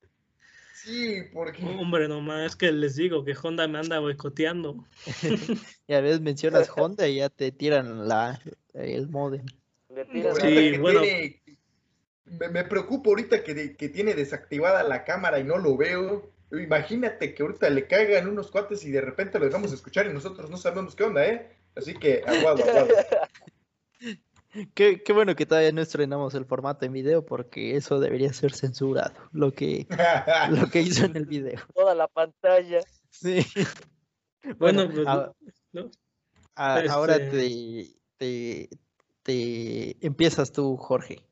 Sí, 0.87 1.25
porque. 1.33 1.65
Hombre, 1.65 2.07
nomás 2.07 2.47
es 2.47 2.57
que 2.57 2.71
les 2.71 2.95
digo 2.95 3.25
que 3.25 3.35
Honda 3.43 3.67
me 3.67 3.81
anda 3.81 3.99
boicoteando. 3.99 4.85
y 5.89 5.95
a 5.95 6.01
veces 6.01 6.21
mencionas 6.21 6.71
Honda 6.77 7.09
y 7.09 7.17
ya 7.17 7.29
te 7.29 7.51
tiran 7.51 8.07
la, 8.07 8.41
el 8.73 9.09
modem. 9.09 9.45
Sí, 10.41 10.79
bueno. 10.79 11.01
me, 12.27 12.49
me, 12.51 12.65
preocupo 12.65 13.11
ahorita 13.11 13.43
que, 13.43 13.75
que 13.77 13.89
tiene 13.89 14.15
desactivada 14.15 14.85
la 14.85 15.03
cámara 15.03 15.41
y 15.41 15.45
no 15.45 15.59
lo 15.59 15.77
veo. 15.77 16.31
Imagínate 16.53 17.35
que 17.35 17.43
ahorita 17.43 17.69
le 17.69 17.89
caigan 17.89 18.29
unos 18.29 18.53
cuates 18.53 18.85
y 18.85 18.93
de 18.93 19.01
repente 19.01 19.41
lo 19.41 19.47
dejamos 19.47 19.73
escuchar 19.73 20.07
y 20.07 20.13
nosotros 20.13 20.49
no 20.51 20.57
sabemos 20.57 20.95
qué 20.95 21.03
onda, 21.03 21.27
¿eh? 21.27 21.51
Así 21.75 21.95
que 21.95 22.23
aguado, 22.25 22.63
aguado. 22.63 22.89
Qué, 24.75 25.03
qué, 25.03 25.13
bueno 25.13 25.35
que 25.37 25.47
todavía 25.47 25.73
no 25.73 25.83
estrenamos 25.83 26.35
el 26.35 26.47
formato 26.47 26.87
en 26.87 26.93
video 26.93 27.25
porque 27.25 27.77
eso 27.77 28.01
debería 28.01 28.33
ser 28.33 28.53
censurado, 28.55 29.15
lo 29.33 29.53
que, 29.53 29.87
lo 30.51 30.71
que 30.71 30.81
hizo 30.81 31.05
en 31.05 31.17
el 31.17 31.27
video. 31.27 31.61
Toda 31.75 31.95
la 31.95 32.09
pantalla. 32.09 32.81
Sí. 33.11 33.45
Bueno, 34.59 34.89
pues, 34.89 35.05
a, 35.09 35.33
¿no? 35.73 35.91
a, 36.55 36.81
ahora 36.91 37.17
Este- 37.17 37.99
te, 38.17 38.69
te, 39.25 39.97
te 39.97 40.07
empiezas 40.07 40.53
tú, 40.53 40.77
Jorge. 40.77 41.27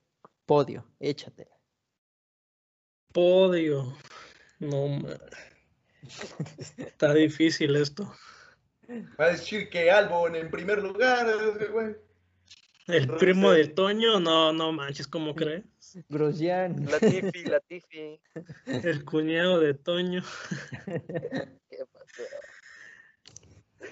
Podio, 0.47 0.85
échatela. 0.99 1.57
Podio. 3.13 3.97
No, 4.59 4.99
está 6.77 7.15
difícil 7.15 7.77
esto. 7.77 8.13
Va 9.21 9.27
a 9.27 9.31
decir 9.31 9.71
que 9.71 9.93
Albon 9.93 10.35
en 10.35 10.51
primer 10.51 10.83
lugar, 10.83 11.27
güey. 11.71 11.97
El 12.87 13.09
primo 13.09 13.51
de 13.51 13.67
Toño, 13.69 14.21
no, 14.21 14.53
no 14.53 14.73
manches, 14.73 15.07
¿cómo 15.07 15.35
crees? 15.35 15.65
Grosjean. 16.09 16.85
Latifi, 16.91 17.45
Latifi. 17.45 18.21
El 18.67 19.05
cuñado 19.05 19.59
de 19.61 19.75
Toño. 19.75 20.23
¿Qué 21.71 21.85
pasó? 21.93 22.23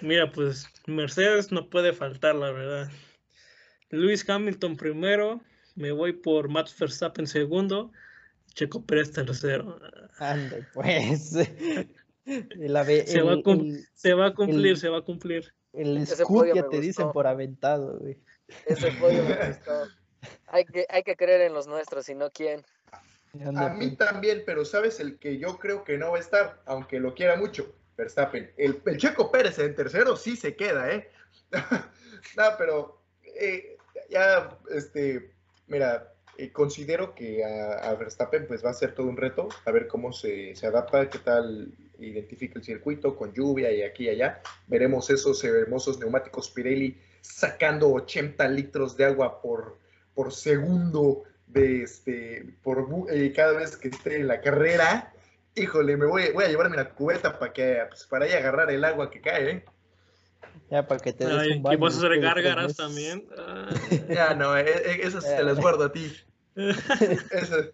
Mira, 0.00 0.30
pues 0.32 0.66
Mercedes 0.86 1.52
no 1.52 1.70
puede 1.70 1.92
faltar, 1.92 2.34
la 2.34 2.50
verdad. 2.50 2.90
Luis 3.90 4.28
Hamilton 4.28 4.76
primero, 4.76 5.40
me 5.74 5.92
voy 5.92 6.12
por 6.12 6.48
Max 6.48 6.74
Verstappen 6.78 7.26
segundo, 7.26 7.92
Checo 8.54 8.84
Pérez 8.84 9.12
tercero. 9.12 9.78
Anda, 10.18 10.56
pues. 10.74 11.34
El, 12.24 12.76
ave- 12.76 13.04
Se 13.06 13.20
va 13.22 13.32
a 13.32 13.34
el- 13.34 13.42
el- 13.46 13.86
Se 13.94 14.14
va 14.14 14.26
a 14.26 14.34
cumplir, 14.34 14.66
El- 14.72 14.76
se 14.76 14.88
va 14.88 14.98
a 14.98 15.02
cumplir. 15.02 15.52
el 15.72 16.06
podio 16.28 16.54
ya 16.54 16.68
te 16.68 16.80
dicen 16.80 17.10
por 17.12 17.26
aventado, 17.26 17.98
güey. 17.98 18.18
Ese 18.66 18.92
podio 18.92 19.24
me 19.24 19.48
gustó. 19.48 19.86
Hay 20.48 20.64
que, 20.64 20.86
hay 20.88 21.02
que 21.02 21.16
creer 21.16 21.40
en 21.42 21.54
los 21.54 21.66
nuestros, 21.66 22.06
si 22.06 22.14
no, 22.14 22.30
¿quién? 22.30 22.64
A 23.56 23.70
mí 23.70 23.96
también, 23.96 24.42
pero 24.44 24.64
sabes 24.64 25.00
el 25.00 25.18
que 25.18 25.38
yo 25.38 25.58
creo 25.58 25.84
que 25.84 25.96
no 25.96 26.10
va 26.10 26.18
a 26.18 26.20
estar, 26.20 26.60
aunque 26.66 27.00
lo 27.00 27.14
quiera 27.14 27.36
mucho, 27.36 27.74
Verstappen. 27.96 28.52
El, 28.56 28.80
el 28.84 28.98
Checo 28.98 29.32
Pérez 29.32 29.58
en 29.58 29.74
tercero 29.74 30.16
sí 30.16 30.36
se 30.36 30.54
queda, 30.54 30.92
¿eh? 30.92 31.10
no, 32.36 32.44
pero 32.58 33.00
eh, 33.24 33.78
ya, 34.10 34.58
este, 34.70 35.32
mira, 35.66 36.12
eh, 36.36 36.52
considero 36.52 37.14
que 37.14 37.42
a, 37.42 37.90
a 37.90 37.94
Verstappen 37.94 38.46
pues 38.46 38.64
va 38.64 38.70
a 38.70 38.74
ser 38.74 38.94
todo 38.94 39.06
un 39.06 39.16
reto, 39.16 39.48
a 39.64 39.70
ver 39.70 39.88
cómo 39.88 40.12
se, 40.12 40.54
se 40.54 40.66
adapta, 40.66 41.08
qué 41.08 41.18
tal 41.18 41.72
identifica 41.98 42.58
el 42.58 42.64
circuito 42.64 43.16
con 43.16 43.32
lluvia 43.32 43.72
y 43.72 43.82
aquí 43.82 44.04
y 44.04 44.10
allá. 44.10 44.42
Veremos 44.66 45.08
esos 45.08 45.42
hermosos 45.44 45.98
neumáticos 45.98 46.50
Pirelli 46.50 47.00
sacando 47.22 47.90
80 47.90 48.46
litros 48.48 48.96
de 48.96 49.06
agua 49.06 49.40
por, 49.40 49.78
por 50.14 50.32
segundo 50.32 51.22
de 51.46 51.82
este 51.84 52.54
por 52.62 52.86
eh, 53.10 53.32
cada 53.34 53.52
vez 53.52 53.76
que 53.76 53.88
esté 53.88 54.16
en 54.16 54.28
la 54.28 54.40
carrera. 54.40 55.14
Híjole, 55.54 55.96
me 55.96 56.06
voy, 56.06 56.32
voy 56.32 56.44
a 56.44 56.48
llevarme 56.48 56.74
una 56.76 56.90
cubeta 56.90 57.38
para 57.38 57.52
que 57.52 57.82
pues, 57.88 58.04
para 58.06 58.24
ahí 58.26 58.32
agarrar 58.32 58.70
el 58.70 58.84
agua 58.84 59.10
que 59.10 59.20
cae, 59.20 59.50
¿eh? 59.50 59.64
Ya 60.70 60.86
para 60.86 61.00
que 61.00 61.12
te 61.12 61.24
des 61.24 61.34
Ay, 61.34 61.50
un 61.52 61.58
¿y 61.58 61.60
baño 61.60 61.78
vas 61.78 61.94
a 61.94 61.98
hacer 61.98 62.20
gárgaras 62.20 62.76
también? 62.76 63.26
Ah. 63.36 63.70
Ya 64.08 64.34
no, 64.34 64.56
eh, 64.56 64.64
eh, 64.66 65.00
esas 65.02 65.24
te 65.24 65.42
las 65.42 65.58
guardo 65.58 65.84
a 65.84 65.92
ti. 65.92 66.12
Esas- 66.56 67.72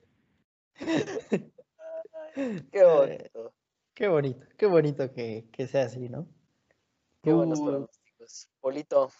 Qué 2.73 2.85
bonito. 2.85 3.53
Qué 3.95 4.07
bonito, 4.07 4.47
qué 4.57 4.67
bonito 4.67 5.13
que, 5.13 5.49
que 5.53 5.67
sea 5.67 5.87
así, 5.87 6.09
¿no? 6.09 6.29
Qué 7.23 7.33
buenos 7.33 7.61
pronósticos. 7.61 8.49
Polito, 8.61 9.11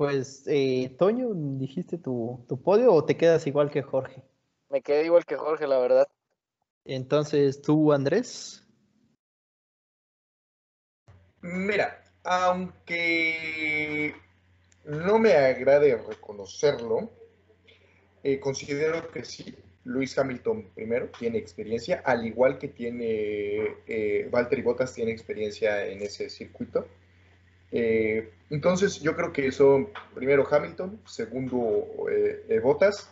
Pues, 0.00 0.44
eh, 0.46 0.96
Toño, 0.98 1.28
¿dijiste 1.34 1.98
tu, 1.98 2.42
tu 2.48 2.62
podio 2.62 2.90
o 2.94 3.04
te 3.04 3.18
quedas 3.18 3.46
igual 3.46 3.70
que 3.70 3.82
Jorge? 3.82 4.22
me 4.70 4.80
quedé 4.80 5.04
igual 5.04 5.26
que 5.26 5.36
Jorge, 5.36 5.66
la 5.66 5.78
verdad. 5.78 6.08
Entonces, 6.86 7.60
tú, 7.60 7.92
Andrés, 7.92 8.66
Mira, 11.42 12.02
aunque 12.24 14.14
no 14.86 15.18
me 15.18 15.34
agrade 15.34 15.94
reconocerlo, 15.98 17.10
eh, 18.22 18.40
considero 18.40 19.06
que 19.10 19.22
sí, 19.22 19.54
Luis 19.84 20.16
Hamilton 20.16 20.70
primero 20.74 21.10
tiene 21.18 21.36
experiencia, 21.36 22.00
al 22.06 22.24
igual 22.24 22.56
que 22.56 22.68
tiene 22.68 23.76
eh, 23.86 24.30
Valtteri 24.32 24.62
Bottas 24.62 24.94
tiene 24.94 25.10
experiencia 25.10 25.84
en 25.84 26.00
ese 26.00 26.30
circuito. 26.30 26.86
Eh, 27.72 28.30
entonces 28.50 29.00
yo 29.00 29.14
creo 29.14 29.32
que 29.32 29.52
son 29.52 29.90
primero 30.14 30.46
Hamilton, 30.50 31.00
segundo 31.06 31.86
eh, 32.10 32.44
eh, 32.48 32.58
Bottas. 32.58 33.10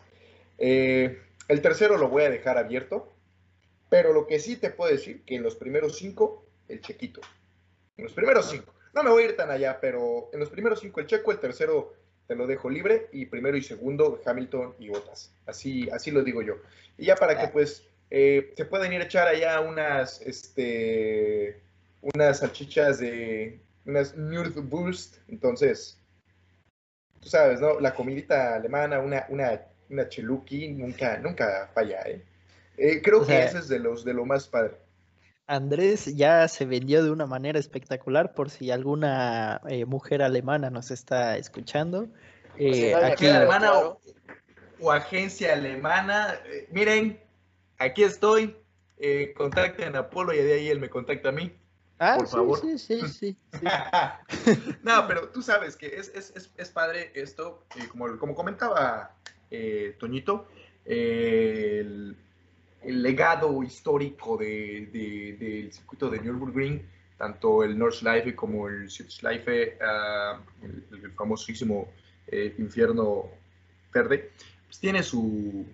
Eh, 0.58 1.20
el 1.46 1.62
tercero 1.62 1.96
lo 1.96 2.08
voy 2.08 2.24
a 2.24 2.30
dejar 2.30 2.58
abierto, 2.58 3.12
pero 3.88 4.12
lo 4.12 4.26
que 4.26 4.40
sí 4.40 4.56
te 4.56 4.70
puedo 4.70 4.90
decir 4.90 5.22
que 5.24 5.36
en 5.36 5.42
los 5.42 5.54
primeros 5.54 5.96
cinco, 5.96 6.44
el 6.68 6.80
chequito. 6.80 7.20
En 7.96 8.04
los 8.04 8.12
primeros 8.12 8.50
cinco. 8.50 8.74
No 8.94 9.02
me 9.02 9.10
voy 9.10 9.22
a 9.22 9.26
ir 9.26 9.36
tan 9.36 9.50
allá, 9.50 9.78
pero 9.80 10.28
en 10.32 10.40
los 10.40 10.50
primeros 10.50 10.80
cinco 10.80 11.00
el 11.00 11.06
checo, 11.06 11.30
el 11.30 11.38
tercero 11.38 11.94
te 12.26 12.34
lo 12.34 12.46
dejo 12.46 12.68
libre 12.68 13.08
y 13.12 13.26
primero 13.26 13.56
y 13.56 13.62
segundo 13.62 14.20
Hamilton 14.24 14.74
y 14.78 14.88
Bottas. 14.88 15.32
Así, 15.46 15.88
así 15.90 16.10
lo 16.10 16.22
digo 16.22 16.42
yo. 16.42 16.56
Y 16.98 17.06
ya 17.06 17.14
para 17.14 17.38
que 17.38 17.44
Ah. 17.46 17.50
pues 17.52 17.86
eh, 18.10 18.52
se 18.56 18.64
pueden 18.64 18.92
ir 18.92 19.02
a 19.02 19.04
echar 19.04 19.28
allá 19.28 19.60
unas, 19.60 20.20
este, 20.22 21.60
unas 22.02 22.40
salchichas 22.40 22.98
de, 22.98 23.60
unas 23.88 24.16
Nürburst. 24.16 25.18
Entonces, 25.28 25.98
tú 27.20 27.28
sabes, 27.28 27.60
¿no? 27.60 27.80
La 27.80 27.94
comidita 27.94 28.54
alemana, 28.56 29.00
una, 29.00 29.26
una, 29.28 29.62
una 29.90 30.08
cheluki, 30.08 30.68
nunca, 30.68 31.18
nunca 31.18 31.70
falla, 31.74 32.02
¿eh? 32.06 32.24
Eh, 32.76 33.02
creo 33.02 33.22
O 33.22 33.26
que 33.26 33.26
sea, 33.26 33.44
ese 33.44 33.58
es 33.58 33.68
de 33.68 33.78
los 33.80 34.04
de 34.04 34.14
lo 34.14 34.24
más 34.26 34.48
padre. 34.48 34.78
Andrés 35.46 36.14
ya 36.16 36.46
se 36.48 36.66
vendió 36.66 37.02
de 37.02 37.10
una 37.10 37.26
manera 37.26 37.58
espectacular 37.58 38.34
por 38.34 38.50
si 38.50 38.70
alguna 38.70 39.60
eh, 39.68 39.84
mujer 39.86 40.22
alemana 40.22 40.70
nos 40.70 40.90
está 40.90 41.38
escuchando. 41.38 42.12
Pues 42.66 42.82
Eh, 42.82 42.90
no, 42.90 43.02
ya 43.02 43.14
aquí, 43.14 43.26
alemana 43.26 43.58
claro. 43.58 43.98
o, 43.98 44.00
o 44.78 44.92
agencia 44.92 45.54
alemana. 45.54 46.34
eh, 46.46 46.68
miren, 46.72 47.20
aquí 47.78 48.04
estoy. 48.04 48.56
eh, 48.98 49.32
contacten 49.36 49.96
a 49.96 50.10
Polo 50.10 50.34
y 50.34 50.38
de 50.38 50.54
ahí 50.54 50.68
él 50.68 50.80
me 50.80 50.90
contacta 50.90 51.30
a 51.30 51.32
mí. 51.32 51.52
Ah, 51.98 52.14
por 52.16 52.26
sí, 52.26 52.32
favor. 52.32 52.60
sí, 52.60 52.78
sí, 52.78 53.00
sí, 53.08 53.08
sí. 53.08 53.36
no, 54.82 55.06
pero 55.06 55.28
tú 55.28 55.42
sabes 55.42 55.76
que 55.76 55.86
es, 55.86 56.08
es, 56.14 56.32
es, 56.36 56.50
es 56.56 56.68
padre 56.70 57.10
esto, 57.14 57.64
eh, 57.76 57.88
como, 57.88 58.16
como 58.18 58.34
comentaba 58.34 59.16
eh, 59.50 59.96
Toñito, 59.98 60.48
eh, 60.84 61.78
el, 61.80 62.16
el 62.82 63.02
legado 63.02 63.62
histórico 63.62 64.36
de, 64.36 64.88
de- 64.92 65.36
del 65.38 65.72
circuito 65.72 66.08
de 66.10 66.20
Nürburgring, 66.20 66.82
tanto 67.16 67.64
el 67.64 67.76
Nordschleife 67.78 68.34
como 68.36 68.68
el 68.68 68.88
Südschleife, 68.90 69.78
ah, 69.82 70.40
el, 70.62 70.84
el 71.04 71.12
famosísimo 71.12 71.88
eh, 72.28 72.54
infierno 72.58 73.26
verde, 73.92 74.30
pues 74.66 74.78
tiene 74.78 75.02
su, 75.02 75.64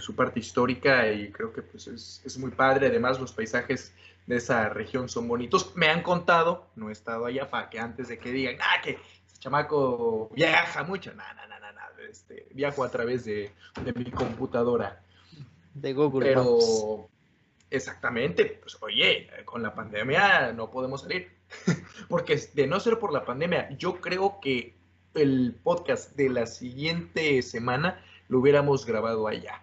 su 0.00 0.14
parte 0.16 0.40
histórica 0.40 1.10
y 1.12 1.30
creo 1.30 1.52
que 1.52 1.62
pues 1.62 1.86
es, 1.86 2.20
es 2.24 2.38
muy 2.38 2.50
padre. 2.50 2.86
Además, 2.88 3.20
los 3.20 3.32
paisajes 3.32 3.92
de 4.32 4.38
esa 4.38 4.70
región 4.70 5.10
son 5.10 5.28
bonitos. 5.28 5.76
Me 5.76 5.88
han 5.88 6.02
contado, 6.02 6.70
no 6.74 6.88
he 6.88 6.92
estado 6.92 7.26
allá 7.26 7.50
para 7.50 7.68
que 7.68 7.78
antes 7.78 8.08
de 8.08 8.18
que 8.18 8.32
digan, 8.32 8.56
ah, 8.60 8.80
que 8.82 8.92
ese 8.92 9.38
chamaco 9.38 10.30
viaja 10.34 10.84
mucho. 10.84 11.12
No, 11.12 11.22
no, 11.34 11.46
no, 11.48 11.60
no, 11.60 11.72
no. 11.72 12.02
Este, 12.08 12.46
viajo 12.52 12.82
a 12.82 12.90
través 12.90 13.26
de, 13.26 13.52
de 13.84 13.92
mi 13.92 14.10
computadora. 14.10 15.02
De 15.74 15.92
Google 15.92 16.34
Maps. 16.34 16.46
Pero, 16.46 17.08
exactamente, 17.68 18.58
pues 18.62 18.78
oye, 18.80 19.28
con 19.44 19.62
la 19.62 19.74
pandemia 19.74 20.52
no 20.54 20.70
podemos 20.70 21.02
salir. 21.02 21.30
Porque 22.08 22.40
de 22.54 22.66
no 22.66 22.80
ser 22.80 22.98
por 22.98 23.12
la 23.12 23.26
pandemia, 23.26 23.68
yo 23.76 24.00
creo 24.00 24.40
que 24.40 24.74
el 25.12 25.54
podcast 25.62 26.16
de 26.16 26.30
la 26.30 26.46
siguiente 26.46 27.42
semana 27.42 28.02
lo 28.28 28.40
hubiéramos 28.40 28.86
grabado 28.86 29.28
allá. 29.28 29.62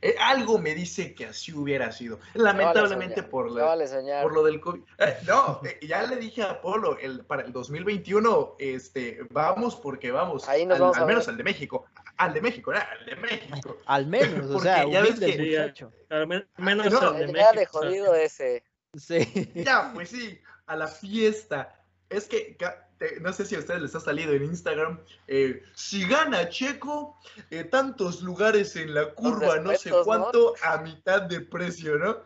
Eh, 0.00 0.14
algo 0.20 0.58
me 0.58 0.74
dice 0.76 1.12
que 1.14 1.26
así 1.26 1.52
hubiera 1.52 1.90
sido. 1.90 2.18
Vale 2.34 2.44
Lamentablemente 2.44 3.16
soñar, 3.16 3.30
por 3.30 3.50
la, 3.50 3.64
vale 3.64 3.86
por 4.22 4.32
lo 4.32 4.44
del 4.44 4.60
COVID. 4.60 4.80
Eh, 4.98 5.16
no, 5.26 5.60
eh, 5.64 5.78
ya 5.86 6.04
le 6.04 6.16
dije 6.16 6.42
a 6.42 6.60
Polo, 6.60 6.96
el, 6.98 7.24
para 7.24 7.42
el 7.42 7.52
2021, 7.52 8.54
este, 8.60 9.18
vamos 9.30 9.74
porque 9.74 10.12
vamos, 10.12 10.48
Ahí 10.48 10.64
nos 10.66 10.76
al, 10.76 10.80
vamos 10.82 10.96
al 10.98 11.02
a 11.02 11.06
menos 11.06 11.28
al 11.28 11.36
de 11.36 11.42
México. 11.42 11.86
al 12.16 12.32
de 12.32 12.40
México, 12.40 12.70
al 12.72 13.06
de 13.06 13.16
México. 13.16 13.76
Al 13.86 14.06
menos, 14.06 14.50
o 14.50 14.60
sea, 14.62 14.88
ya 14.88 15.00
ves 15.02 15.18
que- 15.18 15.36
muchacho. 15.36 15.92
Al 16.10 16.26
men- 16.28 16.48
menos 16.58 16.92
no, 16.92 17.00
al 17.00 17.26
de 17.26 17.32
Ya 17.32 17.50
de 17.50 17.56
México. 17.56 17.78
jodido 17.78 18.14
ese. 18.14 18.62
Sí. 18.96 19.50
Ya, 19.54 19.90
pues 19.94 20.10
sí, 20.10 20.40
a 20.66 20.76
la 20.76 20.86
fiesta. 20.86 21.74
Es 22.08 22.26
que, 22.26 22.56
te- 22.98 23.20
no 23.20 23.32
sé 23.32 23.44
si 23.44 23.54
a 23.54 23.58
ustedes 23.60 23.80
les 23.82 23.94
ha 23.94 24.00
salido 24.00 24.32
en 24.32 24.44
Instagram, 24.44 24.98
eh, 25.26 25.62
si 25.74 26.06
gana 26.06 26.48
Checo, 26.48 27.16
eh, 27.50 27.64
tantos 27.64 28.22
lugares 28.22 28.74
en 28.76 28.94
la 28.94 29.14
curva, 29.14 29.56
no 29.60 29.70
sé 29.78 29.90
cuánto, 30.04 30.54
a 30.62 30.78
mitad 30.82 31.22
de 31.22 31.40
precio, 31.40 31.96
¿no? 31.98 32.18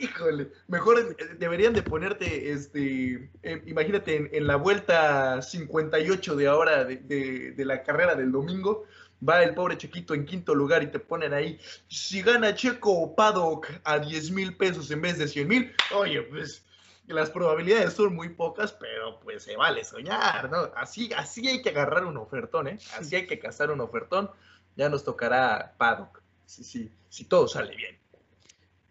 Híjole, 0.00 0.50
mejor 0.68 0.98
eh, 1.18 1.34
deberían 1.38 1.74
de 1.74 1.82
ponerte, 1.82 2.50
este, 2.52 3.30
eh, 3.42 3.62
imagínate, 3.66 4.16
en, 4.16 4.28
en 4.32 4.46
la 4.46 4.56
vuelta 4.56 5.40
58 5.42 6.36
de 6.36 6.46
ahora 6.46 6.84
de, 6.84 6.96
de- 6.96 7.52
de 7.52 7.64
la 7.64 7.82
carrera 7.82 8.14
del 8.14 8.32
domingo, 8.32 8.84
va 9.26 9.42
el 9.42 9.54
pobre 9.54 9.78
Chequito 9.78 10.12
en 10.14 10.26
quinto 10.26 10.54
lugar 10.54 10.82
y 10.82 10.88
te 10.88 10.98
ponen 10.98 11.32
ahí, 11.32 11.58
si 11.88 12.20
gana 12.22 12.54
Checo 12.54 12.92
o 12.92 13.14
Paddock 13.16 13.68
a 13.84 13.98
10 13.98 14.30
mil 14.30 14.56
pesos 14.56 14.90
en 14.90 15.00
vez 15.00 15.18
de 15.18 15.26
100 15.28 15.48
mil, 15.48 15.72
oye, 15.94 16.22
pues 16.22 16.65
las 17.06 17.30
probabilidades 17.30 17.94
son 17.94 18.14
muy 18.14 18.30
pocas, 18.30 18.72
pero 18.72 19.20
pues 19.20 19.42
se 19.42 19.56
vale 19.56 19.84
soñar, 19.84 20.50
¿no? 20.50 20.70
Así, 20.76 21.10
así 21.16 21.46
hay 21.46 21.62
que 21.62 21.70
agarrar 21.70 22.04
un 22.04 22.16
ofertón, 22.16 22.68
¿eh? 22.68 22.78
Así 22.98 23.16
hay 23.16 23.26
que 23.26 23.38
cazar 23.38 23.70
un 23.70 23.80
ofertón, 23.80 24.30
ya 24.76 24.88
nos 24.88 25.04
tocará 25.04 25.74
Paddock, 25.78 26.22
si, 26.44 26.64
si, 26.64 26.90
si 27.08 27.24
todo 27.24 27.48
sale 27.48 27.76
bien. 27.76 27.98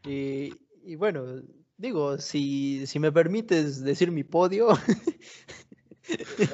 Y, 0.03 0.53
y 0.83 0.95
bueno, 0.95 1.41
digo, 1.77 2.17
si, 2.17 2.87
si 2.87 2.99
me 2.99 3.11
permites 3.11 3.83
decir 3.83 4.11
mi 4.11 4.23
podio, 4.23 4.69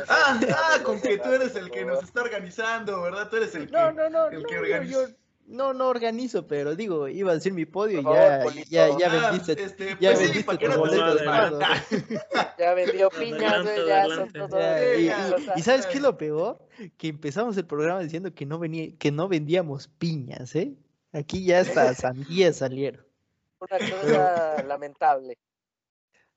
Ah, 0.07 0.39
ah, 0.55 0.79
con 0.83 1.01
que 1.01 1.17
tú 1.17 1.29
eres 1.29 1.55
el 1.55 1.69
que 1.71 1.83
nos 1.83 2.03
está 2.03 2.21
organizando, 2.21 3.01
¿verdad? 3.01 3.29
Tú 3.29 3.37
eres 3.37 3.53
el 3.55 3.65
que... 3.65 3.73
no, 3.73 3.91
no, 3.91 4.09
no, 4.09 4.27
el 4.27 4.43
no, 4.43 4.47
que 4.47 4.57
organiza. 4.57 4.91
yo 4.91 5.07
no, 5.51 5.73
no 5.73 5.87
organizo, 5.89 6.47
pero 6.47 6.75
digo, 6.75 7.07
iba 7.07 7.31
a 7.31 7.35
decir 7.35 7.53
mi 7.53 7.65
podio 7.65 7.99
y 7.99 8.03
ya, 8.03 8.45
ya, 8.69 8.87
ya 8.99 9.07
Ah, 9.11 9.29
vendiste, 9.31 9.63
este, 9.63 9.87
ya 9.99 10.09
pues 10.09 10.17
sí, 10.19 10.23
vendiste 10.25 10.57
que 10.57 10.65
tu 10.69 10.77
boleto. 10.79 11.59
Ya 12.57 12.73
vendió 12.73 13.09
piñas, 13.09 13.65
ya 13.87 14.07
son 14.09 14.31
todo. 14.31 14.59
Ya, 14.59 14.95
y, 14.95 15.05
ya, 15.05 15.35
y- 15.55 15.59
y 15.59 15.61
¿sabes 15.63 15.85
qué 15.87 15.97
es 15.97 16.01
lo 16.01 16.17
peor? 16.17 16.65
Que 16.97 17.07
empezamos 17.09 17.57
el 17.57 17.65
programa 17.65 17.99
diciendo 18.01 18.33
que 18.33 18.45
no 18.45 18.59
venía, 18.59 18.95
que 18.97 19.11
no 19.11 19.27
vendíamos 19.27 19.87
piñas, 19.87 20.55
¿eh? 20.55 20.75
Aquí 21.13 21.45
ya 21.45 21.59
hasta 21.59 21.93
sandías 21.95 22.57
salieron. 22.57 23.05
Una 23.59 23.77
cosa 23.89 24.63
lamentable. 24.63 25.37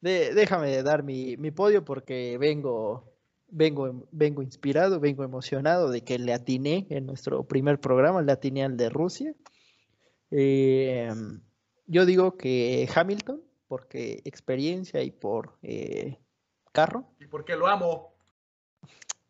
De- 0.00 0.34
déjame 0.34 0.82
dar 0.82 1.02
mi, 1.02 1.36
mi 1.38 1.50
podio 1.50 1.84
porque 1.84 2.36
vengo, 2.38 3.13
vengo, 3.54 3.86
em- 3.86 4.02
vengo 4.10 4.42
inspirado, 4.42 5.00
vengo 5.00 5.22
emocionado 5.24 5.90
de 5.90 6.02
que 6.02 6.18
le 6.18 6.32
atiné 6.32 6.86
en 6.90 7.06
nuestro 7.06 7.44
primer 7.44 7.80
programa, 7.80 8.20
le 8.20 8.32
atiné 8.32 8.64
al 8.64 8.76
de 8.76 8.90
Rusia. 8.90 9.34
Eh, 10.30 11.08
yo 11.86 12.04
digo 12.04 12.36
que 12.36 12.88
Hamilton, 12.92 13.42
porque 13.68 14.20
experiencia 14.24 15.02
y 15.02 15.12
por 15.12 15.56
eh, 15.62 16.18
carro. 16.72 17.06
Y 17.20 17.26
porque 17.26 17.56
lo 17.56 17.68
amo. 17.68 18.14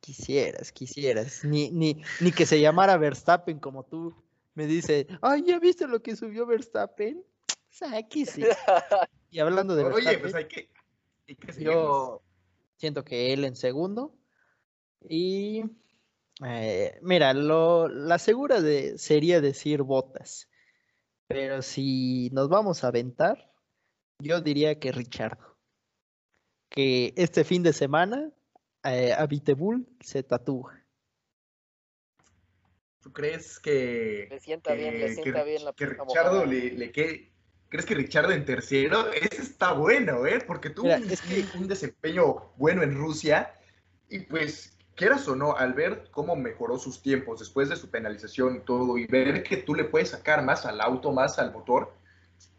Quisieras, 0.01 0.73
quisieras. 0.73 1.45
Ni, 1.45 1.71
ni, 1.71 2.03
ni 2.21 2.33
que 2.33 2.47
se 2.47 2.61
llamara 2.61 2.97
Verstappen 2.97 3.59
como 3.59 3.85
tú. 3.85 4.15
Me 4.55 4.67
dice, 4.67 5.07
ay, 5.21 5.45
¿ya 5.47 5.59
viste 5.59 5.87
lo 5.87 6.03
que 6.03 6.17
subió 6.17 6.47
Verstappen? 6.47 7.23
Sáquese. 7.69 8.49
Y 9.31 9.41
hablando 9.41 9.75
de 9.75 9.83
Oye, 9.83 9.95
Verstappen, 9.95 10.21
pues 10.21 10.35
hay 10.37 10.47
que... 10.47 10.71
hay 11.27 11.35
que 11.35 11.65
yo 11.65 12.23
siento 12.77 13.05
que 13.05 13.33
él 13.33 13.45
en 13.45 13.57
segundo. 13.57 14.17
Y 15.09 15.65
eh, 16.45 16.99
mira, 17.03 17.35
lo, 17.35 17.89
la 17.89 18.19
segura 18.19 18.61
de, 18.61 18.99
sería 18.99 19.41
decir 19.41 19.83
botas. 19.83 20.49
Pero 21.27 21.63
si 21.63 22.31
nos 22.33 22.49
vamos 22.49 22.85
a 22.85 22.89
aventar, 22.89 23.53
yo 24.19 24.41
diría 24.41 24.79
que 24.79 24.93
Richardo. 24.93 25.59
Que 26.71 27.13
este 27.17 27.45
fin 27.45 27.63
de 27.63 27.73
semana 27.73 28.33
eh, 28.85 29.13
a 29.13 29.27
Vitebull 29.27 29.87
se 30.01 30.23
tatúa. 30.23 30.81
¿Tú 33.01 33.13
crees 33.13 33.61
que... 33.61 34.27
Le 34.31 34.41
sienta 34.41 34.73
bien, 34.73 34.99
le 34.99 35.15
sienta 35.15 35.45
que- 35.45 35.51
bien 35.51 35.65
la 35.65 35.73
Que 35.75 35.87
Richardo 35.87 36.47
le, 36.47 36.73
le 36.73 36.91
quede... 36.91 37.34
¿Crees 37.69 37.87
que 37.87 37.95
Richardo 37.95 38.33
en 38.33 38.45
tercero? 38.45 39.13
Ese 39.13 39.43
está 39.43 39.73
bueno, 39.73 40.27
¿eh? 40.27 40.41
Porque 40.47 40.71
tuvo 40.71 40.87
Mira, 40.87 40.99
un, 40.99 41.11
es 41.11 41.21
que- 41.23 41.49
un 41.55 41.67
desempeño 41.69 42.53
bueno 42.57 42.83
en 42.83 42.95
Rusia 42.95 43.53
y 44.09 44.21
pues, 44.21 44.77
quieras 44.95 45.27
o 45.29 45.35
no, 45.35 45.57
al 45.57 45.73
ver 45.75 46.09
cómo 46.13 46.37
mejoró 46.37 46.79
sus 46.79 47.03
tiempos 47.03 47.41
después 47.41 47.69
de 47.69 47.77
su 47.77 47.91
penalización 47.91 48.57
y 48.57 48.61
todo 48.61 48.97
y 48.97 49.07
ver 49.07 49.43
que 49.43 49.57
tú 49.59 49.75
le 49.75 49.85
puedes 49.85 50.11
sacar 50.11 50.45
más 50.45 50.67
al 50.67 50.81
auto, 50.81 51.11
más 51.13 51.39
al 51.39 51.53
motor, 51.53 51.93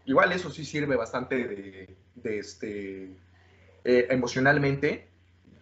igual 0.05 0.31
eso 0.33 0.49
sí 0.49 0.65
sirve 0.65 0.95
bastante 0.97 1.35
de, 1.47 1.95
de 2.15 2.39
este, 2.39 3.03
eh, 3.85 4.07
emocionalmente. 4.09 5.07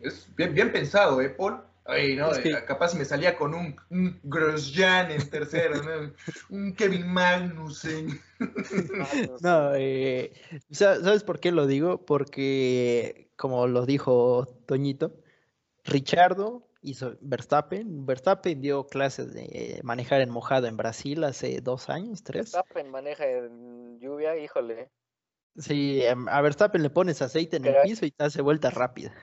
Es 0.01 0.27
bien, 0.35 0.53
bien 0.53 0.71
pensado, 0.71 1.21
¿eh, 1.21 1.29
Paul? 1.29 1.61
Ay, 1.85 2.15
no, 2.15 2.31
Es 2.31 2.39
que- 2.39 2.51
eh, 2.51 2.65
capaz 2.65 2.95
me 2.95 3.03
salía 3.05 3.35
con 3.35 3.53
un, 3.53 3.75
un 3.89 4.19
Grosjean 4.23 5.11
en 5.11 5.29
tercero, 5.29 5.81
¿no? 5.83 6.13
un 6.49 6.73
Kevin 6.73 7.07
Magnussen. 7.07 8.21
No, 9.41 9.75
eh, 9.75 10.33
sa- 10.71 11.01
¿sabes 11.01 11.23
por 11.23 11.39
qué 11.39 11.51
lo 11.51 11.67
digo? 11.67 12.05
Porque, 12.05 13.29
como 13.35 13.67
lo 13.67 13.85
dijo 13.85 14.45
Toñito, 14.65 15.19
Richardo 15.83 16.69
hizo 16.81 17.17
Verstappen. 17.21 18.05
Verstappen 18.05 18.61
dio 18.61 18.87
clases 18.87 19.33
de 19.33 19.79
manejar 19.83 20.21
en 20.21 20.29
mojado 20.29 20.67
en 20.67 20.77
Brasil 20.77 21.23
hace 21.23 21.59
dos 21.61 21.89
años, 21.89 22.23
tres. 22.23 22.53
Verstappen 22.53 22.89
maneja 22.89 23.25
en 23.29 23.99
lluvia, 23.99 24.37
híjole. 24.37 24.89
Sí, 25.57 26.01
em, 26.03 26.27
a 26.29 26.41
Verstappen 26.41 26.81
le 26.81 26.89
pones 26.89 27.21
aceite 27.21 27.57
en 27.57 27.65
el 27.65 27.75
piso 27.83 28.05
y 28.05 28.11
te 28.11 28.23
hace 28.23 28.41
vuelta 28.41 28.69
rápida. 28.69 29.13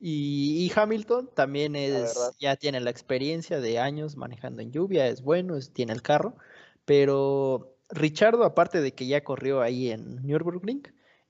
Y, 0.00 0.64
y 0.66 0.72
Hamilton 0.78 1.30
también 1.34 1.74
es, 1.74 2.14
ya 2.38 2.56
tiene 2.56 2.80
la 2.80 2.90
experiencia 2.90 3.60
de 3.60 3.78
años 3.80 4.16
manejando 4.16 4.62
en 4.62 4.70
lluvia, 4.70 5.08
es 5.08 5.22
bueno, 5.22 5.56
es- 5.56 5.72
tiene 5.72 5.92
el 5.92 6.02
carro, 6.02 6.36
pero 6.84 7.74
Richardo, 7.90 8.44
aparte 8.44 8.80
de 8.80 8.92
que 8.92 9.06
ya 9.06 9.24
corrió 9.24 9.60
ahí 9.60 9.90
en 9.90 10.24
Nürburgring, 10.24 10.82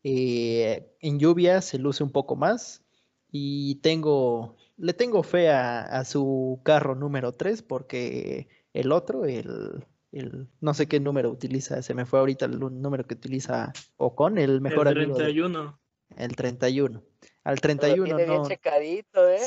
eh, 0.04 0.86
en 1.00 1.18
lluvia 1.18 1.60
se 1.62 1.78
luce 1.78 2.02
un 2.04 2.10
poco 2.10 2.36
más 2.36 2.82
y 3.30 3.76
tengo, 3.76 4.56
le 4.76 4.92
tengo 4.94 5.22
fe 5.22 5.50
a, 5.50 5.80
a 5.82 6.04
su 6.04 6.60
carro 6.62 6.94
número 6.94 7.32
3 7.32 7.62
porque 7.62 8.48
el 8.74 8.92
otro, 8.92 9.24
el, 9.24 9.84
el- 10.12 10.48
no 10.60 10.74
sé 10.74 10.86
qué 10.86 11.00
número 11.00 11.30
utiliza, 11.30 11.82
se 11.82 11.94
me 11.94 12.06
fue 12.06 12.18
ahorita 12.20 12.44
el 12.46 12.58
número 12.58 13.06
que 13.06 13.14
utiliza 13.14 13.72
Ocon, 13.96 14.38
el 14.38 14.60
mejor 14.60 14.88
el 14.88 14.96
amigo 14.98 15.16
de- 15.16 15.24
31. 15.24 15.78
el 16.16 16.36
31. 16.36 17.02
Al 17.44 17.54
Lo 17.54 17.60
31 17.60 18.04
tiene 18.04 18.24
bien 18.26 18.42
no. 18.42 18.48
checadito, 18.48 19.28
¿eh? 19.30 19.40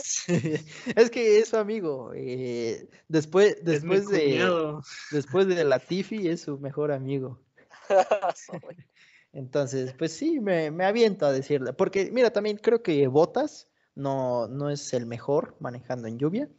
Es 0.96 1.10
que 1.12 1.40
es 1.40 1.50
su 1.50 1.58
amigo. 1.58 2.12
eh, 2.16 2.88
después, 3.08 3.58
después 3.64 4.08
de, 4.10 4.44
después 5.12 5.48
de 5.48 5.64
Latifi 5.64 6.28
es 6.28 6.42
su 6.42 6.58
mejor 6.60 6.92
amigo. 6.92 7.40
Entonces, 9.34 9.94
pues 9.94 10.12
sí, 10.14 10.40
me, 10.40 10.72
me 10.72 10.86
aviento 10.86 11.26
a 11.26 11.32
decirle. 11.32 11.74
Porque, 11.74 12.10
mira, 12.12 12.32
también 12.32 12.58
creo 12.58 12.82
que 12.84 13.08
Botas 13.08 13.70
no, 13.96 14.48
no 14.48 14.70
es 14.70 14.94
el 14.94 15.06
mejor 15.06 15.56
manejando 15.60 16.08
en 16.08 16.18
lluvia. 16.18 16.50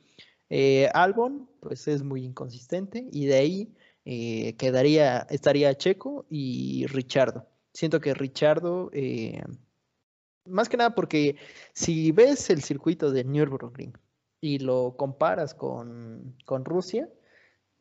Eh, 0.48 0.88
Albon, 0.94 1.48
pues 1.60 1.88
es 1.88 2.02
muy 2.02 2.24
inconsistente. 2.24 3.08
Y 3.12 3.26
de 3.26 3.34
ahí 3.34 3.74
eh, 4.04 4.54
quedaría, 4.56 5.26
estaría 5.30 5.74
Checo 5.74 6.26
y 6.30 6.86
Richardo. 6.86 7.46
Siento 7.74 8.00
que 8.00 8.14
Richardo, 8.14 8.90
eh, 8.92 9.42
más 10.44 10.68
que 10.68 10.76
nada 10.76 10.94
porque 10.94 11.36
si 11.72 12.12
ves 12.12 12.50
el 12.50 12.62
circuito 12.62 13.10
de 13.10 13.24
Nürburgring 13.24 13.92
y 14.40 14.58
lo 14.58 14.96
comparas 14.96 15.54
con, 15.54 16.34
con 16.44 16.64
Rusia, 16.64 17.08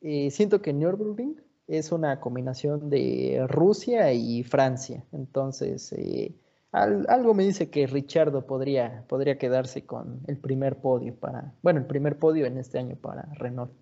eh, 0.00 0.30
siento 0.30 0.62
que 0.62 0.72
Nürburgring 0.72 1.40
es 1.66 1.92
una 1.92 2.20
combinación 2.20 2.90
de 2.90 3.44
Rusia 3.48 4.12
y 4.12 4.42
Francia. 4.44 5.04
Entonces, 5.12 5.92
eh, 5.92 6.34
al- 6.72 7.06
algo 7.08 7.34
me 7.34 7.44
dice 7.44 7.70
que 7.70 7.86
Richardo 7.86 8.46
podría, 8.46 9.04
podría 9.08 9.38
quedarse 9.38 9.84
con 9.84 10.20
el 10.26 10.38
primer 10.38 10.76
podio 10.76 11.14
para, 11.14 11.52
bueno, 11.62 11.80
el 11.80 11.86
primer 11.86 12.18
podio 12.18 12.46
en 12.46 12.58
este 12.58 12.78
año 12.78 12.96
para 12.96 13.22
Renault. 13.34 13.72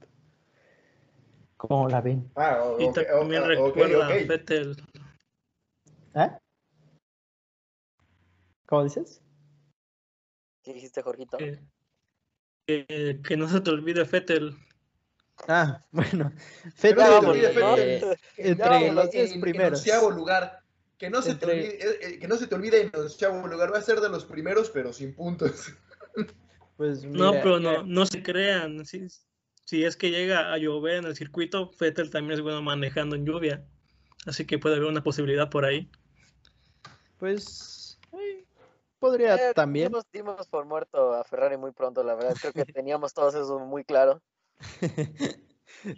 ¿Cómo 1.57 1.89
la 1.89 2.01
ven? 2.01 2.31
Ah, 2.36 2.62
o- 2.65 2.81
Y 2.81 2.93
también 2.93 3.43
ok, 3.43 3.48
recuerda 3.48 4.07
ok. 4.07 4.12
a 4.12 4.27
Vettel. 4.27 4.77
¿Ah? 6.15 6.39
¿Cómo 8.71 8.85
dices? 8.85 9.21
¿Qué 10.63 10.73
dijiste, 10.73 11.03
Jorgito? 11.03 11.37
Que, 11.39 11.59
que- 12.67 13.21
que 13.27 13.37
no 13.37 13.49
se 13.49 13.61
te 13.61 13.71
olvide 13.71 14.05
Vettel. 14.05 14.57
Ah, 15.49 15.85
bueno, 15.91 16.33
Fettel, 16.77 16.97
no 17.07 17.21
¿no? 17.23 17.35
eh, 17.35 17.51
Fettel. 17.53 18.19
entre 18.37 18.69
vámonos, 18.69 18.95
los 18.95 19.11
10 19.11 19.29
en- 19.31 19.35
en 19.35 19.41
primeros. 19.41 19.79
onceavo 19.81 20.11
lugar. 20.11 20.61
Que 20.99 21.11
no, 21.11 21.21
se 21.23 21.35
te 21.35 21.47
Entre- 21.47 21.53
olvide, 21.53 21.85
eh, 21.85 21.99
eh, 22.03 22.19
que 22.21 22.29
no 22.29 22.37
se 22.37 22.47
te 22.47 22.55
olvide 22.55 22.81
en 22.83 22.93
onceavo 22.95 23.47
lugar. 23.49 23.73
Va 23.73 23.79
a 23.79 23.83
ser 23.83 24.01
de 24.01 24.09
los 24.09 24.25
primeros, 24.25 24.71
pero 24.71 24.93
sin 24.95 25.15
puntos. 25.15 25.73
Pues 26.77 27.05
No, 27.05 27.31
mira, 27.33 27.43
pero 27.43 27.61
no, 27.61 27.83
no 27.83 28.07
se 28.07 28.23
crean. 28.23 28.87
Sí, 28.87 29.07
si 29.67 29.85
es 29.85 29.97
que 29.97 30.11
llega 30.11 30.51
a 30.51 30.57
llover 30.57 30.95
en 30.95 31.05
el 31.05 31.15
circuito, 31.15 31.71
Vettel 31.79 32.09
también 32.09 32.33
es 32.39 32.41
bueno 32.41 32.63
manejando 32.63 33.17
en 33.17 33.27
lluvia. 33.27 33.67
Así 34.25 34.47
que 34.47 34.59
puede 34.59 34.77
haber 34.77 34.89
una 34.89 35.03
posibilidad 35.03 35.51
por 35.51 35.67
ahí. 35.67 35.91
Pues 37.19 37.45
eh, 37.45 37.80
podría 39.01 39.35
Eh, 39.35 39.55
también. 39.55 39.89
Dimos, 39.89 40.05
dimos 40.12 40.47
por 40.48 40.66
muerto 40.66 41.14
a 41.14 41.24
Ferrari 41.24 41.56
muy 41.56 41.72
pronto, 41.72 42.05
la 42.05 42.14
verdad. 42.14 42.36
Creo 42.40 42.52
que 42.52 42.64
teníamos 42.72 43.12
todos 43.12 43.35
eso 43.35 43.59
muy 43.59 43.85
claro. 43.85 44.22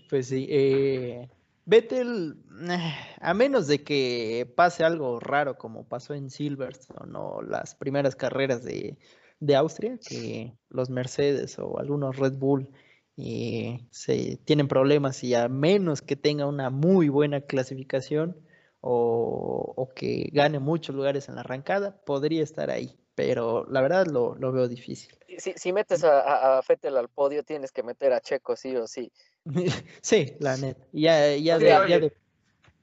Pues 0.08 0.28
sí, 0.28 0.46
eh, 0.50 1.28
Vettel, 1.64 2.36
a 3.20 3.34
menos 3.34 3.66
de 3.66 3.82
que 3.82 4.52
pase 4.54 4.84
algo 4.84 5.18
raro 5.18 5.56
como 5.56 5.88
pasó 5.88 6.14
en 6.14 6.30
Silverstone 6.30 7.12
o 7.16 7.42
las 7.42 7.74
primeras 7.74 8.14
carreras 8.14 8.62
de, 8.62 8.96
de 9.40 9.56
Austria, 9.56 9.98
que 9.98 10.54
los 10.68 10.90
Mercedes 10.90 11.58
o 11.58 11.78
algunos 11.78 12.16
Red 12.16 12.34
Bull 12.34 12.68
eh, 13.16 13.86
se 13.90 14.36
tienen 14.44 14.68
problemas 14.68 15.22
y 15.24 15.34
a 15.34 15.48
menos 15.48 16.00
que 16.02 16.16
tenga 16.16 16.46
una 16.46 16.70
muy 16.70 17.08
buena 17.08 17.40
clasificación 17.40 18.36
o, 18.82 19.72
o 19.76 19.94
que 19.94 20.28
gane 20.32 20.58
muchos 20.58 20.94
lugares 20.94 21.28
en 21.28 21.36
la 21.36 21.40
arrancada, 21.40 21.96
podría 22.04 22.42
estar 22.42 22.70
ahí, 22.70 22.98
pero 23.14 23.64
la 23.70 23.80
verdad 23.80 24.06
lo, 24.06 24.34
lo 24.34 24.52
veo 24.52 24.68
difícil. 24.68 25.16
Si, 25.38 25.54
si 25.56 25.72
metes 25.72 26.04
a, 26.04 26.58
a, 26.58 26.62
Vettel 26.68 26.96
al 26.96 27.08
podio, 27.08 27.42
tienes 27.42 27.72
que 27.72 27.82
meter 27.82 28.12
a 28.12 28.20
Checo, 28.20 28.56
sí 28.56 28.76
o 28.76 28.86
sí. 28.86 29.10
Sí, 30.02 30.36
la 30.40 30.56
neta. 30.56 30.84
Ya, 30.92 31.34
ya, 31.36 31.58
de, 31.58 31.66
ya, 31.66 31.98
de, 31.98 32.12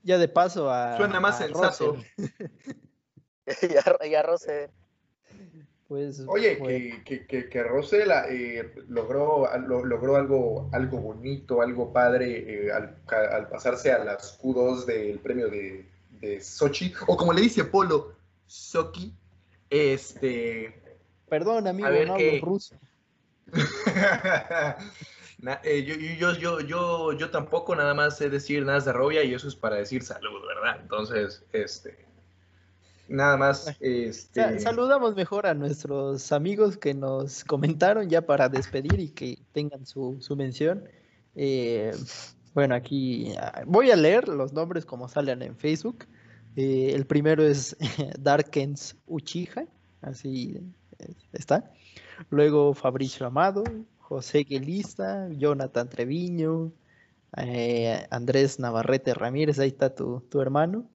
ya 0.04 0.18
de 0.18 0.28
paso 0.28 0.72
a. 0.72 0.98
Suena 0.98 1.20
más 1.20 1.36
a 1.42 1.46
sensato. 1.46 1.98
Y, 3.62 3.76
a, 3.76 4.06
y 4.06 4.14
a 4.14 4.22
Rose, 4.22 4.70
Pues, 5.90 6.20
Oye, 6.28 6.56
bueno, 6.58 6.78
que, 7.04 7.04
que, 7.04 7.26
que, 7.26 7.50
que 7.50 7.64
Russell 7.64 8.12
eh, 8.30 8.76
logró, 8.90 9.50
lo- 9.68 9.84
logró 9.84 10.18
algo, 10.18 10.70
algo 10.72 11.00
bonito, 11.00 11.64
algo 11.64 11.92
padre 11.92 12.68
eh, 12.68 12.72
al, 12.72 12.96
al 13.08 13.50
pasarse 13.50 13.92
a 13.92 14.04
las 14.04 14.40
Q2 14.40 14.86
del 14.86 15.18
premio 15.18 15.50
de, 15.50 15.90
de 16.22 16.40
Sochi, 16.42 16.94
o 17.08 17.18
como 17.18 17.34
le 17.34 17.42
dice 17.42 17.64
Polo, 17.64 18.14
Sochi. 18.46 19.12
Este. 19.68 20.80
Perdón, 21.28 21.66
amigo, 21.66 21.90
ver, 21.90 22.08
no 22.08 22.14
hablo 22.14 22.26
eh, 22.26 22.40
ruso. 22.42 22.76
Na- 25.42 25.62
eh, 25.64 25.84
yo, 25.84 25.96
yo, 25.96 26.34
yo, 26.38 26.60
yo, 26.60 27.14
yo 27.14 27.32
tampoco 27.32 27.76
nada 27.76 27.96
más 27.96 28.18
sé 28.18 28.30
decir 28.30 28.64
nada 28.64 28.80
de 28.80 28.94
Robia 28.94 29.24
y 29.24 29.34
eso 29.34 29.48
es 29.48 29.56
para 29.56 29.78
decir 29.78 30.04
salud, 30.04 30.46
¿verdad? 30.48 30.82
Entonces, 30.82 31.44
este. 31.52 32.09
Nada 33.10 33.38
más, 33.38 33.76
este. 33.80 34.42
Sa- 34.42 34.60
saludamos 34.60 35.16
mejor 35.16 35.48
a 35.48 35.54
nuestros 35.54 36.32
amigos 36.32 36.78
que 36.78 36.94
nos 36.94 37.44
comentaron 37.44 38.10
ya 38.10 38.22
para 38.22 38.50
despedir 38.50 39.00
y 39.00 39.10
que 39.10 39.40
tengan 39.52 39.86
su, 39.86 40.18
su 40.22 40.36
mención. 40.36 40.86
Eh, 41.36 41.92
bueno, 42.54 42.76
aquí 42.76 43.34
ah, 43.38 43.64
voy 43.66 43.92
a 43.92 43.96
leer 43.96 44.28
los 44.28 44.54
nombres 44.54 44.86
como 44.86 45.08
salen 45.10 45.42
en 45.42 45.56
Facebook. 45.56 46.06
Eh, 46.56 46.92
el 46.94 47.06
primero 47.06 47.44
es 47.44 47.76
Darkens 48.20 48.96
Uchiha, 49.08 49.66
así 50.02 50.60
está. 51.34 51.72
Luego 52.30 52.74
Fabricio 52.74 53.26
Amado, 53.26 53.64
José 53.98 54.44
Guelista, 54.44 55.30
Jonathan 55.32 55.88
Treviño, 55.90 56.72
eh, 57.38 58.06
Andrés 58.10 58.60
Navarrete 58.60 59.14
Ramírez, 59.14 59.60
ahí 59.60 59.70
está 59.70 59.94
tu, 59.96 60.22
tu 60.30 60.42
hermano. 60.42 60.90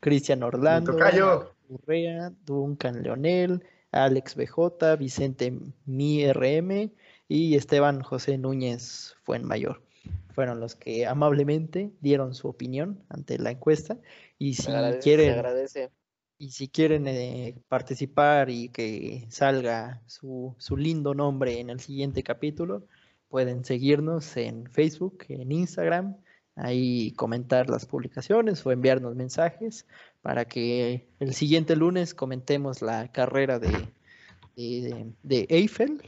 Cristian 0.00 0.44
Orlando, 0.44 0.92
tocayo. 0.92 1.54
Urrea, 1.68 2.32
Duncan 2.44 3.02
Leonel, 3.02 3.62
Alex 3.92 4.34
BJ, 4.34 4.96
Vicente 4.98 5.52
Mi 5.86 6.30
RM 6.32 6.90
y 7.28 7.54
Esteban 7.54 8.02
José 8.02 8.38
Núñez 8.38 9.14
Fuenmayor. 9.22 9.82
Fueron 10.30 10.60
los 10.60 10.74
que 10.74 11.06
amablemente 11.06 11.90
dieron 12.00 12.34
su 12.34 12.48
opinión 12.48 13.02
ante 13.08 13.38
la 13.38 13.50
encuesta. 13.50 13.98
Y 14.38 14.54
si 14.54 14.70
agradece, 14.70 15.00
quieren, 15.00 15.90
y 16.38 16.50
si 16.50 16.68
quieren 16.68 17.08
eh, 17.08 17.56
participar 17.68 18.48
y 18.48 18.68
que 18.68 19.26
salga 19.30 20.02
su, 20.06 20.54
su 20.58 20.76
lindo 20.76 21.14
nombre 21.14 21.58
en 21.58 21.70
el 21.70 21.80
siguiente 21.80 22.22
capítulo, 22.22 22.86
pueden 23.28 23.64
seguirnos 23.64 24.36
en 24.36 24.70
Facebook, 24.70 25.24
en 25.28 25.50
Instagram, 25.50 26.16
ahí 26.58 27.12
comentar 27.12 27.70
las 27.70 27.86
publicaciones 27.86 28.64
o 28.66 28.72
enviarnos 28.72 29.14
mensajes 29.14 29.86
para 30.22 30.44
que 30.44 31.08
el 31.20 31.34
siguiente 31.34 31.76
lunes 31.76 32.14
comentemos 32.14 32.82
la 32.82 33.10
carrera 33.12 33.58
de, 33.58 33.70
de, 34.56 35.12
de 35.22 35.46
Eiffel 35.48 36.02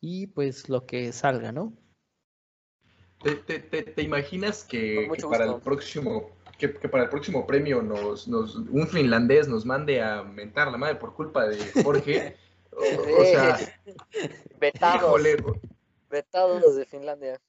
y 0.00 0.28
pues 0.28 0.68
lo 0.68 0.86
que 0.86 1.12
salga, 1.12 1.52
¿no? 1.52 1.72
¿Te, 3.22 3.34
te, 3.34 3.58
te, 3.58 3.82
te 3.82 4.02
imaginas 4.02 4.62
que, 4.62 5.10
para 5.28 5.44
el 5.44 5.60
próximo 5.60 6.30
que, 6.56 6.72
que 6.72 6.88
para 6.88 7.04
el 7.04 7.10
próximo 7.10 7.46
premio 7.46 7.82
nos, 7.82 8.28
nos 8.28 8.56
un 8.56 8.86
finlandés 8.86 9.48
nos 9.48 9.64
mande 9.64 10.00
a 10.00 10.22
mentar 10.22 10.70
la 10.70 10.78
madre 10.78 10.96
por 10.96 11.14
culpa 11.14 11.46
de 11.46 11.58
Jorge? 11.82 12.36
o, 12.72 13.20
o 13.20 13.24
sea, 13.24 13.58
Vetados, 14.60 15.02
híjole, 15.02 15.36
vetados 16.10 16.76
de 16.76 16.84
Finlandia. 16.84 17.40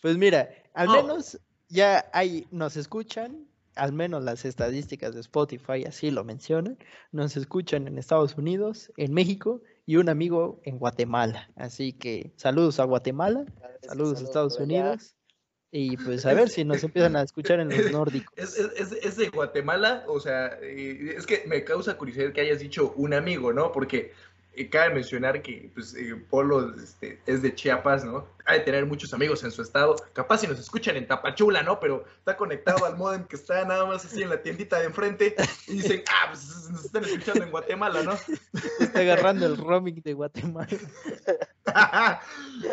Pues 0.00 0.16
mira, 0.16 0.48
al 0.74 0.88
No. 0.88 0.94
menos 0.94 1.38
ya 1.72 2.08
hay, 2.12 2.46
nos 2.50 2.76
escuchan, 2.76 3.48
al 3.74 3.92
menos 3.92 4.22
las 4.22 4.44
estadísticas 4.44 5.14
de 5.14 5.20
Spotify 5.22 5.84
así 5.86 6.10
lo 6.10 6.22
mencionan, 6.22 6.78
nos 7.12 7.36
escuchan 7.36 7.88
en 7.88 7.98
Estados 7.98 8.36
Unidos, 8.36 8.92
en 8.98 9.14
México 9.14 9.62
y 9.86 9.96
un 9.96 10.10
amigo 10.10 10.60
en 10.64 10.78
Guatemala. 10.78 11.50
Así 11.56 11.94
que 11.94 12.32
saludos 12.36 12.78
a 12.78 12.84
Guatemala, 12.84 13.46
saludos 13.80 14.20
a 14.20 14.24
Estados. 14.24 14.60
Unidos 14.60 15.16
y 15.74 15.96
pues 15.96 16.26
a 16.26 16.34
ver 16.34 16.50
si 16.50 16.64
nos 16.64 16.84
empiezan 16.84 17.16
a 17.16 17.22
escuchar 17.22 17.58
en 17.58 17.70
los 17.70 17.90
nórdicos. 17.92 18.30
Es, 18.36 18.58
es, 18.58 18.72
es, 18.76 18.92
es 18.92 19.16
de 19.16 19.30
Guatemala, 19.30 20.04
o 20.06 20.20
sea, 20.20 20.58
eh, 20.60 21.14
es 21.16 21.26
que 21.26 21.44
me 21.46 21.64
causa 21.64 21.96
curiosidad 21.96 22.34
que 22.34 22.42
hayas 22.42 22.60
dicho 22.60 22.92
un 22.96 23.14
amigo, 23.14 23.54
¿no? 23.54 23.72
Porque 23.72 24.12
eh, 24.54 24.68
cabe 24.68 24.94
mencionar 24.94 25.40
que 25.40 25.70
pues, 25.74 25.94
eh, 25.94 26.14
Polo 26.28 26.74
este, 26.76 27.20
es 27.26 27.40
de 27.42 27.54
Chiapas, 27.54 28.04
¿no? 28.04 28.26
Ha 28.44 28.54
de 28.54 28.60
tener 28.60 28.84
muchos 28.84 29.14
amigos 29.14 29.42
en 29.44 29.50
su 29.50 29.62
estado. 29.62 29.96
Capaz 30.12 30.38
si 30.38 30.46
nos 30.46 30.58
escuchan 30.58 30.96
en 30.96 31.06
Tapachula, 31.06 31.62
¿no? 31.62 31.80
Pero 31.80 32.04
está 32.18 32.36
conectado 32.36 32.84
al 32.84 32.96
modem 32.96 33.24
que 33.24 33.36
está 33.36 33.64
nada 33.64 33.86
más 33.86 34.04
así 34.04 34.22
en 34.22 34.30
la 34.30 34.42
tiendita 34.42 34.78
de 34.78 34.86
enfrente 34.86 35.34
y 35.68 35.74
dicen, 35.74 36.02
ah, 36.08 36.28
pues 36.30 36.68
nos 36.70 36.84
están 36.84 37.04
escuchando 37.04 37.44
en 37.44 37.50
Guatemala, 37.50 38.02
¿no? 38.02 38.12
Está 38.80 39.00
agarrando 39.00 39.46
el 39.46 39.56
roaming 39.56 40.02
de 40.02 40.12
Guatemala. 40.12 40.68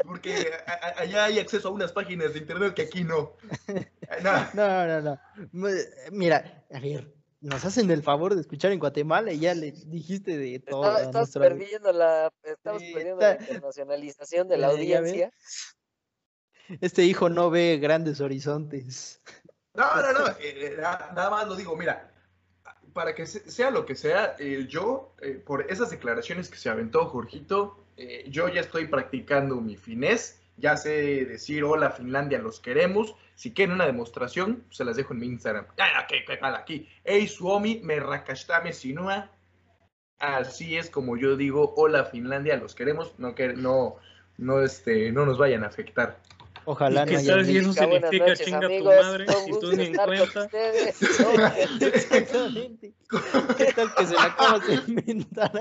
Porque 0.05 0.51
allá 0.97 1.25
hay 1.25 1.39
acceso 1.39 1.69
a 1.69 1.71
unas 1.71 1.91
páginas 1.91 2.33
de 2.33 2.39
internet 2.39 2.73
que 2.73 2.83
aquí 2.83 3.03
no. 3.03 3.37
No. 4.23 4.49
No, 4.55 4.87
no, 4.87 5.01
no. 5.01 5.19
Mira, 6.11 6.65
a 6.73 6.79
ver, 6.79 7.13
nos 7.41 7.63
hacen 7.65 7.89
el 7.91 8.03
favor 8.03 8.35
de 8.35 8.41
escuchar 8.41 8.71
en 8.71 8.79
Guatemala 8.79 9.31
y 9.31 9.39
ya 9.39 9.53
le 9.55 9.71
dijiste 9.71 10.37
de 10.37 10.59
todo. 10.59 10.97
Estaba- 10.97 11.11
nuestro- 11.19 11.41
perdiendo 11.41 11.91
la, 11.93 12.31
estamos 12.43 12.81
Sí, 12.81 12.93
perdiendo 12.93 13.21
la 13.21 13.33
internacionalización 13.39 14.47
de 14.47 14.57
la 14.57 14.67
audiencia. 14.71 15.31
Este 16.81 17.03
hijo 17.03 17.29
no 17.29 17.49
ve 17.49 17.77
grandes 17.81 18.21
horizontes. 18.21 19.21
No, 19.73 19.95
no, 20.01 20.11
no, 20.13 20.25
eh, 20.39 20.75
na- 20.79 21.11
nada 21.15 21.29
más 21.29 21.47
lo 21.47 21.55
digo, 21.55 21.75
mira, 21.75 22.11
para 22.93 23.15
que 23.15 23.25
se- 23.25 23.49
sea 23.49 23.71
lo 23.71 23.85
que 23.85 23.95
sea, 23.95 24.35
eh, 24.39 24.65
yo, 24.69 25.15
eh, 25.21 25.41
por 25.45 25.71
esas 25.71 25.89
declaraciones 25.89 26.49
que 26.49 26.57
se 26.57 26.69
aventó 26.69 27.05
Jorgito, 27.07 27.85
eh, 27.97 28.25
yo 28.29 28.49
ya 28.49 28.61
estoy 28.61 28.87
practicando 28.87 29.55
mi 29.61 29.77
finés, 29.77 30.38
ya 30.59 30.77
sé 30.77 31.25
decir 31.25 31.63
hola 31.63 31.91
Finlandia, 31.91 32.39
los 32.39 32.59
queremos, 32.59 33.15
si 33.35 33.53
quieren 33.53 33.75
una 33.75 33.85
demostración, 33.85 34.63
se 34.69 34.85
las 34.85 34.97
dejo 34.97 35.13
en 35.13 35.19
mi 35.19 35.27
Instagram. 35.27 35.65
Ok, 35.65 36.41
vale, 36.41 36.57
aquí, 36.57 36.87
hey 37.03 37.27
Suomi, 37.27 37.79
me 37.83 37.99
rakastame 37.99 38.73
sinua, 38.73 39.31
así 40.19 40.77
es 40.77 40.89
como 40.89 41.17
yo 41.17 41.35
digo, 41.35 41.73
hola 41.77 42.05
Finlandia, 42.05 42.57
los 42.57 42.75
queremos, 42.75 43.17
no, 43.17 43.35
que, 43.35 43.53
no, 43.53 43.95
no, 44.37 44.61
este, 44.61 45.11
no 45.11 45.25
nos 45.25 45.37
vayan 45.37 45.63
a 45.63 45.67
afectar. 45.67 46.19
Ojalá 46.71 47.03
¿Y 47.07 47.13
no 47.13 47.17
haya 47.17 47.43
si 47.43 47.53
niños. 47.53 47.75
eso 47.77 47.83
significa 47.83 48.25
noches, 48.27 48.45
chinga 48.45 48.59
tu 48.59 48.65
amigos. 48.67 48.95
madre 49.01 49.25
Fue 49.25 49.35
un 49.43 49.49
y 49.49 49.59
tú 49.59 49.71
ni 49.75 49.83
en 49.85 49.95
cuenta? 49.95 50.49
Exactamente. 51.81 52.93
¿Qué 53.57 53.65
tal 53.73 53.93
que 53.95 54.05
se 54.05 54.13
la 54.13 54.23
acabas 54.25 54.67
de 54.67 54.73
inventar 54.87 55.51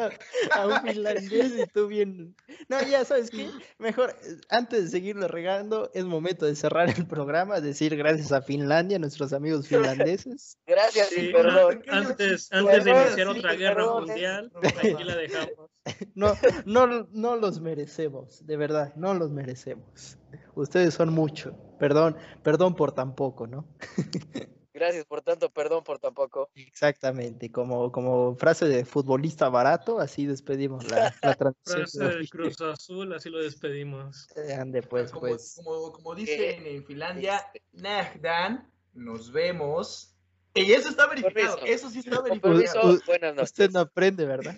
a, 0.53 0.61
a 0.61 0.67
un 0.67 0.83
finlandés 0.83 1.53
y 1.59 1.67
tú 1.73 1.87
bien? 1.87 2.35
No, 2.69 2.83
ya 2.83 3.07
sabes 3.07 3.31
qué, 3.31 3.49
mejor 3.79 4.15
eh, 4.23 4.37
antes 4.51 4.85
de 4.85 4.91
seguirlo 4.91 5.29
regando, 5.29 5.91
es 5.95 6.05
momento 6.05 6.45
de 6.45 6.55
cerrar 6.57 6.91
el 6.95 7.07
programa, 7.07 7.61
decir 7.63 7.97
gracias 7.97 8.33
a 8.33 8.43
Finlandia, 8.43 8.99
nuestros 8.99 9.33
amigos 9.33 9.67
finlandeses. 9.67 10.59
Gracias 10.67 11.11
y 11.13 11.15
Sí, 11.15 11.29
perdón. 11.33 11.83
an- 11.89 12.05
antes, 12.07 12.53
antes 12.53 12.85
de 12.85 12.93
Perdón, 12.93 13.07
iniciar 13.07 13.33
sí, 13.33 13.39
otra 13.39 13.55
guerra 13.55 13.75
perdón, 13.77 14.03
eh. 14.05 14.07
mundial, 14.09 14.53
aquí 14.79 15.05
la 15.05 15.17
dejamos. 15.17 15.71
No, 16.15 16.35
no, 16.67 17.09
no 17.13 17.37
los 17.37 17.61
merecemos, 17.61 18.45
de 18.47 18.57
verdad, 18.59 18.93
no 18.97 19.15
los 19.15 19.31
merecemos. 19.31 20.19
Ustedes 20.59 20.95
son 20.95 21.13
mucho. 21.13 21.57
Perdón, 21.79 22.17
perdón 22.43 22.75
por 22.75 22.93
tan 22.93 23.15
poco, 23.15 23.47
¿no? 23.47 23.67
Gracias 24.79 25.07
por 25.07 25.23
tanto, 25.23 25.51
perdón 25.51 25.83
por 25.83 25.99
tampoco. 25.99 26.51
Exactamente, 26.55 27.51
como, 27.51 27.91
como 27.91 28.37
frase 28.37 28.67
de 28.67 28.85
futbolista 28.85 29.49
barato, 29.49 29.99
así 29.99 30.25
despedimos 30.25 30.89
la, 30.89 31.13
la 31.21 31.35
transmisión. 31.37 31.89
Frase 31.89 32.17
del 32.17 32.31
Cruz 32.31 32.61
Azul, 32.61 33.13
así 33.13 33.29
lo 33.29 33.43
despedimos. 33.43 34.29
Eh, 34.37 34.55
Ande, 34.55 34.83
pues, 34.83 35.11
como, 35.11 35.29
pues. 35.29 35.55
como, 35.57 35.93
como 35.93 36.15
dicen 36.15 36.65
en 36.65 36.85
Finlandia, 36.85 37.45
Nagdan, 37.73 38.71
nos 38.95 39.33
vemos. 39.33 40.15
Y 40.55 40.71
eso 40.71 40.91
está 40.91 41.09
verificado, 41.09 41.59
eso 41.67 41.91
sí 41.91 41.99
está 41.99 42.21
verificado. 42.23 42.55
permiso, 42.55 43.03
buenas 43.05 43.35
noches. 43.35 43.51
Usted 43.51 43.71
no 43.73 43.81
aprende, 43.81 44.27
¿verdad? 44.27 44.57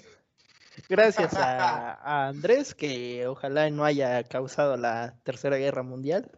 Gracias 0.90 1.34
a, 1.34 1.92
a 1.94 2.26
Andrés, 2.26 2.74
que 2.74 3.24
ojalá 3.28 3.70
no 3.70 3.84
haya 3.84 4.24
causado 4.24 4.76
la 4.76 5.14
Tercera 5.22 5.56
Guerra 5.56 5.84
Mundial. 5.84 6.30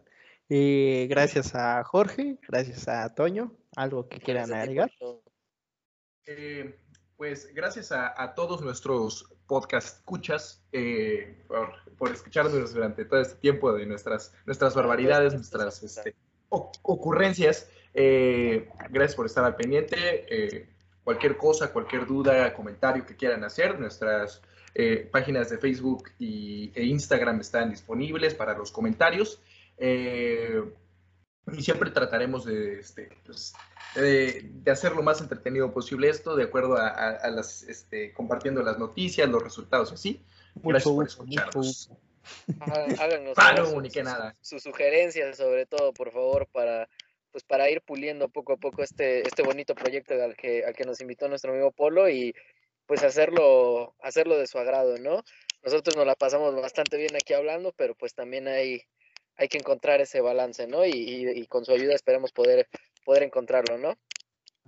Eh, 0.47 1.07
gracias 1.09 1.55
a 1.55 1.83
Jorge, 1.83 2.37
gracias 2.47 2.87
a 2.87 3.13
Toño. 3.15 3.51
¿Algo 3.75 4.07
que 4.07 4.19
quieran 4.19 4.49
Gracias 4.49 4.61
agregar? 4.61 4.91
Eh, 6.27 6.79
pues 7.17 7.51
gracias 7.55 7.91
a, 7.91 8.13
a 8.21 8.35
todos 8.35 8.61
nuestros 8.61 9.27
podcast 9.47 9.97
escuchas 9.97 10.63
eh, 10.71 11.43
por, 11.47 11.73
por 11.97 12.11
escucharnos 12.11 12.73
durante 12.73 13.05
todo 13.05 13.21
este 13.21 13.35
tiempo 13.39 13.73
de 13.73 13.87
nuestras, 13.87 14.33
nuestras 14.45 14.75
barbaridades, 14.75 15.33
nuestras 15.33 15.81
este, 15.81 16.15
o- 16.49 16.71
ocurrencias. 16.83 17.69
Eh, 17.95 18.69
gracias 18.91 19.15
por 19.15 19.25
estar 19.25 19.43
al 19.43 19.55
pendiente. 19.55 20.72
Cualquier 21.03 21.35
cosa, 21.37 21.71
cualquier 21.73 22.05
duda, 22.05 22.53
comentario 22.53 23.05
que 23.05 23.15
quieran 23.15 23.43
hacer, 23.43 23.79
nuestras 23.79 24.41
eh, 24.75 25.07
páginas 25.11 25.49
de 25.49 25.57
Facebook 25.57 26.09
y, 26.17 26.71
e 26.75 26.83
Instagram 26.85 27.39
están 27.41 27.69
disponibles 27.69 28.33
para 28.35 28.57
los 28.57 28.71
comentarios. 28.71 29.41
Eh, 29.77 30.63
y 31.51 31.61
siempre 31.61 31.91
trataremos 31.91 32.45
de, 32.45 32.79
este, 32.79 33.09
pues, 33.25 33.53
de, 33.95 34.49
de 34.53 34.71
hacer 34.71 34.93
lo 34.95 35.03
más 35.03 35.19
entretenido 35.19 35.73
posible 35.73 36.07
esto, 36.09 36.37
de 36.37 36.43
acuerdo 36.45 36.77
a, 36.77 36.87
a- 36.87 37.09
a 37.17 37.29
las, 37.29 37.63
este, 37.63 38.13
compartiendo 38.13 38.63
las 38.63 38.79
noticias, 38.79 39.27
los 39.29 39.43
resultados 39.43 39.91
y 39.91 39.95
así. 39.95 40.21
Gracias 40.55 40.93
por 40.93 41.05
escucharnos. 41.05 41.89
Háganos 43.35 43.35
sus- 43.69 43.93
sus- 43.93 44.03
nada. 44.03 44.35
Sus 44.39 44.63
sugerencias, 44.63 45.35
sobre 45.35 45.65
todo, 45.65 45.93
por 45.93 46.11
favor, 46.11 46.47
para 46.51 46.87
pues 47.33 47.43
para 47.43 47.69
ir 47.69 47.81
puliendo 47.81 48.29
poco 48.29 48.53
a 48.53 48.57
poco 48.57 48.83
este, 48.83 49.27
este 49.27 49.41
bonito 49.43 49.75
proyecto 49.75 50.13
al 50.13 50.37
que, 50.37 50.63
al 50.63 50.73
que 50.75 50.85
nos 50.85 51.01
invitó 51.01 51.27
nuestro 51.27 51.51
amigo 51.51 51.71
Polo 51.71 52.07
y 52.07 52.33
pues 52.85 53.03
hacerlo, 53.03 53.95
hacerlo 54.01 54.37
de 54.37 54.47
su 54.47 54.59
agrado, 54.59 54.97
¿no? 54.99 55.23
Nosotros 55.63 55.97
nos 55.97 56.05
la 56.05 56.15
pasamos 56.15 56.55
bastante 56.55 56.95
bien 56.97 57.15
aquí 57.15 57.33
hablando, 57.33 57.73
pero 57.75 57.95
pues 57.95 58.13
también 58.13 58.47
hay, 58.47 58.83
hay 59.35 59.47
que 59.47 59.57
encontrar 59.57 59.99
ese 59.99 60.21
balance, 60.21 60.67
¿no? 60.67 60.85
Y, 60.85 60.91
y- 60.91 61.29
y 61.41 61.47
con 61.47 61.65
su 61.65 61.71
ayuda 61.71 61.95
esperamos 61.95 62.31
poder, 62.31 62.67
poder 63.03 63.23
encontrarlo, 63.23 63.77
¿no? 63.79 63.97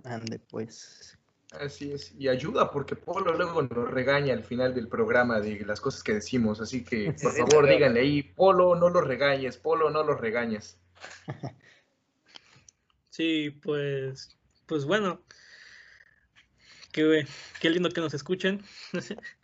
Ande, 0.04 0.38
pues. 0.40 1.16
Así 1.52 1.92
es, 1.92 2.12
y 2.18 2.28
ayuda 2.28 2.70
porque 2.72 2.96
Polo 2.96 3.32
luego 3.32 3.62
nos 3.62 3.88
regaña 3.90 4.34
al 4.34 4.42
final 4.42 4.74
del 4.74 4.88
programa 4.88 5.40
de 5.40 5.64
las 5.64 5.80
cosas 5.80 6.02
que 6.02 6.14
decimos, 6.14 6.60
así 6.60 6.82
que 6.84 7.12
por 7.22 7.32
sí, 7.32 7.38
favor 7.38 7.68
díganle 7.68 8.00
ahí, 8.00 8.22
Polo 8.22 8.74
no 8.74 8.88
lo 8.90 9.00
regañes, 9.00 9.56
Polo 9.56 9.88
no 9.90 10.02
lo 10.02 10.14
regañes. 10.16 10.78
Sí, 13.16 13.48
pues, 13.62 14.36
pues 14.66 14.84
bueno, 14.84 15.24
qué, 16.92 17.26
qué 17.60 17.70
lindo 17.70 17.88
que 17.88 18.02
nos 18.02 18.12
escuchen. 18.12 18.62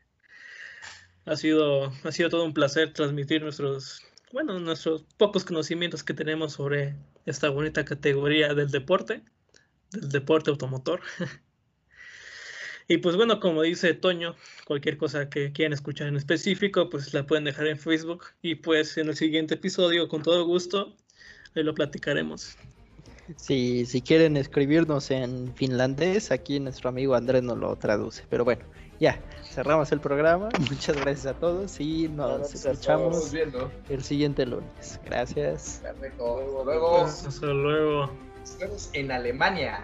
Ha 1.24 1.36
sido, 1.36 1.93
ha 2.03 2.11
sido 2.11 2.31
todo 2.31 2.44
un 2.44 2.53
placer 2.53 2.93
transmitir 2.93 3.43
nuestros, 3.43 4.03
bueno, 4.32 4.59
nuestros 4.59 5.05
pocos 5.19 5.44
conocimientos 5.44 6.03
que 6.03 6.15
tenemos 6.15 6.55
sobre 6.55 6.97
esta 7.27 7.49
bonita 7.49 7.85
categoría 7.85 8.55
del 8.55 8.73
deporte, 8.73 9.23
del 9.93 10.09
deporte 10.11 10.51
automotor. 10.51 11.01
Y 12.89 12.99
pues 12.99 13.15
bueno, 13.15 13.39
como 13.39 13.62
dice 13.62 13.94
Toño, 13.94 14.35
cualquier 14.66 14.99
cosa 14.99 15.31
que 15.31 15.53
quieran 15.53 15.73
escuchar 15.73 16.09
en 16.09 16.16
específico, 16.16 16.90
pues 16.90 17.15
la 17.15 17.24
pueden 17.24 17.44
dejar 17.44 17.69
en 17.69 17.78
Facebook 17.78 18.24
y 18.43 18.57
pues 18.57 18.99
en 18.99 19.09
el 19.09 19.16
siguiente 19.16 19.55
episodio, 19.55 20.09
con 20.09 20.23
todo 20.23 20.44
gusto, 20.44 20.97
ahí 21.55 21.62
lo 21.62 21.74
platicaremos. 21.74 22.57
Si, 23.36 23.86
si 23.86 24.03
quieren 24.03 24.36
escribirnos 24.36 25.11
en 25.11 25.55
finlandés, 25.55 26.31
aquí 26.31 26.61
nuestro 26.61 26.89
amigo 26.89 27.15
Andrés 27.15 27.43
nos 27.43 27.59
lo 27.59 27.74
traduce. 27.77 28.24
Pero 28.28 28.44
bueno, 28.44 28.65
ya, 29.01 29.20
cerramos 29.44 29.90
el 29.93 30.01
programa. 30.01 30.49
Muchas 30.70 30.97
gracias 30.97 31.27
a 31.27 31.35
todos 31.35 31.81
y 31.81 32.09
nos 32.09 32.55
escuchamos 32.55 33.32
el 33.89 34.03
siguiente 34.03 34.47
lunes. 34.47 35.01
Gracias. 35.05 35.81
Perfecto. 35.82 36.62
Luego 36.65 37.05
Hasta 37.05 37.47
luego. 37.47 38.11
nos 38.40 38.59
vemos 38.59 38.90
en 38.93 39.12
Alemania. 39.12 39.81